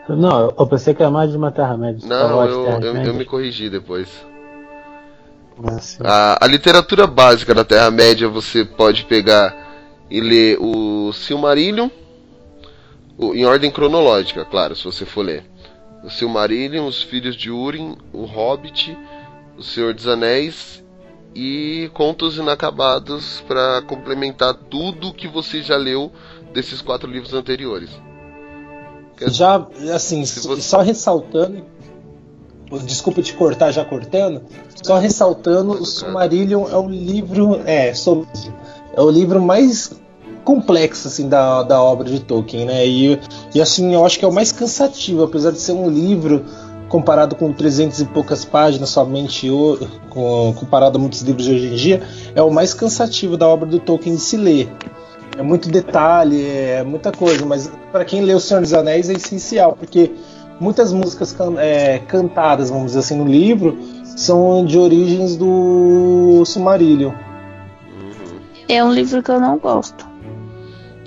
Não, 0.09 0.53
eu- 0.57 0.67
pensei 0.67 0.95
que 0.95 1.03
era 1.03 1.11
mais 1.11 1.29
de 1.29 1.37
uma 1.37 1.51
Terra-média. 1.51 1.99
Você 1.99 2.07
Não, 2.07 2.43
eu, 2.43 2.65
eu, 2.81 2.95
eu 3.03 3.13
me 3.13 3.23
corrigi 3.23 3.69
depois. 3.69 4.25
Sim. 5.81 5.97
A, 6.03 6.43
a 6.45 6.47
literatura 6.47 7.07
básica 7.07 7.53
da 7.53 7.63
Terra-média 7.65 8.27
você 8.29 8.63
pode 8.63 9.05
pegar 9.05 9.55
e 10.09 10.21
ler 10.21 10.57
o 10.59 11.11
Silmarillion, 11.13 11.89
o- 13.17 13.33
em 13.33 13.45
ordem 13.45 13.71
cronológica, 13.71 14.45
claro, 14.45 14.75
se 14.75 14.83
você 14.83 15.05
for 15.05 15.23
ler. 15.25 15.43
O 16.03 16.09
Silmarillion, 16.09 16.85
os 16.87 17.01
Filhos 17.01 17.35
de 17.35 17.49
Urim, 17.51 17.97
o 18.13 18.25
Hobbit, 18.25 18.97
o 19.57 19.63
Senhor 19.63 19.93
dos 19.93 20.07
Anéis 20.07 20.83
e 21.35 21.89
Contos 21.93 22.37
Inacabados 22.37 23.43
para 23.47 23.81
complementar 23.81 24.53
tudo 24.53 25.13
que 25.13 25.27
você 25.27 25.61
já 25.61 25.75
leu 25.75 26.11
desses 26.53 26.81
quatro 26.81 27.09
livros 27.09 27.33
anteriores. 27.33 27.89
Já, 29.27 29.65
assim, 29.93 30.23
você- 30.25 30.61
só 30.61 30.81
ressaltando. 30.81 31.65
Desculpa 32.83 33.21
te 33.21 33.33
cortar 33.33 33.71
já 33.71 33.85
cortando, 33.85 34.41
só 34.83 34.97
ressaltando, 34.97 35.71
o 35.71 35.85
Silmarillion 35.85 36.67
é 36.69 36.75
o 36.75 36.87
livro, 36.87 37.61
é, 37.65 37.93
sobre, 37.93 38.27
é 38.95 39.01
o 39.01 39.09
livro 39.09 39.41
mais 39.41 39.91
complexo 40.43 41.07
assim 41.07 41.27
da, 41.27 41.63
da 41.63 41.81
obra 41.81 42.09
de 42.09 42.19
Tolkien, 42.21 42.65
né? 42.65 42.85
E, 42.87 43.19
e 43.53 43.61
assim, 43.61 43.93
eu 43.93 44.05
acho 44.05 44.17
que 44.17 44.25
é 44.25 44.27
o 44.27 44.33
mais 44.33 44.51
cansativo, 44.51 45.23
apesar 45.23 45.51
de 45.51 45.59
ser 45.59 45.73
um 45.73 45.89
livro 45.89 46.45
comparado 46.87 47.35
com 47.35 47.51
300 47.51 47.99
e 47.99 48.05
poucas 48.05 48.45
páginas 48.45 48.89
somente 48.89 49.49
com, 50.09 50.53
comparado 50.57 50.97
a 50.97 51.01
muitos 51.01 51.21
livros 51.21 51.45
de 51.45 51.53
hoje 51.53 51.67
em 51.67 51.75
dia, 51.75 52.01
é 52.33 52.41
o 52.41 52.49
mais 52.49 52.73
cansativo 52.73 53.35
da 53.35 53.47
obra 53.47 53.67
do 53.67 53.79
Tolkien 53.79 54.15
de 54.15 54.21
se 54.21 54.37
ler. 54.37 54.71
É 55.37 55.43
muito 55.43 55.69
detalhe, 55.69 56.49
é 56.49 56.83
muita 56.83 57.11
coisa, 57.11 57.45
mas 57.45 57.69
para 57.91 58.03
quem 58.03 58.21
lê 58.21 58.33
O 58.33 58.39
Senhor 58.39 58.61
dos 58.61 58.73
Anéis 58.73 59.09
é 59.09 59.13
essencial, 59.13 59.75
porque 59.77 60.11
muitas 60.59 60.91
músicas 60.91 61.31
can, 61.31 61.59
é, 61.59 61.99
cantadas, 61.99 62.69
vamos 62.69 62.87
dizer 62.87 62.99
assim, 62.99 63.17
no 63.17 63.25
livro 63.25 63.77
são 64.03 64.65
de 64.65 64.77
origens 64.77 65.35
do 65.35 66.43
Silmarillion. 66.45 67.13
É 68.67 68.83
um 68.83 68.91
livro 68.91 69.21
que 69.21 69.31
eu 69.31 69.39
não 69.39 69.57
gosto. 69.57 70.07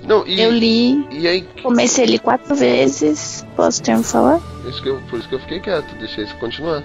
Não, 0.07 0.25
e, 0.25 0.41
eu 0.41 0.51
li, 0.51 1.05
e 1.11 1.27
aí, 1.27 1.47
comecei 1.61 2.05
a 2.05 2.07
ler 2.07 2.19
quatro 2.19 2.55
vezes. 2.55 3.45
Posso 3.55 3.83
ter 3.83 3.95
me 3.95 4.03
falar? 4.03 4.41
isso 4.67 4.81
que 4.81 4.89
eu, 4.89 4.99
por 5.09 5.19
isso 5.19 5.29
que 5.29 5.35
eu 5.35 5.39
fiquei 5.39 5.59
quieto, 5.59 5.93
deixei 5.99 6.23
isso 6.23 6.35
continuar. 6.37 6.83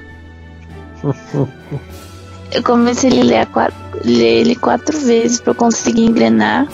Eu 2.53 2.63
comecei 2.63 3.11
a 3.11 3.25
ler, 3.25 3.39
a 3.39 3.47
quatro, 3.47 3.77
ler 4.05 4.41
ele 4.41 4.55
quatro 4.55 4.97
vezes 4.99 5.41
pra 5.41 5.51
eu 5.51 5.55
conseguir 5.55 6.05
engrenar. 6.05 6.69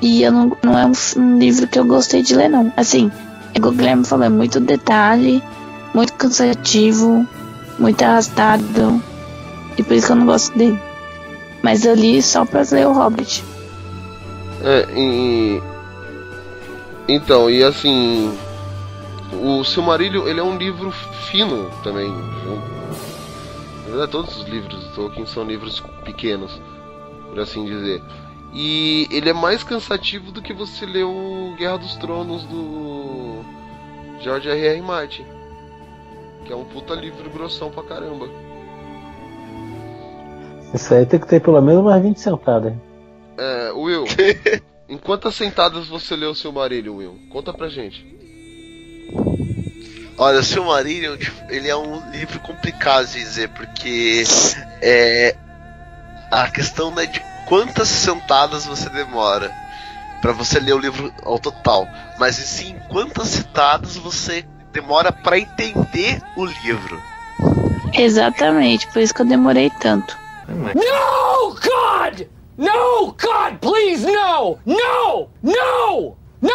E 0.00 0.22
eu 0.22 0.30
não, 0.30 0.56
não 0.62 0.78
é 0.78 0.86
um, 0.86 0.92
um 1.16 1.38
livro 1.38 1.66
que 1.66 1.78
eu 1.78 1.86
gostei 1.86 2.22
de 2.22 2.36
ler, 2.36 2.50
não. 2.50 2.70
Assim, 2.76 3.10
o 3.56 3.70
Guilherme 3.70 4.04
falou, 4.04 4.26
é 4.26 4.28
muito 4.28 4.60
detalhe, 4.60 5.42
muito 5.94 6.12
cansativo, 6.14 7.26
muito 7.78 8.02
arrastado. 8.02 9.02
E 9.76 9.82
por 9.82 9.94
isso 9.94 10.06
que 10.06 10.12
eu 10.12 10.16
não 10.16 10.26
gosto 10.26 10.56
dele. 10.56 10.78
Mas 11.62 11.84
eu 11.84 11.94
li 11.94 12.20
só 12.22 12.44
pra 12.44 12.62
ler 12.70 12.86
o 12.86 12.92
Hobbit. 12.92 13.44
É, 14.62 14.86
e. 14.96 15.62
Então, 17.08 17.48
e 17.50 17.62
assim. 17.62 18.36
O 19.32 19.62
Silmarillion, 19.62 20.26
ele 20.26 20.40
é 20.40 20.42
um 20.42 20.56
livro 20.56 20.90
fino 21.30 21.70
também. 21.82 22.10
Na 22.10 23.90
verdade, 23.90 24.10
todos 24.10 24.36
os 24.36 24.48
livros 24.48 24.84
do 24.84 24.94
Tolkien 24.94 25.26
são 25.26 25.44
livros 25.44 25.82
pequenos, 26.04 26.60
por 27.28 27.38
assim 27.38 27.64
dizer. 27.64 28.02
E 28.52 29.06
ele 29.10 29.28
é 29.28 29.32
mais 29.32 29.62
cansativo 29.62 30.32
do 30.32 30.40
que 30.40 30.52
você 30.52 30.86
ler 30.86 31.04
o 31.04 31.54
Guerra 31.56 31.78
dos 31.78 31.96
Tronos 31.96 32.44
do 32.44 33.44
George 34.20 34.48
R. 34.48 34.66
R. 34.66 34.82
Martin. 34.82 35.24
Que 36.44 36.52
é 36.52 36.56
um 36.56 36.64
puta 36.64 36.94
livro 36.94 37.28
grossão 37.30 37.70
pra 37.70 37.82
caramba. 37.82 38.28
Isso 40.72 40.92
aí 40.94 41.06
tem 41.06 41.20
que 41.20 41.26
ter 41.26 41.40
pelo 41.40 41.60
menos 41.60 41.82
umas 41.82 42.02
20 42.02 42.20
sentadas. 42.20 42.74
É, 43.36 43.70
Will, 43.72 44.04
em 44.88 44.98
quantas 44.98 45.34
sentadas 45.34 45.86
você 45.86 46.16
leu 46.16 46.30
o 46.30 46.34
Silmarillion, 46.34 46.96
Will? 46.96 47.18
Conta 47.30 47.52
pra 47.52 47.68
gente. 47.68 48.18
Olha, 50.16 50.40
o 50.40 50.42
Silmarillion, 50.42 51.16
tipo, 51.16 51.36
ele 51.48 51.68
é 51.68 51.76
um 51.76 52.10
livro 52.10 52.40
complicado 52.40 53.06
de 53.06 53.20
dizer, 53.20 53.48
porque 53.50 54.24
é, 54.82 55.36
a 56.30 56.50
questão 56.50 56.90
não 56.90 57.00
é 57.00 57.06
de 57.06 57.20
quantas 57.48 57.88
sentadas 57.88 58.66
você 58.66 58.90
demora 58.90 59.50
para 60.20 60.32
você 60.32 60.60
ler 60.60 60.74
o 60.74 60.78
livro 60.78 61.12
ao 61.24 61.38
total, 61.38 61.88
mas 62.18 62.38
e 62.38 62.46
sim 62.46 62.76
quantas 62.88 63.28
sentadas 63.28 63.96
você 63.96 64.44
demora 64.70 65.10
para 65.10 65.38
entender 65.38 66.20
o 66.36 66.44
livro. 66.44 67.02
Exatamente, 67.94 68.86
por 68.88 69.00
isso 69.00 69.14
que 69.14 69.22
eu 69.22 69.26
demorei 69.26 69.70
tanto. 69.80 70.16
No, 70.46 71.54
God! 71.54 72.26
No, 72.58 73.12
God, 73.12 73.58
please, 73.60 74.04
no! 74.04 74.58
No! 74.66 75.30
No! 75.42 76.16
No! 76.42 76.50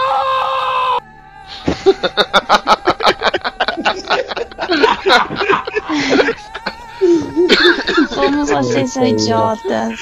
Como 8.14 8.46
vocês 8.46 8.92
são 8.92 9.06
idiotas. 9.06 10.00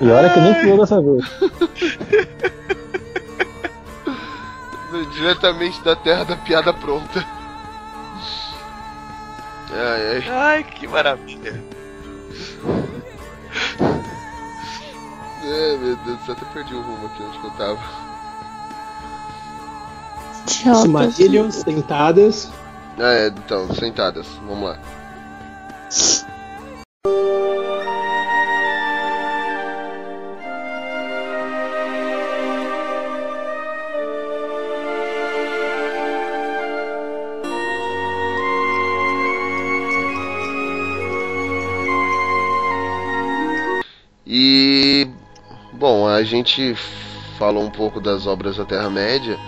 E 0.00 0.10
olha 0.10 0.30
que 0.30 0.40
nem 0.40 0.54
fui 0.54 0.70
eu 0.72 0.78
dessa 0.78 1.00
vez. 1.00 1.24
Diretamente 5.12 5.82
da 5.82 5.96
terra 5.96 6.24
da 6.24 6.36
piada 6.36 6.72
pronta. 6.72 7.24
Ai, 9.70 10.16
ai. 10.16 10.28
Ai, 10.30 10.64
que 10.64 10.86
maravilha. 10.86 11.62
É, 15.44 15.76
meu 15.76 15.96
Deus, 15.96 16.28
até 16.28 16.44
perdi 16.52 16.74
o 16.74 16.80
rumo 16.80 17.06
aqui 17.06 17.22
onde 17.22 17.38
eu 17.44 17.50
tava. 17.52 17.78
Idiotas. 20.48 20.82
Silmarillion, 20.82 21.50
sentadas. 21.50 22.50
Ah, 22.98 23.12
é, 23.14 23.28
então, 23.28 23.72
sentadas, 23.74 24.26
vamos 24.46 24.68
lá. 24.68 24.78
A 46.18 46.24
gente 46.24 46.74
falou 47.38 47.64
um 47.64 47.70
pouco 47.70 48.00
das 48.00 48.26
obras 48.26 48.56
da 48.56 48.64
Terra-média 48.64 49.38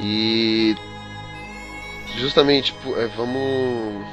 e 0.00 0.76
justamente 2.16 2.72
tipo, 2.72 2.94
é, 2.98 3.06
vamos 3.06 4.04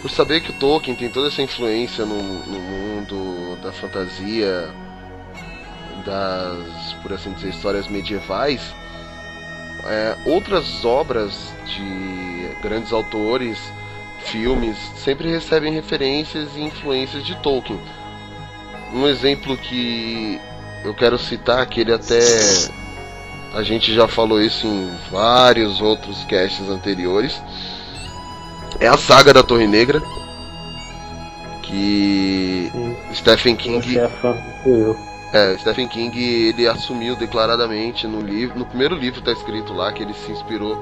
por 0.00 0.10
saber 0.10 0.40
que 0.40 0.50
o 0.50 0.54
Tolkien 0.54 0.96
tem 0.96 1.10
toda 1.10 1.28
essa 1.28 1.42
influência 1.42 2.06
no, 2.06 2.16
no 2.16 2.58
mundo 2.60 3.58
da 3.60 3.72
fantasia, 3.72 4.70
das, 6.06 6.94
por 7.02 7.12
assim 7.12 7.32
dizer, 7.32 7.50
histórias 7.50 7.88
medievais, 7.88 8.62
é, 9.84 10.16
outras 10.24 10.84
obras 10.84 11.52
de 11.66 12.48
grandes 12.62 12.92
autores, 12.92 13.58
filmes, 14.26 14.76
sempre 14.96 15.28
recebem 15.28 15.72
referências 15.72 16.56
e 16.56 16.60
influências 16.60 17.26
de 17.26 17.34
Tolkien. 17.42 17.80
Um 18.92 19.06
exemplo 19.06 19.56
que 19.56 20.40
eu 20.84 20.94
quero 20.94 21.18
citar, 21.18 21.64
que 21.66 21.80
ele 21.80 21.92
até. 21.92 22.20
A 23.54 23.62
gente 23.62 23.92
já 23.92 24.06
falou 24.06 24.40
isso 24.40 24.66
em 24.66 24.90
vários 25.10 25.80
outros 25.80 26.24
casts 26.24 26.68
anteriores. 26.68 27.40
É 28.78 28.86
a 28.86 28.96
saga 28.96 29.34
da 29.34 29.42
Torre 29.42 29.66
Negra. 29.66 30.00
Que 31.62 32.70
Sim. 32.72 32.96
Stephen 33.14 33.56
King. 33.56 33.96
eu. 34.66 34.96
É, 35.32 35.56
Stephen 35.58 35.86
King 35.86 36.18
ele 36.18 36.66
assumiu 36.66 37.14
declaradamente 37.14 38.06
no 38.06 38.20
livro, 38.20 38.58
no 38.58 38.64
primeiro 38.66 38.96
livro 38.96 39.20
tá 39.20 39.30
escrito 39.30 39.72
lá 39.72 39.92
que 39.92 40.02
ele 40.02 40.12
se 40.12 40.32
inspirou 40.32 40.76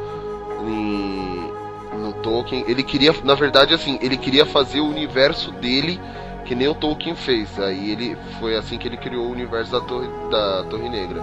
em, 0.67 1.99
no 1.99 2.13
Tolkien. 2.23 2.65
Ele 2.67 2.83
queria, 2.83 3.15
na 3.25 3.35
verdade, 3.35 3.75
assim, 3.75 3.99
ele 4.01 4.17
queria 4.17 4.47
fazer 4.47 4.81
o 4.81 4.89
universo 4.89 5.51
dele 5.53 6.01
que 6.49 6.55
nem 6.55 6.67
o 6.67 6.75
Tolkien 6.75 7.15
fez. 7.15 7.59
Aí 7.61 7.93
ele 7.93 8.17
foi 8.41 8.57
assim 8.57 8.79
que 8.79 8.89
ele 8.89 8.97
criou 8.97 9.27
o 9.27 9.31
universo 9.31 9.71
da 9.71 9.81
Torre, 9.81 10.09
da 10.31 10.65
Torre 10.65 10.89
Negra. 10.89 11.23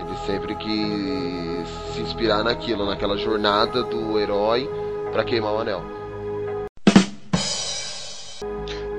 Ele 0.00 0.16
sempre 0.26 0.54
quis 0.56 1.68
se 1.94 2.00
inspirar 2.00 2.42
naquilo, 2.42 2.84
naquela 2.84 3.16
jornada 3.16 3.82
do 3.84 4.18
herói 4.18 4.68
pra 5.12 5.22
queimar 5.24 5.52
o 5.52 5.58
anel. 5.60 5.82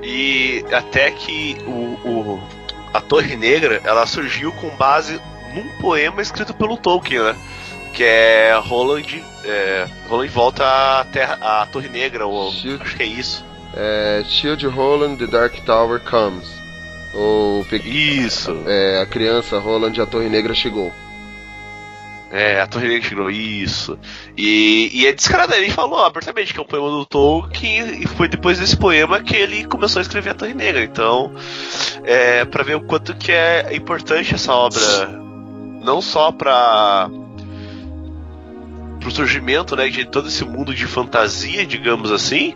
E 0.02 0.64
até 0.72 1.10
que 1.10 1.56
o, 1.66 2.08
o- 2.08 2.40
a 2.92 3.00
Torre 3.00 3.36
Negra 3.36 3.80
ela 3.84 4.06
surgiu 4.06 4.50
com 4.52 4.68
base 4.76 5.20
num 5.54 5.68
poema 5.80 6.20
escrito 6.22 6.52
pelo 6.54 6.76
Tolkien, 6.76 7.22
né? 7.22 7.36
Que 7.94 8.04
é 8.04 8.54
Roland, 8.64 9.22
é, 9.44 9.86
Roland 10.08 10.28
volta 10.28 10.64
à 11.00 11.04
Terra, 11.04 11.38
à 11.40 11.66
Torre 11.66 11.88
Negra, 11.90 12.26
ou 12.26 12.50
Shield. 12.50 12.82
acho 12.82 12.96
que 12.96 13.02
é 13.02 13.06
isso. 13.06 13.44
É, 13.74 14.22
Shield 14.28 14.66
Roland, 14.66 15.16
The 15.16 15.26
Dark 15.26 15.54
Tower 15.64 16.00
Comes. 16.00 16.60
Ou 17.14 17.66
Isso. 17.84 18.62
é, 18.66 19.00
a 19.00 19.06
criança 19.06 19.58
Roland, 19.58 20.00
a 20.00 20.06
Torre 20.06 20.28
Negra 20.28 20.54
chegou. 20.54 20.92
É, 22.32 22.62
a 22.62 22.66
Torre 22.66 22.88
Negra 22.88 23.06
chegou, 23.06 23.30
isso. 23.30 23.98
E, 24.34 24.90
e 24.94 25.06
é 25.06 25.12
descaradamente 25.12 25.66
ele 25.66 25.70
falou 25.70 26.02
abertamente 26.02 26.54
que 26.54 26.58
é 26.58 26.62
um 26.62 26.66
poema 26.66 26.88
do 26.88 27.04
Tolkien 27.04 28.02
e 28.02 28.06
foi 28.06 28.26
depois 28.26 28.58
desse 28.58 28.74
poema 28.74 29.20
que 29.20 29.36
ele 29.36 29.66
começou 29.66 30.00
a 30.00 30.02
escrever 30.02 30.30
a 30.30 30.34
Torre 30.34 30.54
Negra. 30.54 30.82
Então, 30.82 31.34
é 32.04 32.46
para 32.46 32.64
ver 32.64 32.76
o 32.76 32.80
quanto 32.80 33.14
que 33.14 33.30
é 33.30 33.76
importante 33.76 34.34
essa 34.34 34.50
obra, 34.54 34.80
não 35.84 36.00
só 36.00 36.32
pra 36.32 37.10
pro 38.98 39.10
surgimento, 39.10 39.76
né, 39.76 39.88
de 39.88 40.06
todo 40.06 40.28
esse 40.28 40.44
mundo 40.44 40.72
de 40.72 40.86
fantasia, 40.86 41.66
digamos 41.66 42.10
assim, 42.12 42.54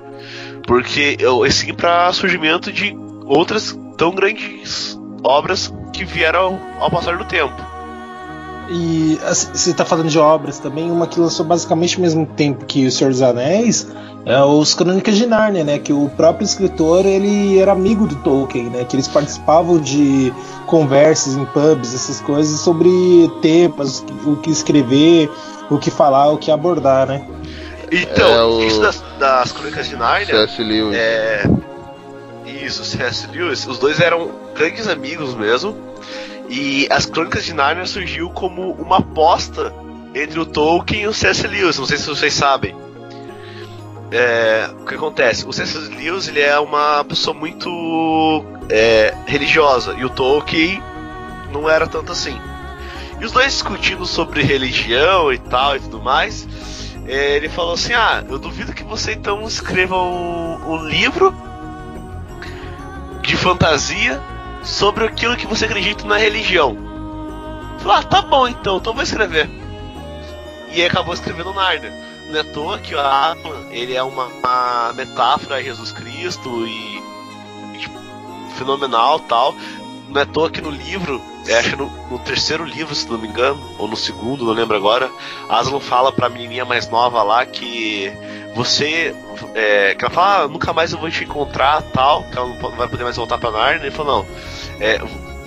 porque 0.66 1.16
é 1.20 1.50
sim 1.50 1.72
para 1.72 2.12
surgimento 2.12 2.72
de 2.72 2.96
outras 3.24 3.78
tão 3.96 4.10
grandes 4.12 4.98
obras 5.22 5.72
que 5.92 6.04
vieram 6.04 6.58
ao 6.78 6.90
passar 6.90 7.16
do 7.16 7.24
tempo. 7.24 7.54
E 8.68 9.18
assim, 9.24 9.48
você 9.54 9.70
está 9.70 9.84
falando 9.84 10.08
de 10.08 10.18
obras 10.18 10.58
também, 10.58 10.90
uma 10.90 11.06
que 11.06 11.20
lançou 11.20 11.46
basicamente 11.46 11.96
ao 11.96 12.02
mesmo 12.02 12.26
tempo 12.26 12.64
que 12.64 12.86
O 12.86 12.90
Senhor 12.90 13.10
dos 13.10 13.22
Anéis, 13.22 13.86
é 14.24 14.42
os 14.42 14.74
Crônicas 14.74 15.16
de 15.16 15.24
Nárnia, 15.24 15.62
né? 15.62 15.78
Que 15.78 15.92
o 15.92 16.08
próprio 16.16 16.44
escritor 16.44 17.06
ele 17.06 17.60
era 17.60 17.70
amigo 17.70 18.08
do 18.08 18.16
Tolkien, 18.16 18.64
né? 18.64 18.84
Que 18.84 18.96
eles 18.96 19.06
participavam 19.06 19.78
de 19.78 20.32
conversas 20.66 21.34
em 21.34 21.44
pubs, 21.44 21.94
essas 21.94 22.20
coisas 22.20 22.58
sobre 22.58 22.88
temas, 23.40 24.04
o 24.26 24.34
que 24.36 24.50
escrever, 24.50 25.30
o 25.70 25.78
que 25.78 25.92
falar, 25.92 26.32
o 26.32 26.38
que 26.38 26.50
abordar, 26.50 27.06
né? 27.06 27.24
Então, 27.90 28.28
É, 28.32 28.44
o- 28.44 28.60
isso 28.66 28.80
das, 28.80 29.02
das 29.18 29.52
Crônicas 29.52 29.88
de 29.88 29.96
Nárnia, 29.96 30.26
C.S. 30.46 30.62
Lewis. 30.62 30.96
é. 30.96 31.42
Isso, 32.46 32.84
C.S. 32.84 33.26
Lewis, 33.28 33.66
os 33.66 33.78
dois 33.78 34.00
eram 34.00 34.30
grandes 34.54 34.88
amigos 34.88 35.34
mesmo. 35.34 35.76
E 36.48 36.86
as 36.90 37.04
Crônicas 37.06 37.44
de 37.44 37.52
Nárnia 37.52 37.86
surgiu 37.86 38.30
como 38.30 38.72
uma 38.72 38.98
aposta 38.98 39.72
entre 40.14 40.38
o 40.38 40.46
Tolkien 40.46 41.02
e 41.02 41.06
o 41.08 41.12
C.S. 41.12 41.46
Lewis. 41.46 41.78
Não 41.78 41.86
sei 41.86 41.98
se 41.98 42.06
vocês 42.06 42.32
sabem. 42.34 42.74
É, 44.10 44.70
o 44.80 44.84
que 44.86 44.94
acontece? 44.94 45.44
O 45.46 45.52
C.S. 45.52 45.76
Lewis 45.76 46.28
ele 46.28 46.40
é 46.40 46.58
uma 46.58 47.04
pessoa 47.04 47.34
muito 47.36 48.44
é, 48.70 49.12
religiosa 49.26 49.94
e 49.98 50.04
o 50.04 50.08
Tolkien 50.10 50.80
não 51.52 51.68
era 51.68 51.86
tanto 51.88 52.12
assim. 52.12 52.38
E 53.20 53.24
os 53.24 53.32
dois 53.32 53.52
discutindo 53.52 54.06
sobre 54.06 54.42
religião 54.42 55.32
e 55.32 55.38
tal 55.38 55.74
e 55.76 55.80
tudo 55.80 56.00
mais, 56.00 56.46
ele 57.06 57.48
falou 57.48 57.74
assim: 57.74 57.92
Ah, 57.92 58.24
eu 58.28 58.38
duvido 58.38 58.72
que 58.72 58.84
você 58.84 59.12
então 59.12 59.42
escreva 59.46 59.96
um, 59.96 60.72
um 60.72 60.84
livro 60.84 61.34
de 63.22 63.36
fantasia 63.36 64.20
sobre 64.62 65.04
aquilo 65.04 65.36
que 65.36 65.46
você 65.46 65.64
acredita 65.64 66.04
na 66.04 66.16
religião. 66.16 66.76
Falei, 67.78 67.98
ah, 67.98 68.02
tá 68.02 68.22
bom 68.22 68.48
então, 68.48 68.78
então 68.78 68.94
vou 68.94 69.02
escrever. 69.02 69.48
E 70.72 70.80
aí 70.80 70.86
acabou 70.86 71.14
escrevendo 71.14 71.54
Narnia. 71.54 71.92
Não 72.28 72.36
é 72.36 72.40
à 72.40 72.44
toa 72.44 72.78
que 72.78 72.94
o 72.94 73.00
Atman, 73.00 73.68
ele 73.70 73.94
é 73.94 74.02
uma, 74.02 74.26
uma 74.26 74.92
metáfora 74.94 75.56
a 75.56 75.62
Jesus 75.62 75.92
Cristo 75.92 76.66
e, 76.66 76.98
e, 77.74 77.78
tipo, 77.78 77.98
fenomenal 78.56 79.20
tal. 79.20 79.54
Não 80.08 80.20
é 80.20 80.24
à 80.24 80.26
toa 80.26 80.50
que 80.50 80.60
no 80.60 80.70
livro, 80.70 81.22
é, 81.22 81.35
acho 81.54 81.70
que 81.70 81.76
no, 81.76 81.90
no 82.10 82.18
terceiro 82.18 82.64
livro, 82.64 82.94
se 82.94 83.08
não 83.08 83.18
me 83.18 83.28
engano, 83.28 83.60
ou 83.78 83.86
no 83.86 83.96
segundo, 83.96 84.44
não 84.44 84.52
lembro 84.52 84.76
agora, 84.76 85.10
Aslan 85.48 85.80
fala 85.80 86.12
pra 86.12 86.28
menininha 86.28 86.64
mais 86.64 86.88
nova 86.88 87.22
lá 87.22 87.44
que 87.44 88.12
você. 88.54 89.14
É, 89.54 89.94
que 89.94 90.04
ela 90.04 90.12
fala, 90.12 90.44
ah, 90.44 90.48
nunca 90.48 90.72
mais 90.72 90.92
eu 90.92 90.98
vou 90.98 91.10
te 91.10 91.24
encontrar, 91.24 91.82
tal, 91.82 92.24
que 92.24 92.36
ela 92.38 92.48
não 92.48 92.70
vai 92.72 92.88
poder 92.88 93.04
mais 93.04 93.16
voltar 93.16 93.38
pra 93.38 93.50
Narnia. 93.50 93.86
Ele 93.86 93.90
falou, 93.90 94.24
não, 94.24 94.26
é, 94.80 95.00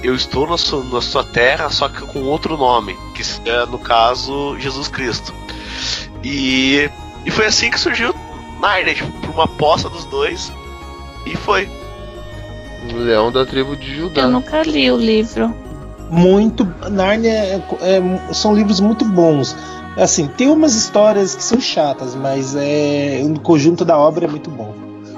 eu 0.04 0.16
estou 0.16 0.48
na 0.48 0.58
sua, 0.58 0.84
na 0.84 1.02
sua 1.02 1.24
terra, 1.24 1.70
só 1.70 1.90
que 1.90 2.02
com 2.02 2.24
outro 2.24 2.56
nome, 2.56 2.96
que 3.16 3.24
é, 3.50 3.66
no 3.66 3.80
caso, 3.80 4.58
Jesus 4.60 4.88
Cristo. 4.88 5.34
E, 6.24 6.90
e 7.26 7.32
foi 7.32 7.48
assim 7.48 7.70
que 7.72 7.80
surgiu 7.80 8.14
Narnia, 8.62 8.94
tipo, 8.94 9.12
por 9.22 9.32
uma 9.32 9.46
aposta 9.46 9.90
dos 9.90 10.06
dois, 10.06 10.52
e 11.26 11.36
foi. 11.36 11.70
O 12.92 12.98
Leão 12.98 13.32
da 13.32 13.46
tribo 13.46 13.76
de 13.76 13.96
Judá. 13.96 14.22
Eu 14.22 14.30
nunca 14.30 14.62
li 14.64 14.90
o 14.92 14.98
livro. 14.98 15.69
Muito 16.10 16.68
Nárnia 16.90 17.32
é- 17.32 17.62
é- 17.82 18.34
são 18.34 18.54
livros 18.56 18.80
muito 18.80 19.06
bons 19.06 19.56
assim 19.98 20.28
tem 20.28 20.50
umas 20.50 20.76
histórias 20.76 21.36
que 21.36 21.44
são 21.44 21.60
chatas 21.62 22.16
mas 22.16 22.56
é 22.56 23.22
o 23.24 23.40
conjunto 23.40 23.86
da 23.86 23.98
obra 23.98 24.26
é 24.26 24.28
muito 24.28 24.50
bom 24.50 24.74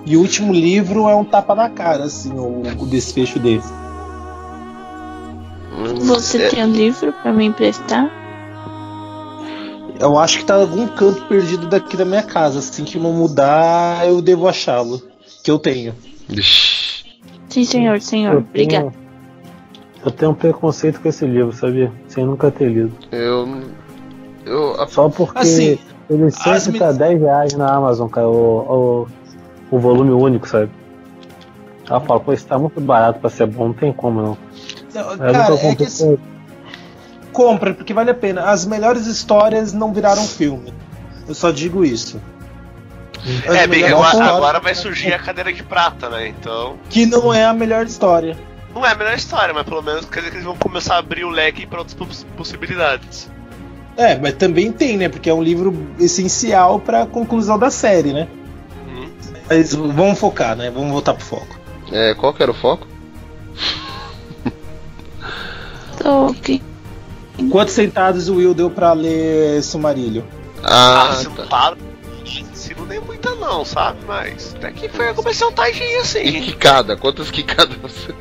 e 0.05 0.17
o 0.17 0.19
último 0.21 0.51
livro 0.51 1.07
é 1.07 1.15
um 1.15 1.23
tapa 1.23 1.55
na 1.55 1.69
cara 1.69 2.03
assim 2.05 2.33
o, 2.33 2.61
o 2.79 2.85
desfecho 2.87 3.39
dele 3.39 3.63
Você 6.01 6.37
é, 6.43 6.49
tem 6.49 6.63
um 6.65 6.71
livro 6.71 7.13
pra 7.21 7.31
me 7.31 7.45
emprestar? 7.45 8.09
eu 9.99 10.17
acho 10.17 10.39
que 10.39 10.45
tá 10.45 10.57
em 10.57 10.61
algum 10.61 10.87
canto 10.87 11.21
perdido 11.25 11.67
daqui 11.67 11.95
da 11.95 12.03
minha 12.05 12.23
casa 12.23 12.59
assim 12.59 12.83
que 12.83 12.97
não 12.99 13.13
mudar 13.13 14.07
eu 14.07 14.21
devo 14.21 14.47
achá-lo 14.47 15.01
que 15.43 15.49
eu 15.49 15.57
tenho. 15.59 15.93
Sim, 17.49 17.63
senhor, 17.65 17.99
senhor. 18.01 18.33
Eu 18.33 18.39
Obrigada. 18.39 18.91
tenho, 18.91 19.10
eu 20.05 20.11
tenho 20.11 20.31
um 20.31 20.35
preconceito 20.35 20.99
com 21.01 21.07
esse 21.09 21.25
livro, 21.25 21.53
sabia? 21.53 21.91
Sem 22.07 22.25
nunca 22.25 22.49
ter 22.51 22.67
lido. 22.69 22.91
Eu. 23.11 23.61
Eu. 24.45 24.87
Só 24.87 25.09
porque 25.09 25.39
Assim, 25.39 25.79
ele 26.09 26.31
sempre 26.31 26.79
tá 26.79 26.91
min- 26.91 26.97
10 26.97 27.21
reais 27.21 27.53
na 27.53 27.71
Amazon, 27.73 28.07
cara, 28.09 28.27
o, 28.27 29.07
o, 29.71 29.75
o 29.75 29.79
volume 29.79 30.11
único, 30.11 30.47
sabe? 30.47 30.69
Ela 31.89 31.99
fala, 31.99 32.19
pô, 32.19 32.31
isso 32.33 32.45
tá 32.47 32.57
muito 32.57 32.79
barato 32.79 33.19
pra 33.19 33.29
ser 33.29 33.45
bom, 33.47 33.67
não 33.67 33.73
tem 33.73 33.91
como 33.91 34.21
não. 34.21 34.37
Não, 34.93 35.17
cara 35.17 35.31
nunca 35.31 35.53
é 35.53 35.57
que 35.57 35.61
comprei 35.67 35.87
assim, 35.87 36.17
compra 37.31 37.73
porque 37.73 37.93
vale 37.93 38.11
a 38.11 38.13
pena 38.13 38.43
as 38.49 38.65
melhores 38.65 39.07
histórias 39.07 39.71
não 39.71 39.93
viraram 39.93 40.23
filme 40.23 40.73
eu 41.27 41.33
só 41.33 41.49
digo 41.49 41.85
isso 41.85 42.19
As 43.47 43.55
É, 43.55 43.67
bem, 43.67 43.85
agora, 43.85 44.23
agora 44.25 44.59
vai 44.59 44.75
surgir 44.75 45.13
a 45.13 45.19
cadeira 45.19 45.53
de 45.53 45.63
prata, 45.63 46.09
né? 46.09 46.27
Então. 46.27 46.75
que 46.89 47.05
não 47.05 47.33
é 47.33 47.45
a 47.45 47.53
melhor 47.53 47.85
história 47.85 48.37
Não 48.73 48.85
é 48.85 48.91
a 48.91 48.95
melhor 48.95 49.13
história, 49.15 49.53
mas 49.53 49.63
pelo 49.65 49.81
menos 49.81 50.05
quer 50.05 50.19
dizer 50.19 50.29
que 50.31 50.37
eles 50.37 50.45
vão 50.45 50.55
começar 50.55 50.95
a 50.95 50.99
abrir 50.99 51.23
o 51.25 51.29
leque 51.29 51.65
para 51.65 51.79
outras 51.79 51.93
poss- 51.93 52.25
possibilidades. 52.37 53.29
É, 53.97 54.17
mas 54.17 54.33
também 54.35 54.71
tem, 54.71 54.95
né? 54.97 55.09
Porque 55.09 55.29
é 55.29 55.33
um 55.33 55.43
livro 55.43 55.87
essencial 55.99 56.79
pra 56.79 57.05
conclusão 57.05 57.59
da 57.59 57.69
série, 57.69 58.13
né? 58.13 58.27
Uhum. 58.87 59.11
Mas 59.49 59.73
vamos 59.75 60.17
focar, 60.17 60.55
né? 60.55 60.71
Vamos 60.71 60.91
voltar 60.91 61.13
pro 61.13 61.25
foco. 61.25 61.59
É, 61.91 62.13
qual 62.13 62.33
que 62.33 62.41
era 62.41 62.51
o 62.51 62.55
foco? 62.55 62.87
Tolkien. 65.97 66.61
Quantos 67.51 67.73
sentados 67.73 68.29
o 68.29 68.35
Will 68.35 68.53
deu 68.53 68.69
pra 68.69 68.93
ler 68.93 69.61
Sumarilho? 69.63 70.23
Ah, 70.63 71.09
Ah, 71.19 71.23
não 71.23 71.31
tá. 71.33 71.43
para. 71.47 71.77
Se 72.53 72.73
não 72.75 72.85
nem 72.85 72.99
muita 73.01 73.33
não, 73.35 73.65
sabe? 73.65 73.99
Mas 74.07 74.53
até 74.55 74.71
que 74.71 74.87
foi 74.87 75.13
comecei 75.13 75.45
um 75.45 75.51
taginho 75.51 75.89
E 75.91 75.97
assim. 75.97 76.41
quicada? 76.41 76.95
Quantas 76.95 77.29
quicadas 77.31 77.75
você. 77.77 78.13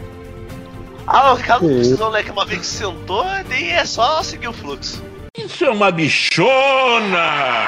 Ah, 1.13 1.33
o 1.33 1.35
Ricardo 1.35 1.67
não 1.67 1.75
precisou, 1.75 2.13
né? 2.13 2.23
Que 2.23 2.31
uma 2.31 2.45
vez 2.45 2.61
que 2.61 2.67
sentou, 2.67 3.25
daí 3.49 3.71
é 3.71 3.85
só 3.85 4.23
seguir 4.23 4.47
o 4.47 4.53
fluxo. 4.53 5.03
Isso 5.37 5.65
é 5.65 5.71
uma 5.71 5.91
bichona! 5.91 7.67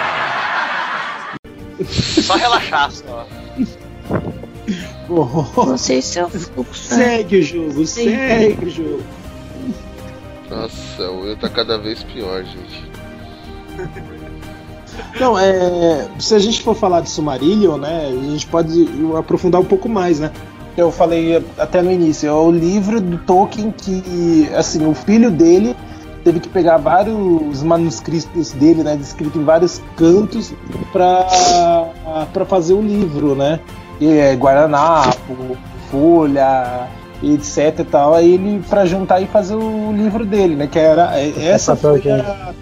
Só 2.22 2.36
relaxar, 2.36 2.92
só. 2.92 3.26
Você 5.08 5.94
e 5.94 6.02
seu 6.02 6.30
fluxo. 6.30 6.94
segue 6.94 7.40
o 7.40 7.42
jogo, 7.42 7.84
segue 7.84 8.64
o 8.64 8.70
jogo. 8.70 9.02
Nossa, 10.48 11.10
o 11.10 11.22
Will 11.22 11.36
tá 11.36 11.48
cada 11.48 11.78
vez 11.78 12.04
pior, 12.04 12.44
gente. 12.44 12.84
Não, 15.18 15.36
é. 15.36 16.08
Se 16.20 16.34
a 16.34 16.38
gente 16.38 16.62
for 16.62 16.76
falar 16.76 17.00
de 17.00 17.10
Sumarillion, 17.10 17.76
né? 17.76 18.06
A 18.06 18.30
gente 18.30 18.46
pode 18.46 18.86
aprofundar 19.18 19.60
um 19.60 19.64
pouco 19.64 19.88
mais, 19.88 20.20
né? 20.20 20.30
Eu 20.76 20.90
falei 20.90 21.44
até 21.58 21.82
no 21.82 21.90
início, 21.92 22.28
é 22.28 22.32
o 22.32 22.50
livro 22.50 23.00
do 23.00 23.18
Tolkien 23.18 23.70
que, 23.70 24.48
assim, 24.56 24.86
o 24.86 24.94
filho 24.94 25.30
dele 25.30 25.76
teve 26.24 26.40
que 26.40 26.48
pegar 26.48 26.78
vários 26.78 27.62
manuscritos 27.62 28.52
dele, 28.52 28.82
né, 28.82 28.96
escrito 29.00 29.38
em 29.38 29.44
vários 29.44 29.82
cantos 29.96 30.54
para 30.92 32.44
fazer 32.46 32.74
o 32.74 32.80
livro, 32.80 33.34
né? 33.34 33.60
E 34.00 34.06
é 34.18 34.34
guardanapo, 34.34 35.56
folha, 35.90 36.88
etc 37.22 37.80
e 37.80 37.84
tal. 37.84 38.14
Aí 38.14 38.34
ele 38.34 38.62
para 38.68 38.84
juntar 38.84 39.20
e 39.20 39.26
fazer 39.26 39.54
o 39.54 39.92
livro 39.92 40.24
dele, 40.24 40.56
né? 40.56 40.66
Que 40.66 40.78
era 40.78 41.18
é- 41.20 41.32
essa 41.48 41.76
foi 41.76 42.00
a, 42.10 42.52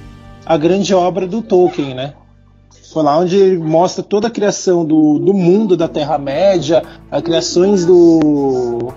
a 0.44 0.56
grande 0.56 0.94
obra 0.94 1.26
do 1.26 1.42
Tolkien, 1.42 1.94
né? 1.94 2.14
Foi 2.92 3.04
lá 3.04 3.18
onde 3.18 3.36
ele 3.36 3.58
mostra 3.58 4.02
toda 4.02 4.26
a 4.26 4.30
criação 4.30 4.84
do, 4.84 5.18
do 5.20 5.32
mundo 5.32 5.76
da 5.76 5.86
Terra-média, 5.86 6.82
as 7.08 7.22
criações 7.22 7.86
do, 7.86 8.92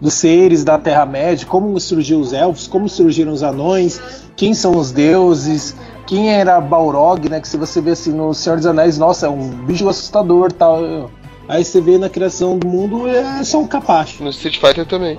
dos 0.00 0.14
seres 0.14 0.62
da 0.62 0.78
Terra-média, 0.78 1.44
como 1.44 1.78
surgiu 1.80 2.20
os 2.20 2.32
elfos, 2.32 2.68
como 2.68 2.88
surgiram 2.88 3.32
os 3.32 3.42
anões, 3.42 4.00
quem 4.36 4.54
são 4.54 4.76
os 4.76 4.92
deuses, 4.92 5.74
quem 6.06 6.32
era 6.32 6.60
Balrog, 6.60 7.28
né? 7.28 7.40
Que 7.40 7.48
se 7.48 7.56
você 7.56 7.80
vê 7.80 7.90
assim 7.90 8.12
no 8.12 8.32
Senhor 8.32 8.56
dos 8.56 8.66
Anéis, 8.66 8.96
nossa, 8.96 9.26
é 9.26 9.28
um 9.28 9.48
bicho 9.48 9.88
assustador 9.88 10.52
tal. 10.52 11.10
Aí 11.48 11.64
você 11.64 11.80
vê 11.80 11.98
na 11.98 12.08
criação 12.08 12.56
do 12.56 12.68
mundo, 12.68 13.08
é 13.08 13.42
só 13.42 13.58
um 13.58 13.66
capacho. 13.66 14.22
No 14.22 14.30
Street 14.30 14.60
Fighter 14.60 14.86
também. 14.86 15.18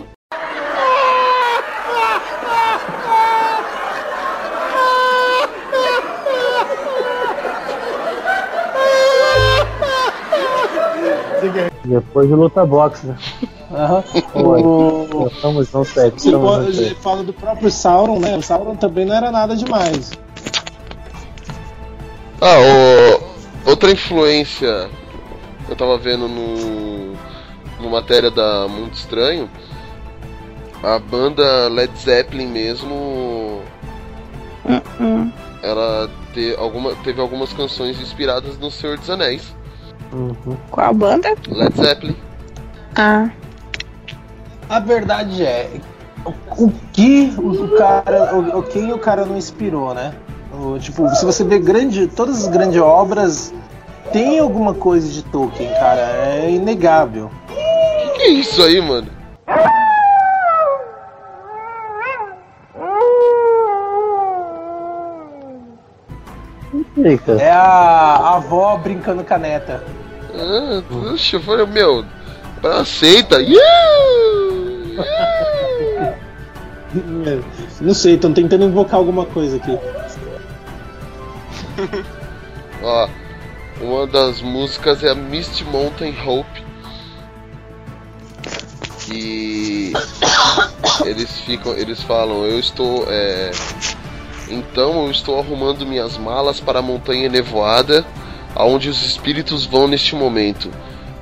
Depois 11.86 12.28
de 12.28 12.34
luta 12.34 12.66
boxe, 12.66 13.08
né? 13.08 13.18
Aham. 13.72 14.04
Oi. 14.36 14.62
O- 14.64 15.28
Estamos. 15.28 15.70
Você 15.70 16.08
Estamos 16.08 16.50
pode- 16.76 16.96
fala 16.96 17.24
do 17.24 17.34
próprio 17.34 17.70
Sauron, 17.70 18.20
né? 18.20 18.38
O 18.38 18.42
Sauron 18.42 18.76
também 18.76 19.06
não 19.06 19.16
era 19.16 19.32
nada 19.32 19.56
demais. 19.56 20.12
Ah, 22.42 22.58
o- 23.66 23.70
outra 23.70 23.92
influência 23.92 24.90
eu 25.70 25.76
tava 25.76 25.98
vendo 25.98 26.28
no, 26.28 27.14
no 27.82 27.90
matéria 27.90 28.30
da 28.30 28.68
Mundo 28.68 28.94
Estranho, 28.94 29.50
a 30.84 31.00
banda 31.00 31.68
Led 31.70 31.92
Zeppelin 31.98 32.48
mesmo, 32.48 33.62
Hum, 35.00 35.32
ela 35.62 36.10
te, 36.34 36.56
alguma, 36.58 36.96
teve 36.96 37.20
algumas 37.20 37.52
canções 37.54 38.00
inspiradas 38.00 38.58
no 38.58 38.70
Senhor 38.72 38.98
dos 38.98 39.10
Anéis. 39.10 39.54
Uhum. 40.14 40.56
Qual 40.70 40.94
banda? 40.94 41.34
Led 41.48 41.76
Zeppelin. 41.76 42.16
Ah, 42.96 43.30
A 44.70 44.80
verdade 44.80 45.44
é, 45.44 45.70
o, 46.58 46.72
que 46.94 47.34
o, 47.38 47.76
cara, 47.76 48.36
o, 48.36 48.60
o 48.60 48.64
quem 48.64 48.94
o 48.94 49.00
cara 49.00 49.26
não 49.26 49.36
inspirou, 49.36 49.94
né? 49.94 50.14
O, 50.54 50.78
tipo, 50.78 51.10
se 51.16 51.26
você 51.26 51.44
vê 51.44 51.58
grande, 51.58 52.08
todas 52.08 52.44
as 52.44 52.48
grandes 52.48 52.80
obras 52.80 53.54
tem 54.12 54.38
alguma 54.40 54.74
coisa 54.76 55.12
de 55.12 55.24
Tolkien, 55.24 55.74
cara, 55.74 56.02
é 56.02 56.52
inegável. 56.52 57.32
Que 57.48 58.12
que 58.16 58.22
é 58.22 58.30
isso 58.30 58.62
aí, 58.62 58.80
mano? 58.80 59.08
É 67.40 67.52
a, 67.52 67.60
a 67.60 68.36
avó 68.36 68.78
brincando 68.78 69.24
com 69.24 69.34
a 69.34 69.38
neta. 69.38 69.84
Ah, 70.36 70.82
puxa, 70.88 71.36
eu 71.38 71.42
falei, 71.42 71.66
meu, 71.66 72.06
aceita. 72.64 73.42
Yeah! 73.42 74.14
Não 77.82 77.94
sei, 77.94 78.16
estão 78.16 78.34
tentando 78.34 78.64
invocar 78.66 78.96
alguma 78.96 79.26
coisa 79.26 79.58
aqui. 79.58 79.78
Ó, 82.84 83.10
uma 83.82 84.08
das 84.08 84.42
músicas 84.42 85.04
é 85.04 85.10
a 85.10 85.16
Misty 85.16 85.64
Mountain 85.66 86.16
Hope. 86.26 86.64
Que 89.06 89.94
eles 91.06 91.40
ficam, 91.42 91.74
eles 91.74 92.02
falam, 92.02 92.46
eu 92.46 92.60
estou, 92.60 93.06
é, 93.10 93.52
então 94.50 95.06
eu 95.06 95.12
estou 95.12 95.40
arrumando 95.40 95.86
minhas 95.86 96.18
malas 96.18 96.60
para 96.60 96.80
a 96.80 96.82
montanha 96.82 97.28
nevoada, 97.28 98.06
aonde 98.56 98.90
os 98.90 99.04
espíritos 99.06 99.66
vão 99.66 99.88
neste 99.88 100.16
momento, 100.16 100.70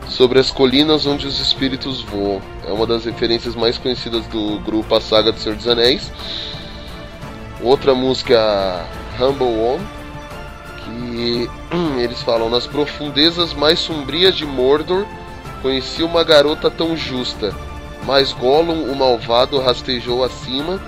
sobre 0.07 0.39
as 0.39 0.51
colinas 0.51 1.05
onde 1.05 1.25
os 1.25 1.39
espíritos 1.39 2.01
voam. 2.01 2.41
É 2.67 2.71
uma 2.71 2.85
das 2.85 3.05
referências 3.05 3.55
mais 3.55 3.77
conhecidas 3.77 4.25
do 4.27 4.59
grupo 4.59 4.93
A 4.93 5.01
Saga 5.01 5.31
do 5.31 5.39
Senhor 5.39 5.55
dos 5.55 5.67
Anéis. 5.67 6.11
Outra 7.61 7.93
música, 7.95 8.85
Humble 9.19 9.45
One, 9.45 9.87
que 10.83 11.49
eles 12.01 12.21
falam 12.21 12.49
nas 12.49 12.67
profundezas 12.67 13.53
mais 13.53 13.79
sombrias 13.79 14.35
de 14.35 14.45
Mordor 14.45 15.05
conheci 15.61 16.03
uma 16.03 16.23
garota 16.23 16.69
tão 16.69 16.97
justa 16.97 17.53
mas 18.03 18.33
Gollum 18.33 18.91
o 18.91 18.95
malvado 18.95 19.59
rastejou 19.59 20.23
acima 20.23 20.81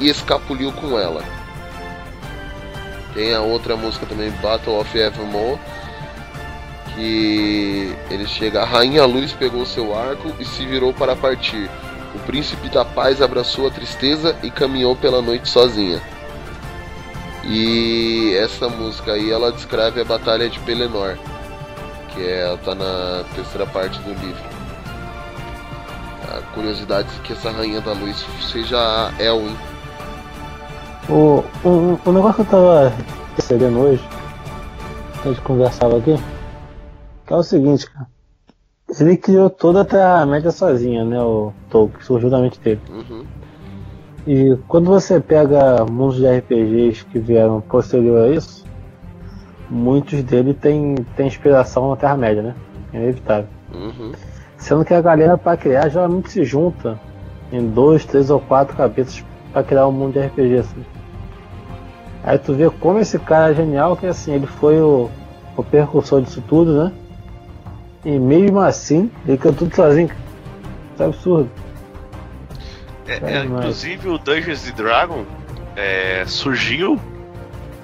e 0.00 0.08
escapuliu 0.08 0.72
com 0.72 0.98
ela 0.98 1.22
tem 3.14 3.34
a 3.34 3.40
outra 3.40 3.76
música 3.76 4.06
também 4.06 4.30
Battle 4.42 4.80
of 4.80 4.98
Evermore 4.98 5.58
que 6.96 7.94
ele 8.10 8.26
chega 8.26 8.62
a 8.62 8.64
rainha 8.64 9.04
luz 9.04 9.32
pegou 9.32 9.64
seu 9.64 9.96
arco 9.96 10.32
e 10.40 10.44
se 10.44 10.66
virou 10.66 10.92
para 10.92 11.14
partir 11.14 11.70
o 12.14 12.18
príncipe 12.20 12.68
da 12.68 12.84
paz 12.84 13.22
abraçou 13.22 13.68
a 13.68 13.70
tristeza 13.70 14.34
e 14.42 14.50
caminhou 14.50 14.96
pela 14.96 15.22
noite 15.22 15.48
sozinha 15.48 16.00
e 17.48 18.34
essa 18.36 18.68
música 18.68 19.12
aí 19.12 19.30
ela 19.30 19.52
descreve 19.52 20.00
a 20.00 20.04
batalha 20.04 20.48
de 20.48 20.58
Pelennor, 20.60 21.16
que 22.08 22.20
é 22.20 22.42
ela 22.42 22.58
tá 22.58 22.74
na 22.74 23.24
terceira 23.36 23.64
parte 23.66 24.00
do 24.00 24.10
livro. 24.10 24.56
A 26.28 26.40
curiosidade 26.54 27.08
é 27.16 27.22
que 27.22 27.32
essa 27.32 27.50
rainha 27.52 27.80
da 27.80 27.92
luz 27.92 28.26
seja 28.50 28.76
a 28.78 29.22
Elwin. 29.22 29.56
O, 31.08 31.44
o, 31.64 32.00
o 32.04 32.12
negócio 32.12 32.34
que 32.34 32.40
eu 32.40 32.46
tava 32.46 32.92
percebendo 33.36 33.78
hoje, 33.78 34.02
que 35.22 35.28
a 35.28 35.32
gente 35.32 35.42
conversava 35.42 35.98
aqui, 35.98 36.18
que 37.26 37.32
é 37.32 37.36
o 37.36 37.42
seguinte, 37.42 37.90
cara. 37.90 38.06
Ele 39.00 39.16
criou 39.16 39.50
toda 39.50 39.80
a 39.80 39.84
Terra-média 39.84 40.52
sozinha, 40.52 41.04
né? 41.04 41.20
O 41.20 41.52
Tolkien, 41.68 42.04
surgiu 42.04 42.30
da 42.30 42.38
mente 42.38 42.60
dele. 42.60 42.80
Uhum. 42.88 43.24
E 44.26 44.56
quando 44.68 44.86
você 44.86 45.20
pega 45.20 45.84
mundos 45.84 46.16
de 46.16 46.26
RPGs 46.26 47.04
que 47.06 47.18
vieram 47.18 47.60
posterior 47.60 48.24
a 48.24 48.28
isso, 48.28 48.64
muitos 49.68 50.22
deles 50.22 50.56
têm, 50.60 50.94
têm 51.16 51.26
inspiração 51.26 51.90
na 51.90 51.96
Terra-média, 51.96 52.42
né? 52.42 52.54
É 52.92 52.98
inevitável. 52.98 53.48
Uhum. 53.74 54.12
Sendo 54.56 54.84
que 54.84 54.94
a 54.94 55.00
galera 55.00 55.36
para 55.36 55.56
criar 55.56 55.88
geralmente 55.88 56.30
se 56.30 56.44
junta 56.44 56.98
em 57.52 57.68
dois, 57.68 58.04
três 58.04 58.30
ou 58.30 58.40
quatro 58.40 58.76
cabeças 58.76 59.24
para 59.52 59.64
criar 59.64 59.88
um 59.88 59.92
mundo 59.92 60.12
de 60.12 60.20
RPG 60.20 60.58
assim. 60.58 60.84
Aí 62.22 62.38
tu 62.38 62.54
vê 62.54 62.70
como 62.70 62.98
esse 62.98 63.18
cara 63.18 63.50
é 63.50 63.54
genial, 63.54 63.96
que 63.96 64.06
assim, 64.06 64.32
ele 64.32 64.46
foi 64.46 64.80
o, 64.80 65.10
o 65.56 65.62
percursor 65.62 66.22
disso 66.22 66.42
tudo, 66.48 66.84
né? 66.84 66.92
E 68.06 68.20
mesmo 68.20 68.60
assim, 68.60 69.10
ele 69.26 69.36
criou 69.36 69.52
tudo 69.52 69.74
sozinho. 69.74 70.10
Isso 70.94 71.02
é 71.02 71.06
absurdo. 71.06 71.50
É, 73.08 73.14
É, 73.14 73.36
é, 73.38 73.44
inclusive 73.44 74.08
o 74.08 74.16
Dungeons 74.16 74.68
and 74.68 74.74
Dragon 74.74 75.24
é, 75.74 76.22
surgiu 76.24 77.00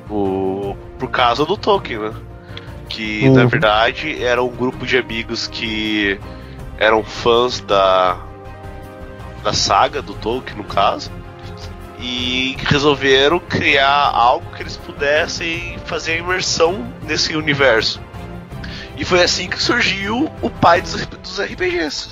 o, 0.09 0.77
por 0.97 1.11
causa 1.11 1.45
do 1.45 1.57
Tolkien, 1.57 1.99
né? 1.99 2.13
Que 2.89 3.27
Uhum. 3.27 3.35
na 3.35 3.45
verdade 3.47 4.23
era 4.23 4.41
um 4.41 4.49
grupo 4.49 4.87
de 4.87 4.97
amigos 4.97 5.49
que 5.49 6.21
eram 6.79 7.03
fãs 7.03 7.61
da, 7.61 8.17
da 9.43 9.53
saga 9.53 10.01
do 10.01 10.15
Tolkien, 10.15 10.57
no 10.57 10.65
caso, 10.65 11.11
e 11.99 12.57
resolveram 12.69 13.41
criar 13.41 14.09
algo 14.15 14.47
que 14.55 14.63
eles 14.63 14.77
pudessem 14.77 15.77
fazer 15.85 16.13
a 16.13 16.17
imersão 16.19 16.87
nesse 17.03 17.35
universo. 17.35 18.01
E 18.97 19.05
foi 19.05 19.23
assim 19.23 19.49
que 19.49 19.61
surgiu 19.63 20.31
o 20.43 20.51
pai 20.51 20.81
dos, 20.83 20.95
dos 21.07 21.41
RPGs, 21.41 22.09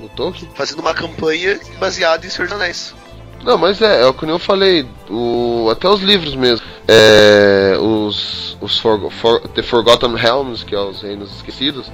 O 0.00 0.08
Tolkien? 0.10 0.50
fazendo 0.54 0.80
uma 0.80 0.94
campanha 0.94 1.58
baseada 1.78 2.26
em 2.26 2.30
Senhor 2.30 2.48
dos 2.48 2.56
Anéis. 2.56 2.94
Não, 3.42 3.58
mas 3.58 3.80
é, 3.82 4.02
é 4.02 4.06
o 4.06 4.14
que 4.14 4.24
eu 4.24 4.38
falei, 4.38 4.86
o, 5.10 5.68
até 5.70 5.88
os 5.88 6.00
livros 6.00 6.34
mesmo. 6.36 6.64
É, 6.86 7.76
os 7.80 8.56
os 8.60 8.78
for, 8.78 9.10
for- 9.10 9.40
The 9.48 9.62
Forgotten 9.62 10.14
Realms, 10.14 10.64
que 10.64 10.74
é 10.74 10.78
os 10.78 11.02
Reinos 11.02 11.34
Esquecidos, 11.34 11.90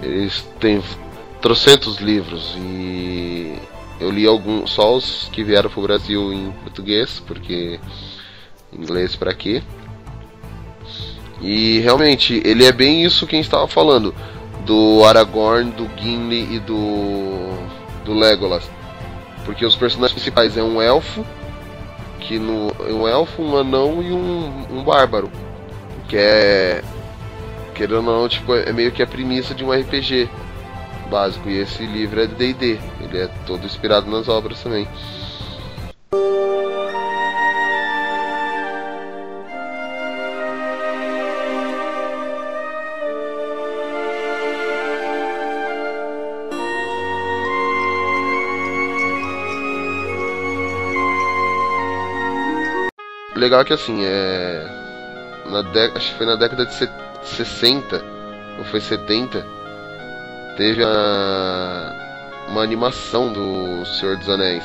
eles 0.00 0.44
têm 0.60 0.80
trocentos 1.40 1.96
livros 1.96 2.54
e 2.56 3.56
eu 3.98 4.08
li 4.10 4.24
alguns, 4.26 4.70
só 4.70 4.94
os 4.94 5.28
que 5.32 5.42
vieram 5.42 5.68
pro 5.68 5.82
Brasil 5.82 6.32
em 6.32 6.52
português, 6.62 7.20
porque 7.26 7.80
inglês 8.72 9.16
pra 9.16 9.34
quê? 9.34 9.60
E 11.42 11.80
realmente, 11.80 12.40
ele 12.44 12.64
é 12.64 12.72
bem 12.72 13.04
isso 13.04 13.26
que 13.26 13.34
a 13.34 13.38
gente 13.38 13.46
estava 13.46 13.66
falando, 13.66 14.14
do 14.64 15.04
Aragorn, 15.04 15.70
do 15.72 15.90
Gimli 15.96 16.56
e 16.56 16.58
do 16.60 17.52
do 18.04 18.14
Legolas. 18.14 18.68
Porque 19.44 19.64
os 19.64 19.76
personagens 19.76 20.12
principais 20.12 20.56
é 20.56 20.62
um 20.62 20.80
elfo, 20.80 21.26
que 22.20 22.38
no 22.38 22.72
um 22.88 23.08
elfo, 23.08 23.42
um 23.42 23.56
anão 23.56 24.02
e 24.02 24.12
um, 24.12 24.78
um 24.78 24.84
bárbaro, 24.84 25.30
que 26.08 26.16
é 26.16 26.82
querendo 27.74 27.96
ou 27.96 28.02
não, 28.02 28.28
tipo, 28.28 28.54
é 28.54 28.72
meio 28.72 28.92
que 28.92 29.02
a 29.02 29.06
premissa 29.06 29.54
de 29.54 29.64
um 29.64 29.72
RPG 29.72 30.28
básico. 31.10 31.48
E 31.48 31.58
esse 31.58 31.84
livro 31.84 32.22
é 32.22 32.26
de 32.26 32.34
D&D, 32.34 32.78
ele 33.00 33.18
é 33.18 33.28
todo 33.46 33.64
inspirado 33.64 34.08
nas 34.10 34.28
obras 34.28 34.62
também. 34.62 34.86
Legal 53.52 53.66
que 53.66 53.72
assim, 53.74 54.02
é. 54.02 54.64
Na 55.44 55.60
década, 55.60 55.98
acho 55.98 56.10
que 56.12 56.16
foi 56.16 56.24
na 56.24 56.36
década 56.36 56.64
de 56.64 56.72
se- 56.72 56.88
60 57.22 58.02
ou 58.58 58.64
foi 58.64 58.80
70, 58.80 59.44
teve 60.56 60.82
a, 60.82 62.46
uma 62.48 62.62
animação 62.62 63.30
do 63.30 63.84
Senhor 63.84 64.16
dos 64.16 64.30
Anéis. 64.30 64.64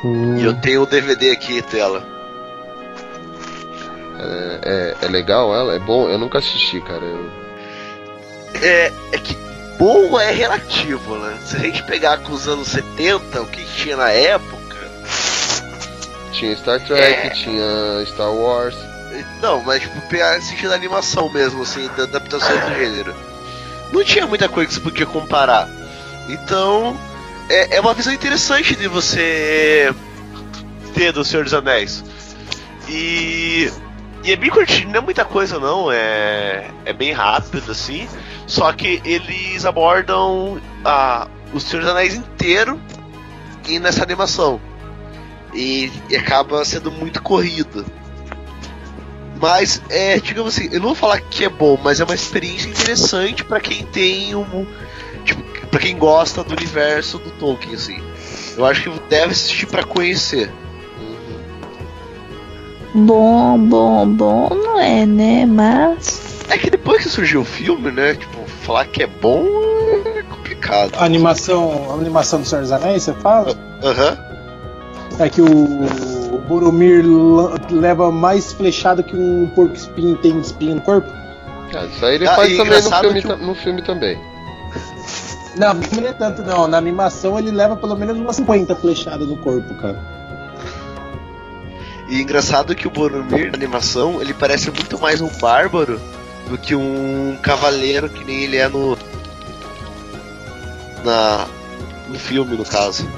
Sim. 0.00 0.36
E 0.36 0.44
eu 0.44 0.54
tenho 0.54 0.82
o 0.82 0.86
DVD 0.86 1.32
aqui, 1.32 1.60
tela. 1.60 2.04
É, 4.20 4.94
é, 5.02 5.06
é 5.06 5.08
legal 5.08 5.52
ela? 5.52 5.74
É 5.74 5.78
bom? 5.80 6.08
Eu 6.08 6.18
nunca 6.18 6.38
assisti, 6.38 6.80
cara. 6.82 7.04
Eu- 7.04 7.30
É, 8.62 8.92
é 9.10 9.18
que 9.18 9.36
bom 9.76 10.20
é 10.20 10.30
relativo, 10.30 11.16
né? 11.16 11.36
Se 11.40 11.56
a 11.56 11.58
gente 11.58 11.82
pegar 11.82 12.18
com 12.18 12.32
os 12.32 12.46
anos 12.46 12.68
70, 12.68 13.42
o 13.42 13.46
que 13.48 13.64
tinha 13.64 13.96
na 13.96 14.10
época, 14.10 14.53
Tinha 16.34 16.56
Star 16.56 16.80
Trek, 16.80 17.26
É. 17.26 17.30
tinha 17.30 18.04
Star 18.06 18.32
Wars. 18.32 18.74
Não, 19.40 19.62
mas 19.62 19.82
tipo, 19.82 19.94
sentido 20.42 20.70
da 20.70 20.74
animação 20.74 21.28
mesmo, 21.30 21.62
assim, 21.62 21.88
da 21.96 22.02
adaptação 22.04 22.56
do 22.56 22.74
gênero. 22.74 23.14
Não 23.92 24.02
tinha 24.02 24.26
muita 24.26 24.48
coisa 24.48 24.68
que 24.68 24.74
você 24.74 24.80
podia 24.80 25.06
comparar. 25.06 25.68
Então, 26.28 26.98
é, 27.48 27.76
é 27.76 27.80
uma 27.80 27.94
visão 27.94 28.12
interessante 28.12 28.74
de 28.74 28.88
você 28.88 29.94
ter 30.94 31.12
do 31.12 31.24
Senhor 31.24 31.44
dos 31.44 31.54
Anéis. 31.54 32.02
E, 32.88 33.70
e 34.24 34.32
é 34.32 34.36
bem 34.36 34.50
curtinho, 34.50 34.90
não 34.90 34.98
é 34.98 35.00
muita 35.00 35.24
coisa 35.24 35.58
não, 35.58 35.90
é, 35.92 36.70
é 36.84 36.92
bem 36.92 37.12
rápido 37.12 37.70
assim. 37.70 38.08
Só 38.46 38.72
que 38.72 39.00
eles 39.04 39.64
abordam 39.64 40.60
a, 40.84 41.28
o 41.52 41.60
Senhor 41.60 41.82
dos 41.82 41.90
Anéis 41.90 42.14
inteiro 42.14 42.80
e 43.68 43.78
nessa 43.78 44.02
animação. 44.02 44.60
E, 45.54 45.92
e 46.10 46.16
acaba 46.16 46.64
sendo 46.64 46.90
muito 46.90 47.22
corrido. 47.22 47.84
Mas 49.40 49.82
é, 49.88 50.18
digamos 50.18 50.56
assim, 50.56 50.68
eu 50.72 50.80
não 50.80 50.88
vou 50.88 50.94
falar 50.94 51.20
que 51.20 51.44
é 51.44 51.48
bom, 51.48 51.78
mas 51.82 52.00
é 52.00 52.04
uma 52.04 52.14
experiência 52.14 52.68
interessante 52.68 53.44
para 53.44 53.60
quem 53.60 53.84
tem 53.86 54.34
um. 54.34 54.66
Tipo, 55.24 55.42
pra 55.68 55.80
quem 55.80 55.96
gosta 55.96 56.42
do 56.42 56.54
universo 56.54 57.18
do 57.18 57.30
Tolkien, 57.32 57.74
assim. 57.74 58.02
Eu 58.56 58.64
acho 58.64 58.82
que 58.82 59.00
deve 59.08 59.32
assistir 59.32 59.66
para 59.66 59.82
conhecer. 59.82 60.50
Bom, 62.94 63.58
bom, 63.58 64.06
bom 64.06 64.48
não 64.50 64.78
é, 64.78 65.04
né? 65.04 65.46
Mas. 65.46 66.44
É 66.48 66.56
que 66.56 66.70
depois 66.70 67.02
que 67.02 67.08
surgiu 67.08 67.40
o 67.40 67.44
filme, 67.44 67.90
né? 67.90 68.14
Tipo, 68.14 68.46
falar 68.62 68.86
que 68.86 69.02
é 69.02 69.06
bom 69.06 69.44
é 70.16 70.22
complicado. 70.22 70.92
A 70.96 71.04
animação, 71.04 71.90
a 71.90 71.94
animação 71.94 72.40
do 72.40 72.46
Senhor 72.46 72.62
dos 72.62 72.72
Anéis, 72.72 73.02
você 73.02 73.12
fala? 73.14 73.54
Aham. 73.82 74.23
É 75.18 75.28
que 75.28 75.40
o, 75.40 75.46
o 76.34 76.38
Boromir 76.48 77.04
leva 77.70 78.10
mais 78.10 78.52
flechado 78.52 79.02
que 79.02 79.14
um 79.16 79.46
porco 79.54 79.74
espinho 79.74 80.16
tem 80.16 80.38
espinho 80.40 80.74
no 80.76 80.80
corpo? 80.80 81.08
Ah, 81.74 81.84
isso 81.86 82.04
aí 82.04 82.14
ele 82.16 82.26
Ah, 82.26 82.34
faz 82.34 82.52
e 82.52 82.56
também 82.56 82.72
no 82.72 82.78
engraçado 82.78 83.04
filme, 83.04 83.22
que 83.22 83.28
o- 83.32 83.36
no 83.36 83.54
filme 83.54 83.82
também. 83.82 84.18
Não, 85.56 85.72
no 85.74 85.82
filme 85.82 86.00
não 86.02 86.08
é 86.10 86.12
tanto 86.12 86.42
não. 86.42 86.66
Na 86.66 86.78
animação 86.78 87.38
ele 87.38 87.50
leva 87.52 87.76
pelo 87.76 87.96
menos 87.96 88.18
umas 88.18 88.34
50 88.36 88.74
flechadas 88.76 89.28
no 89.28 89.36
corpo, 89.36 89.72
cara. 89.76 89.98
E 92.08 92.20
engraçado 92.20 92.74
que 92.74 92.86
o 92.86 92.90
Boromir 92.90 93.50
na 93.50 93.56
animação, 93.56 94.20
ele 94.20 94.34
parece 94.34 94.70
muito 94.70 94.98
mais 94.98 95.20
um 95.20 95.28
bárbaro 95.40 96.00
do 96.48 96.58
que 96.58 96.74
um 96.74 97.38
cavaleiro 97.40 98.08
que 98.10 98.24
nem 98.24 98.42
ele 98.44 98.56
é 98.56 98.68
no 98.68 98.98
na 101.04 101.46
no 102.08 102.18
filme 102.18 102.56
no 102.56 102.64
caso. 102.64 103.08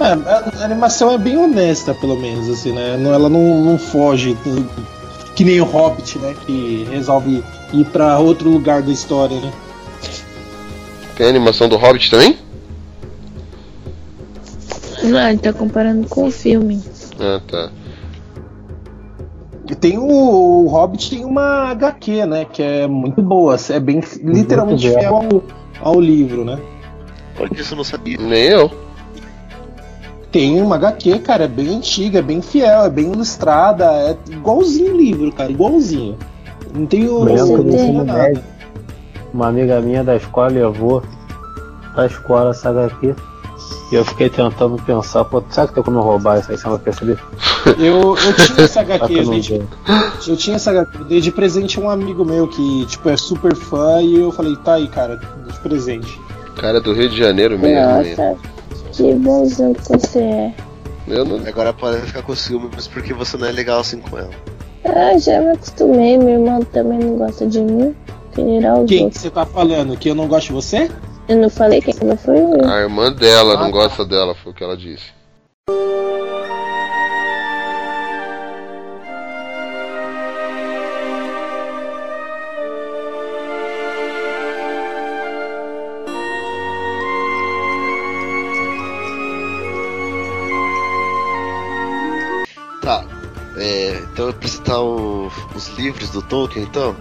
É, 0.00 0.04
a, 0.04 0.62
a 0.62 0.64
animação 0.64 1.10
é 1.12 1.18
bem 1.18 1.36
honesta, 1.36 1.94
pelo 1.94 2.16
menos, 2.16 2.48
assim, 2.48 2.72
né? 2.72 2.96
Não- 2.96 3.12
Ela 3.12 3.28
não, 3.28 3.62
não 3.62 3.78
foge 3.78 4.34
do- 4.44 4.66
que 5.34 5.44
nem 5.44 5.60
o 5.60 5.64
Hobbit, 5.64 6.18
né? 6.18 6.34
Que 6.46 6.86
resolve 6.90 7.44
ir 7.72 7.84
pra 7.86 8.18
outro 8.18 8.48
lugar 8.50 8.82
da 8.82 8.90
história, 8.90 9.38
né? 9.38 9.52
Tem 11.16 11.26
a 11.26 11.28
animação 11.28 11.68
do 11.68 11.76
Hobbit 11.76 12.10
também? 12.10 12.38
Não, 15.02 15.28
ele 15.28 15.38
tá 15.38 15.52
comparando 15.52 16.06
com 16.08 16.26
o 16.26 16.30
filme. 16.30 16.80
Ah, 17.18 17.40
tá. 17.46 17.70
E 19.70 19.74
tem 19.74 19.98
o, 19.98 20.04
o 20.04 20.66
Hobbit 20.68 21.10
tem 21.10 21.24
uma 21.24 21.70
HQ, 21.70 22.26
né? 22.26 22.44
Que 22.50 22.62
é 22.62 22.86
muito 22.86 23.22
boa. 23.22 23.56
É 23.70 23.78
bem 23.80 24.00
literalmente 24.22 24.88
fiel 24.90 25.16
ao, 25.16 25.92
ao 25.94 26.00
livro, 26.00 26.44
né? 26.44 26.58
Olha 27.38 27.48
que 27.50 27.60
isso 27.60 27.74
eu 27.74 27.76
não 27.76 27.84
sabia. 27.84 28.18
Nem 28.18 28.44
eu. 28.44 28.70
Tem 30.30 30.62
uma 30.62 30.76
HQ, 30.76 31.18
cara, 31.20 31.44
é 31.44 31.48
bem 31.48 31.76
antiga, 31.76 32.20
é 32.20 32.22
bem 32.22 32.40
fiel, 32.40 32.84
é 32.84 32.90
bem 32.90 33.12
ilustrada, 33.12 33.84
é 33.86 34.16
igualzinho 34.30 34.94
o 34.94 34.96
livro, 34.96 35.32
cara, 35.32 35.50
igualzinho. 35.50 36.16
Não 36.72 36.86
tem 36.86 37.08
o. 37.08 37.24
Você 37.24 38.02
médio, 38.04 38.42
uma 39.34 39.48
amiga 39.48 39.80
minha 39.80 40.04
da 40.04 40.16
escola 40.16 40.48
levou 40.48 41.02
pra 41.94 42.06
escola 42.06 42.50
essa 42.50 42.70
HQ. 42.70 43.14
E 43.90 43.94
eu 43.94 44.04
fiquei 44.04 44.30
tentando 44.30 44.80
pensar, 44.82 45.24
pô, 45.24 45.42
será 45.50 45.66
que 45.66 45.74
tem 45.74 45.82
como 45.82 45.98
eu 45.98 46.02
roubar 46.02 46.38
isso 46.38 46.50
aí 46.50 46.56
sem 46.56 46.68
ela 46.68 46.78
perceber? 46.78 47.18
Eu, 47.76 48.16
eu 48.16 48.34
tinha 48.34 48.62
essa 48.64 48.80
HQ, 48.80 49.18
eu 49.18 49.24
gente. 49.24 49.52
vi. 49.52 49.68
Eu 50.28 50.36
tinha 50.36 50.56
essa 50.56 50.70
HQ, 50.70 50.98
eu 50.98 51.04
dei 51.04 51.20
de 51.20 51.32
presente 51.32 51.78
a 51.78 51.82
um 51.82 51.90
amigo 51.90 52.24
meu 52.24 52.46
que, 52.46 52.86
tipo, 52.86 53.08
é 53.08 53.16
super 53.16 53.54
fã 53.54 54.00
e 54.00 54.20
eu 54.20 54.30
falei, 54.30 54.54
tá 54.56 54.74
aí, 54.74 54.86
cara, 54.86 55.16
de 55.16 55.58
presente. 55.58 56.20
Cara 56.56 56.80
do 56.80 56.92
Rio 56.92 57.08
de 57.08 57.18
Janeiro 57.18 57.58
mesmo. 57.58 57.80
Nossa, 57.80 58.36
que 59.00 59.14
bonzinho 59.14 59.74
que 59.74 59.88
você 59.92 60.18
é. 60.18 60.54
Eu 61.08 61.24
não. 61.24 61.36
Agora 61.46 61.72
pode 61.72 62.00
ficar 62.02 62.22
com 62.22 62.34
ciúmes 62.36 62.86
porque 62.86 63.14
você 63.14 63.36
não 63.38 63.46
é 63.48 63.52
legal 63.52 63.80
assim 63.80 63.98
com 64.00 64.18
ela. 64.18 64.30
Ah, 64.84 65.16
já 65.18 65.40
me 65.40 65.50
acostumei, 65.52 66.18
meu 66.18 66.28
irmão 66.40 66.62
também 66.64 66.98
não 66.98 67.16
gosta 67.16 67.46
de 67.46 67.60
mim. 67.60 67.94
General 68.36 68.84
Quem 68.84 69.08
que 69.10 69.18
você 69.18 69.30
tá 69.30 69.44
falando? 69.46 69.96
Que 69.96 70.10
eu 70.10 70.14
não 70.14 70.28
gosto 70.28 70.48
de 70.48 70.52
você? 70.52 70.90
Eu 71.28 71.36
não 71.38 71.50
falei 71.50 71.80
quem 71.80 71.94
não 72.02 72.16
foi 72.16 72.38
eu. 72.38 72.64
A 72.68 72.80
irmã 72.82 73.10
dela 73.12 73.54
Ah, 73.54 73.58
não 73.58 73.66
tá. 73.66 73.78
gosta 73.78 74.04
dela, 74.04 74.34
foi 74.34 74.52
o 74.52 74.54
que 74.54 74.62
ela 74.62 74.76
disse. 74.76 75.06
Então 94.20 94.26
eu 94.26 94.26
vou 94.26 94.30
apresentar 94.30 94.80
o- 94.82 95.32
os 95.54 95.68
livros 95.78 96.10
do 96.10 96.20
Tolkien, 96.22 96.64
então. 96.64 96.94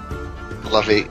Lá 0.72 0.82
vem. 0.82 1.05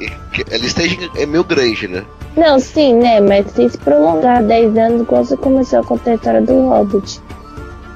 A 0.52 0.56
listagem 0.56 1.10
é 1.16 1.26
meio 1.26 1.44
grande, 1.44 1.88
né? 1.88 2.04
Não, 2.36 2.58
sim, 2.60 2.94
né? 2.94 3.20
Mas 3.20 3.50
se 3.52 3.68
se 3.68 3.78
prolongar 3.78 4.42
10 4.42 4.76
anos, 4.76 5.02
igual 5.02 5.24
você 5.24 5.36
começou 5.36 5.80
a 5.80 5.84
contar 5.84 6.12
a 6.12 6.14
história 6.14 6.40
do 6.42 6.68
Hobbit. 6.68 7.20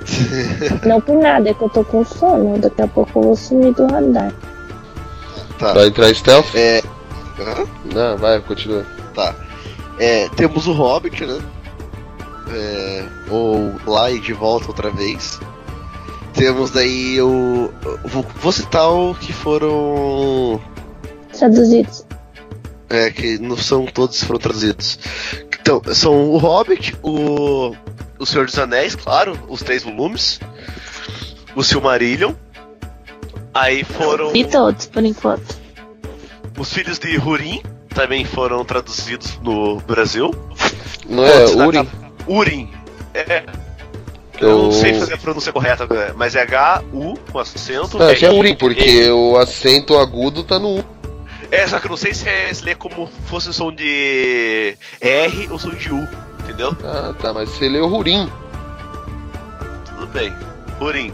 não 0.84 1.00
por 1.00 1.16
nada, 1.16 1.50
é 1.50 1.54
que 1.54 1.62
eu 1.62 1.68
tô 1.68 1.84
com 1.84 2.04
sono. 2.04 2.58
Daqui 2.58 2.82
a 2.82 2.88
pouco 2.88 3.18
eu 3.18 3.22
vou 3.22 3.36
sumir 3.36 3.72
do 3.74 3.86
radar. 3.86 4.32
Tá. 5.58 5.72
Vai 5.74 5.86
entrar 5.86 6.12
stealth? 6.14 6.54
É. 6.54 6.82
hã? 7.38 7.64
Não, 7.94 8.16
vai, 8.18 8.40
continua. 8.40 8.84
Tá. 9.14 9.34
É, 9.98 10.28
temos 10.30 10.66
o 10.66 10.72
Hobbit, 10.72 11.24
né? 11.24 11.38
É, 12.50 13.04
ou 13.30 13.72
lá 13.86 14.10
e 14.10 14.18
de 14.18 14.32
volta 14.32 14.66
outra 14.68 14.90
vez. 14.90 15.38
Temos 16.34 16.70
daí 16.70 17.20
o. 17.20 17.70
Vou, 18.04 18.24
vou 18.36 18.52
citar 18.52 18.88
o 18.90 19.14
que 19.14 19.32
foram. 19.32 20.60
Traduzidos. 21.36 22.04
É, 22.88 23.10
que 23.10 23.38
não 23.38 23.56
são 23.56 23.86
todos 23.86 24.20
que 24.20 24.26
foram 24.26 24.40
traduzidos. 24.40 24.98
Então, 25.60 25.80
são 25.94 26.30
o 26.30 26.36
Hobbit, 26.38 26.96
o. 27.02 27.74
O 28.18 28.26
Senhor 28.26 28.46
dos 28.46 28.56
Anéis, 28.58 28.94
claro, 28.94 29.36
os 29.48 29.62
três 29.62 29.82
volumes. 29.82 30.38
O 31.56 31.62
Silmarillion. 31.62 32.32
Aí 33.52 33.84
foram. 33.84 34.34
E 34.34 34.44
todos, 34.44 34.86
por 34.86 35.04
enquanto. 35.04 35.56
Os 36.58 36.72
Filhos 36.72 36.98
de 36.98 37.16
Hurin 37.18 37.62
também 37.94 38.24
foram 38.24 38.64
traduzidos 38.64 39.38
no 39.42 39.76
Brasil. 39.80 40.30
Não 41.08 41.24
é 41.24 41.54
na 41.54 41.66
Urim? 41.66 41.84
Cap- 41.84 41.96
Urim. 42.28 42.70
É. 43.14 43.44
Eu 44.40 44.58
não 44.64 44.72
sei 44.72 44.94
fazer 44.94 45.14
a 45.14 45.18
pronúncia 45.18 45.52
correta, 45.52 45.86
mas 46.16 46.34
é 46.34 46.42
H-U 46.42 47.16
com 47.30 47.38
acento. 47.38 47.98
Que 47.98 48.24
é 48.24 48.28
R- 48.28 48.38
Urim, 48.38 48.54
porque 48.56 49.08
o 49.10 49.36
acento 49.36 49.96
agudo 49.98 50.42
tá 50.42 50.58
no 50.58 50.78
U. 50.80 50.84
É, 51.50 51.66
só 51.66 51.78
que 51.78 51.86
eu 51.86 51.90
não 51.90 51.96
sei 51.98 52.14
se, 52.14 52.28
é, 52.28 52.52
se 52.52 52.64
lê 52.64 52.74
como 52.74 53.08
fosse 53.26 53.50
o 53.50 53.52
som 53.52 53.70
de 53.72 54.74
R 55.00 55.48
ou 55.50 55.58
som 55.58 55.70
de 55.70 55.92
U, 55.92 56.08
entendeu? 56.40 56.74
Ah, 56.82 57.14
tá, 57.20 57.32
mas 57.32 57.50
você 57.50 57.68
leu 57.68 57.86
Urim. 57.86 58.28
Tudo 59.84 60.06
bem. 60.08 60.34
Urim. 60.80 61.12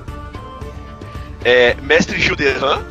É, 1.45 1.75
Mestre 1.83 2.21
Gilderan. 2.21 2.83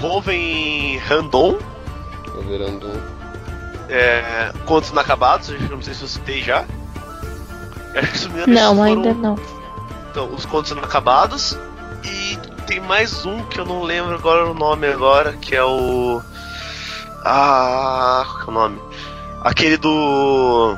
Roven 0.00 0.98
Randon. 0.98 1.58
Virando 2.46 2.86
um. 2.88 3.00
É, 3.88 4.52
Contos 4.66 4.90
Inacabados, 4.90 5.48
não 5.70 5.82
sei 5.82 5.94
se 5.94 6.02
eu 6.02 6.08
citei 6.08 6.42
já. 6.42 6.64
Que 7.92 8.28
mesmo. 8.28 8.52
Não, 8.54 8.76
foram- 8.76 8.82
ainda 8.84 9.14
não. 9.14 9.38
Então, 10.10 10.32
os 10.34 10.44
contos 10.46 10.70
inacabados. 10.70 11.56
E 12.04 12.36
tem 12.66 12.80
mais 12.80 13.24
um 13.26 13.42
que 13.44 13.58
eu 13.58 13.64
não 13.64 13.82
lembro 13.82 14.14
agora 14.14 14.46
o 14.50 14.54
nome 14.54 14.86
agora, 14.86 15.32
que 15.34 15.54
é 15.54 15.64
o. 15.64 16.20
Ah. 17.24 18.24
Qual 18.26 18.36
que 18.38 18.44
é 18.44 18.50
o 18.50 18.54
nome? 18.54 18.80
Aquele 19.42 19.76
do. 19.76 20.76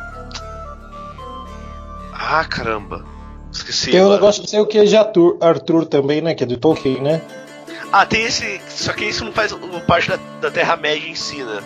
Ah, 2.13 2.45
caramba. 2.45 3.05
Esqueci. 3.53 3.91
Tem 3.91 4.01
um 4.01 4.05
agora. 4.05 4.17
negócio, 4.21 4.47
sei 4.47 4.61
o 4.61 4.67
que 4.67 4.79
é 4.79 4.85
de 4.85 4.97
Arthur, 4.97 5.37
Arthur 5.41 5.87
também, 5.87 6.21
né? 6.21 6.35
Que 6.35 6.45
é 6.45 6.47
do 6.47 6.57
Tolkien, 6.57 7.01
né? 7.01 7.21
Ah, 7.93 8.07
tem 8.07 8.25
esse. 8.25 8.61
Só 8.69 8.93
que 8.93 9.05
isso 9.07 9.25
não 9.25 9.33
faz 9.33 9.53
parte 9.87 10.09
da, 10.11 10.19
da 10.41 10.51
Terra-média 10.51 11.09
em 11.09 11.15
si, 11.15 11.43
né? 11.43 11.61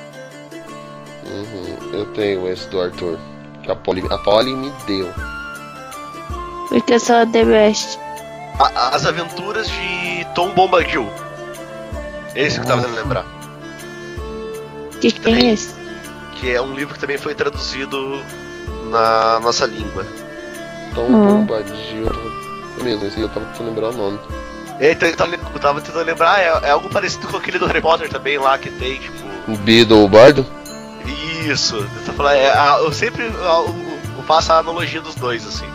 Uhum, 1.26 1.98
eu 1.98 2.06
tenho 2.06 2.48
esse 2.48 2.68
do 2.68 2.80
Arthur. 2.80 3.18
Que 3.62 3.70
a 3.70 3.76
Polly, 3.76 4.02
a 4.10 4.18
Polly 4.18 4.54
me 4.54 4.70
deu. 4.86 5.10
Porque 6.68 6.94
eu 6.94 7.00
sou 7.00 7.16
a 7.16 7.26
The 7.26 7.44
Best. 7.44 7.98
A- 8.58 8.94
as 8.96 9.04
aventuras 9.06 9.68
de 9.68 10.26
Tom 10.34 10.50
Bombadil. 10.50 11.08
Esse 12.34 12.58
que 12.58 12.64
eu 12.64 12.68
tava 12.68 12.82
tentando 12.82 13.00
lembrar. 13.00 13.24
Que 15.00 15.10
que 15.12 15.20
tem 15.20 15.50
esse? 15.52 15.74
Que 16.36 16.52
é 16.54 16.60
um 16.60 16.74
livro 16.74 16.94
que 16.94 17.00
também 17.00 17.18
foi 17.18 17.34
traduzido 17.34 18.22
na 18.90 19.40
nossa 19.40 19.66
língua. 19.66 20.06
Tom 20.94 21.06
Hum. 21.06 21.26
Bombadil. 21.46 22.04
eu 22.06 22.12
tava- 22.12 22.34
Mesmo, 22.84 23.06
esse 23.06 23.16
aí 23.16 23.22
eu 23.22 23.28
tava 23.28 23.46
tentando 23.46 23.68
lembrar 23.70 23.88
o 23.90 23.92
nome. 23.92 24.18
É, 24.80 24.90
então 24.92 25.08
eu 25.08 25.16
tava, 25.16 25.34
eu 25.34 25.60
tava 25.60 25.80
tentando 25.80 26.04
lembrar, 26.04 26.40
é, 26.40 26.46
é 26.66 26.70
algo 26.70 26.88
parecido 26.90 27.28
com 27.28 27.36
aquele 27.36 27.58
do 27.58 27.66
Harry 27.66 27.80
Potter 27.80 28.08
também 28.08 28.36
lá 28.38 28.58
que 28.58 28.68
tem, 28.70 28.98
tipo. 28.98 29.56
Beedle 29.58 30.08
Bardo? 30.08 30.44
Isso, 31.48 31.76
eu, 31.76 32.14
falando, 32.14 32.34
é, 32.34 32.48
a- 32.50 32.78
eu 32.80 32.92
sempre 32.92 33.24
eu- 33.26 33.74
eu 34.16 34.22
faço 34.26 34.52
a 34.52 34.58
analogia 34.58 35.00
dos 35.00 35.14
dois, 35.14 35.46
assim. 35.46 35.66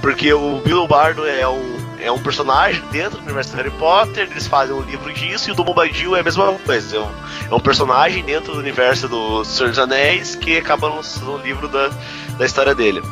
Porque 0.00 0.32
o 0.32 0.60
Bill 0.60 0.86
Bardo 0.86 1.26
é 1.26 1.46
um, 1.48 1.76
é 2.00 2.10
um 2.12 2.18
personagem 2.18 2.82
dentro 2.92 3.18
do 3.18 3.24
universo 3.24 3.50
do 3.50 3.56
Harry 3.56 3.70
Potter, 3.70 4.28
eles 4.30 4.46
fazem 4.46 4.74
um 4.74 4.82
livro 4.82 5.12
disso, 5.12 5.48
e 5.48 5.52
o 5.52 5.54
do 5.54 5.64
Bombadil 5.64 6.14
é 6.16 6.20
a 6.20 6.22
mesma 6.22 6.52
coisa. 6.52 6.96
É 6.96 7.00
um, 7.00 7.10
é 7.50 7.54
um 7.54 7.60
personagem 7.60 8.24
dentro 8.24 8.52
do 8.52 8.58
universo 8.58 9.08
do 9.08 9.44
Senhor 9.44 9.70
dos 9.70 9.78
Anéis 9.78 10.34
que 10.34 10.56
acaba 10.56 10.88
lançando 10.88 11.32
um 11.32 11.38
livro 11.38 11.68
da, 11.68 11.90
da 12.38 12.46
história 12.46 12.74
dele. 12.74 13.02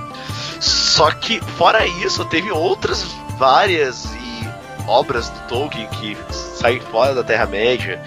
Só 0.60 1.10
que, 1.10 1.40
fora 1.40 1.86
isso, 1.86 2.24
teve 2.26 2.50
outras 2.50 3.04
várias 3.36 4.04
e 4.14 4.48
obras 4.86 5.28
do 5.28 5.40
Tolkien 5.48 5.88
que 5.88 6.16
saem 6.30 6.80
fora 6.80 7.14
da 7.14 7.24
Terra-média. 7.24 8.02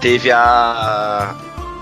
Teve 0.00 0.30
a 0.30 1.34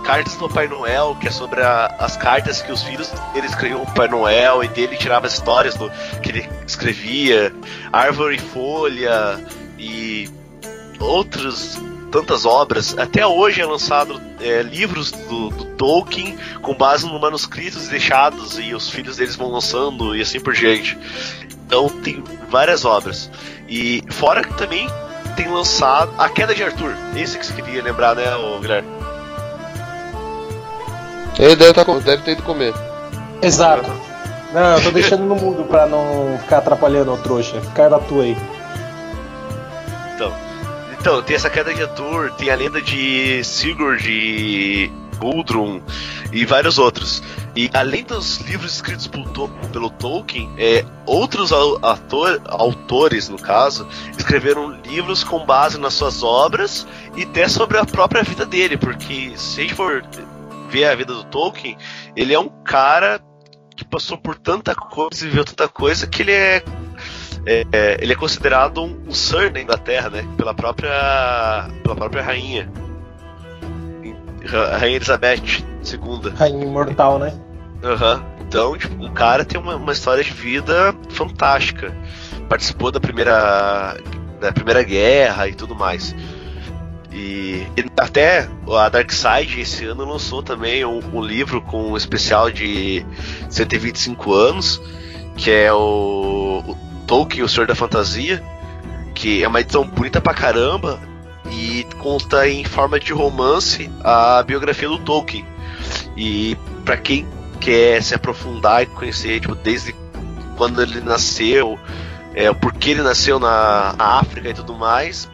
Cartas 0.05 0.35
do 0.37 0.49
Pai 0.49 0.67
Noel, 0.67 1.17
que 1.21 1.29
é 1.29 1.31
sobre 1.31 1.61
a- 1.63 1.95
as 1.99 2.17
cartas 2.17 2.61
que 2.63 2.73
os 2.73 2.83
filhos 2.83 3.09
dele 3.33 3.47
escreviam 3.47 3.85
pro 3.85 3.95
Pai 3.95 4.09
Noel 4.09 4.65
e 4.65 4.69
dele 4.69 4.97
tirava 4.97 5.27
as 5.27 5.35
histórias 5.35 5.75
do, 5.77 5.91
que 6.23 6.31
ele 6.31 6.49
escrevia. 6.67 7.55
Árvore 7.93 8.37
e 8.37 8.39
Folha 8.41 9.39
e 9.79 10.29
outras 10.99 11.81
tantas 12.11 12.45
obras. 12.45 12.97
Até 12.99 13.25
hoje 13.27 13.61
é 13.61 13.67
lançado 13.67 14.21
é, 14.41 14.63
livros 14.63 15.13
do, 15.13 15.51
do 15.51 15.65
Tolkien 15.77 16.37
com 16.61 16.75
base 16.75 17.07
nos 17.07 17.21
manuscritos 17.21 17.87
deixados 17.89 18.59
e 18.59 18.75
os 18.75 18.91
filhos 18.91 19.17
deles 19.17 19.37
vão 19.37 19.51
lançando 19.51 20.17
e 20.17 20.21
assim 20.23 20.41
por 20.41 20.53
diante. 20.55 20.99
Então 21.67 21.89
tem 21.89 22.23
várias 22.49 22.85
obras. 22.85 23.31
E 23.69 24.03
fora 24.11 24.43
que 24.43 24.53
também 24.55 24.89
tem 25.37 25.47
lançado 25.49 26.13
A 26.19 26.29
Queda 26.29 26.53
de 26.55 26.65
Arthur. 26.65 26.93
Esse 27.17 27.39
que 27.39 27.47
você 27.47 27.53
queria 27.55 27.83
lembrar, 27.83 28.17
né, 28.17 28.25
Guilherme? 28.61 29.00
Ele 31.41 31.57
deve, 31.57 31.72
tá, 31.72 31.82
deve 31.84 32.22
ter 32.22 32.32
ido 32.32 32.43
comer. 32.43 32.74
Exato. 33.43 33.91
Não, 34.53 34.76
eu 34.76 34.82
tô 34.82 34.91
deixando 34.91 35.24
no 35.24 35.34
mundo 35.36 35.62
pra 35.64 35.86
não 35.86 36.38
ficar 36.43 36.59
atrapalhando 36.59 37.12
o 37.12 37.16
trouxa. 37.18 37.61
Ficar 37.61 37.88
da 37.88 37.99
tua 37.99 38.24
aí. 38.24 38.36
Então, 40.99 41.22
tem 41.22 41.34
essa 41.34 41.49
queda 41.49 41.72
de 41.72 41.82
Arthur, 41.82 42.30
tem 42.32 42.51
a 42.51 42.55
lenda 42.55 42.78
de 42.82 43.43
Sigurd 43.43 44.07
e 44.07 44.93
Gudrun 45.18 45.80
e 46.30 46.45
vários 46.45 46.78
outros. 46.78 47.22
E 47.57 47.70
além 47.72 48.05
dos 48.05 48.38
livros 48.41 48.74
escritos 48.74 49.07
pelo, 49.07 49.24
To- 49.30 49.51
pelo 49.72 49.88
Tolkien, 49.88 50.51
é, 50.59 50.84
outros 51.07 51.53
ator- 51.82 52.43
autores, 52.49 53.30
no 53.30 53.38
caso, 53.38 53.88
escreveram 54.16 54.72
livros 54.84 55.24
com 55.24 55.45
base 55.47 55.78
nas 55.78 55.95
suas 55.95 56.22
obras 56.22 56.86
e 57.16 57.22
até 57.22 57.49
sobre 57.49 57.78
a 57.78 57.84
própria 57.86 58.22
vida 58.22 58.45
dele, 58.45 58.76
porque 58.76 59.32
se 59.36 59.61
a 59.61 59.62
gente 59.62 59.74
for 59.74 60.05
ver 60.71 60.85
a 60.87 60.95
vida 60.95 61.12
do 61.12 61.25
Tolkien, 61.25 61.77
ele 62.16 62.33
é 62.35 62.39
um 62.39 62.49
cara 62.64 63.21
que 63.77 63.85
passou 63.85 64.16
por 64.18 64.37
tanta 64.37 64.75
coisa 64.75 65.25
e 65.25 65.29
viveu 65.29 65.45
tanta 65.45 65.68
coisa 65.68 66.07
que 66.07 66.23
ele 66.23 66.33
é 66.33 66.62
é, 67.47 67.64
é, 67.73 67.97
ele 68.03 68.12
é 68.12 68.16
considerado 68.16 68.83
um, 68.83 69.03
um 69.09 69.12
Sir 69.12 69.51
da 69.51 69.61
Inglaterra, 69.61 70.11
né? 70.11 70.27
Pela 70.37 70.53
própria, 70.53 70.91
pela 71.83 71.97
própria 71.97 72.23
rainha. 72.23 72.71
Ra- 74.47 74.77
Rainha 74.79 74.97
Elizabeth 74.97 75.64
II. 75.85 76.33
Rainha 76.37 76.64
imortal, 76.64 77.18
né? 77.18 77.33
Aham. 77.83 78.25
Então, 78.41 78.77
tipo, 78.77 79.05
o 79.05 79.11
cara 79.12 79.45
tem 79.45 79.61
uma, 79.61 79.77
uma 79.77 79.93
história 79.93 80.23
de 80.25 80.31
vida 80.33 80.95
fantástica. 81.11 81.95
Participou 82.49 82.91
da 82.91 83.01
primeira, 83.01 83.97
da 84.41 84.53
primeira 84.53 84.83
guerra 84.83 85.49
e 85.49 85.55
tudo 85.55 85.75
mais. 85.75 86.14
E, 87.13 87.67
e 87.77 87.85
até 87.99 88.49
a 88.69 88.89
Dark 88.89 89.11
Side 89.11 89.61
esse 89.61 89.85
ano 89.85 90.05
lançou 90.05 90.43
também 90.43 90.85
um, 90.85 91.01
um 91.13 91.21
livro 91.21 91.61
com 91.61 91.93
um 91.93 91.97
especial 91.97 92.51
de 92.51 93.05
125 93.49 94.33
anos, 94.33 94.81
que 95.37 95.51
é 95.51 95.73
o, 95.73 96.63
o 96.67 96.79
Tolkien, 97.07 97.43
o 97.43 97.49
Senhor 97.49 97.67
da 97.67 97.75
Fantasia, 97.75 98.43
que 99.15 99.43
é 99.43 99.49
uma 99.49 99.61
edição 99.61 99.85
bonita 99.85 100.21
pra 100.21 100.33
caramba 100.33 101.01
e 101.51 101.85
conta 101.99 102.49
em 102.49 102.65
forma 102.65 103.01
de 103.01 103.13
romance 103.13 103.91
a 104.05 104.43
biografia 104.45 104.89
do 104.89 104.99
Tolkien. 104.99 105.45
E 106.17 106.57
pra 106.85 106.97
quem 106.97 107.27
quer 107.59 108.03
se 108.03 108.15
aprofundar 108.15 108.83
e 108.83 108.87
conhecer, 108.87 109.41
tipo, 109.41 109.55
desde 109.57 109.95
quando 110.57 110.81
ele 110.81 111.01
nasceu, 111.01 111.79
é, 112.35 112.49
o 112.49 112.55
porquê 112.55 112.91
ele 112.91 113.03
nasceu 113.03 113.41
na, 113.41 113.95
na 113.99 114.05
África 114.21 114.49
e 114.49 114.55
tudo 114.55 114.75
mais, 114.75 115.29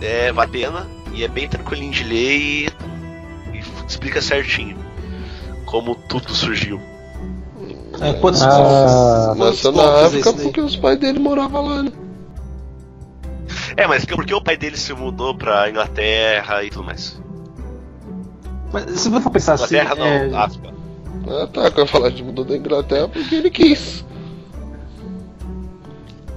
é, 0.00 0.32
vale 0.32 0.48
a 0.48 0.52
pena 0.52 0.95
e 1.16 1.24
é 1.24 1.28
bem 1.28 1.48
tranquilinho 1.48 1.92
de 1.92 2.04
ler 2.04 2.38
e, 2.38 2.66
e 3.54 3.60
explica 3.88 4.20
certinho 4.20 4.76
como 5.64 5.94
tudo 5.94 6.32
surgiu. 6.34 6.80
É, 8.00 8.12
quantos, 8.14 8.42
Ah, 8.42 9.32
quantos 9.36 9.62
Nasceu 9.62 9.72
na 9.72 10.06
África 10.06 10.32
porque 10.32 10.60
os 10.60 10.76
pais 10.76 10.98
dele 10.98 11.18
moravam 11.18 11.66
lá, 11.66 11.82
né? 11.82 11.92
É, 13.76 13.86
mas 13.86 14.04
por 14.04 14.24
que 14.24 14.34
o 14.34 14.40
pai 14.40 14.56
dele 14.56 14.76
se 14.76 14.92
mudou 14.92 15.34
pra 15.34 15.68
Inglaterra 15.70 16.62
e 16.62 16.70
tudo 16.70 16.84
mais? 16.84 17.20
Mas 18.72 18.84
se 19.00 19.08
você 19.08 19.20
for 19.20 19.30
pensar 19.30 19.54
assim. 19.54 19.76
Inglaterra 19.76 19.94
não, 19.94 20.06
é, 20.06 20.34
África. 20.34 20.74
Ah 21.28 21.46
tá, 21.46 21.70
que 21.70 21.80
eu 21.80 21.84
ia 21.84 21.90
falar 21.90 22.10
de 22.10 22.22
mudou 22.22 22.44
da 22.44 22.56
Inglaterra 22.56 23.08
porque 23.08 23.34
ele 23.34 23.50
quis. 23.50 24.04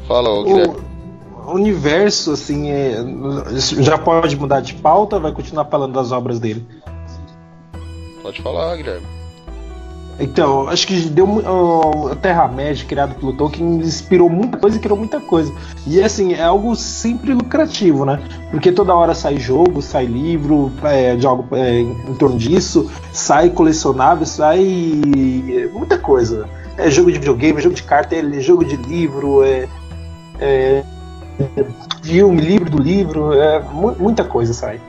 Fala, 0.08 0.30
ô 0.30 0.44
Guilherme. 0.44 0.89
O 1.48 1.54
universo, 1.54 2.32
assim, 2.32 2.70
é, 2.70 2.96
já 3.58 3.98
pode 3.98 4.36
mudar 4.38 4.62
de 4.62 4.74
pauta 4.76 5.20
vai 5.20 5.32
continuar 5.32 5.66
falando 5.66 5.94
das 5.94 6.12
obras 6.12 6.40
dele? 6.40 6.66
Pode 8.22 8.42
falar, 8.42 8.76
Guilherme. 8.76 9.06
Então, 10.22 10.68
acho 10.68 10.86
que 10.86 11.00
deu 11.00 11.26
o- 11.26 12.10
a 12.12 12.16
Terra-média 12.16 12.86
criado 12.86 13.16
pelo 13.16 13.32
Tolkien 13.32 13.78
inspirou 13.78 14.30
muita 14.30 14.58
coisa 14.58 14.76
e 14.76 14.80
criou 14.80 14.98
muita 15.00 15.18
coisa. 15.22 15.50
E 15.88 16.04
assim, 16.04 16.34
é 16.34 16.44
algo 16.44 16.76
sempre 16.76 17.34
lucrativo, 17.34 18.04
né? 18.04 18.20
Porque 18.52 18.70
toda 18.70 18.94
hora 18.94 19.16
sai 19.16 19.38
jogo, 19.38 19.82
sai 19.82 20.06
livro 20.06 20.74
é, 20.84 21.16
de 21.16 21.26
algo 21.26 21.48
é, 21.56 21.80
em 21.80 22.14
torno 22.16 22.38
disso, 22.38 22.92
sai 23.14 23.50
colecionável, 23.50 24.26
sai 24.26 24.62
muita 25.72 25.98
coisa. 25.98 26.50
É 26.78 26.92
jogo 26.92 27.10
de 27.14 27.20
videogame, 27.20 27.62
jogo 27.62 27.76
de 27.76 27.84
carta, 27.84 28.14
é 28.14 28.40
jogo 28.42 28.66
de 28.66 28.76
livro, 28.76 29.42
é, 29.44 29.70
é 30.42 30.84
filme, 32.04 32.42
livro 32.42 32.70
do 32.70 32.82
livro, 32.82 33.34
é 33.34 33.60
mu- 33.60 33.96
muita 33.98 34.24
coisa 34.24 34.54
sai. 34.54 34.80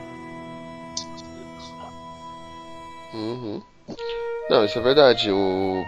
Uhum. 3.13 3.61
Não, 4.49 4.65
isso 4.65 4.79
é 4.79 4.81
verdade. 4.81 5.31
O... 5.31 5.83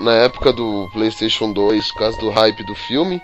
Na 0.00 0.12
época 0.14 0.52
do 0.52 0.88
PlayStation 0.92 1.52
2, 1.52 1.92
por 1.92 1.98
causa 1.98 2.18
do 2.18 2.30
hype 2.30 2.64
do 2.64 2.74
filme, 2.74 3.20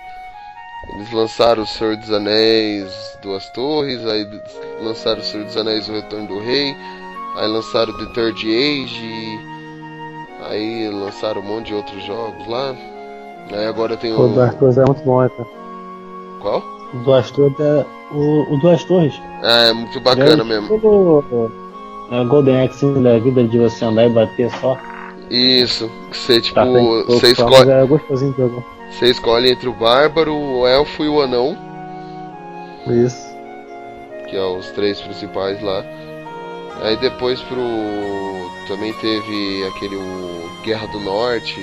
eles 0.95 1.11
lançaram 1.13 1.63
O 1.63 1.67
Senhor 1.67 1.97
dos 1.97 2.13
Anéis 2.13 2.93
Duas 3.23 3.49
Torres, 3.51 4.05
aí 4.07 4.27
lançaram 4.83 5.21
O 5.21 5.25
Senhor 5.25 5.45
dos 5.47 5.57
Anéis 5.57 5.89
O 5.89 5.93
Retorno 5.93 6.29
do 6.29 6.39
Rei, 6.41 6.77
aí 7.37 7.49
lançaram 7.49 7.97
The 7.97 8.13
Third 8.13 8.47
Age, 8.47 9.39
aí 10.51 10.91
lançaram 10.91 11.41
um 11.41 11.45
monte 11.45 11.69
de 11.69 11.75
outros 11.75 12.05
jogos 12.05 12.47
lá. 12.47 12.75
Aí 13.51 13.67
agora 13.67 13.97
tem 13.97 14.13
o 14.13 14.21
o. 14.21 14.29
Duas 14.29 14.55
Torres 14.57 14.77
é 14.77 14.85
muito 14.85 15.03
bom, 15.05 15.23
né, 15.23 15.31
cara? 15.31 15.58
Qual? 16.41 16.63
O 16.95 16.99
Duas 16.99 17.31
Torres 17.31 17.61
é. 17.61 17.87
O, 18.13 18.55
o 18.55 18.59
Duas 18.59 18.85
Torres. 18.85 19.21
É, 19.43 19.73
muito 19.73 20.01
bacana 20.01 20.43
é 20.43 20.47
mesmo. 20.47 20.69
Tipo, 20.69 21.51
é, 22.11 22.25
Golden 22.25 22.65
Axe 22.65 22.87
da 23.03 23.19
vida 23.19 23.45
de 23.45 23.59
você 23.59 23.85
andar 23.85 24.07
e 24.07 24.11
bater 24.11 24.51
só. 24.61 24.79
Isso, 25.31 25.91
você 26.11 26.41
tipo. 26.41 26.55
Tá, 26.55 26.65
tem 26.65 26.73
pouco 26.73 27.13
Você 27.13 27.33
escolhe. 27.33 27.71
é 27.71 27.85
gostosinho 27.85 28.33
de 28.33 28.39
jogar. 28.39 28.63
Você 28.91 29.07
escolhe 29.11 29.51
entre 29.51 29.69
o 29.69 29.73
bárbaro, 29.75 30.35
o 30.35 30.67
elfo 30.67 31.05
e 31.05 31.09
o 31.09 31.21
anão, 31.21 31.57
Isso. 32.87 33.29
que 34.27 34.35
é 34.35 34.43
os 34.43 34.71
três 34.71 34.99
principais 35.01 35.63
lá. 35.63 35.85
Aí 36.83 36.97
depois 36.97 37.41
pro. 37.43 37.59
Também 38.67 38.93
teve 38.95 39.65
aquele 39.67 39.97
o 39.97 40.51
Guerra 40.63 40.87
do 40.89 41.01
Norte. 41.01 41.55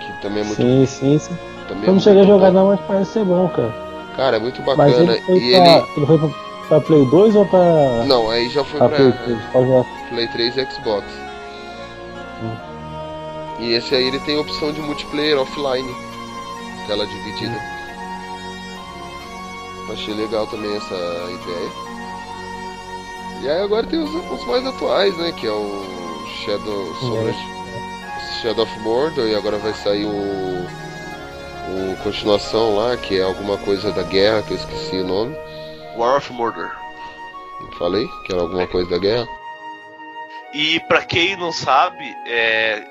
Que 0.00 0.22
também 0.22 0.42
é 0.42 0.44
muito. 0.44 0.56
Sim, 0.56 0.86
sim, 0.86 1.18
sim. 1.18 1.38
Também 1.72 1.86
Eu 1.86 1.92
não 1.92 1.98
é 1.98 2.02
cheguei 2.02 2.22
a 2.22 2.26
jogar 2.26 2.50
bom. 2.50 2.52
não, 2.58 2.66
mas 2.68 2.80
parece 2.80 3.12
ser 3.12 3.24
bom, 3.24 3.48
cara. 3.48 3.74
Cara, 4.16 4.36
é 4.36 4.40
muito 4.40 4.60
Mas 4.62 4.76
bacana. 4.76 5.12
ele 5.12 5.22
foi, 5.22 5.36
E 5.38 5.50
pra, 5.50 5.58
ele. 5.72 5.84
ele 5.96 6.06
foi 6.06 6.18
pra, 6.18 6.28
pra 6.68 6.80
Play 6.80 7.06
2 7.06 7.36
ou 7.36 7.46
pra, 7.46 8.04
Não, 8.06 8.30
aí 8.30 8.48
já 8.50 8.62
foi 8.64 8.78
pra 8.78 8.88
pra 8.88 8.96
Play 8.98 9.12
3? 9.12 9.38
Qual 9.52 9.66
já? 9.66 9.84
Play 10.10 10.28
3 10.28 10.56
e 10.58 10.66
Xbox. 10.70 11.04
Hum. 12.42 12.56
E 13.60 13.72
esse 13.74 13.94
aí 13.94 14.08
ele 14.08 14.18
tem 14.20 14.38
opção 14.38 14.72
de 14.72 14.80
multiplayer 14.80 15.38
offline. 15.40 15.94
Tela 16.86 17.06
dividida. 17.06 17.56
Achei 19.92 20.14
legal 20.14 20.46
também 20.46 20.74
essa 20.76 20.94
ideia. 20.94 21.70
E 23.42 23.48
aí 23.48 23.62
agora 23.62 23.86
tem 23.86 23.98
os, 24.02 24.10
os 24.14 24.46
mais 24.46 24.66
atuais, 24.66 25.16
né? 25.18 25.32
Que 25.32 25.46
é 25.46 25.50
o 25.50 25.84
Shadow, 26.44 26.94
sobre, 27.00 27.34
Shadow 28.40 28.64
of 28.64 28.78
Mordor 28.80 29.26
e 29.26 29.34
agora 29.34 29.58
vai 29.58 29.74
sair 29.74 30.06
o, 30.06 30.66
o 31.68 31.96
continuação 32.02 32.76
lá, 32.76 32.96
que 32.96 33.18
é 33.18 33.22
alguma 33.22 33.56
coisa 33.58 33.92
da 33.92 34.02
guerra, 34.02 34.42
que 34.42 34.52
eu 34.52 34.56
esqueci 34.56 34.96
o 34.96 35.06
nome. 35.06 35.36
War 35.96 36.16
of 36.16 36.32
Mordor. 36.32 36.70
Falei 37.78 38.06
que 38.26 38.32
era 38.32 38.42
alguma 38.42 38.66
coisa 38.66 38.90
da 38.90 38.98
guerra. 38.98 39.26
E 40.52 40.80
pra 40.80 41.02
quem 41.02 41.36
não 41.36 41.52
sabe, 41.52 42.04
é, 42.26 42.84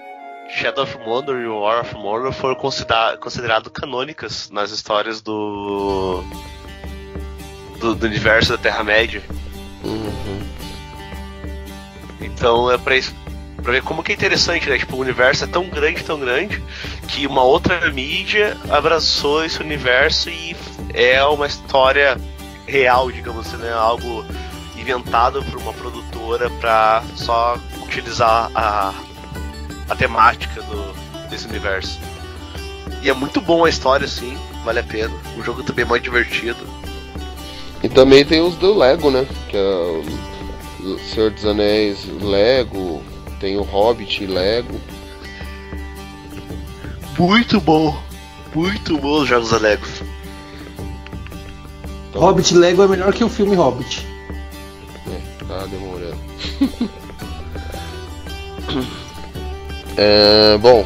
Shadow 0.50 0.84
of 0.84 0.98
Mordor 1.00 1.40
e 1.40 1.48
War 1.48 1.82
of 1.82 1.96
Mordor 1.96 2.32
foram 2.32 2.56
considerados 2.56 3.20
considerado 3.20 3.70
canônicas 3.70 4.50
nas 4.50 4.72
histórias 4.72 5.22
do, 5.22 6.24
do, 7.80 7.96
do 7.96 8.06
universo 8.06 8.52
da 8.52 8.58
Terra-média. 8.58 9.22
Uhum. 9.84 10.42
Então 12.22 12.72
é 12.72 12.78
pra, 12.78 12.98
isso, 12.98 13.14
pra 13.62 13.74
ver 13.74 13.84
como 13.84 14.04
que 14.04 14.12
é 14.12 14.16
interessante, 14.16 14.70
né? 14.70 14.78
Tipo, 14.78 14.96
o 14.96 15.00
universo 15.00 15.44
é 15.44 15.48
tão 15.48 15.68
grande, 15.68 16.04
tão 16.04 16.20
grande, 16.20 16.62
que 17.08 17.28
uma 17.28 17.44
outra 17.44 17.92
mídia 17.92 18.58
abraçou 18.70 19.46
esse 19.46 19.62
universo 19.62 20.30
e 20.30 20.56
é 20.94 21.24
uma 21.24 21.48
história 21.48 22.18
real, 22.68 23.12
digamos 23.12 23.48
assim, 23.48 23.58
né? 23.58 23.72
Algo 23.72 24.26
inventado 24.78 25.44
por 25.44 25.60
uma 25.60 25.74
produtora 25.74 26.50
pra 26.60 27.04
só 27.16 27.58
utilizar 27.84 28.50
a, 28.56 28.94
a 29.90 29.96
temática 29.96 30.62
do, 30.64 30.94
desse 31.30 31.48
universo. 31.48 32.00
E 33.02 33.10
é 33.10 33.14
muito 33.14 33.42
bom 33.42 33.66
a 33.66 33.70
história, 33.70 34.08
sim, 34.08 34.38
vale 34.64 34.80
a 34.80 34.84
pena. 34.84 35.14
O 35.38 35.44
jogo 35.44 35.64
também 35.64 35.84
é 35.84 35.88
muito 35.88 36.04
divertido. 36.04 36.60
E 37.84 37.90
também 37.90 38.24
tem 38.24 38.42
os 38.42 38.56
do 38.56 38.78
Lego, 38.78 39.10
né? 39.10 39.26
Que 39.50 39.58
é 39.58 39.62
o 40.84 41.00
Senhor 41.00 41.32
dos 41.32 41.46
Anéis 41.46 42.06
Lego, 42.22 43.02
tem 43.42 43.58
o 43.58 43.64
Hobbit 43.64 44.26
Lego. 44.28 44.80
Muito 47.18 47.60
bom! 47.60 48.00
Muito 48.54 48.98
bom 48.98 49.22
os 49.22 49.28
jogos 49.28 49.50
da 49.50 49.58
Lego. 49.58 49.86
Então, 52.10 52.22
Hobbit 52.22 52.56
Lego 52.56 52.84
é 52.84 52.88
melhor 52.88 53.12
que 53.14 53.24
o 53.24 53.30
filme 53.30 53.56
Hobbit. 53.56 54.06
É, 55.08 55.44
tá 55.46 55.66
demorando. 55.66 56.20
é, 59.98 60.58
bom, 60.58 60.86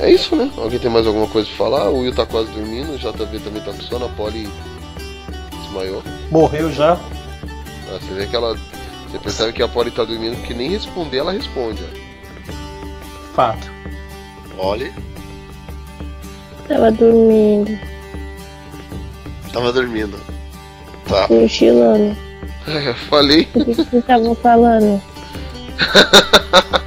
é 0.00 0.10
isso, 0.10 0.34
né? 0.34 0.50
Alguém 0.56 0.78
tem 0.78 0.90
mais 0.90 1.06
alguma 1.06 1.28
coisa 1.28 1.46
pra 1.48 1.56
falar? 1.56 1.90
O 1.90 2.00
Will 2.00 2.14
tá 2.14 2.26
quase 2.26 2.50
dormindo, 2.50 2.92
o 2.92 2.98
JV 2.98 3.38
também 3.40 3.62
tá 3.62 3.72
com 3.72 3.80
sono, 3.82 4.06
a 4.06 4.08
Polly 4.08 4.48
desmaiou. 5.62 6.02
Morreu 6.30 6.72
já. 6.72 6.94
Ah, 6.94 7.98
você 8.00 8.14
vê 8.14 8.26
que 8.26 8.34
ela. 8.34 8.56
Você 9.14 9.20
percebe 9.20 9.52
que 9.52 9.62
a 9.62 9.68
Polly 9.68 9.92
tá 9.92 10.02
dormindo 10.02 10.36
porque 10.38 10.52
nem 10.52 10.68
responder 10.68 11.18
ela 11.18 11.30
responde, 11.30 11.84
ó. 11.84 13.32
Fato. 13.32 13.70
Olha, 14.58 14.92
Tava 16.66 16.90
dormindo, 16.90 17.78
tava 19.52 19.72
dormindo. 19.72 20.18
Tá. 21.06 21.28
cochilando. 21.28 22.16
É, 22.66 22.92
falei. 23.08 23.48
O 23.54 23.64
que 23.64 23.66
que 23.66 23.74
vocês 23.74 23.94
estavam 23.94 24.34
falando? 24.34 25.00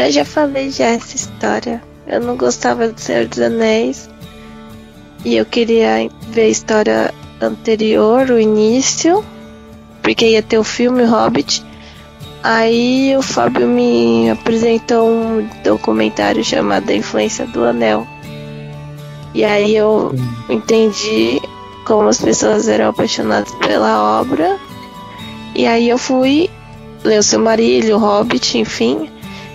Eu 0.00 0.10
já 0.10 0.24
falei 0.24 0.70
já 0.70 0.86
essa 0.86 1.14
história. 1.14 1.82
Eu 2.06 2.20
não 2.20 2.34
gostava 2.34 2.88
do 2.88 2.98
Senhor 2.98 3.26
dos 3.26 3.38
Anéis. 3.38 4.08
E 5.26 5.36
eu 5.36 5.44
queria 5.44 6.08
ver 6.30 6.42
a 6.42 6.48
história 6.48 7.14
anterior, 7.38 8.30
o 8.30 8.40
início. 8.40 9.22
Porque 10.02 10.24
ia 10.24 10.42
ter 10.42 10.56
o 10.56 10.64
filme 10.64 11.04
Hobbit. 11.04 11.62
Aí 12.42 13.14
o 13.14 13.20
Fábio 13.20 13.68
me 13.68 14.30
apresentou 14.30 15.06
um 15.06 15.46
documentário 15.62 16.42
chamado 16.42 16.88
A 16.88 16.94
Influência 16.94 17.46
do 17.46 17.62
Anel. 17.62 18.06
E 19.34 19.44
aí 19.44 19.76
eu 19.76 20.14
entendi 20.48 21.38
como 21.84 22.08
as 22.08 22.18
pessoas 22.18 22.68
eram 22.68 22.88
apaixonadas 22.88 23.54
pela 23.56 24.18
obra. 24.18 24.58
E 25.54 25.66
aí 25.66 25.90
eu 25.90 25.98
fui 25.98 26.48
ler 27.04 27.18
o 27.18 27.22
Silmarillion, 27.22 27.98
o 27.98 28.00
Hobbit, 28.00 28.56
enfim. 28.56 29.10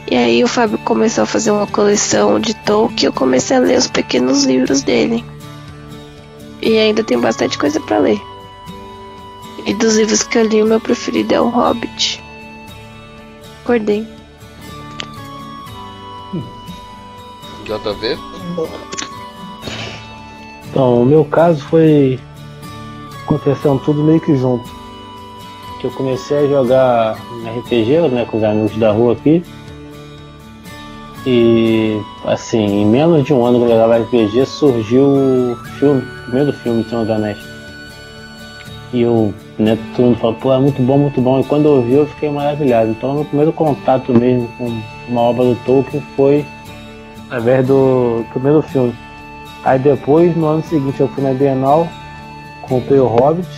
E 0.09 0.15
aí 0.15 0.43
o 0.43 0.47
Fábio 0.47 0.77
começou 0.79 1.23
a 1.23 1.27
fazer 1.27 1.49
uma 1.51 1.65
coleção 1.65 2.39
de 2.39 2.53
Tolkien, 2.53 3.07
eu 3.07 3.13
comecei 3.13 3.57
a 3.57 3.59
ler 3.59 3.77
os 3.77 3.87
pequenos 3.87 4.43
livros 4.43 4.83
dele. 4.83 5.25
E 6.61 6.77
ainda 6.77 7.03
tem 7.03 7.19
bastante 7.19 7.57
coisa 7.57 7.79
pra 7.79 7.97
ler. 7.97 8.21
E 9.65 9.73
dos 9.73 9.95
livros 9.97 10.21
que 10.21 10.37
eu 10.37 10.43
li, 10.43 10.61
o 10.61 10.67
meu 10.67 10.79
preferido 10.79 11.33
é 11.33 11.41
o 11.41 11.49
Hobbit. 11.49 12.23
Acordei. 13.63 14.07
JV? 17.65 18.17
Então, 20.69 21.01
o 21.01 21.05
meu 21.05 21.25
caso 21.25 21.63
foi 21.63 22.19
acontecendo 23.23 23.81
tudo 23.83 24.03
meio 24.03 24.21
que 24.21 24.35
junto. 24.37 24.69
Que 25.81 25.87
eu 25.87 25.91
comecei 25.91 26.45
a 26.45 26.47
jogar 26.47 27.13
RPG, 27.57 28.07
né, 28.11 28.25
com 28.29 28.37
os 28.37 28.43
amigos 28.43 28.77
da 28.77 28.91
rua 28.91 29.13
aqui. 29.13 29.43
E 31.25 31.99
assim, 32.25 32.63
em 32.63 32.85
menos 32.85 33.23
de 33.23 33.33
um 33.33 33.43
ano 33.45 33.57
que 33.57 33.65
eu 33.65 33.69
jogava 33.69 33.97
RPG, 33.97 34.45
surgiu 34.45 35.05
o 35.07 35.55
filme, 35.79 36.01
o 36.01 36.23
primeiro 36.25 36.53
filme 36.53 36.83
de 36.83 36.89
Senhor 36.89 37.01
dos 37.01 37.15
Anéis. 37.15 37.37
E 38.93 39.01
eu, 39.01 39.33
né, 39.57 39.77
falou, 40.19 40.35
pô, 40.35 40.53
é 40.53 40.59
muito 40.59 40.81
bom, 40.83 40.97
muito 40.97 41.19
bom. 41.19 41.39
E 41.39 41.43
quando 41.43 41.67
eu 41.67 41.81
vi, 41.81 41.93
eu 41.93 42.05
fiquei 42.05 42.29
maravilhado. 42.29 42.91
Então, 42.91 43.15
meu 43.15 43.25
primeiro 43.25 43.51
contato 43.51 44.13
mesmo 44.13 44.47
com 44.57 44.81
uma 45.09 45.21
obra 45.21 45.45
do 45.45 45.55
Tolkien 45.65 46.03
foi 46.15 46.45
através 47.25 47.67
do 47.67 48.23
primeiro 48.31 48.61
filme. 48.61 48.95
Aí 49.63 49.79
depois, 49.79 50.35
no 50.37 50.45
ano 50.45 50.63
seguinte, 50.63 50.99
eu 50.99 51.07
fui 51.07 51.23
na 51.23 51.33
Bienal, 51.33 51.87
comprei 52.61 52.99
o 52.99 53.07
Hobbit. 53.07 53.49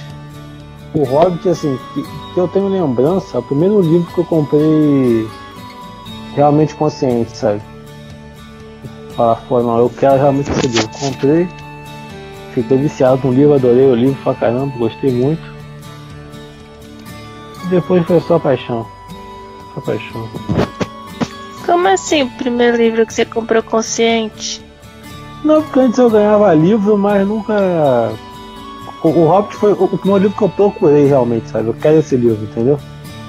O 0.94 1.04
Hobbit, 1.04 1.50
assim, 1.50 1.78
que, 1.94 2.02
que 2.34 2.40
eu 2.40 2.48
tenho 2.48 2.70
lembrança, 2.70 3.40
o 3.40 3.44
primeiro 3.44 3.82
livro 3.82 4.08
que 4.14 4.20
eu 4.20 4.26
comprei 4.26 5.28
realmente 6.38 6.76
consciente, 6.76 7.36
sabe? 7.36 7.60
Falar, 9.16 9.36
pô, 9.50 9.60
não, 9.62 9.80
eu 9.80 9.90
quero 9.90 10.16
realmente 10.16 10.52
esse 10.52 10.68
livro. 10.68 10.90
Comprei, 11.00 11.50
fiquei 12.54 12.78
viciado 12.78 13.28
no 13.28 13.34
livro, 13.34 13.56
adorei 13.56 13.86
o 13.88 13.96
livro 13.96 14.18
pra 14.24 14.36
caramba, 14.36 14.78
gostei 14.78 15.12
muito. 15.12 15.42
E 17.66 17.68
depois 17.70 18.06
foi 18.06 18.20
só 18.22 18.38
paixão. 18.38 18.86
Só 19.74 19.82
paixão. 19.82 20.30
Como 21.66 21.88
assim 21.88 22.22
o 22.24 22.30
primeiro 22.32 22.78
livro 22.78 23.06
que 23.06 23.14
você 23.14 23.26
comprou 23.26 23.62
consciente? 23.64 24.64
Não, 25.44 25.62
porque 25.64 25.80
antes 25.80 25.98
eu 26.00 26.10
ganhava 26.10 26.54
livro, 26.54 26.98
mas 26.98 27.28
nunca. 27.28 27.54
O, 29.04 29.08
o 29.10 29.28
Hobbit 29.28 29.56
foi 29.56 29.74
o, 29.74 29.84
o 29.84 29.98
primeiro 29.98 30.24
livro 30.24 30.38
que 30.38 30.44
eu 30.44 30.50
procurei 30.50 31.08
realmente, 31.08 31.50
sabe? 31.50 31.68
Eu 31.68 31.74
quero 31.74 31.98
esse 32.00 32.16
livro, 32.16 32.44
entendeu? 32.44 32.80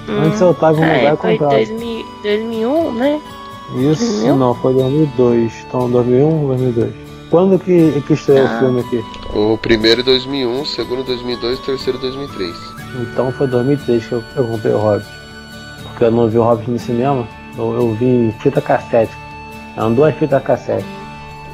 Antes 0.09 0.41
eu 0.41 0.55
tava 0.55 0.79
em 0.79 0.81
um 0.81 0.85
Ah, 0.85 0.97
lugar 0.97 1.11
é, 1.11 1.15
e 1.15 1.17
foi 1.17 1.31
comprava. 1.33 1.55
2000, 1.57 2.07
2001, 2.23 2.93
né? 2.93 3.21
Isso, 3.77 4.05
2000? 4.05 4.37
não, 4.37 4.55
foi 4.55 4.75
2002. 4.75 5.53
Então, 5.69 5.91
2001, 5.91 6.47
2002. 6.47 6.95
Quando 7.31 7.59
que, 7.59 8.01
que 8.07 8.13
estreou 8.15 8.47
Ah. 8.47 8.57
o 8.57 8.59
filme 8.61 8.81
aqui? 8.81 9.05
O 9.37 9.59
primeiro 9.59 10.01
em 10.01 10.05
2001, 10.05 10.63
o 10.63 10.67
segundo 10.67 11.03
em 11.03 11.05
2002, 11.05 11.59
o 11.59 11.63
terceiro 11.63 11.99
em 11.99 12.03
2003. 12.03 12.57
Então 13.03 13.31
foi 13.33 13.47
2003 13.47 14.07
que 14.07 14.13
eu, 14.13 14.23
eu 14.37 14.45
comprei 14.47 14.73
o 14.73 14.79
Hobbit. 14.79 15.07
Porque 15.91 16.05
eu 16.05 16.11
não 16.11 16.29
vi 16.29 16.39
o 16.39 16.43
Hobbit 16.43 16.71
no 16.71 16.79
cinema, 16.79 17.29
eu, 17.59 17.75
eu 17.75 17.93
vi 17.95 18.35
fita 18.41 18.63
cassete. 18.63 19.13
Eram 19.77 19.93
duas 19.93 20.15
fitas 20.15 20.43
cassete. 20.43 20.87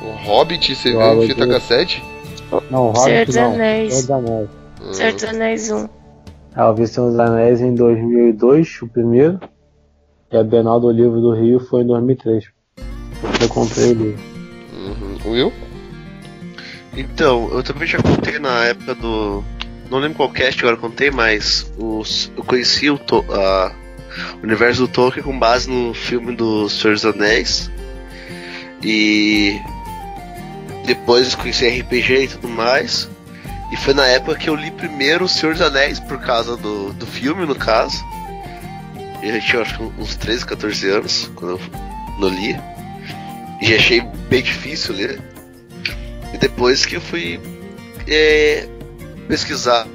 O 0.05 0.11
Hobbit, 0.29 0.77
você 0.77 0.89
Eu 0.91 0.93
viu 0.93 1.01
aluguei. 1.01 1.29
fita 1.31 1.47
cassete? 1.49 2.05
Não, 2.71 2.91
o 2.93 2.95
Senhor 2.97 3.09
Hobbit 3.19 3.27
dos 3.27 3.35
não. 3.37 3.53
Anéis. 3.55 3.95
Senhor 3.95 4.03
dos 4.07 4.11
Anéis. 4.31 4.49
Hum, 4.81 4.93
Senhor 4.93 5.13
dos 5.13 5.25
Anéis 5.25 5.71
1. 5.73 5.89
Ah, 6.55 6.67
eu 6.69 6.75
vi 6.77 6.87
Senhor 6.87 7.11
dos 7.11 7.19
Anéis 7.19 7.61
em 7.61 7.75
2002, 7.75 8.79
o 8.83 8.87
primeiro. 8.87 9.41
E 10.35 10.37
a 10.37 10.43
Bienal 10.43 10.81
do 10.81 10.91
Livro 10.91 11.21
do 11.21 11.33
Rio 11.33 11.61
foi 11.61 11.83
em 11.83 11.87
2003. 11.87 12.47
Eu 13.41 13.49
comprei 13.49 13.93
o 13.93 13.95
livro. 13.95 14.21
Uhum. 14.73 15.31
Will? 15.31 15.53
Então, 16.97 17.49
eu 17.53 17.63
também 17.63 17.87
já 17.87 18.03
contei 18.03 18.41
na 18.41 18.65
época 18.65 18.97
do. 18.97 19.45
Não 19.89 19.99
lembro 20.01 20.17
qual 20.17 20.31
cast 20.31 20.59
agora 20.61 20.75
eu 20.77 20.81
contei, 20.81 21.09
mas 21.09 21.71
os, 21.79 22.33
eu 22.37 22.43
conheci 22.43 22.91
o, 22.91 22.99
To- 22.99 23.25
a- 23.31 23.73
o 24.41 24.45
universo 24.45 24.81
do 24.81 24.89
Tolkien 24.89 25.23
com 25.23 25.39
base 25.39 25.71
no 25.71 25.95
filme 25.95 26.35
do 26.35 26.69
Senhor 26.69 26.95
dos 26.95 27.07
Anéis. 27.07 27.71
E 28.83 29.57
depois 30.85 31.33
conheci 31.37 31.65
RPG 31.81 32.25
e 32.25 32.29
tudo 32.29 32.49
mais. 32.49 33.09
E 33.73 33.77
foi 33.77 33.95
na 33.95 34.07
época 34.09 34.37
que 34.37 34.51
eu 34.51 34.57
li 34.57 34.73
primeiro 34.73 35.27
O 35.27 35.29
Senhor 35.29 35.53
dos 35.53 35.63
Anéis, 35.63 36.01
por 36.01 36.19
causa 36.19 36.57
do, 36.57 36.93
do 36.93 37.07
filme, 37.07 37.47
no 37.47 37.55
caso. 37.55 37.97
Eu 39.25 39.41
tinha 39.41 39.63
acho 39.63 39.83
uns 39.99 40.17
13, 40.17 40.45
14 40.45 40.91
anos 40.91 41.31
quando 41.35 41.53
eu 41.53 41.61
não 42.19 42.29
li. 42.29 42.55
E 43.63 43.75
achei 43.75 44.03
bem 44.29 44.43
difícil 44.43 44.95
ler. 44.95 45.19
E 46.35 46.37
depois 46.37 46.85
que 46.85 46.97
eu 46.97 47.01
fui 47.01 47.41
é, 48.07 48.69
pesquisar 49.27 49.87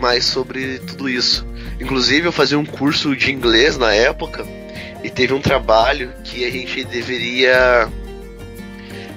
mais 0.00 0.24
sobre 0.24 0.78
tudo 0.78 1.10
isso. 1.10 1.46
Inclusive 1.78 2.28
eu 2.28 2.32
fazia 2.32 2.58
um 2.58 2.64
curso 2.64 3.14
de 3.14 3.30
inglês 3.30 3.76
na 3.76 3.92
época 3.92 4.46
e 5.04 5.10
teve 5.10 5.34
um 5.34 5.42
trabalho 5.42 6.10
que 6.24 6.46
a 6.46 6.50
gente 6.50 6.84
deveria 6.84 7.86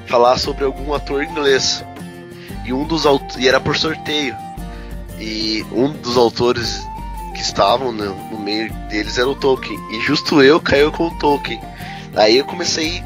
falar 0.08 0.38
sobre 0.40 0.66
algum 0.66 0.94
ator 0.94 1.24
inglês. 1.24 1.82
E 2.66 2.74
um 2.74 2.86
dos 2.86 3.06
e 3.40 3.48
era 3.48 3.62
por 3.62 3.78
sorteio. 3.78 4.36
E 5.18 5.66
um 5.72 5.94
dos 5.94 6.18
autores 6.18 6.86
que 7.34 7.42
estavam 7.42 7.92
no, 7.92 8.16
no 8.30 8.40
meio 8.40 8.72
deles 8.90 9.18
era 9.18 9.28
o 9.28 9.36
Tolkien. 9.36 9.80
E 9.92 10.02
justo 10.02 10.42
eu 10.42 10.60
caiu 10.60 10.92
com 10.92 11.08
o 11.08 11.18
Tolkien. 11.20 11.62
Aí 12.16 12.38
eu 12.38 12.46
comecei 12.46 13.04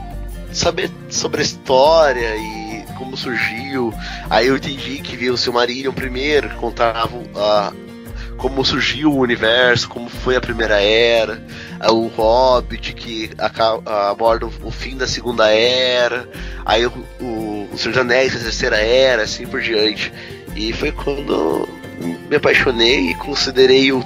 a 0.49 0.53
saber 0.53 0.91
sobre 1.09 1.41
a 1.41 1.43
história 1.43 2.35
e 2.35 2.85
como 2.97 3.15
surgiu. 3.15 3.93
Aí 4.29 4.47
eu 4.47 4.57
entendi 4.57 5.01
que 5.01 5.15
viu 5.15 5.33
o 5.33 5.37
Silmarillion 5.37 5.93
primeiro, 5.93 6.49
que 6.49 6.55
contava 6.55 7.11
a, 7.35 7.71
como 8.37 8.63
surgiu 8.63 9.11
o 9.11 9.19
universo, 9.19 9.87
como 9.87 10.09
foi 10.09 10.35
a 10.35 10.41
primeira 10.41 10.81
era, 10.81 11.41
o 11.89 12.07
Hobbit 12.07 12.93
que 12.93 13.31
aborda 13.85 14.45
o 14.45 14.71
fim 14.71 14.97
da 14.97 15.07
segunda 15.07 15.49
era, 15.49 16.27
aí 16.65 16.85
o, 16.85 16.91
o, 17.19 17.69
o 17.71 17.77
Senhor 17.77 17.93
dos 17.93 18.01
Anéis, 18.01 18.35
a 18.35 18.39
terceira 18.39 18.77
era, 18.77 19.23
assim 19.23 19.45
por 19.47 19.61
diante. 19.61 20.11
E 20.55 20.71
foi 20.73 20.91
quando 20.91 21.67
me 22.05 22.35
apaixonei 22.35 23.11
e 23.11 23.15
considerei 23.15 23.91
o 23.91 24.03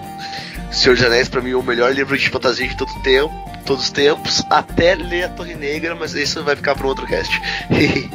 Senhor 0.71 0.95
dos 0.95 1.05
Anéis 1.05 1.27
para 1.27 1.41
mim 1.41 1.53
o 1.53 1.63
melhor 1.63 1.93
livro 1.93 2.17
de 2.17 2.29
fantasia 2.29 2.67
de 2.67 2.77
todo 2.77 2.91
tempo, 3.01 3.33
todos 3.65 3.85
os 3.85 3.91
tempos, 3.91 4.43
até 4.49 4.95
ler 4.95 5.23
a 5.23 5.29
Torre 5.29 5.55
Negra, 5.55 5.95
mas 5.95 6.13
isso 6.13 6.43
vai 6.43 6.55
ficar 6.55 6.75
para 6.75 6.87
outro 6.87 7.05
cast. 7.05 7.39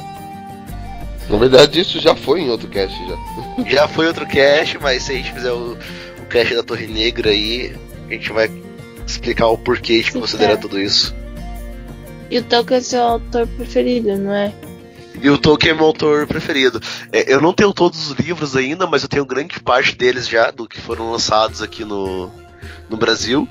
Na 1.28 1.38
verdade, 1.38 1.80
isso 1.80 1.98
já 2.00 2.14
foi 2.14 2.42
em 2.42 2.50
outro 2.50 2.68
cast 2.68 2.96
já. 3.06 3.64
Já 3.70 3.88
foi 3.88 4.08
outro 4.08 4.26
cast, 4.26 4.78
mas 4.78 5.04
se 5.04 5.12
a 5.12 5.14
gente 5.14 5.32
fizer 5.32 5.52
o, 5.52 5.78
o 6.18 6.26
cast 6.28 6.54
da 6.54 6.62
Torre 6.62 6.86
Negra 6.86 7.30
aí, 7.30 7.74
a 8.08 8.12
gente 8.12 8.32
vai 8.32 8.50
explicar 9.06 9.46
o 9.46 9.56
porquê 9.56 10.02
de 10.02 10.12
considerar 10.12 10.56
tudo 10.56 10.80
isso. 10.80 11.14
E 12.30 12.38
o 12.38 12.42
Tolkien 12.42 12.78
é 12.78 12.80
seu 12.80 13.02
autor 13.02 13.46
preferido, 13.46 14.16
não 14.18 14.34
é? 14.34 14.52
E 15.20 15.30
o 15.30 15.38
Tolkien 15.38 15.72
é 15.72 15.74
meu 15.74 15.86
autor 15.86 16.26
preferido. 16.26 16.80
É, 17.12 17.32
eu 17.32 17.40
não 17.40 17.52
tenho 17.52 17.72
todos 17.72 18.10
os 18.10 18.12
livros 18.18 18.56
ainda, 18.56 18.86
mas 18.86 19.02
eu 19.02 19.08
tenho 19.08 19.24
grande 19.24 19.60
parte 19.60 19.94
deles 19.94 20.28
já, 20.28 20.50
do 20.50 20.68
que 20.68 20.80
foram 20.80 21.10
lançados 21.10 21.62
aqui 21.62 21.84
no, 21.84 22.30
no 22.88 22.96
Brasil. 22.96 23.48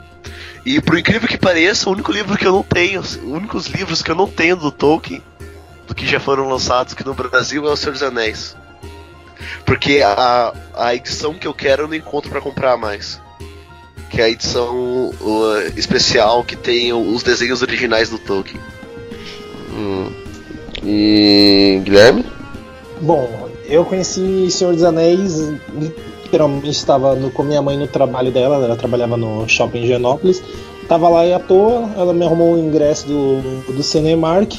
E 0.66 0.82
por 0.82 0.98
incrível 0.98 1.28
que 1.28 1.38
pareça, 1.38 1.90
o 1.90 1.94
único 1.94 2.12
livro 2.12 2.38
que 2.38 2.46
eu 2.46 2.52
não 2.52 2.64
tenho, 2.64 3.02
os 3.02 3.16
únicos 3.16 3.68
livros 3.68 4.02
que 4.02 4.12
eu 4.12 4.16
não 4.16 4.28
tenho 4.28 4.56
do 4.56 4.72
Tolkien, 4.72 5.22
do 5.88 5.96
que 5.96 6.06
já 6.06 6.20
foram 6.20 6.48
lançados 6.48 6.94
aqui 6.94 7.06
no 7.06 7.14
Brasil, 7.14 7.68
é 7.68 7.72
O 7.72 7.76
Senhor 7.76 7.94
dos 7.94 8.04
Anéis. 8.04 8.56
Porque 9.66 10.02
a, 10.02 10.54
a 10.76 10.96
edição 10.96 11.34
que 11.34 11.48
eu 11.48 11.54
quero 11.54 11.84
eu 11.84 11.88
não 11.88 11.96
encontro 11.96 12.30
para 12.30 12.42
comprar 12.42 12.78
mais 12.78 13.22
que 14.14 14.22
é 14.22 14.26
a 14.26 14.30
edição 14.30 15.10
uh, 15.10 15.74
especial 15.76 16.44
que 16.44 16.56
tem 16.56 16.94
os 16.94 17.24
desenhos 17.24 17.64
originais 17.64 18.12
do 18.12 18.20
Tolkien. 18.20 18.62
Hum. 19.72 20.23
E 20.84 21.82
Guilherme? 21.84 22.26
Bom, 23.02 23.28
eu 23.68 23.86
conheci 23.86 24.50
Senhor 24.52 24.74
dos 24.74 24.84
Anéis, 24.84 25.52
literalmente 26.26 26.70
estava 26.70 27.16
no, 27.16 27.32
com 27.32 27.44
minha 27.44 27.62
mãe 27.62 27.78
no 27.78 27.88
trabalho 27.88 28.32
dela, 28.32 28.64
ela 28.64 28.76
trabalhava 28.76 29.16
no 29.16 29.48
shopping 29.48 29.86
Genópolis. 29.86 30.42
Tava 30.88 31.08
lá 31.08 31.26
e 31.26 31.34
à 31.34 31.40
toa, 31.40 31.90
ela 31.96 32.14
me 32.14 32.26
arrumou 32.26 32.54
o 32.54 32.60
ingresso 32.60 33.08
do, 33.08 33.74
do 33.74 33.84
Cinemark. 33.84 34.54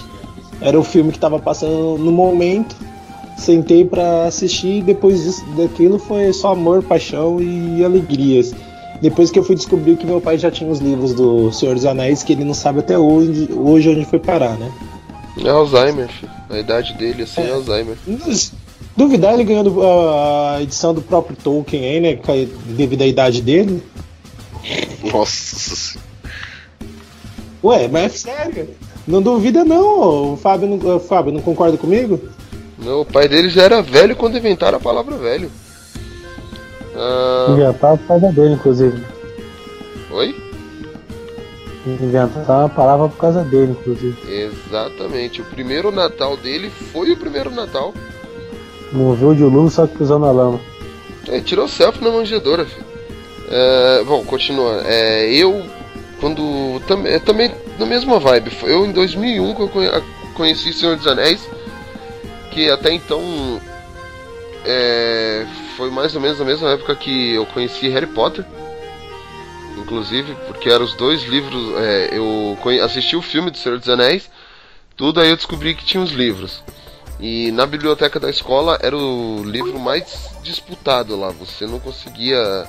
Era 0.60 0.78
o 0.78 0.82
filme 0.82 1.10
que 1.10 1.18
estava 1.18 1.38
passando 1.38 1.98
no 1.98 2.10
momento. 2.10 2.74
Sentei 3.36 3.84
para 3.84 4.26
assistir 4.26 4.78
e 4.78 4.82
depois 4.82 5.22
disso, 5.22 5.44
daquilo 5.56 5.98
foi 5.98 6.32
só 6.32 6.52
amor, 6.52 6.82
paixão 6.82 7.40
e 7.42 7.84
alegrias. 7.84 8.54
Depois 9.02 9.30
que 9.30 9.38
eu 9.38 9.42
fui 9.42 9.56
descobrir 9.56 9.96
que 9.96 10.06
meu 10.06 10.20
pai 10.20 10.38
já 10.38 10.50
tinha 10.50 10.70
os 10.70 10.78
livros 10.78 11.12
do 11.12 11.52
Senhor 11.52 11.74
dos 11.74 11.84
Anéis, 11.84 12.22
que 12.22 12.32
ele 12.32 12.44
não 12.44 12.54
sabe 12.54 12.78
até 12.78 12.96
hoje 12.96 13.48
onde 13.52 14.04
foi 14.04 14.18
parar, 14.18 14.56
né? 14.56 14.72
É 15.36 15.48
Alzheimer, 15.48 16.08
filho. 16.08 16.32
A 16.48 16.58
idade 16.58 16.94
dele, 16.94 17.22
assim, 17.24 17.40
é, 17.40 17.48
é 17.48 17.52
Alzheimer. 17.52 17.96
Duvidar 18.96 19.34
ele 19.34 19.44
ganhando 19.44 19.80
a 19.82 20.62
edição 20.62 20.94
do 20.94 21.02
próprio 21.02 21.36
Tolkien 21.36 21.84
aí, 21.84 22.00
né? 22.00 22.18
Devido 22.66 23.02
à 23.02 23.06
idade 23.06 23.42
dele. 23.42 23.82
Nossa. 25.12 25.98
Ué, 27.62 27.88
mas 27.88 28.26
é 28.26 28.30
sério. 28.30 28.68
Não 29.06 29.20
duvida 29.20 29.64
não, 29.64 30.32
o 30.32 30.36
Fábio 30.36 30.68
não, 30.68 30.96
o 30.96 31.00
Fábio, 31.00 31.32
não 31.32 31.40
concorda 31.40 31.76
comigo? 31.76 32.20
Não, 32.78 33.02
o 33.02 33.04
pai 33.04 33.28
dele 33.28 33.50
já 33.50 33.62
era 33.62 33.82
velho 33.82 34.16
quando 34.16 34.38
inventaram 34.38 34.78
a 34.78 34.80
palavra 34.80 35.16
velho. 35.16 35.50
Uh... 36.94 37.52
Inventar 37.52 37.98
por 37.98 38.06
causa 38.06 38.32
dele, 38.32 38.54
inclusive. 38.54 39.04
Oi? 40.10 40.43
Inventar 41.86 42.60
uma 42.60 42.68
palavra 42.68 43.08
por 43.08 43.18
causa 43.18 43.44
dele, 43.44 43.72
inclusive. 43.72 44.16
Exatamente. 44.26 45.42
O 45.42 45.44
primeiro 45.44 45.90
Natal 45.90 46.36
dele 46.36 46.70
foi 46.70 47.12
o 47.12 47.16
primeiro 47.16 47.50
Natal. 47.50 47.92
Moveu 48.90 49.34
de 49.34 49.42
luz, 49.42 49.74
só 49.74 49.86
que 49.86 49.98
pisou 49.98 50.18
na 50.18 50.30
lama. 50.30 50.60
É, 51.28 51.40
tirou 51.40 51.68
selfie 51.68 52.02
na 52.02 52.10
manjedoura, 52.10 52.64
filho. 52.64 52.86
É, 53.50 54.04
bom, 54.04 54.24
continua. 54.24 54.82
É, 54.86 55.30
eu, 55.30 55.62
quando. 56.20 56.80
Tam, 56.86 57.06
é, 57.06 57.18
também 57.18 57.50
na 57.78 57.84
mesma 57.84 58.18
vibe. 58.18 58.50
Eu, 58.62 58.86
em 58.86 58.92
2001, 58.92 59.54
que 59.54 59.60
eu 59.60 59.70
conheci 60.34 60.72
Senhor 60.72 60.96
dos 60.96 61.06
Anéis, 61.06 61.46
que 62.50 62.70
até 62.70 62.92
então. 62.92 63.20
É, 64.66 65.44
foi 65.76 65.90
mais 65.90 66.14
ou 66.14 66.22
menos 66.22 66.38
na 66.38 66.44
mesma 66.44 66.70
época 66.70 66.94
que 66.94 67.34
eu 67.34 67.44
conheci 67.46 67.88
Harry 67.88 68.06
Potter. 68.06 68.44
Inclusive, 69.84 70.34
porque 70.46 70.70
eram 70.70 70.84
os 70.84 70.94
dois 70.94 71.22
livros. 71.24 71.76
É, 71.76 72.08
eu 72.16 72.56
assisti 72.82 73.14
o 73.14 73.22
filme 73.22 73.50
do 73.50 73.58
Senhor 73.58 73.78
dos 73.78 73.88
Anéis, 73.88 74.30
tudo 74.96 75.20
aí 75.20 75.28
eu 75.28 75.36
descobri 75.36 75.74
que 75.74 75.84
tinha 75.84 76.02
os 76.02 76.10
livros. 76.10 76.62
E 77.20 77.52
na 77.52 77.66
biblioteca 77.66 78.18
da 78.18 78.30
escola 78.30 78.78
era 78.82 78.96
o 78.96 79.42
livro 79.44 79.78
mais 79.78 80.30
disputado 80.42 81.14
lá. 81.16 81.30
Você 81.32 81.66
não 81.66 81.78
conseguia 81.78 82.66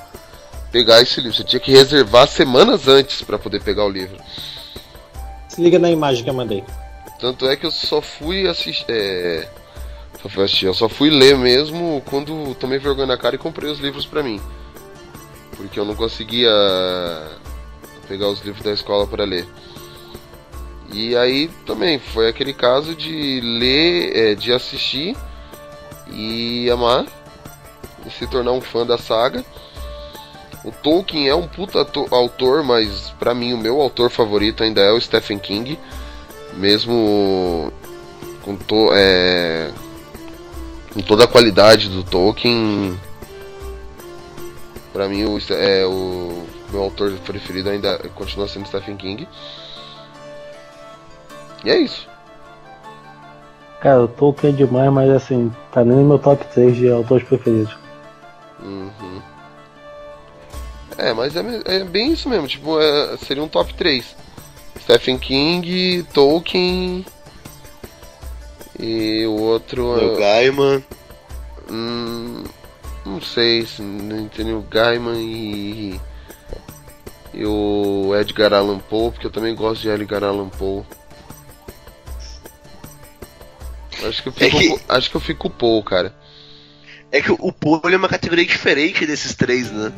pegar 0.71 1.01
esse 1.01 1.21
livro, 1.21 1.37
você 1.37 1.43
tinha 1.43 1.59
que 1.59 1.71
reservar 1.71 2.27
semanas 2.27 2.87
antes 2.87 3.21
para 3.21 3.39
poder 3.39 3.63
pegar 3.63 3.85
o 3.85 3.89
livro. 3.89 4.17
Se 5.47 5.61
liga 5.61 5.79
na 5.79 5.89
imagem 5.89 6.23
que 6.23 6.29
eu 6.29 6.33
mandei. 6.33 6.65
Tanto 7.17 7.47
é 7.47 7.55
que 7.55 7.65
eu 7.65 7.71
só 7.71 8.01
fui 8.01 8.45
assistir. 8.45 8.85
É 8.89 9.47
Só 10.21 10.27
fui 10.27 10.43
assistir. 10.43 10.65
Eu 10.65 10.73
só 10.73 10.89
fui 10.89 11.09
ler 11.09 11.37
mesmo 11.37 12.03
quando 12.05 12.53
tomei 12.55 12.77
vergonha 12.77 13.07
na 13.07 13.17
cara 13.17 13.35
e 13.35 13.39
comprei 13.39 13.71
os 13.71 13.79
livros 13.79 14.05
pra 14.05 14.21
mim. 14.21 14.41
Porque 15.57 15.79
eu 15.79 15.85
não 15.85 15.95
conseguia 15.95 16.51
pegar 18.07 18.27
os 18.27 18.41
livros 18.41 18.63
da 18.63 18.71
escola 18.71 19.07
para 19.07 19.23
ler. 19.23 19.47
E 20.91 21.15
aí 21.15 21.49
também 21.65 21.99
foi 21.99 22.29
aquele 22.29 22.53
caso 22.53 22.95
de 22.95 23.41
ler, 23.41 24.15
é, 24.15 24.35
de 24.35 24.53
assistir 24.53 25.15
e 26.07 26.69
amar 26.69 27.05
e 28.05 28.09
se 28.11 28.27
tornar 28.27 28.51
um 28.51 28.61
fã 28.61 28.85
da 28.85 28.97
saga. 28.97 29.43
O 30.63 30.71
Tolkien 30.71 31.27
é 31.27 31.35
um 31.35 31.47
puta 31.47 31.85
autor, 32.11 32.63
mas 32.63 33.11
para 33.19 33.33
mim 33.33 33.53
o 33.53 33.57
meu 33.57 33.81
autor 33.81 34.09
favorito 34.09 34.63
ainda 34.63 34.81
é 34.81 34.91
o 34.91 34.99
Stephen 34.99 35.37
King, 35.37 35.77
mesmo 36.55 37.71
com, 38.41 38.55
to, 38.55 38.89
é, 38.93 39.71
com 40.93 41.01
toda 41.01 41.25
a 41.25 41.27
qualidade 41.27 41.89
do 41.89 42.03
Tolkien, 42.03 42.99
para 44.95 45.09
mim 45.09 45.25
o, 45.25 45.37
é, 45.51 45.85
o 45.85 46.47
meu 46.71 46.83
autor 46.83 47.11
preferido 47.25 47.69
ainda 47.69 47.99
continua 48.15 48.47
sendo 48.47 48.65
Stephen 48.65 48.95
King. 48.95 49.27
E 51.65 51.69
é 51.69 51.77
isso. 51.79 52.07
Cara, 53.81 54.03
o 54.03 54.07
Tolkien 54.07 54.53
é 54.53 54.55
demais, 54.55 54.89
mas 54.93 55.09
assim, 55.09 55.51
tá 55.73 55.83
nem 55.83 55.97
no 55.97 56.05
meu 56.05 56.17
top 56.17 56.45
3 56.53 56.77
de 56.77 56.89
autores 56.89 57.27
preferidos. 57.27 57.75
Uhum. 58.63 59.21
É, 60.97 61.11
mas 61.11 61.35
é, 61.35 61.41
é, 61.65 61.83
bem 61.83 62.13
isso 62.13 62.29
mesmo, 62.29 62.47
tipo, 62.47 62.79
é, 62.79 63.17
seria 63.17 63.43
um 63.43 63.49
top 63.49 63.73
3. 63.73 64.15
Stephen 64.79 65.17
King, 65.17 66.03
Tolkien, 66.13 67.05
e 68.79 69.25
o 69.25 69.33
outro. 69.41 70.13
O 70.13 70.17
Gaiman. 70.17 70.81
Hum, 71.69 72.45
não 73.05 73.21
sei 73.21 73.65
se 73.65 73.81
o 73.81 74.61
Gaiman 74.61 75.19
e. 75.21 75.99
E 77.33 77.45
o 77.45 78.15
Edgar 78.15 78.53
Allan 78.53 78.79
Poe, 78.79 79.11
porque 79.11 79.27
eu 79.27 79.31
também 79.31 79.53
gosto 79.53 79.81
de 79.81 79.89
Edgar 79.89 80.23
Allan 80.23 80.47
Poe. 80.49 80.83
Acho 84.07 84.23
que 84.23 84.29
eu 84.29 84.33
fico, 84.33 84.57
É 84.57 84.59
que- 84.59 84.79
acho 84.89 85.09
que 85.09 85.17
eu 85.17 85.21
fico 85.21 85.49
Paul, 85.49 85.83
cara. 85.83 86.13
É 87.11 87.21
que 87.21 87.31
o 87.31 87.53
ele 87.85 87.95
é 87.95 87.97
uma 87.97 88.09
categoria 88.09 88.45
diferente 88.45 89.05
desses 89.05 89.35
três, 89.35 89.71
né? 89.71 89.91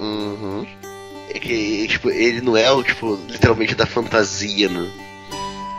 Uhum. 0.00 0.66
É 1.30 1.38
que, 1.38 1.86
tipo, 1.88 2.10
ele 2.10 2.40
não 2.40 2.56
é 2.56 2.70
o, 2.72 2.82
tipo, 2.82 3.18
literalmente 3.28 3.74
da 3.74 3.86
fantasia, 3.86 4.68
né? 4.68 4.90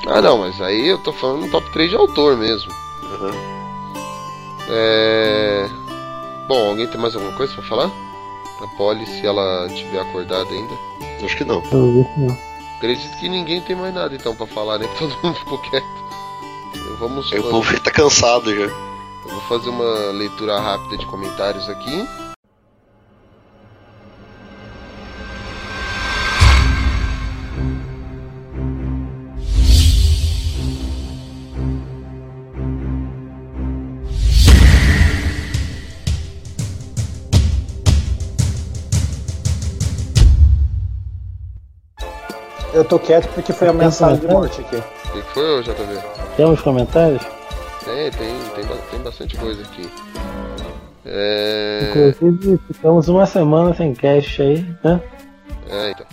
Ah, 0.08 0.22
não, 0.22 0.38
mas 0.40 0.60
aí 0.62 0.88
eu 0.88 0.98
tô 1.00 1.12
falando 1.14 1.46
no 1.46 1.52
top 1.52 1.72
3 1.74 1.90
de 1.90 1.96
autor 1.96 2.38
mesmo. 2.38 2.72
Aham. 3.04 3.65
É. 4.70 5.70
Bom, 6.48 6.70
alguém 6.70 6.88
tem 6.88 7.00
mais 7.00 7.16
alguma 7.16 7.34
coisa 7.36 7.54
pra 7.54 7.64
falar? 7.64 7.92
A 8.62 8.68
Polly, 8.78 9.06
se 9.06 9.26
ela 9.26 9.68
tiver 9.70 10.00
acordada 10.00 10.50
ainda. 10.50 10.74
Acho 11.24 11.38
que 11.38 11.44
não. 11.44 11.62
Acredito 12.78 13.18
que 13.18 13.28
ninguém 13.28 13.62
tem 13.62 13.76
mais 13.76 13.94
nada 13.94 14.14
então 14.16 14.36
pra 14.36 14.46
falar, 14.48 14.78
né? 14.78 14.88
Que 14.88 15.00
todo 15.00 15.18
mundo 15.24 15.36
ficou 15.40 15.58
quieto. 15.60 15.86
Vamos. 17.00 17.32
O 17.32 17.44
povo 17.44 17.80
tá 17.80 17.92
cansado 17.92 18.54
já. 18.54 18.66
Eu 18.66 19.32
vou 19.32 19.42
fazer 19.42 19.70
uma 19.70 20.12
leitura 20.12 20.60
rápida 20.60 20.98
de 20.98 21.06
comentários 21.08 21.68
aqui. 21.70 22.08
Eu 42.76 42.84
tô 42.84 43.00
quieto 43.00 43.30
porque 43.34 43.54
foi 43.54 43.70
ameaçado 43.70 44.18
de 44.18 44.28
morte 44.28 44.60
aqui. 44.60 44.76
O 44.76 45.12
que 45.14 45.22
foi, 45.34 45.60
ô 45.60 45.62
JV? 45.62 45.98
Temos 46.36 46.62
comentários? 46.62 47.24
Tem, 47.86 48.12
tem, 48.12 48.38
tem, 48.54 48.66
tem 48.92 49.00
bastante 49.00 49.38
coisa 49.38 49.62
aqui. 49.62 49.90
É. 51.06 51.90
Inclusive, 51.90 52.60
ficamos 52.68 53.08
uma 53.08 53.26
semana 53.26 53.74
sem 53.74 53.94
cast 53.94 54.42
aí, 54.42 54.66
né? 54.84 55.02
É, 55.70 55.92
então. 55.92 56.06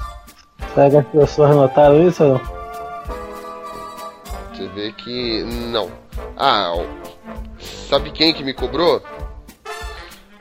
Será 0.73 0.89
que 0.89 0.97
as 0.99 1.07
pessoas 1.07 1.57
notaram 1.57 2.07
isso 2.07 2.23
ou 2.23 2.35
não? 2.35 2.41
Você 4.55 4.69
vê 4.69 4.93
que. 4.93 5.43
Não. 5.73 5.91
Ah, 6.37 6.75
sabe 7.91 8.13
quem 8.13 8.33
que 8.33 8.45
me 8.45 8.55
cobrou? 8.55 9.03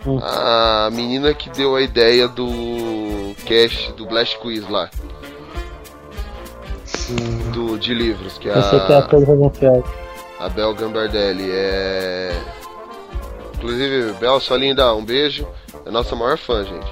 Hum. 0.05 0.19
A 0.21 0.87
menina 0.91 1.33
que 1.33 1.49
deu 1.49 1.75
a 1.75 1.81
ideia 1.81 2.27
do 2.27 3.33
cast 3.43 3.91
do 3.93 4.05
Blast 4.05 4.37
Quiz 4.37 4.69
lá. 4.69 4.87
Do, 7.51 7.77
de 7.77 7.93
livros, 7.93 8.37
que 8.37 8.49
é 8.49 8.55
Eu 8.57 8.61
sei 8.63 8.79
que 8.81 8.91
é 8.93 8.95
a 8.95 8.99
a, 8.99 10.45
a 10.45 10.49
Bel 10.49 10.73
Gambardelli. 10.73 11.49
É. 11.51 12.31
Inclusive, 13.55 14.13
Bel, 14.13 14.39
sua 14.39 14.57
linda, 14.57 14.93
um 14.95 15.03
beijo. 15.05 15.47
É 15.85 15.91
nossa 15.91 16.15
maior 16.15 16.37
fã, 16.37 16.63
gente. 16.63 16.91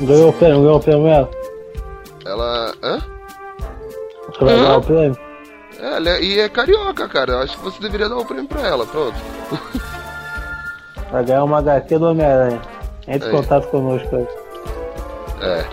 Ganhou 0.00 0.30
o 0.30 0.32
prêmio, 0.32 0.60
ganhou 0.62 0.76
o 0.76 0.80
prêmio 0.80 1.06
ela. 1.06 1.30
Ela. 2.24 2.74
Hã? 2.82 2.98
Você 4.28 4.44
vai 4.44 4.56
ganhar 4.56 4.76
o 4.76 4.82
prêmio? 4.82 5.18
É, 5.80 5.96
ela 5.96 6.08
é- 6.10 6.22
e 6.22 6.40
é 6.40 6.48
carioca, 6.48 7.08
cara. 7.08 7.32
Eu 7.34 7.38
acho 7.40 7.56
que 7.56 7.64
você 7.64 7.80
deveria 7.80 8.08
dar 8.08 8.16
o 8.16 8.24
prêmio 8.24 8.48
pra 8.48 8.66
ela, 8.66 8.86
pronto. 8.86 9.14
Vai 11.12 11.24
ganhar 11.24 11.44
uma 11.44 11.58
HQ 11.58 11.98
do 11.98 12.06
Homem-Aranha. 12.10 12.60
Entre 13.06 13.28
em 13.28 13.32
Aí. 13.32 13.36
contato 13.40 13.68
conosco 13.68 14.16
aí. 14.16 14.26
É. 15.40 15.64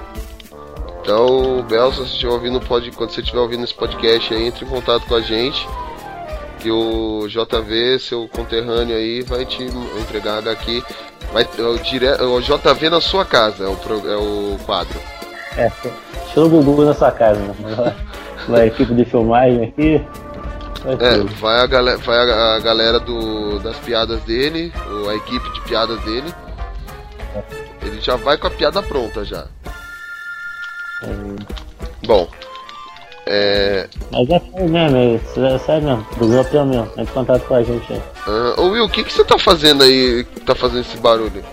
Então, 1.04 1.62
Bel, 1.70 1.92
se 1.92 2.02
estiver 2.04 2.32
ouvindo, 2.32 2.62
pode, 2.62 2.90
quando 2.92 3.10
você 3.12 3.20
estiver 3.20 3.40
ouvindo 3.42 3.66
esse 3.66 3.74
podcast 3.74 4.34
aí, 4.34 4.48
entre 4.48 4.64
em 4.64 4.70
contato 4.70 5.06
com 5.06 5.16
a 5.16 5.22
gente. 5.22 5.68
Que 6.60 6.72
o 6.72 7.28
JV, 7.28 8.00
seu 8.00 8.26
conterrâneo 8.30 8.96
aí, 8.96 9.22
vai 9.22 9.46
te 9.46 9.64
entregar 10.00 10.36
a 10.36 10.38
HQ. 10.38 10.82
Vai, 11.34 11.46
é 11.58 11.62
o, 11.62 11.78
dire, 11.80 12.06
é 12.06 12.24
o 12.24 12.40
JV 12.40 12.90
na 12.90 13.02
sua 13.02 13.26
casa, 13.26 13.66
é 13.66 13.68
o, 13.68 13.76
pro- 13.76 14.10
é 14.10 14.16
o 14.16 14.58
quadro. 14.66 14.98
É, 15.58 15.70
estilo 16.26 16.48
Gugu 16.48 16.86
na 16.86 16.94
sua 16.94 17.12
casa, 17.12 17.38
né? 17.42 17.96
Vai- 18.48 18.68
equipe 18.68 18.94
de 18.94 19.04
filmagem 19.04 19.66
aqui. 19.66 20.02
Vai 20.86 20.94
É, 20.94 21.18
tudo. 21.18 21.36
vai 21.36 21.60
a, 21.60 21.66
gale- 21.68 21.98
vai 21.98 22.18
a, 22.18 22.60
galera 22.60 23.00
do, 23.00 23.60
das 23.60 23.76
piadas 23.80 24.22
dele, 24.24 24.72
a 25.10 25.16
equipe 25.16 25.52
de 25.54 25.62
piadas 25.62 26.00
dele. 26.02 26.34
Ele 27.82 28.00
já 28.00 28.16
vai 28.16 28.38
com 28.38 28.48
a 28.48 28.52
piada 28.52 28.82
pronta 28.82 29.26
já. 29.26 29.48
Bom, 32.06 32.28
é, 33.26 33.88
Mas 34.12 34.30
é 34.30 34.40
sério 34.40 34.70
mesmo, 34.70 34.98
é, 34.98 35.16
isso 35.16 35.46
é 35.46 35.60
sério 35.60 35.84
mesmo. 35.84 36.08
Do 36.18 36.28
grupo 36.28 36.58
é 36.58 36.66
mesmo. 36.66 36.92
Entre 36.98 37.02
em 37.02 37.06
contato 37.06 37.46
com 37.48 37.56
a 37.56 37.64
gente 37.64 37.94
aí. 37.94 38.02
Ah, 38.28 38.56
ô 38.58 38.70
Will, 38.70 38.86
o 38.86 38.90
que, 38.90 39.04
que 39.04 39.14
você 39.14 39.24
tá 39.24 39.40
fazendo 39.40 39.84
aí 39.84 40.26
que 40.26 40.42
tá 40.42 40.54
fazendo 40.54 40.82
esse 40.82 40.98
barulho? 40.98 41.44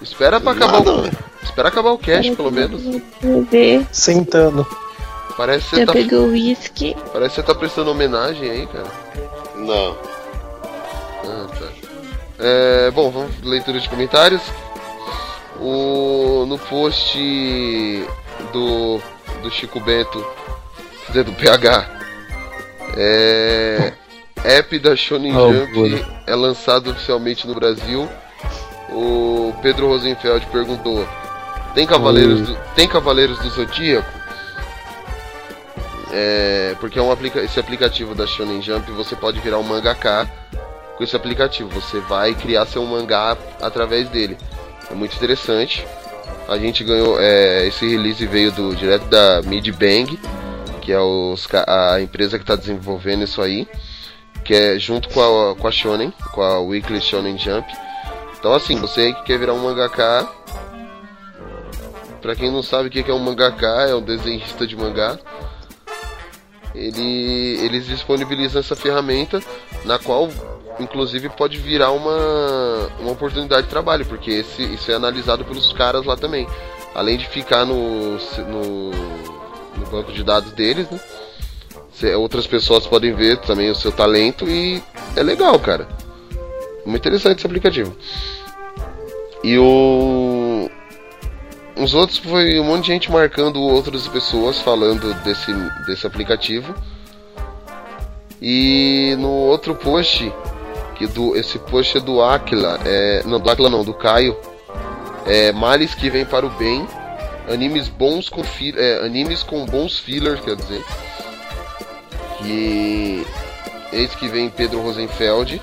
Espera 0.00 0.40
pra 0.40 0.52
acabar 0.52 0.80
o. 0.80 1.02
Nada. 1.02 1.10
Espera 1.42 1.68
acabar 1.68 1.90
o 1.90 1.98
cast, 1.98 2.34
pelo 2.36 2.52
menos. 2.52 2.82
Vou 3.20 3.42
ver. 3.42 3.84
Sentando. 3.90 4.66
Parece 5.36 5.70
que 5.70 5.76
você 5.76 5.86
Já 5.86 6.08
tá, 6.08 6.16
o 6.16 6.28
uísque. 6.28 6.96
parece 7.12 7.34
que 7.34 7.40
você 7.40 7.46
tá 7.46 7.54
prestando 7.54 7.90
homenagem 7.90 8.48
aí, 8.48 8.66
cara. 8.66 8.86
Não. 9.56 9.96
Ah, 11.24 11.46
tá. 11.58 11.66
É, 12.38 12.90
bom, 12.90 13.10
vamos 13.10 13.40
leitura 13.42 13.80
de 13.80 13.88
comentários. 13.88 14.42
O, 15.60 16.44
no 16.46 16.58
post 16.58 17.18
do, 18.52 19.00
do 19.42 19.50
Chico 19.50 19.80
Bento, 19.80 20.24
do 21.12 21.32
PH, 21.32 21.86
é, 22.96 23.92
app 24.44 24.78
da 24.78 24.96
Shonen 24.96 25.34
Oh, 25.36 25.52
Jump 25.52 26.04
é 26.26 26.34
lançado 26.34 26.90
oficialmente 26.90 27.46
no 27.46 27.54
Brasil. 27.54 28.08
O 28.90 29.54
Pedro 29.62 29.88
Rosenfeld 29.88 30.46
perguntou: 30.46 31.06
tem 31.74 31.86
Cavaleiros, 31.86 32.48
do, 32.48 32.58
tem 32.74 32.88
Cavaleiros 32.88 33.38
do 33.38 33.48
Zodíaco? 33.50 34.22
É, 36.14 36.76
porque 36.78 36.98
é 36.98 37.02
um 37.02 37.10
aplica 37.10 37.40
esse 37.40 37.58
aplicativo 37.58 38.14
da 38.14 38.26
Shonen 38.26 38.60
Jump 38.60 38.90
você 38.92 39.16
pode 39.16 39.40
virar 39.40 39.58
um 39.58 39.62
mangaka 39.62 40.28
com 40.96 41.04
esse 41.04 41.16
aplicativo. 41.16 41.68
Você 41.70 42.00
vai 42.00 42.34
criar 42.34 42.66
seu 42.66 42.84
mangá 42.84 43.36
através 43.60 44.08
dele. 44.08 44.36
É 44.90 44.94
muito 44.94 45.16
interessante. 45.16 45.86
A 46.48 46.58
gente 46.58 46.84
ganhou. 46.84 47.20
é, 47.20 47.66
esse 47.66 47.86
release 47.88 48.26
veio 48.26 48.52
do 48.52 48.74
direto 48.74 49.06
da 49.06 49.42
Mid 49.42 49.68
Bang, 49.70 50.18
que 50.80 50.92
é 50.92 51.00
os 51.00 51.48
a 51.66 52.00
empresa 52.00 52.38
que 52.38 52.44
está 52.44 52.56
desenvolvendo 52.56 53.24
isso 53.24 53.40
aí. 53.40 53.66
Que 54.44 54.54
é 54.54 54.78
junto 54.78 55.08
com 55.10 55.20
a, 55.20 55.54
com 55.54 55.68
a 55.68 55.70
Shonen, 55.70 56.12
com 56.32 56.42
a 56.42 56.60
Weekly 56.60 57.00
Shonen 57.00 57.38
Jump. 57.38 57.66
Então 58.38 58.52
assim, 58.52 58.76
você 58.76 59.12
que 59.12 59.22
quer 59.22 59.38
virar 59.38 59.54
um 59.54 59.62
mangaka. 59.62 60.28
Pra 62.20 62.36
quem 62.36 62.50
não 62.50 62.62
sabe 62.62 62.88
o 62.88 62.90
que 62.90 63.10
é 63.10 63.14
um 63.14 63.18
mangaka, 63.18 63.66
é 63.66 63.94
um 63.94 64.02
desenhista 64.02 64.66
de 64.66 64.76
mangá. 64.76 65.18
Ele, 66.74 67.58
eles 67.60 67.86
disponibilizam 67.86 68.60
essa 68.60 68.74
ferramenta 68.74 69.40
na 69.84 69.98
qual 69.98 70.28
inclusive 70.80 71.28
pode 71.30 71.58
virar 71.58 71.90
uma, 71.92 72.88
uma 72.98 73.12
oportunidade 73.12 73.62
de 73.64 73.68
trabalho, 73.68 74.06
porque 74.06 74.30
esse, 74.30 74.62
isso 74.62 74.90
é 74.90 74.94
analisado 74.94 75.44
pelos 75.44 75.72
caras 75.72 76.04
lá 76.04 76.16
também. 76.16 76.46
Além 76.94 77.16
de 77.16 77.26
ficar 77.26 77.64
no, 77.64 78.18
no, 78.18 78.90
no 79.76 79.86
banco 79.90 80.12
de 80.12 80.22
dados 80.22 80.52
deles, 80.52 80.90
né? 80.90 81.00
Cê- 81.92 82.14
outras 82.14 82.46
pessoas 82.46 82.86
podem 82.86 83.14
ver 83.14 83.38
também 83.38 83.70
o 83.70 83.74
seu 83.74 83.90
talento 83.92 84.48
e 84.48 84.82
é 85.16 85.22
legal, 85.22 85.58
cara. 85.58 85.88
Muito 86.84 87.00
interessante 87.00 87.38
esse 87.38 87.46
aplicativo. 87.46 87.96
E 89.42 89.58
o. 89.58 90.70
Os 91.76 91.94
outros 91.94 92.18
foi 92.18 92.60
um 92.60 92.64
monte 92.64 92.82
de 92.82 92.88
gente 92.88 93.10
marcando 93.10 93.60
outras 93.60 94.06
pessoas 94.06 94.60
falando 94.60 95.14
desse, 95.22 95.52
desse 95.86 96.06
aplicativo. 96.06 96.74
E 98.40 99.16
no 99.18 99.30
outro 99.30 99.74
post, 99.74 100.32
que 101.02 101.06
do 101.08 101.36
esse 101.36 101.58
post 101.58 101.96
é 101.96 102.00
do 102.00 102.22
Aquila, 102.22 102.78
é, 102.84 103.22
não 103.24 103.40
do 103.40 103.50
Aquila 103.50 103.68
não, 103.68 103.84
do 103.84 103.92
Caio. 103.92 104.36
É 105.26 105.50
males 105.52 105.94
que 105.94 106.08
vêm 106.08 106.24
para 106.24 106.46
o 106.46 106.50
bem, 106.50 106.86
animes 107.52 107.88
bons 107.88 108.28
com 108.28 108.42
é, 108.76 109.04
animes 109.04 109.42
com 109.42 109.64
bons 109.66 109.98
fillers, 109.98 110.40
quer 110.40 110.54
dizer. 110.54 110.84
Que 112.38 113.26
eis 113.92 114.14
que 114.14 114.28
vem 114.28 114.48
Pedro 114.48 114.80
Rosenfeld 114.80 115.60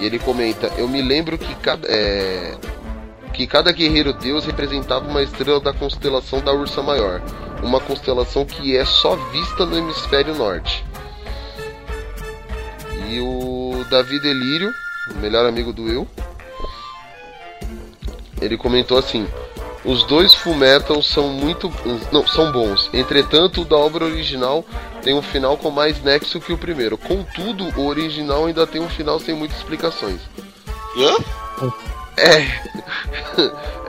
e 0.00 0.04
ele 0.04 0.18
comenta: 0.18 0.72
Eu 0.76 0.88
me 0.88 1.00
lembro 1.00 1.38
que 1.38 1.54
cada 1.56 1.86
é, 1.88 2.56
que 3.32 3.46
cada 3.46 3.70
guerreiro 3.70 4.12
deus 4.12 4.44
representava 4.44 5.08
uma 5.08 5.22
estrela 5.22 5.60
da 5.60 5.72
constelação 5.72 6.40
da 6.40 6.52
Ursa 6.52 6.82
Maior, 6.82 7.22
uma 7.62 7.80
constelação 7.80 8.44
que 8.44 8.76
é 8.76 8.84
só 8.84 9.14
vista 9.30 9.64
no 9.64 9.76
hemisfério 9.76 10.34
norte. 10.34 10.87
E 13.08 13.20
o 13.20 13.84
Davi 13.90 14.20
Delírio, 14.20 14.72
o 15.10 15.18
melhor 15.18 15.46
amigo 15.46 15.72
do 15.72 15.84
Will, 15.84 16.08
ele 18.40 18.56
comentou 18.56 18.98
assim: 18.98 19.26
Os 19.84 20.04
dois 20.04 20.34
Fullmetal 20.34 21.02
são 21.02 21.28
muito. 21.28 21.72
Não, 22.12 22.26
são 22.26 22.52
bons. 22.52 22.90
Entretanto, 22.92 23.62
o 23.62 23.64
da 23.64 23.76
obra 23.76 24.04
original 24.04 24.64
tem 25.02 25.14
um 25.14 25.22
final 25.22 25.56
com 25.56 25.70
mais 25.70 26.02
nexo 26.02 26.40
que 26.40 26.52
o 26.52 26.58
primeiro. 26.58 26.98
Contudo, 26.98 27.72
o 27.80 27.86
original 27.86 28.46
ainda 28.46 28.66
tem 28.66 28.80
um 28.80 28.88
final 28.88 29.18
sem 29.18 29.34
muitas 29.34 29.56
explicações. 29.58 30.20
Hã? 30.96 31.72
É. 32.16 32.40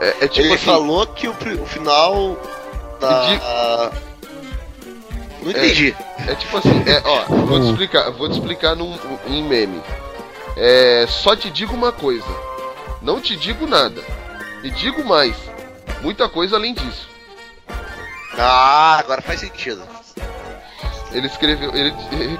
é, 0.00 0.24
é 0.24 0.28
tipo 0.28 0.46
Ele 0.46 0.54
assim. 0.54 0.64
falou 0.64 1.06
que 1.06 1.28
o, 1.28 1.32
o 1.32 1.66
final 1.66 2.38
da. 3.00 3.92
Não 5.42 5.50
entendi. 5.50 5.94
É 6.26 6.34
tipo 6.34 6.56
assim, 6.56 6.82
é, 6.86 7.02
ó, 7.04 7.24
vou 7.24 7.60
te 7.60 7.66
explicar, 7.70 8.10
vou 8.10 8.28
te 8.28 8.34
explicar 8.34 8.76
num, 8.76 8.98
em 9.26 9.42
meme. 9.42 9.80
É, 10.56 11.06
só 11.08 11.34
te 11.34 11.50
digo 11.50 11.74
uma 11.74 11.92
coisa. 11.92 12.26
Não 13.00 13.20
te 13.20 13.36
digo 13.36 13.66
nada. 13.66 14.02
E 14.62 14.70
digo 14.70 15.04
mais. 15.04 15.34
Muita 16.02 16.28
coisa 16.28 16.56
além 16.56 16.74
disso. 16.74 17.08
Ah, 18.38 18.98
agora 18.98 19.22
faz 19.22 19.40
sentido. 19.40 19.82
Ele 21.12 21.26
escreveu. 21.26 21.74
Ele, 21.74 21.94
ele, 22.12 22.38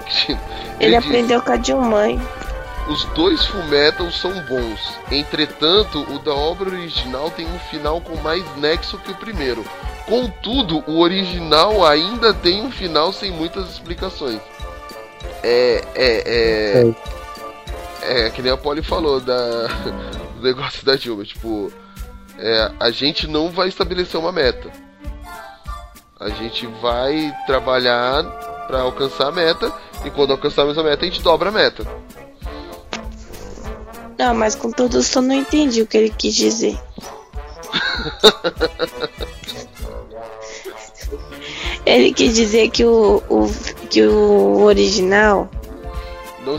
Ele 0.78 0.96
diz, 0.96 1.06
aprendeu 1.06 1.42
com 1.42 1.52
a 1.52 1.56
Dilmãe. 1.56 2.20
Os 2.88 3.04
dois 3.06 3.44
Fullmetal 3.46 4.10
são 4.10 4.32
bons. 4.46 4.98
Entretanto, 5.10 6.00
o 6.12 6.18
da 6.18 6.34
obra 6.34 6.70
original 6.70 7.30
tem 7.30 7.46
um 7.46 7.58
final 7.70 8.00
com 8.00 8.16
mais 8.16 8.44
nexo 8.56 8.98
que 8.98 9.12
o 9.12 9.14
primeiro. 9.14 9.64
Contudo, 10.06 10.82
o 10.86 11.00
original 11.00 11.86
ainda 11.86 12.34
tem 12.34 12.62
um 12.62 12.70
final 12.70 13.12
sem 13.12 13.30
muitas 13.30 13.70
explicações. 13.70 14.40
É. 15.42 15.84
É. 15.94 16.84
É. 16.84 17.20
É 18.02 18.30
que 18.30 18.42
nem 18.42 18.50
a 18.50 18.56
Polly 18.56 18.82
falou 18.82 19.20
da, 19.20 19.66
do 20.36 20.42
negócio 20.42 20.84
da 20.84 20.96
Dilma. 20.96 21.24
Tipo, 21.24 21.72
é, 22.38 22.72
a 22.80 22.90
gente 22.90 23.26
não 23.26 23.50
vai 23.50 23.68
estabelecer 23.68 24.18
uma 24.18 24.32
meta. 24.32 24.70
A 26.18 26.30
gente 26.30 26.66
vai 26.66 27.34
trabalhar 27.46 28.24
para 28.66 28.80
alcançar 28.80 29.28
a 29.28 29.32
meta. 29.32 29.72
E 30.04 30.10
quando 30.10 30.32
alcançarmos 30.32 30.76
a 30.78 30.82
meta, 30.82 31.04
a 31.04 31.08
gente 31.08 31.22
dobra 31.22 31.50
a 31.50 31.52
meta. 31.52 31.86
Não, 34.18 34.34
mas 34.34 34.54
com 34.54 34.70
tudo 34.70 34.98
eu 34.98 35.22
não 35.22 35.34
entendi 35.34 35.82
o 35.82 35.86
que 35.86 35.96
ele 35.96 36.10
quis 36.10 36.34
dizer. 36.34 36.78
ele 41.90 42.12
quis 42.12 42.34
dizer 42.34 42.70
que 42.70 42.84
o, 42.84 43.22
o, 43.28 43.50
que 43.88 44.02
o 44.02 44.62
original, 44.62 45.48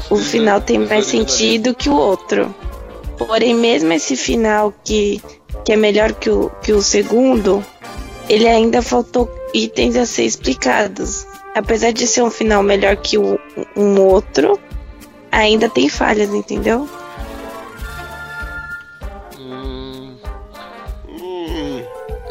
o 0.09 0.17
final 0.17 0.59
tem 0.61 0.79
mais 0.79 1.05
sentido 1.05 1.73
que 1.73 1.89
o 1.89 1.95
outro. 1.95 2.53
Porém, 3.17 3.53
mesmo 3.53 3.93
esse 3.93 4.15
final 4.15 4.73
que, 4.83 5.21
que 5.63 5.71
é 5.71 5.75
melhor 5.75 6.13
que 6.13 6.29
o, 6.29 6.49
que 6.61 6.73
o 6.73 6.81
segundo, 6.81 7.63
ele 8.27 8.47
ainda 8.47 8.81
faltou 8.81 9.29
itens 9.53 9.95
a 9.95 10.05
ser 10.05 10.23
explicados. 10.23 11.25
Apesar 11.53 11.91
de 11.91 12.07
ser 12.07 12.23
um 12.23 12.31
final 12.31 12.63
melhor 12.63 12.95
que 12.95 13.17
o, 13.17 13.39
um 13.75 13.99
outro, 14.01 14.59
ainda 15.31 15.69
tem 15.69 15.87
falhas, 15.87 16.33
entendeu? 16.33 16.87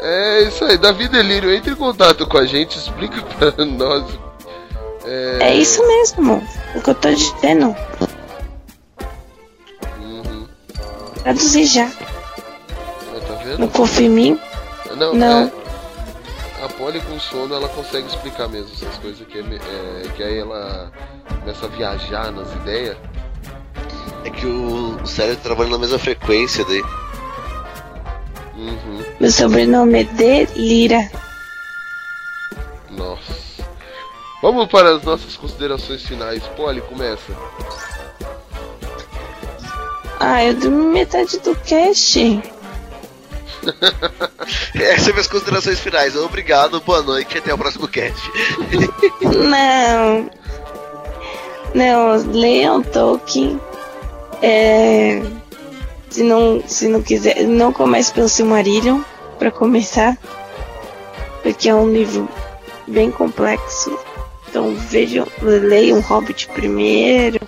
É 0.01 0.41
isso 0.43 0.63
aí, 0.65 0.77
Davi 0.77 1.07
Delírio, 1.07 1.53
entre 1.53 1.71
em 1.71 1.75
contato 1.75 2.27
com 2.27 2.37
a 2.37 2.45
gente, 2.45 2.77
explica 2.77 3.21
pra 3.37 3.65
nós. 3.65 4.05
É, 5.05 5.37
É 5.41 5.55
isso 5.55 5.85
mesmo, 5.87 6.45
o 6.75 6.81
que 6.81 6.89
eu 6.89 6.95
tô 6.95 7.09
dizendo. 7.13 7.75
Uhum, 9.99 10.47
Traduzir 11.23 11.65
já. 11.65 11.87
tá 11.89 13.33
vendo? 13.43 13.59
Não 13.59 13.67
confia 13.67 14.07
em 14.07 14.09
mim? 14.09 14.39
Não, 14.97 15.13
Não. 15.13 15.43
é- 15.47 15.61
a 16.63 16.69
Polly 16.69 17.01
com 17.01 17.19
sono 17.19 17.55
ela 17.55 17.67
consegue 17.69 18.05
explicar 18.07 18.47
mesmo 18.47 18.69
essas 18.73 18.95
coisas 18.99 19.25
que, 19.27 19.39
é 19.39 19.41
é, 19.41 20.07
que 20.15 20.21
aí 20.21 20.37
ela 20.37 20.91
começa 21.39 21.65
a 21.65 21.69
viajar 21.69 22.31
nas 22.31 22.51
ideias. 22.53 22.95
é 24.23 24.29
que 24.29 24.45
o, 24.45 24.95
o 25.01 25.07
cérebro 25.07 25.41
trabalha 25.41 25.71
na 25.71 25.79
mesma 25.79 25.97
frequência 25.97 26.63
daí. 26.65 26.83
Uhum, 28.55 29.03
Meu 29.19 29.31
sobrenome 29.31 30.01
é 30.01 30.03
Delira. 30.03 31.09
nossa. 32.89 33.41
Vamos 34.41 34.67
para 34.69 34.95
as 34.95 35.03
nossas 35.03 35.35
considerações 35.37 36.03
finais. 36.03 36.41
Polly, 36.57 36.81
começa. 36.81 37.31
Ah, 40.19 40.43
eu 40.43 40.53
dormi 40.55 40.85
metade 40.93 41.39
do 41.39 41.55
cast. 41.55 42.19
Essas 44.75 45.03
são 45.03 45.13
minhas 45.13 45.27
considerações 45.27 45.79
finais. 45.79 46.15
Obrigado, 46.15 46.81
boa 46.81 47.01
noite 47.03 47.35
e 47.35 47.37
até 47.37 47.53
o 47.53 47.57
próximo 47.57 47.87
cast. 47.87 48.19
Não. 49.21 50.29
Não, 51.73 52.31
leiam 52.31 52.81
Tolkien. 52.83 53.59
É, 54.41 55.21
se 56.11 56.23
não, 56.23 56.61
se 56.67 56.87
não 56.89 57.01
quiser, 57.01 57.47
não 57.47 57.71
comece 57.71 58.13
pelo 58.13 58.27
Silmarillion 58.27 59.01
para 59.39 59.49
começar, 59.49 60.17
porque 61.41 61.69
é 61.69 61.73
um 61.73 61.91
livro 61.91 62.29
bem 62.85 63.09
complexo. 63.09 63.97
Então 64.49 64.75
vejam, 64.75 65.25
leiam 65.41 66.01
Hobbit 66.01 66.49
primeiro 66.49 67.39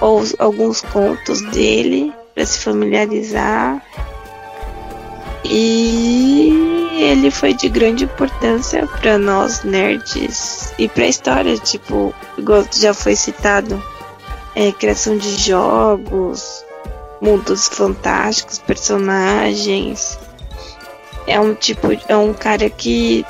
ou 0.00 0.22
alguns 0.38 0.82
contos 0.82 1.40
dele 1.40 2.12
para 2.34 2.44
se 2.44 2.58
familiarizar. 2.58 3.82
E 5.48 6.90
ele 6.98 7.30
foi 7.30 7.54
de 7.54 7.68
grande 7.70 8.04
importância 8.04 8.86
para 9.00 9.16
nós 9.16 9.62
nerds 9.62 10.74
e 10.78 10.86
para 10.86 11.04
a 11.04 11.08
história, 11.08 11.56
tipo, 11.56 12.12
igual 12.36 12.66
já 12.70 12.92
foi 12.92 13.16
citado, 13.16 13.82
é, 14.54 14.72
criação 14.72 15.16
de 15.16 15.30
jogos, 15.38 16.65
mundos 17.20 17.68
fantásticos, 17.68 18.58
personagens. 18.58 20.18
É 21.26 21.40
um 21.40 21.54
tipo, 21.54 21.88
é 22.08 22.16
um 22.16 22.32
cara 22.32 22.70
que 22.70 23.24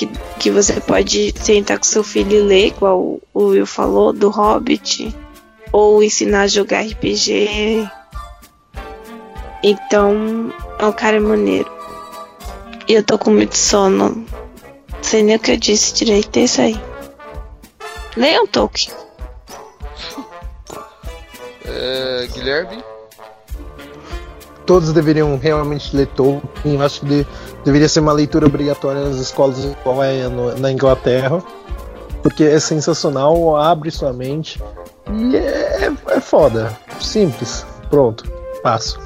que, 0.00 0.06
que 0.38 0.50
você 0.50 0.80
pode 0.80 1.34
sentar 1.38 1.76
com 1.76 1.84
seu 1.84 2.02
filho 2.02 2.32
e 2.32 2.40
ler, 2.40 2.66
igual 2.68 3.20
o 3.34 3.44
Will 3.48 3.66
falou 3.66 4.14
do 4.14 4.30
Hobbit, 4.30 5.14
ou 5.70 6.02
ensinar 6.02 6.42
a 6.42 6.46
jogar 6.46 6.86
RPG. 6.86 7.86
Então, 9.62 10.50
é 10.78 10.86
um 10.86 10.92
cara 10.92 11.20
maneiro. 11.20 11.70
E 12.88 12.94
eu 12.94 13.04
tô 13.04 13.18
com 13.18 13.30
muito 13.30 13.54
sono. 13.56 14.26
Não 14.88 15.02
sei 15.02 15.22
nem 15.22 15.36
o 15.36 15.38
que 15.38 15.52
eu 15.52 15.58
disse 15.58 15.92
direito, 15.92 16.34
é 16.38 16.44
isso 16.44 16.62
aí. 16.62 16.80
Leiam 18.16 18.46
Tolkien. 18.46 18.94
É, 21.66 22.26
Guilherme? 22.32 22.82
Todos 24.70 24.92
deveriam 24.92 25.36
realmente 25.36 25.96
ler 25.96 26.06
Tolkien. 26.06 26.76
Eu 26.76 26.82
acho 26.82 27.00
que 27.00 27.06
de- 27.06 27.26
deveria 27.64 27.88
ser 27.88 27.98
uma 27.98 28.12
leitura 28.12 28.46
obrigatória 28.46 29.02
nas 29.02 29.16
escolas 29.16 29.64
igual 29.64 30.00
é 30.04 30.28
no- 30.28 30.56
na 30.60 30.70
Inglaterra. 30.70 31.42
Porque 32.22 32.44
é 32.44 32.60
sensacional, 32.60 33.56
abre 33.56 33.90
sua 33.90 34.12
mente. 34.12 34.62
E 35.10 35.34
é, 35.36 35.90
é 36.10 36.20
foda. 36.20 36.78
Simples. 37.00 37.66
Pronto. 37.90 38.22
Passo. 38.62 39.00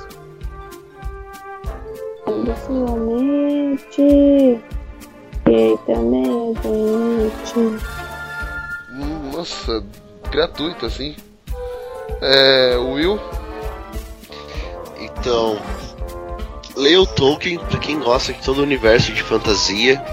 Finalmente. 2.66 4.60
Eita, 5.46 5.94
gente. 5.94 7.58
Hum, 8.92 9.30
Nossa, 9.34 9.82
gratuito 10.30 10.84
assim. 10.84 11.16
É, 12.20 12.76
Will? 12.76 13.18
Então, 15.24 15.58
leia 16.76 17.00
o 17.00 17.06
Tolkien 17.06 17.58
pra 17.58 17.78
quem 17.78 17.98
gosta 17.98 18.30
de 18.30 18.42
todo 18.42 18.58
o 18.58 18.62
universo 18.62 19.10
de 19.10 19.22
fantasia. 19.22 20.04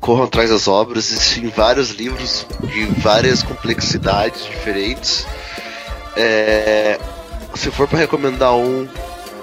Corram 0.00 0.24
atrás 0.24 0.50
das 0.50 0.68
obras, 0.68 1.10
existem 1.10 1.48
vários 1.48 1.92
livros 1.92 2.46
de 2.60 2.84
várias 3.00 3.42
complexidades 3.42 4.44
diferentes. 4.44 5.26
É, 6.14 7.00
se 7.54 7.70
for 7.70 7.88
para 7.88 8.00
recomendar 8.00 8.52
um, 8.52 8.86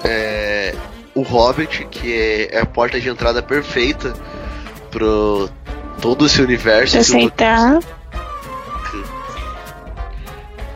é, 0.04 0.76
o 1.16 1.24
Hobbit, 1.24 1.88
que 1.90 2.14
é, 2.14 2.58
é 2.58 2.60
a 2.60 2.66
porta 2.68 3.02
de 3.02 3.10
entrada 3.10 3.42
perfeita 3.42 4.14
pro 4.92 5.50
todo 6.00 6.28
esse 6.28 6.44
universo. 6.44 6.94
Pra 6.94 7.04
sentar. 7.04 7.80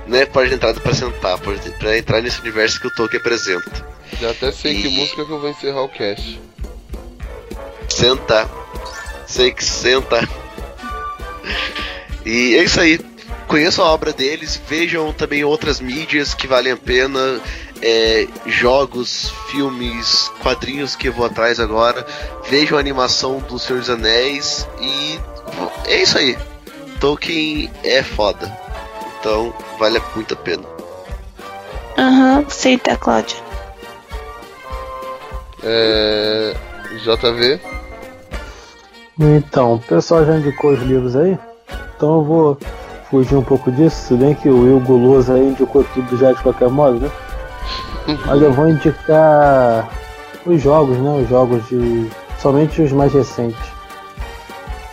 Não 0.07 0.17
é 0.17 0.25
porta 0.25 0.49
de 0.49 0.55
entrada 0.55 0.79
para 0.79 0.95
sentar, 0.95 1.37
pra 1.37 1.95
entrar 1.95 2.21
nesse 2.23 2.41
universo 2.41 2.81
que 2.81 2.87
o 2.87 2.91
Tolkien 2.95 3.21
apresenta. 3.21 3.98
Já 4.19 4.31
até 4.31 4.51
sei 4.51 4.81
que 4.81 4.87
E- 4.87 4.91
música 4.99 5.25
que 5.25 5.31
eu 5.31 5.39
vou 5.39 5.49
encerrar 5.49 5.81
o 5.83 5.89
cast. 5.89 6.39
Senta. 7.87 8.49
Sei 9.27 9.51
que 9.51 9.63
senta. 9.63 10.27
E 12.25 12.55
é 12.55 12.63
isso 12.63 12.79
aí. 12.79 12.99
Conheçam 13.47 13.83
a 13.83 13.91
obra 13.91 14.13
deles, 14.13 14.61
vejam 14.67 15.11
também 15.11 15.43
outras 15.43 15.79
mídias 15.79 16.33
que 16.33 16.47
valem 16.47 16.73
a 16.73 16.77
pena. 16.77 17.41
é, 17.81 18.27
jogos, 18.45 19.31
filmes, 19.49 20.29
quadrinhos 20.41 20.97
que 20.97 21.07
eu 21.07 21.13
vou 21.13 21.25
atrás 21.25 21.61
agora. 21.61 22.05
Vejam 22.49 22.77
a 22.77 22.81
animação 22.81 23.39
do 23.39 23.57
Senhor 23.57 23.79
dos 23.79 23.89
Anéis 23.89 24.67
e 24.81 25.17
é 25.85 26.01
isso 26.03 26.17
aí. 26.17 26.37
Tolkien 26.99 27.71
é 27.81 28.03
foda. 28.03 28.51
Então 29.17 29.53
vale 29.79 30.01
muito 30.13 30.33
a 30.33 30.37
pena. 30.37 30.63
Aham, 31.97 32.43
aceita, 32.45 32.97
Cláudia. 32.97 33.37
É. 35.63 36.55
JV. 36.97 37.59
Então, 39.19 39.75
o 39.75 39.79
pessoal 39.79 40.25
já 40.25 40.37
indicou 40.37 40.71
os 40.71 40.79
livros 40.81 41.15
aí, 41.15 41.37
então 41.95 42.19
eu 42.19 42.23
vou 42.23 42.57
fugir 43.09 43.35
um 43.35 43.43
pouco 43.43 43.71
disso, 43.71 44.07
se 44.07 44.13
bem 44.15 44.33
que 44.33 44.49
o 44.49 44.61
Will 44.61 44.79
Guloso 44.79 45.33
aí 45.33 45.49
indicou 45.49 45.83
tudo 45.93 46.17
já 46.17 46.31
de 46.31 46.41
qualquer 46.41 46.69
modo, 46.69 46.99
né? 46.99 47.11
Mas 48.25 48.41
eu 48.41 48.51
vou 48.53 48.69
indicar 48.69 49.89
os 50.45 50.61
jogos, 50.61 50.97
né? 50.97 51.21
Os 51.21 51.29
jogos 51.29 51.67
de. 51.67 52.09
somente 52.39 52.81
os 52.81 52.91
mais 52.91 53.13
recentes. 53.13 53.59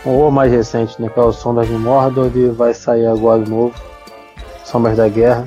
Ou 0.05 0.29
mais 0.29 0.51
recente, 0.51 1.01
né? 1.01 1.09
Que 1.09 1.19
é 1.19 1.23
o 1.23 1.31
Sombras 1.31 1.67
de 1.67 1.73
Mordor 1.73 2.29
e 2.35 2.49
vai 2.49 2.73
sair 2.73 3.07
agora 3.07 3.43
de 3.43 3.49
novo. 3.49 3.73
Sombras 4.63 4.97
da 4.97 5.07
Guerra. 5.07 5.45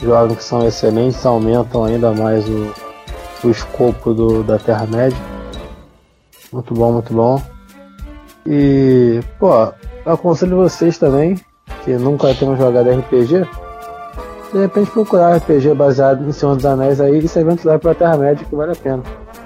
Jogos 0.00 0.38
que 0.38 0.44
são 0.44 0.66
excelentes, 0.66 1.24
aumentam 1.24 1.84
ainda 1.84 2.12
mais 2.12 2.46
o, 2.48 2.72
o 3.46 3.50
escopo 3.50 4.12
do, 4.12 4.42
da 4.42 4.58
Terra-média. 4.58 5.18
Muito 6.52 6.74
bom, 6.74 6.92
muito 6.92 7.12
bom. 7.12 7.42
E, 8.46 9.20
pô, 9.38 9.72
aconselho 10.04 10.56
vocês 10.56 10.98
também, 10.98 11.40
que 11.84 11.92
nunca 11.92 12.34
tenham 12.34 12.56
jogado 12.56 12.90
RPG, 12.90 13.46
de 14.52 14.58
repente 14.58 14.90
procurar 14.90 15.36
RPG 15.36 15.74
baseado 15.74 16.26
em 16.26 16.32
Senhor 16.32 16.54
dos 16.54 16.64
Anéis 16.64 17.00
aí 17.00 17.18
e 17.18 17.28
se 17.28 17.38
aventurar 17.38 17.78
pra 17.78 17.94
Terra-média 17.94 18.46
que 18.48 18.54
vale 18.54 18.72
a 18.72 18.76
pena. 18.76 19.02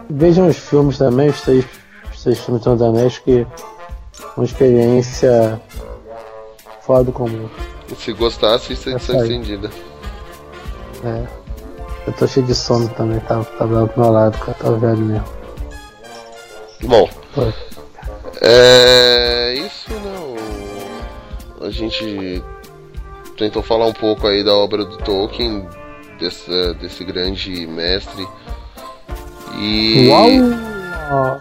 Vejam 0.09 0.49
os 0.49 0.57
filmes 0.57 0.99
também, 0.99 1.31
os 1.31 1.41
seis, 1.41 1.65
os 2.13 2.23
seis 2.23 2.39
filmes 2.39 2.61
de 2.61 2.65
Senhor 2.65 2.77
dos 2.77 2.87
Anéis, 2.87 3.19
que 3.19 3.47
uma 4.37 4.45
experiência 4.45 5.61
fora 6.83 7.05
do 7.05 7.13
comum. 7.13 7.49
Se 7.97 8.13
gostar, 8.13 8.55
assista 8.55 8.91
a 8.91 8.93
edição 8.95 9.23
estendida. 9.23 9.71
É. 11.05 11.40
Eu 12.07 12.13
tô 12.15 12.27
cheio 12.27 12.47
de 12.47 12.55
sono 12.55 12.89
também, 12.91 13.21
tá, 13.21 13.43
tá 13.45 13.67
bravo 13.67 13.89
pro 13.89 14.03
meu 14.03 14.11
lado, 14.13 14.39
cara, 14.39 14.55
tá 14.55 14.71
velho 14.71 14.99
mesmo. 14.99 15.25
Bom, 16.85 17.09
Foi. 17.35 17.53
é. 18.41 19.55
Isso 19.67 19.91
não. 20.01 21.67
A 21.67 21.71
gente 21.71 22.43
tentou 23.37 23.63
falar 23.63 23.87
um 23.87 23.93
pouco 23.93 24.27
aí 24.27 24.43
da 24.43 24.55
obra 24.55 24.85
do 24.85 24.97
Tolkien, 24.99 25.69
desse, 26.19 26.75
desse 26.75 27.05
grande 27.05 27.67
mestre. 27.67 28.27
E. 29.59 30.09
Uau! 30.09 31.41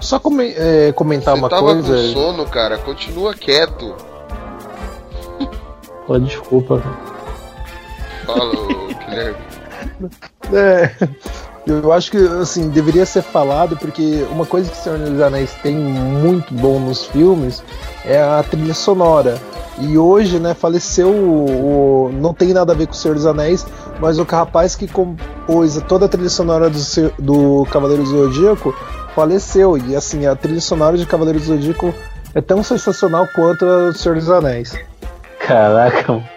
Só 0.00 0.18
come- 0.18 0.54
é, 0.56 0.92
comentar 0.92 1.34
Você 1.34 1.40
uma 1.40 1.48
tava 1.48 1.62
coisa. 1.74 1.94
com 1.94 2.12
sono, 2.12 2.46
cara, 2.46 2.78
continua 2.78 3.34
quieto. 3.34 3.94
Pô, 6.06 6.18
desculpa, 6.18 6.78
cara. 6.80 7.19
Fala, 8.38 8.52
Guilherme. 9.08 9.36
É, 10.52 10.90
eu 11.66 11.92
acho 11.92 12.10
que 12.10 12.16
assim 12.40 12.68
deveria 12.70 13.04
ser 13.06 13.22
falado 13.22 13.76
porque 13.76 14.26
uma 14.30 14.44
coisa 14.46 14.70
que 14.70 14.78
o 14.78 14.82
Senhor 14.82 14.98
dos 14.98 15.20
Anéis 15.20 15.52
tem 15.62 15.74
muito 15.76 16.52
bom 16.54 16.78
nos 16.80 17.06
filmes 17.06 17.62
é 18.04 18.20
a 18.20 18.42
trilha 18.42 18.74
sonora. 18.74 19.38
E 19.78 19.96
hoje, 19.96 20.38
né, 20.38 20.52
faleceu 20.52 21.08
o, 21.08 22.06
o- 22.08 22.12
não 22.12 22.34
tem 22.34 22.52
nada 22.52 22.72
a 22.72 22.76
ver 22.76 22.86
com 22.86 22.92
o 22.92 22.96
Senhor 22.96 23.14
dos 23.14 23.24
Anéis, 23.24 23.66
mas 23.98 24.18
o 24.18 24.24
rapaz 24.24 24.74
que 24.74 24.86
compôs 24.86 25.80
toda 25.88 26.04
a 26.06 26.08
trilha 26.08 26.28
sonora 26.28 26.68
do, 26.68 26.78
do 27.18 27.66
Cavaleiro 27.70 28.02
do 28.02 28.08
Zodíaco 28.10 28.74
faleceu. 29.14 29.78
E 29.78 29.94
assim, 29.96 30.26
a 30.26 30.34
trilha 30.36 30.60
sonora 30.60 30.98
de 30.98 31.06
Cavaleiro 31.06 31.38
do 31.38 31.44
Zodíaco 31.46 31.94
é 32.34 32.40
tão 32.40 32.62
sensacional 32.62 33.26
quanto 33.34 33.64
a 33.64 33.90
do 33.90 33.96
Senhor 33.98 34.16
dos 34.16 34.30
Anéis. 34.30 34.74
Caraca, 35.38 36.12
mano. 36.12 36.28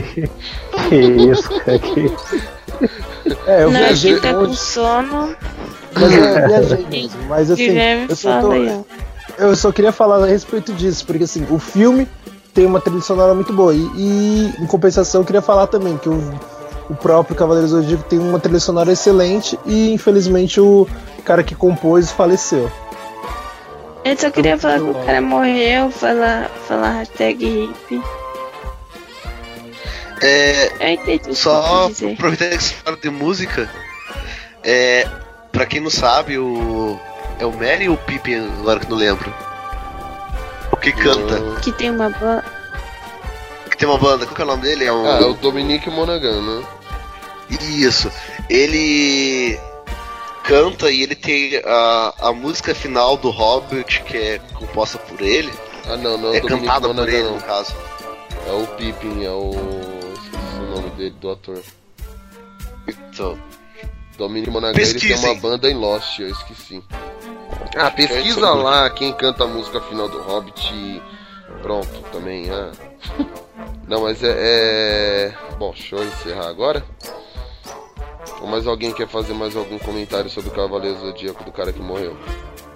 Que, 0.00 0.94
isso, 0.94 1.48
cara? 1.60 1.78
Que... 1.78 2.12
É, 3.46 3.62
eu 3.62 3.70
Não, 3.70 3.78
viajei 3.78 4.20
tá 4.20 4.34
com 4.34 4.52
sono, 4.52 5.34
mas 5.94 6.12
eu 6.12 6.48
viajei 6.48 6.86
mesmo. 6.86 7.22
Mas 7.28 7.50
assim, 7.50 7.68
Guilherme 7.68 8.06
eu 8.08 8.16
só 8.16 8.40
tô. 8.40 8.52
Eu 9.36 9.56
só 9.56 9.72
queria 9.72 9.92
falar 9.92 10.22
a 10.22 10.26
respeito 10.26 10.72
disso, 10.72 11.04
porque 11.06 11.24
assim, 11.24 11.46
o 11.50 11.58
filme 11.58 12.06
tem 12.52 12.66
uma 12.66 12.80
trilha 12.80 13.00
sonora 13.00 13.34
muito 13.34 13.52
boa. 13.52 13.74
E, 13.74 13.90
e, 13.96 14.54
em 14.60 14.66
compensação, 14.66 15.22
eu 15.22 15.24
queria 15.24 15.42
falar 15.42 15.66
também 15.66 15.96
que 15.96 16.08
o, 16.08 16.32
o 16.88 16.94
próprio 16.94 17.34
Cavaleiro 17.34 17.68
do 17.68 17.82
Zodíaco 17.82 18.04
tem 18.04 18.18
uma 18.18 18.38
trilha 18.38 18.60
sonora 18.60 18.92
excelente 18.92 19.58
e 19.66 19.92
infelizmente 19.92 20.60
o 20.60 20.86
cara 21.24 21.42
que 21.42 21.54
compôs 21.54 22.12
faleceu. 22.12 22.70
Eu 24.04 24.16
só 24.16 24.30
queria 24.30 24.58
falar 24.58 24.80
que 24.80 24.90
o 24.90 24.94
cara 25.06 25.20
morreu, 25.20 25.90
falar, 25.90 26.50
falar 26.68 26.90
hashtag 26.90 27.44
hippie. 27.44 28.02
É, 30.26 30.72
Eu 30.80 30.88
entendi 30.94 31.34
Só 31.36 31.84
aproveitar 31.86 32.48
que 32.48 32.62
você 32.62 32.74
fala 32.76 32.96
de 32.96 33.10
música, 33.10 33.70
é, 34.62 35.06
pra 35.52 35.66
quem 35.66 35.80
não 35.80 35.90
sabe, 35.90 36.38
o. 36.38 36.98
É 37.38 37.44
o 37.44 37.52
Merry 37.52 37.88
ou 37.88 37.96
o 37.96 37.98
Pippin, 37.98 38.36
agora 38.60 38.80
que 38.80 38.88
não 38.88 38.96
lembro? 38.96 39.32
O 40.72 40.76
que 40.76 40.92
canta, 40.92 41.60
Que 41.60 41.72
tem 41.72 41.90
uma 41.90 42.08
banda. 42.08 42.44
que 43.70 43.76
tem 43.76 43.88
uma 43.88 43.98
banda, 43.98 44.24
qual 44.24 44.34
que 44.34 44.40
é 44.40 44.44
o 44.44 44.48
nome 44.48 44.62
dele? 44.62 44.84
É 44.84 44.92
o. 44.92 45.06
Ah, 45.06 45.18
é 45.20 45.24
o 45.24 45.34
Dominique 45.34 45.90
Monaghan, 45.90 46.40
né? 46.40 46.66
Isso. 47.60 48.10
Ele 48.48 49.58
canta 50.44 50.90
e 50.90 51.02
ele 51.02 51.14
tem 51.14 51.60
a, 51.66 52.14
a 52.28 52.32
música 52.32 52.74
final 52.74 53.16
do 53.16 53.30
Hobbit, 53.30 54.02
que 54.04 54.16
é 54.16 54.40
composta 54.54 54.96
por 54.98 55.20
ele. 55.20 55.52
Ah, 55.86 55.96
não, 55.96 56.16
não 56.16 56.32
é 56.32 56.38
é 56.38 56.40
cantada 56.40 56.86
por 56.88 56.94
Monaghan, 56.94 57.12
ele, 57.12 57.22
não. 57.24 57.34
no 57.34 57.42
caso. 57.42 57.74
É 58.46 58.52
o 58.52 58.66
Pippin, 58.68 59.24
é 59.24 59.30
o. 59.30 59.52
Nome 60.74 60.90
dele, 60.90 61.14
do 61.20 61.30
ator. 61.30 61.62
Então, 62.86 63.38
Dominique 64.18 64.50
Monaghan 64.50 64.78
ele 64.80 65.00
tem 65.00 65.16
uma 65.16 65.34
banda 65.36 65.70
em 65.70 65.74
Lost, 65.74 66.18
eu 66.18 66.28
esqueci. 66.28 66.82
Ah, 67.76 67.90
pesquisa 67.90 68.50
lá 68.50 68.88
quem 68.90 69.12
canta 69.12 69.44
a 69.44 69.46
música 69.46 69.80
final 69.80 70.08
do 70.08 70.22
Hobbit 70.22 70.72
e 70.74 71.02
pronto, 71.62 71.88
também. 72.12 72.50
Ah. 72.50 72.72
Não, 73.88 74.02
mas 74.02 74.22
é, 74.22 74.34
é. 74.36 75.34
Bom, 75.58 75.72
deixa 75.72 75.96
eu 75.96 76.04
encerrar 76.04 76.48
agora. 76.48 76.84
Ou 78.40 78.46
mais 78.46 78.66
alguém 78.66 78.92
quer 78.92 79.08
fazer 79.08 79.34
mais 79.34 79.56
algum 79.56 79.78
comentário 79.78 80.30
sobre 80.30 80.50
o 80.50 80.52
Cavaleiro 80.52 80.98
Zodíaco 80.98 81.44
do 81.44 81.52
cara 81.52 81.72
que 81.72 81.80
morreu? 81.80 82.16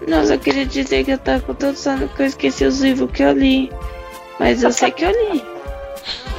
Nossa, 0.06 0.34
eu 0.34 0.38
queria 0.38 0.64
dizer 0.64 1.04
que 1.04 1.10
eu 1.10 1.18
tava 1.18 1.40
com 1.40 1.54
todo 1.54 1.76
sono 1.76 2.08
que 2.08 2.22
eu 2.22 2.26
esqueci 2.26 2.64
os 2.64 2.80
livros 2.80 3.10
que 3.10 3.22
eu 3.22 3.32
li. 3.32 3.72
Mas 4.38 4.62
eu 4.62 4.72
sei 4.72 4.90
que 4.90 5.04
eu 5.04 5.10
li. 5.10 5.42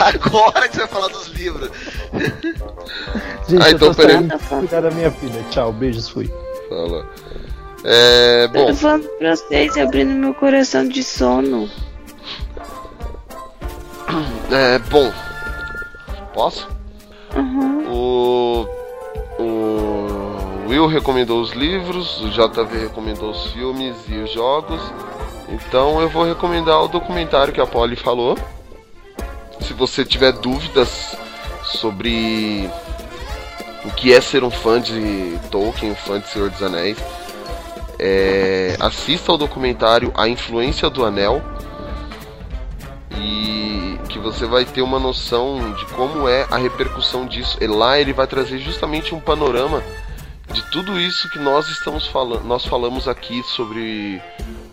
agora 0.00 0.68
que 0.68 0.74
você 0.74 0.80
vai 0.80 0.88
falar 0.88 1.08
dos 1.08 1.28
livros. 1.28 1.70
Gente, 3.48 3.62
Ah, 3.62 3.70
eu 3.70 3.76
então, 3.76 3.88
tô 3.88 3.94
peraí. 3.94 4.16
saindo 4.16 4.38
cuidar 4.60 4.80
da 4.82 4.90
minha 4.90 5.10
filha. 5.10 5.44
Tchau, 5.50 5.72
beijos, 5.72 6.08
fui. 6.08 6.30
Fala. 6.68 7.06
É. 7.84 8.44
Eu 8.44 8.48
Bom, 8.50 8.66
tô 8.66 8.74
falando 8.74 9.08
pra 9.18 9.36
vocês, 9.36 9.76
abrindo 9.76 10.10
meu 10.12 10.34
coração 10.34 10.86
de 10.88 11.02
sono. 11.02 11.68
é. 14.50 14.78
Bom. 14.90 15.12
Posso? 16.34 16.68
Uhum. 17.36 17.86
O, 17.92 18.66
o 19.42 20.68
Will 20.68 20.86
recomendou 20.86 21.40
os 21.40 21.52
livros, 21.52 22.20
o 22.22 22.28
JV 22.30 22.78
recomendou 22.78 23.30
os 23.30 23.46
filmes 23.52 23.96
e 24.08 24.14
os 24.18 24.30
jogos. 24.32 24.80
Então 25.48 26.00
eu 26.00 26.08
vou 26.08 26.24
recomendar 26.24 26.82
o 26.82 26.88
documentário 26.88 27.52
que 27.52 27.60
a 27.60 27.66
Polly 27.66 27.96
falou. 27.96 28.36
Se 29.60 29.72
você 29.74 30.04
tiver 30.04 30.32
dúvidas 30.32 31.16
sobre 31.64 32.68
o 33.84 33.90
que 33.90 34.12
é 34.12 34.20
ser 34.20 34.42
um 34.42 34.50
fã 34.50 34.80
de 34.80 35.38
Tolkien, 35.50 35.92
um 35.92 35.96
fã 35.96 36.18
de 36.20 36.28
Senhor 36.28 36.50
dos 36.50 36.62
Anéis, 36.62 36.98
é, 37.98 38.76
assista 38.80 39.32
ao 39.32 39.38
documentário 39.38 40.12
A 40.16 40.28
Influência 40.28 40.88
do 40.88 41.04
Anel 41.04 41.42
e 43.20 43.98
que 44.08 44.18
você 44.18 44.46
vai 44.46 44.64
ter 44.64 44.82
uma 44.82 44.98
noção 44.98 45.72
de 45.74 45.84
como 45.86 46.28
é 46.28 46.46
a 46.50 46.56
repercussão 46.56 47.26
disso. 47.26 47.58
E 47.60 47.66
lá 47.66 47.98
ele 47.98 48.12
vai 48.12 48.26
trazer 48.26 48.58
justamente 48.58 49.14
um 49.14 49.20
panorama 49.20 49.82
de 50.52 50.62
tudo 50.70 50.98
isso 50.98 51.28
que 51.30 51.38
nós 51.38 51.68
estamos 51.68 52.06
falando, 52.06 52.44
nós 52.44 52.64
falamos 52.64 53.06
aqui 53.06 53.42
sobre 53.42 54.22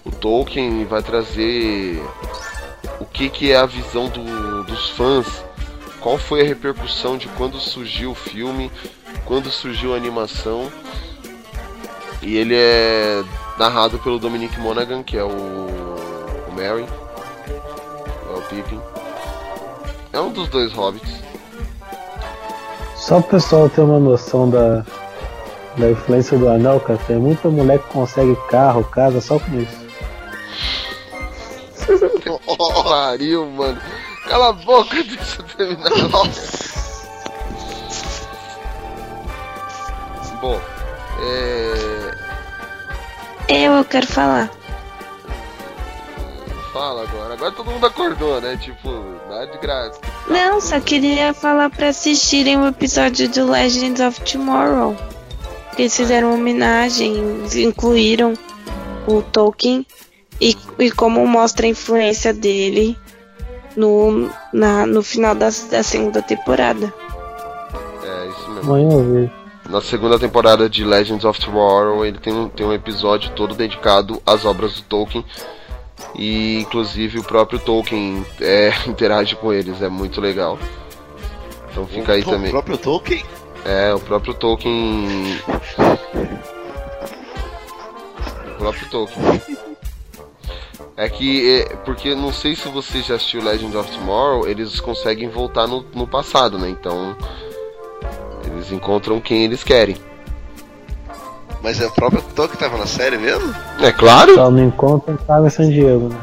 o 0.05 0.11
Tolkien, 0.11 0.85
vai 0.85 1.03
trazer 1.03 2.01
o 2.99 3.05
que, 3.05 3.29
que 3.29 3.51
é 3.51 3.57
a 3.57 3.65
visão 3.65 4.07
do- 4.07 4.44
dos 4.65 4.89
fãs, 4.91 5.43
qual 5.99 6.17
foi 6.17 6.41
a 6.41 6.45
repercussão 6.45 7.17
de 7.17 7.27
quando 7.29 7.59
surgiu 7.59 8.11
o 8.11 8.15
filme, 8.15 8.71
quando 9.25 9.49
surgiu 9.49 9.93
a 9.93 9.97
animação. 9.97 10.71
E 12.21 12.37
ele 12.37 12.55
é 12.55 13.23
narrado 13.57 13.99
pelo 13.99 14.19
Dominic 14.19 14.59
Monaghan, 14.59 15.03
que 15.03 15.17
é 15.17 15.23
o, 15.23 15.27
o 15.27 16.53
Merry, 16.55 16.85
é 17.47 18.37
o 18.37 18.41
Pippin. 18.41 18.79
É 20.11 20.19
um 20.19 20.31
dos 20.31 20.47
dois 20.47 20.71
hobbits. 20.73 21.21
Só 22.95 23.19
o 23.19 23.23
pessoal 23.23 23.69
ter 23.69 23.81
uma 23.81 23.99
noção 23.99 24.49
da, 24.49 24.85
da 25.77 25.91
influência 25.91 26.37
do 26.37 26.49
anel, 26.49 26.79
cara. 26.79 26.99
Tem 27.05 27.17
muita 27.17 27.49
mulher 27.49 27.79
que 27.79 27.89
consegue 27.89 28.35
carro, 28.49 28.83
casa 28.85 29.21
só 29.21 29.37
com 29.37 29.59
isso. 29.59 29.85
Pariu, 32.83 33.45
mano. 33.45 33.79
Cala 34.27 34.49
a 34.49 34.53
boca, 34.53 34.95
deixa 35.03 35.41
eu 35.41 35.45
terminar. 35.45 35.91
Bom, 40.41 40.59
é. 41.21 42.15
Eu, 43.47 43.73
eu 43.73 43.85
quero 43.85 44.07
falar. 44.07 44.51
Fala 46.73 47.03
agora. 47.03 47.33
Agora 47.35 47.51
todo 47.51 47.71
mundo 47.71 47.85
acordou, 47.85 48.41
né? 48.41 48.57
Tipo, 48.57 48.89
nada 49.29 49.47
de 49.47 49.57
graça. 49.59 49.99
Não, 50.27 50.59
só 50.59 50.79
queria 50.79 51.33
falar 51.33 51.69
pra 51.69 51.89
assistirem 51.89 52.57
o 52.57 52.67
episódio 52.67 53.27
de 53.27 53.41
Legends 53.41 54.01
of 54.01 54.19
Tomorrow. 54.21 54.95
Eles 55.77 55.95
fizeram 55.95 56.29
uma 56.29 56.37
homenagem, 56.37 57.15
incluíram 57.55 58.33
o 59.07 59.21
Tolkien 59.21 59.85
e, 60.41 60.55
e 60.79 60.91
como 60.91 61.25
mostra 61.27 61.65
a 61.65 61.69
influência 61.69 62.33
dele 62.33 62.97
no, 63.75 64.29
na, 64.53 64.85
no 64.85 65.03
final 65.03 65.35
da, 65.35 65.47
da 65.69 65.83
segunda 65.83 66.21
temporada. 66.21 66.93
É, 68.03 68.27
isso 68.27 68.49
mesmo. 68.51 68.73
Amanhã 68.73 68.91
eu 68.91 69.03
vejo. 69.13 69.31
Na 69.69 69.81
segunda 69.81 70.19
temporada 70.19 70.69
de 70.69 70.83
Legends 70.85 71.25
of 71.25 71.39
Tomorrow, 71.39 72.05
ele 72.05 72.19
tem 72.19 72.31
um, 72.33 72.47
tem 72.47 72.65
um 72.65 72.73
episódio 72.73 73.31
todo 73.31 73.55
dedicado 73.55 74.21
às 74.25 74.45
obras 74.45 74.75
do 74.75 74.83
Tolkien. 74.83 75.25
E 76.13 76.59
inclusive 76.59 77.19
o 77.19 77.23
próprio 77.23 77.57
Tolkien 77.59 78.25
é, 78.39 78.71
interage 78.87 79.35
com 79.35 79.51
eles, 79.51 79.81
é 79.81 79.89
muito 79.89 80.21
legal. 80.21 80.59
Então 81.71 81.87
fica 81.87 82.13
aí 82.13 82.21
o 82.21 82.25
também. 82.25 82.51
próprio 82.51 82.77
Tolkien? 82.77 83.25
É, 83.65 83.93
o 83.93 83.99
próprio 83.99 84.33
Tolkien. 84.35 85.41
O 88.53 88.57
próprio 88.57 88.89
Tolkien. 88.89 89.41
É 90.97 91.09
que, 91.09 91.59
é, 91.61 91.75
porque 91.83 92.15
não 92.15 92.31
sei 92.31 92.55
se 92.55 92.69
você 92.69 93.01
já 93.01 93.15
assistiu 93.15 93.43
Legend 93.43 93.75
of 93.75 93.91
Tomorrow, 93.91 94.47
eles 94.47 94.79
conseguem 94.79 95.27
voltar 95.27 95.67
no, 95.67 95.85
no 95.93 96.07
passado, 96.07 96.57
né? 96.57 96.69
Então, 96.69 97.15
eles 98.45 98.71
encontram 98.71 99.19
quem 99.19 99.43
eles 99.43 99.61
querem. 99.61 99.97
Mas 101.61 101.81
é 101.81 101.87
o 101.87 101.91
próprio 101.91 102.21
Tolkien 102.21 102.57
que 102.57 102.63
tava 102.63 102.77
na 102.77 102.85
série 102.85 103.17
mesmo? 103.17 103.53
É 103.81 103.91
claro 103.91 104.35
Só 104.35 104.51
não 104.51 104.63
encontra 104.63 105.15
estava 105.15 105.47
em 105.47 105.49
San 105.49 105.69
Diego, 105.69 106.09
né? 106.09 106.19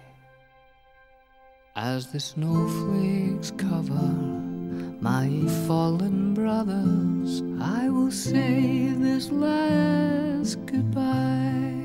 As 1.80 2.08
the 2.08 2.20
snowflakes 2.20 3.52
cover 3.52 4.12
my 5.00 5.30
fallen 5.68 6.34
brothers, 6.34 7.44
I 7.62 7.88
will 7.90 8.10
say 8.10 8.88
this 8.98 9.30
last 9.30 10.58
goodbye. 10.66 11.76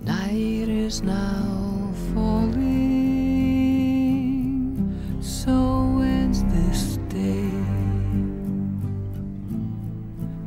Night 0.00 0.70
is 0.70 1.02
now 1.02 1.92
falling, 2.14 2.64
so 5.20 6.00
ends 6.00 6.42
this 6.44 6.96
day. 7.10 7.50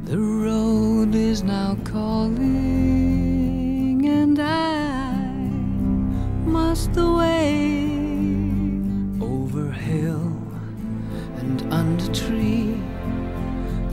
The 0.06 0.18
road 0.18 1.14
is 1.14 1.44
now 1.44 1.78
calling, 1.84 2.73
must 6.54 6.96
away 6.98 7.98
over 9.20 9.72
hill 9.72 10.38
and 11.40 11.64
under 11.74 12.08
tree, 12.14 12.78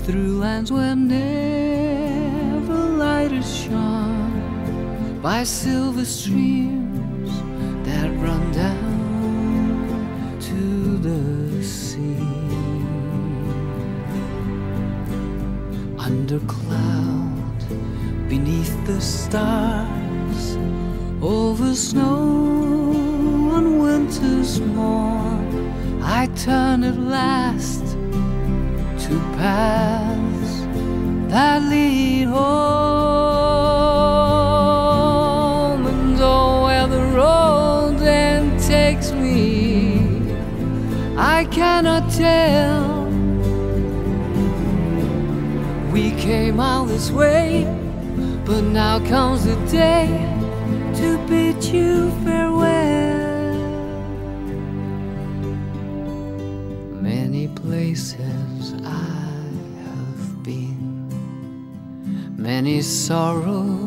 through 0.05 0.37
lands 0.39 0.71
where 0.71 0.95
never 0.95 2.75
light 3.05 3.33
is 3.33 3.51
shone 3.63 5.21
by 5.23 5.43
silver 5.43 6.05
streams 6.05 7.33
that 7.87 8.11
run 8.25 8.53
down 8.53 10.39
to 10.49 10.99
the 11.09 11.65
sea. 11.65 12.19
Under 15.99 16.41
cloud, 16.41 17.61
beneath 18.29 18.77
the 18.87 19.01
stars, 19.01 20.00
over 21.23 21.75
snow 21.75 22.93
on 23.53 23.79
winter's 23.79 24.59
morn, 24.61 26.01
I 26.03 26.29
turn 26.29 26.83
at 26.83 26.97
last 26.97 27.85
to 27.85 29.19
paths 29.37 30.61
that 31.31 31.63
lead 31.63 32.25
home. 32.25 32.41
And 35.87 36.19
oh, 36.21 36.63
where 36.65 36.87
the 36.87 37.03
road 37.15 37.99
then 37.99 38.59
takes 38.59 39.13
me, 39.13 40.33
I 41.19 41.45
cannot 41.51 42.11
tell. 42.11 43.05
We 45.93 46.13
came 46.13 46.61
all 46.61 46.87
this 46.87 47.11
way, 47.11 47.67
but 48.47 48.63
now 48.63 49.01
comes 49.07 49.45
the 49.45 49.57
day 49.67 50.30
to 51.01 51.19
bid 51.27 51.65
you 51.65 52.11
farewell. 52.25 53.55
Many 57.01 57.49
places 57.49 58.75
I 58.85 59.41
have 59.87 60.43
been, 60.43 61.09
many 62.37 62.83
sorrows 62.83 63.80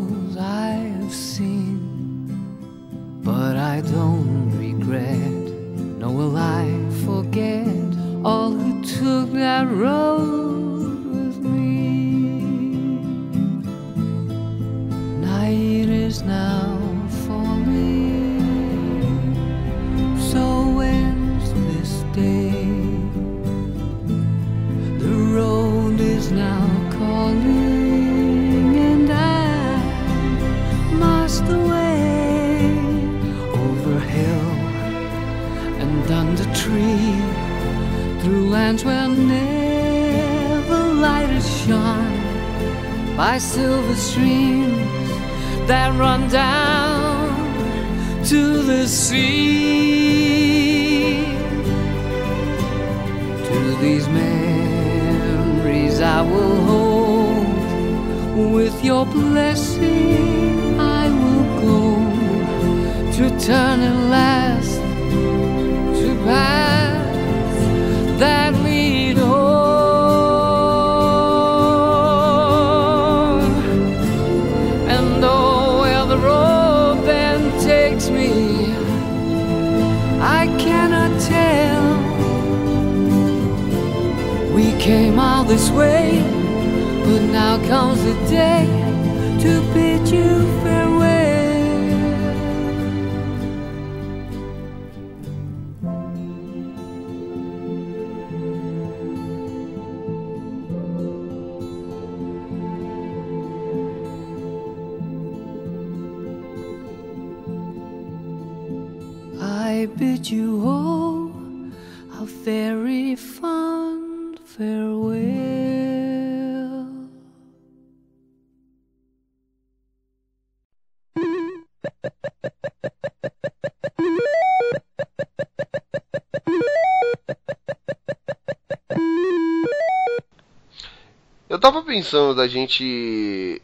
pensando 131.94 132.34
da 132.34 132.48
gente. 132.48 133.62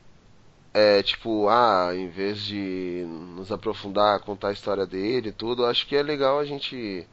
É, 0.71 1.01
tipo, 1.01 1.49
ah, 1.49 1.89
em 1.95 2.09
vez 2.09 2.39
de 2.43 3.03
nos 3.35 3.51
aprofundar, 3.51 4.19
contar 4.19 4.49
a 4.49 4.53
história 4.53 4.85
dele 4.85 5.29
e 5.29 5.33
tudo, 5.33 5.65
acho 5.65 5.87
que 5.87 5.95
é 5.95 6.03
legal 6.03 6.37
a 6.37 6.45
gente 6.45 7.07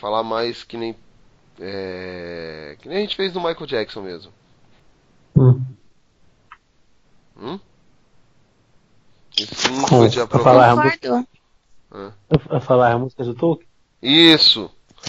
falar 0.00 0.24
mais 0.24 0.64
que 0.64 0.76
nem. 0.76 0.96
É, 1.60 2.76
que 2.80 2.88
nem 2.88 2.98
a 2.98 3.00
gente 3.02 3.14
fez 3.14 3.32
no 3.32 3.40
Michael 3.40 3.66
Jackson 3.66 4.02
mesmo. 4.02 4.32
Hum. 5.36 5.62
Hum? 7.38 7.60
Isso 9.38 9.70
não 9.70 9.82
Com- 9.82 9.98
foi 9.98 10.08
de 10.08 10.20
aprofundar. 10.20 10.98
eu 12.50 12.60
falar 12.60 12.92
a 12.92 12.98
música 12.98 13.22
do 13.22 13.34
Tolkien? 13.34 13.68
Isso! 14.02 14.68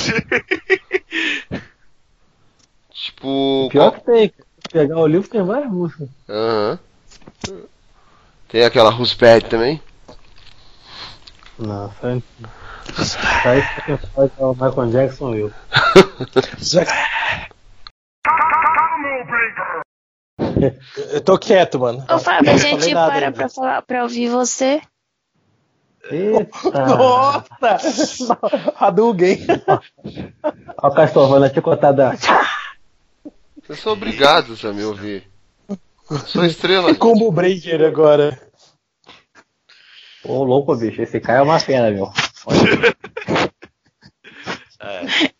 tipo. 2.92 3.70
Pior 3.72 3.92
qual- 3.92 3.94
que 3.94 4.02
tem. 4.06 4.34
Se 4.68 4.74
pegar 4.74 4.98
o 4.98 5.08
livro 5.08 5.30
tem 5.30 5.42
várias 5.42 5.72
músicas. 5.72 6.10
Aham. 6.28 6.78
Tem 8.50 8.66
aquela 8.66 8.94
Who's 8.94 9.14
Bad 9.14 9.46
também? 9.46 9.82
Não, 11.58 11.90
isso 13.58 13.76
que 13.76 13.82
quem 13.86 13.98
faz 13.98 14.32
é 14.38 14.46
o 14.46 14.54
Michael 14.54 14.92
Jackson 14.92 15.36
e 15.36 15.40
eu. 15.40 15.54
Eu 21.12 21.22
tô 21.22 21.38
quieto, 21.38 21.80
mano. 21.80 22.04
Ô, 22.10 22.18
Fábio, 22.18 22.52
a 22.52 22.58
gente 22.58 22.92
para 22.92 23.14
ainda. 23.14 23.32
pra, 23.32 23.50
falar, 23.50 23.82
pra 23.84 24.04
ouvir 24.04 24.28
você. 24.30 24.82
Eita! 26.10 26.72
Nossa! 26.74 27.78
Hadouken! 28.76 29.46
Olha 30.78 30.92
o 30.92 30.92
Castlevania 30.92 31.54
chicotada. 31.54 32.14
Vocês 33.68 33.80
são 33.82 33.92
obrigados 33.92 34.64
a 34.64 34.72
me 34.72 34.82
ouvir. 34.86 35.30
Sou 36.28 36.46
estrela. 36.46 36.88
gente. 36.88 37.00
Combo 37.00 37.30
Breaker 37.30 37.84
agora. 37.84 38.42
Ô, 40.24 40.42
louco, 40.46 40.74
bicho. 40.74 41.02
Esse 41.02 41.20
cara 41.20 41.40
é 41.40 41.42
uma 41.42 41.60
pena, 41.60 41.92
meu. 41.92 42.10
É. 44.80 45.34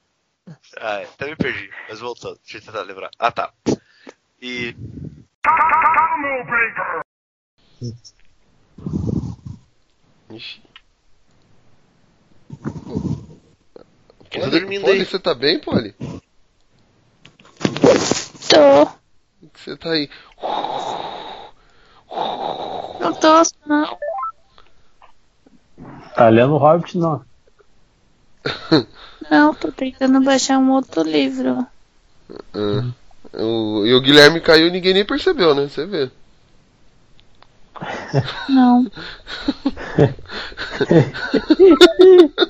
Ah, 0.80 1.02
até 1.04 1.28
me 1.28 1.36
perdi, 1.38 1.70
mas 1.88 2.00
voltando, 2.00 2.38
deixa 2.44 2.58
eu 2.58 2.62
tentar 2.62 2.82
lembrar. 2.82 3.10
Ah 3.18 3.32
tá. 3.32 3.54
E. 4.42 4.76
Ixi. 10.32 10.62
Tá 14.30 14.50
dormindo 14.50 14.88
aí? 14.88 15.06
você 15.06 15.18
tá 15.18 15.34
bem, 15.34 15.60
Polly? 15.60 15.96
Tô. 18.50 18.90
Você 19.54 19.78
tá 19.78 19.92
aí. 19.92 20.10
Não 23.00 23.14
tô, 23.14 23.42
não. 23.66 23.98
Tá 26.16 26.30
lendo 26.30 26.54
o 26.54 26.58
Hobbit, 26.58 26.98
não. 26.98 27.24
Não, 29.30 29.54
tô 29.54 29.74
tentando 29.74 30.22
baixar 30.22 30.58
um 30.58 30.72
outro 30.72 31.02
livro. 31.02 31.68
Ah. 32.54 32.94
O, 33.34 33.86
e 33.86 33.94
o 33.94 34.00
Guilherme 34.00 34.40
caiu 34.40 34.68
e 34.68 34.72
ninguém 34.72 34.94
nem 34.94 35.06
percebeu, 35.06 35.54
né? 35.54 35.68
Você 35.68 35.86
vê. 35.86 36.10
Não. 38.48 38.86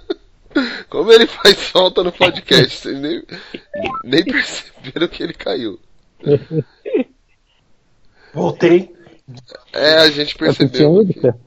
Como 0.89 1.11
ele 1.11 1.27
faz 1.27 1.55
falta 1.69 2.03
no 2.03 2.11
podcast, 2.11 2.81
vocês 2.81 2.99
nem, 2.99 3.23
nem 4.03 4.23
perceberam 4.23 5.07
que 5.07 5.23
ele 5.23 5.33
caiu. 5.33 5.79
Voltei. 8.33 8.95
É, 9.73 9.95
a 9.95 10.09
gente 10.09 10.35
percebeu. 10.35 10.91
música. 10.93 11.37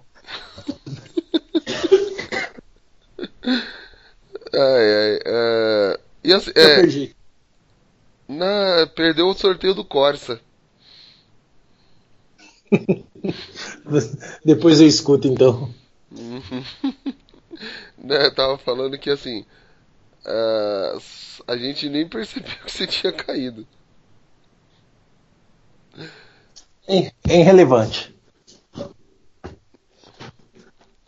Ai, 4.52 4.94
ai. 4.94 5.18
é, 5.24 6.00
e 6.24 6.32
assim, 6.32 6.50
Eu 6.54 6.62
é, 6.62 6.76
perdi. 6.76 7.16
na, 8.28 8.86
perdeu 8.94 9.28
o 9.28 9.34
sorteio 9.34 9.74
do 9.74 9.84
Corsa. 9.84 10.40
Depois 14.44 14.80
eu 14.80 14.86
escuto 14.86 15.26
então. 15.26 15.72
né, 18.02 18.30
tava 18.30 18.58
falando 18.58 18.98
que 18.98 19.10
assim. 19.10 19.44
ah, 20.26 20.98
a 21.46 21.56
gente 21.56 21.88
nem 21.88 22.08
percebeu 22.08 22.54
que 22.64 22.72
você 22.72 22.86
tinha 22.86 23.12
caído. 23.12 23.66
É 26.88 27.12
é 27.28 27.40
irrelevante. 27.40 28.14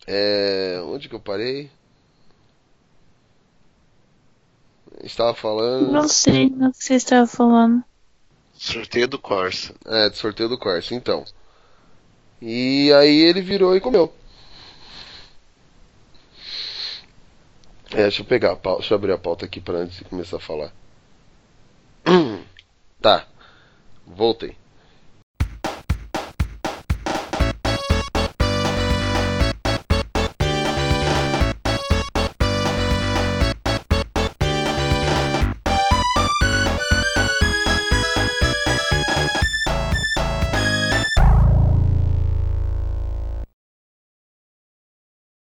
É, 0.06 0.82
onde 0.84 1.08
que 1.08 1.14
eu 1.14 1.20
parei? 1.20 1.70
Estava 5.02 5.34
falando. 5.34 5.90
Não 5.90 6.08
sei 6.08 6.48
do 6.48 6.70
que 6.70 6.84
você 6.84 6.94
estava 6.94 7.26
falando. 7.26 7.82
Sorteio 8.54 9.08
do 9.08 9.18
Corsa. 9.18 9.74
É, 9.86 10.08
de 10.08 10.16
sorteio 10.16 10.48
do 10.48 10.58
Corsa, 10.58 10.94
então. 10.94 11.24
E 12.40 12.92
aí 12.92 13.20
ele 13.20 13.40
virou 13.40 13.76
e 13.76 13.80
comeu. 13.80 14.12
É, 17.92 18.02
deixa 18.02 18.22
eu 18.22 18.26
pegar 18.26 18.52
a 18.52 18.56
pauta, 18.56 18.80
deixa 18.80 18.94
eu 18.94 18.98
abrir 18.98 19.12
a 19.12 19.18
pauta 19.18 19.44
aqui 19.44 19.60
para 19.60 19.78
antes 19.78 19.98
de 19.98 20.04
começar 20.04 20.36
a 20.36 20.40
falar. 20.40 20.72
Tá, 23.00 23.26
voltei. 24.06 24.56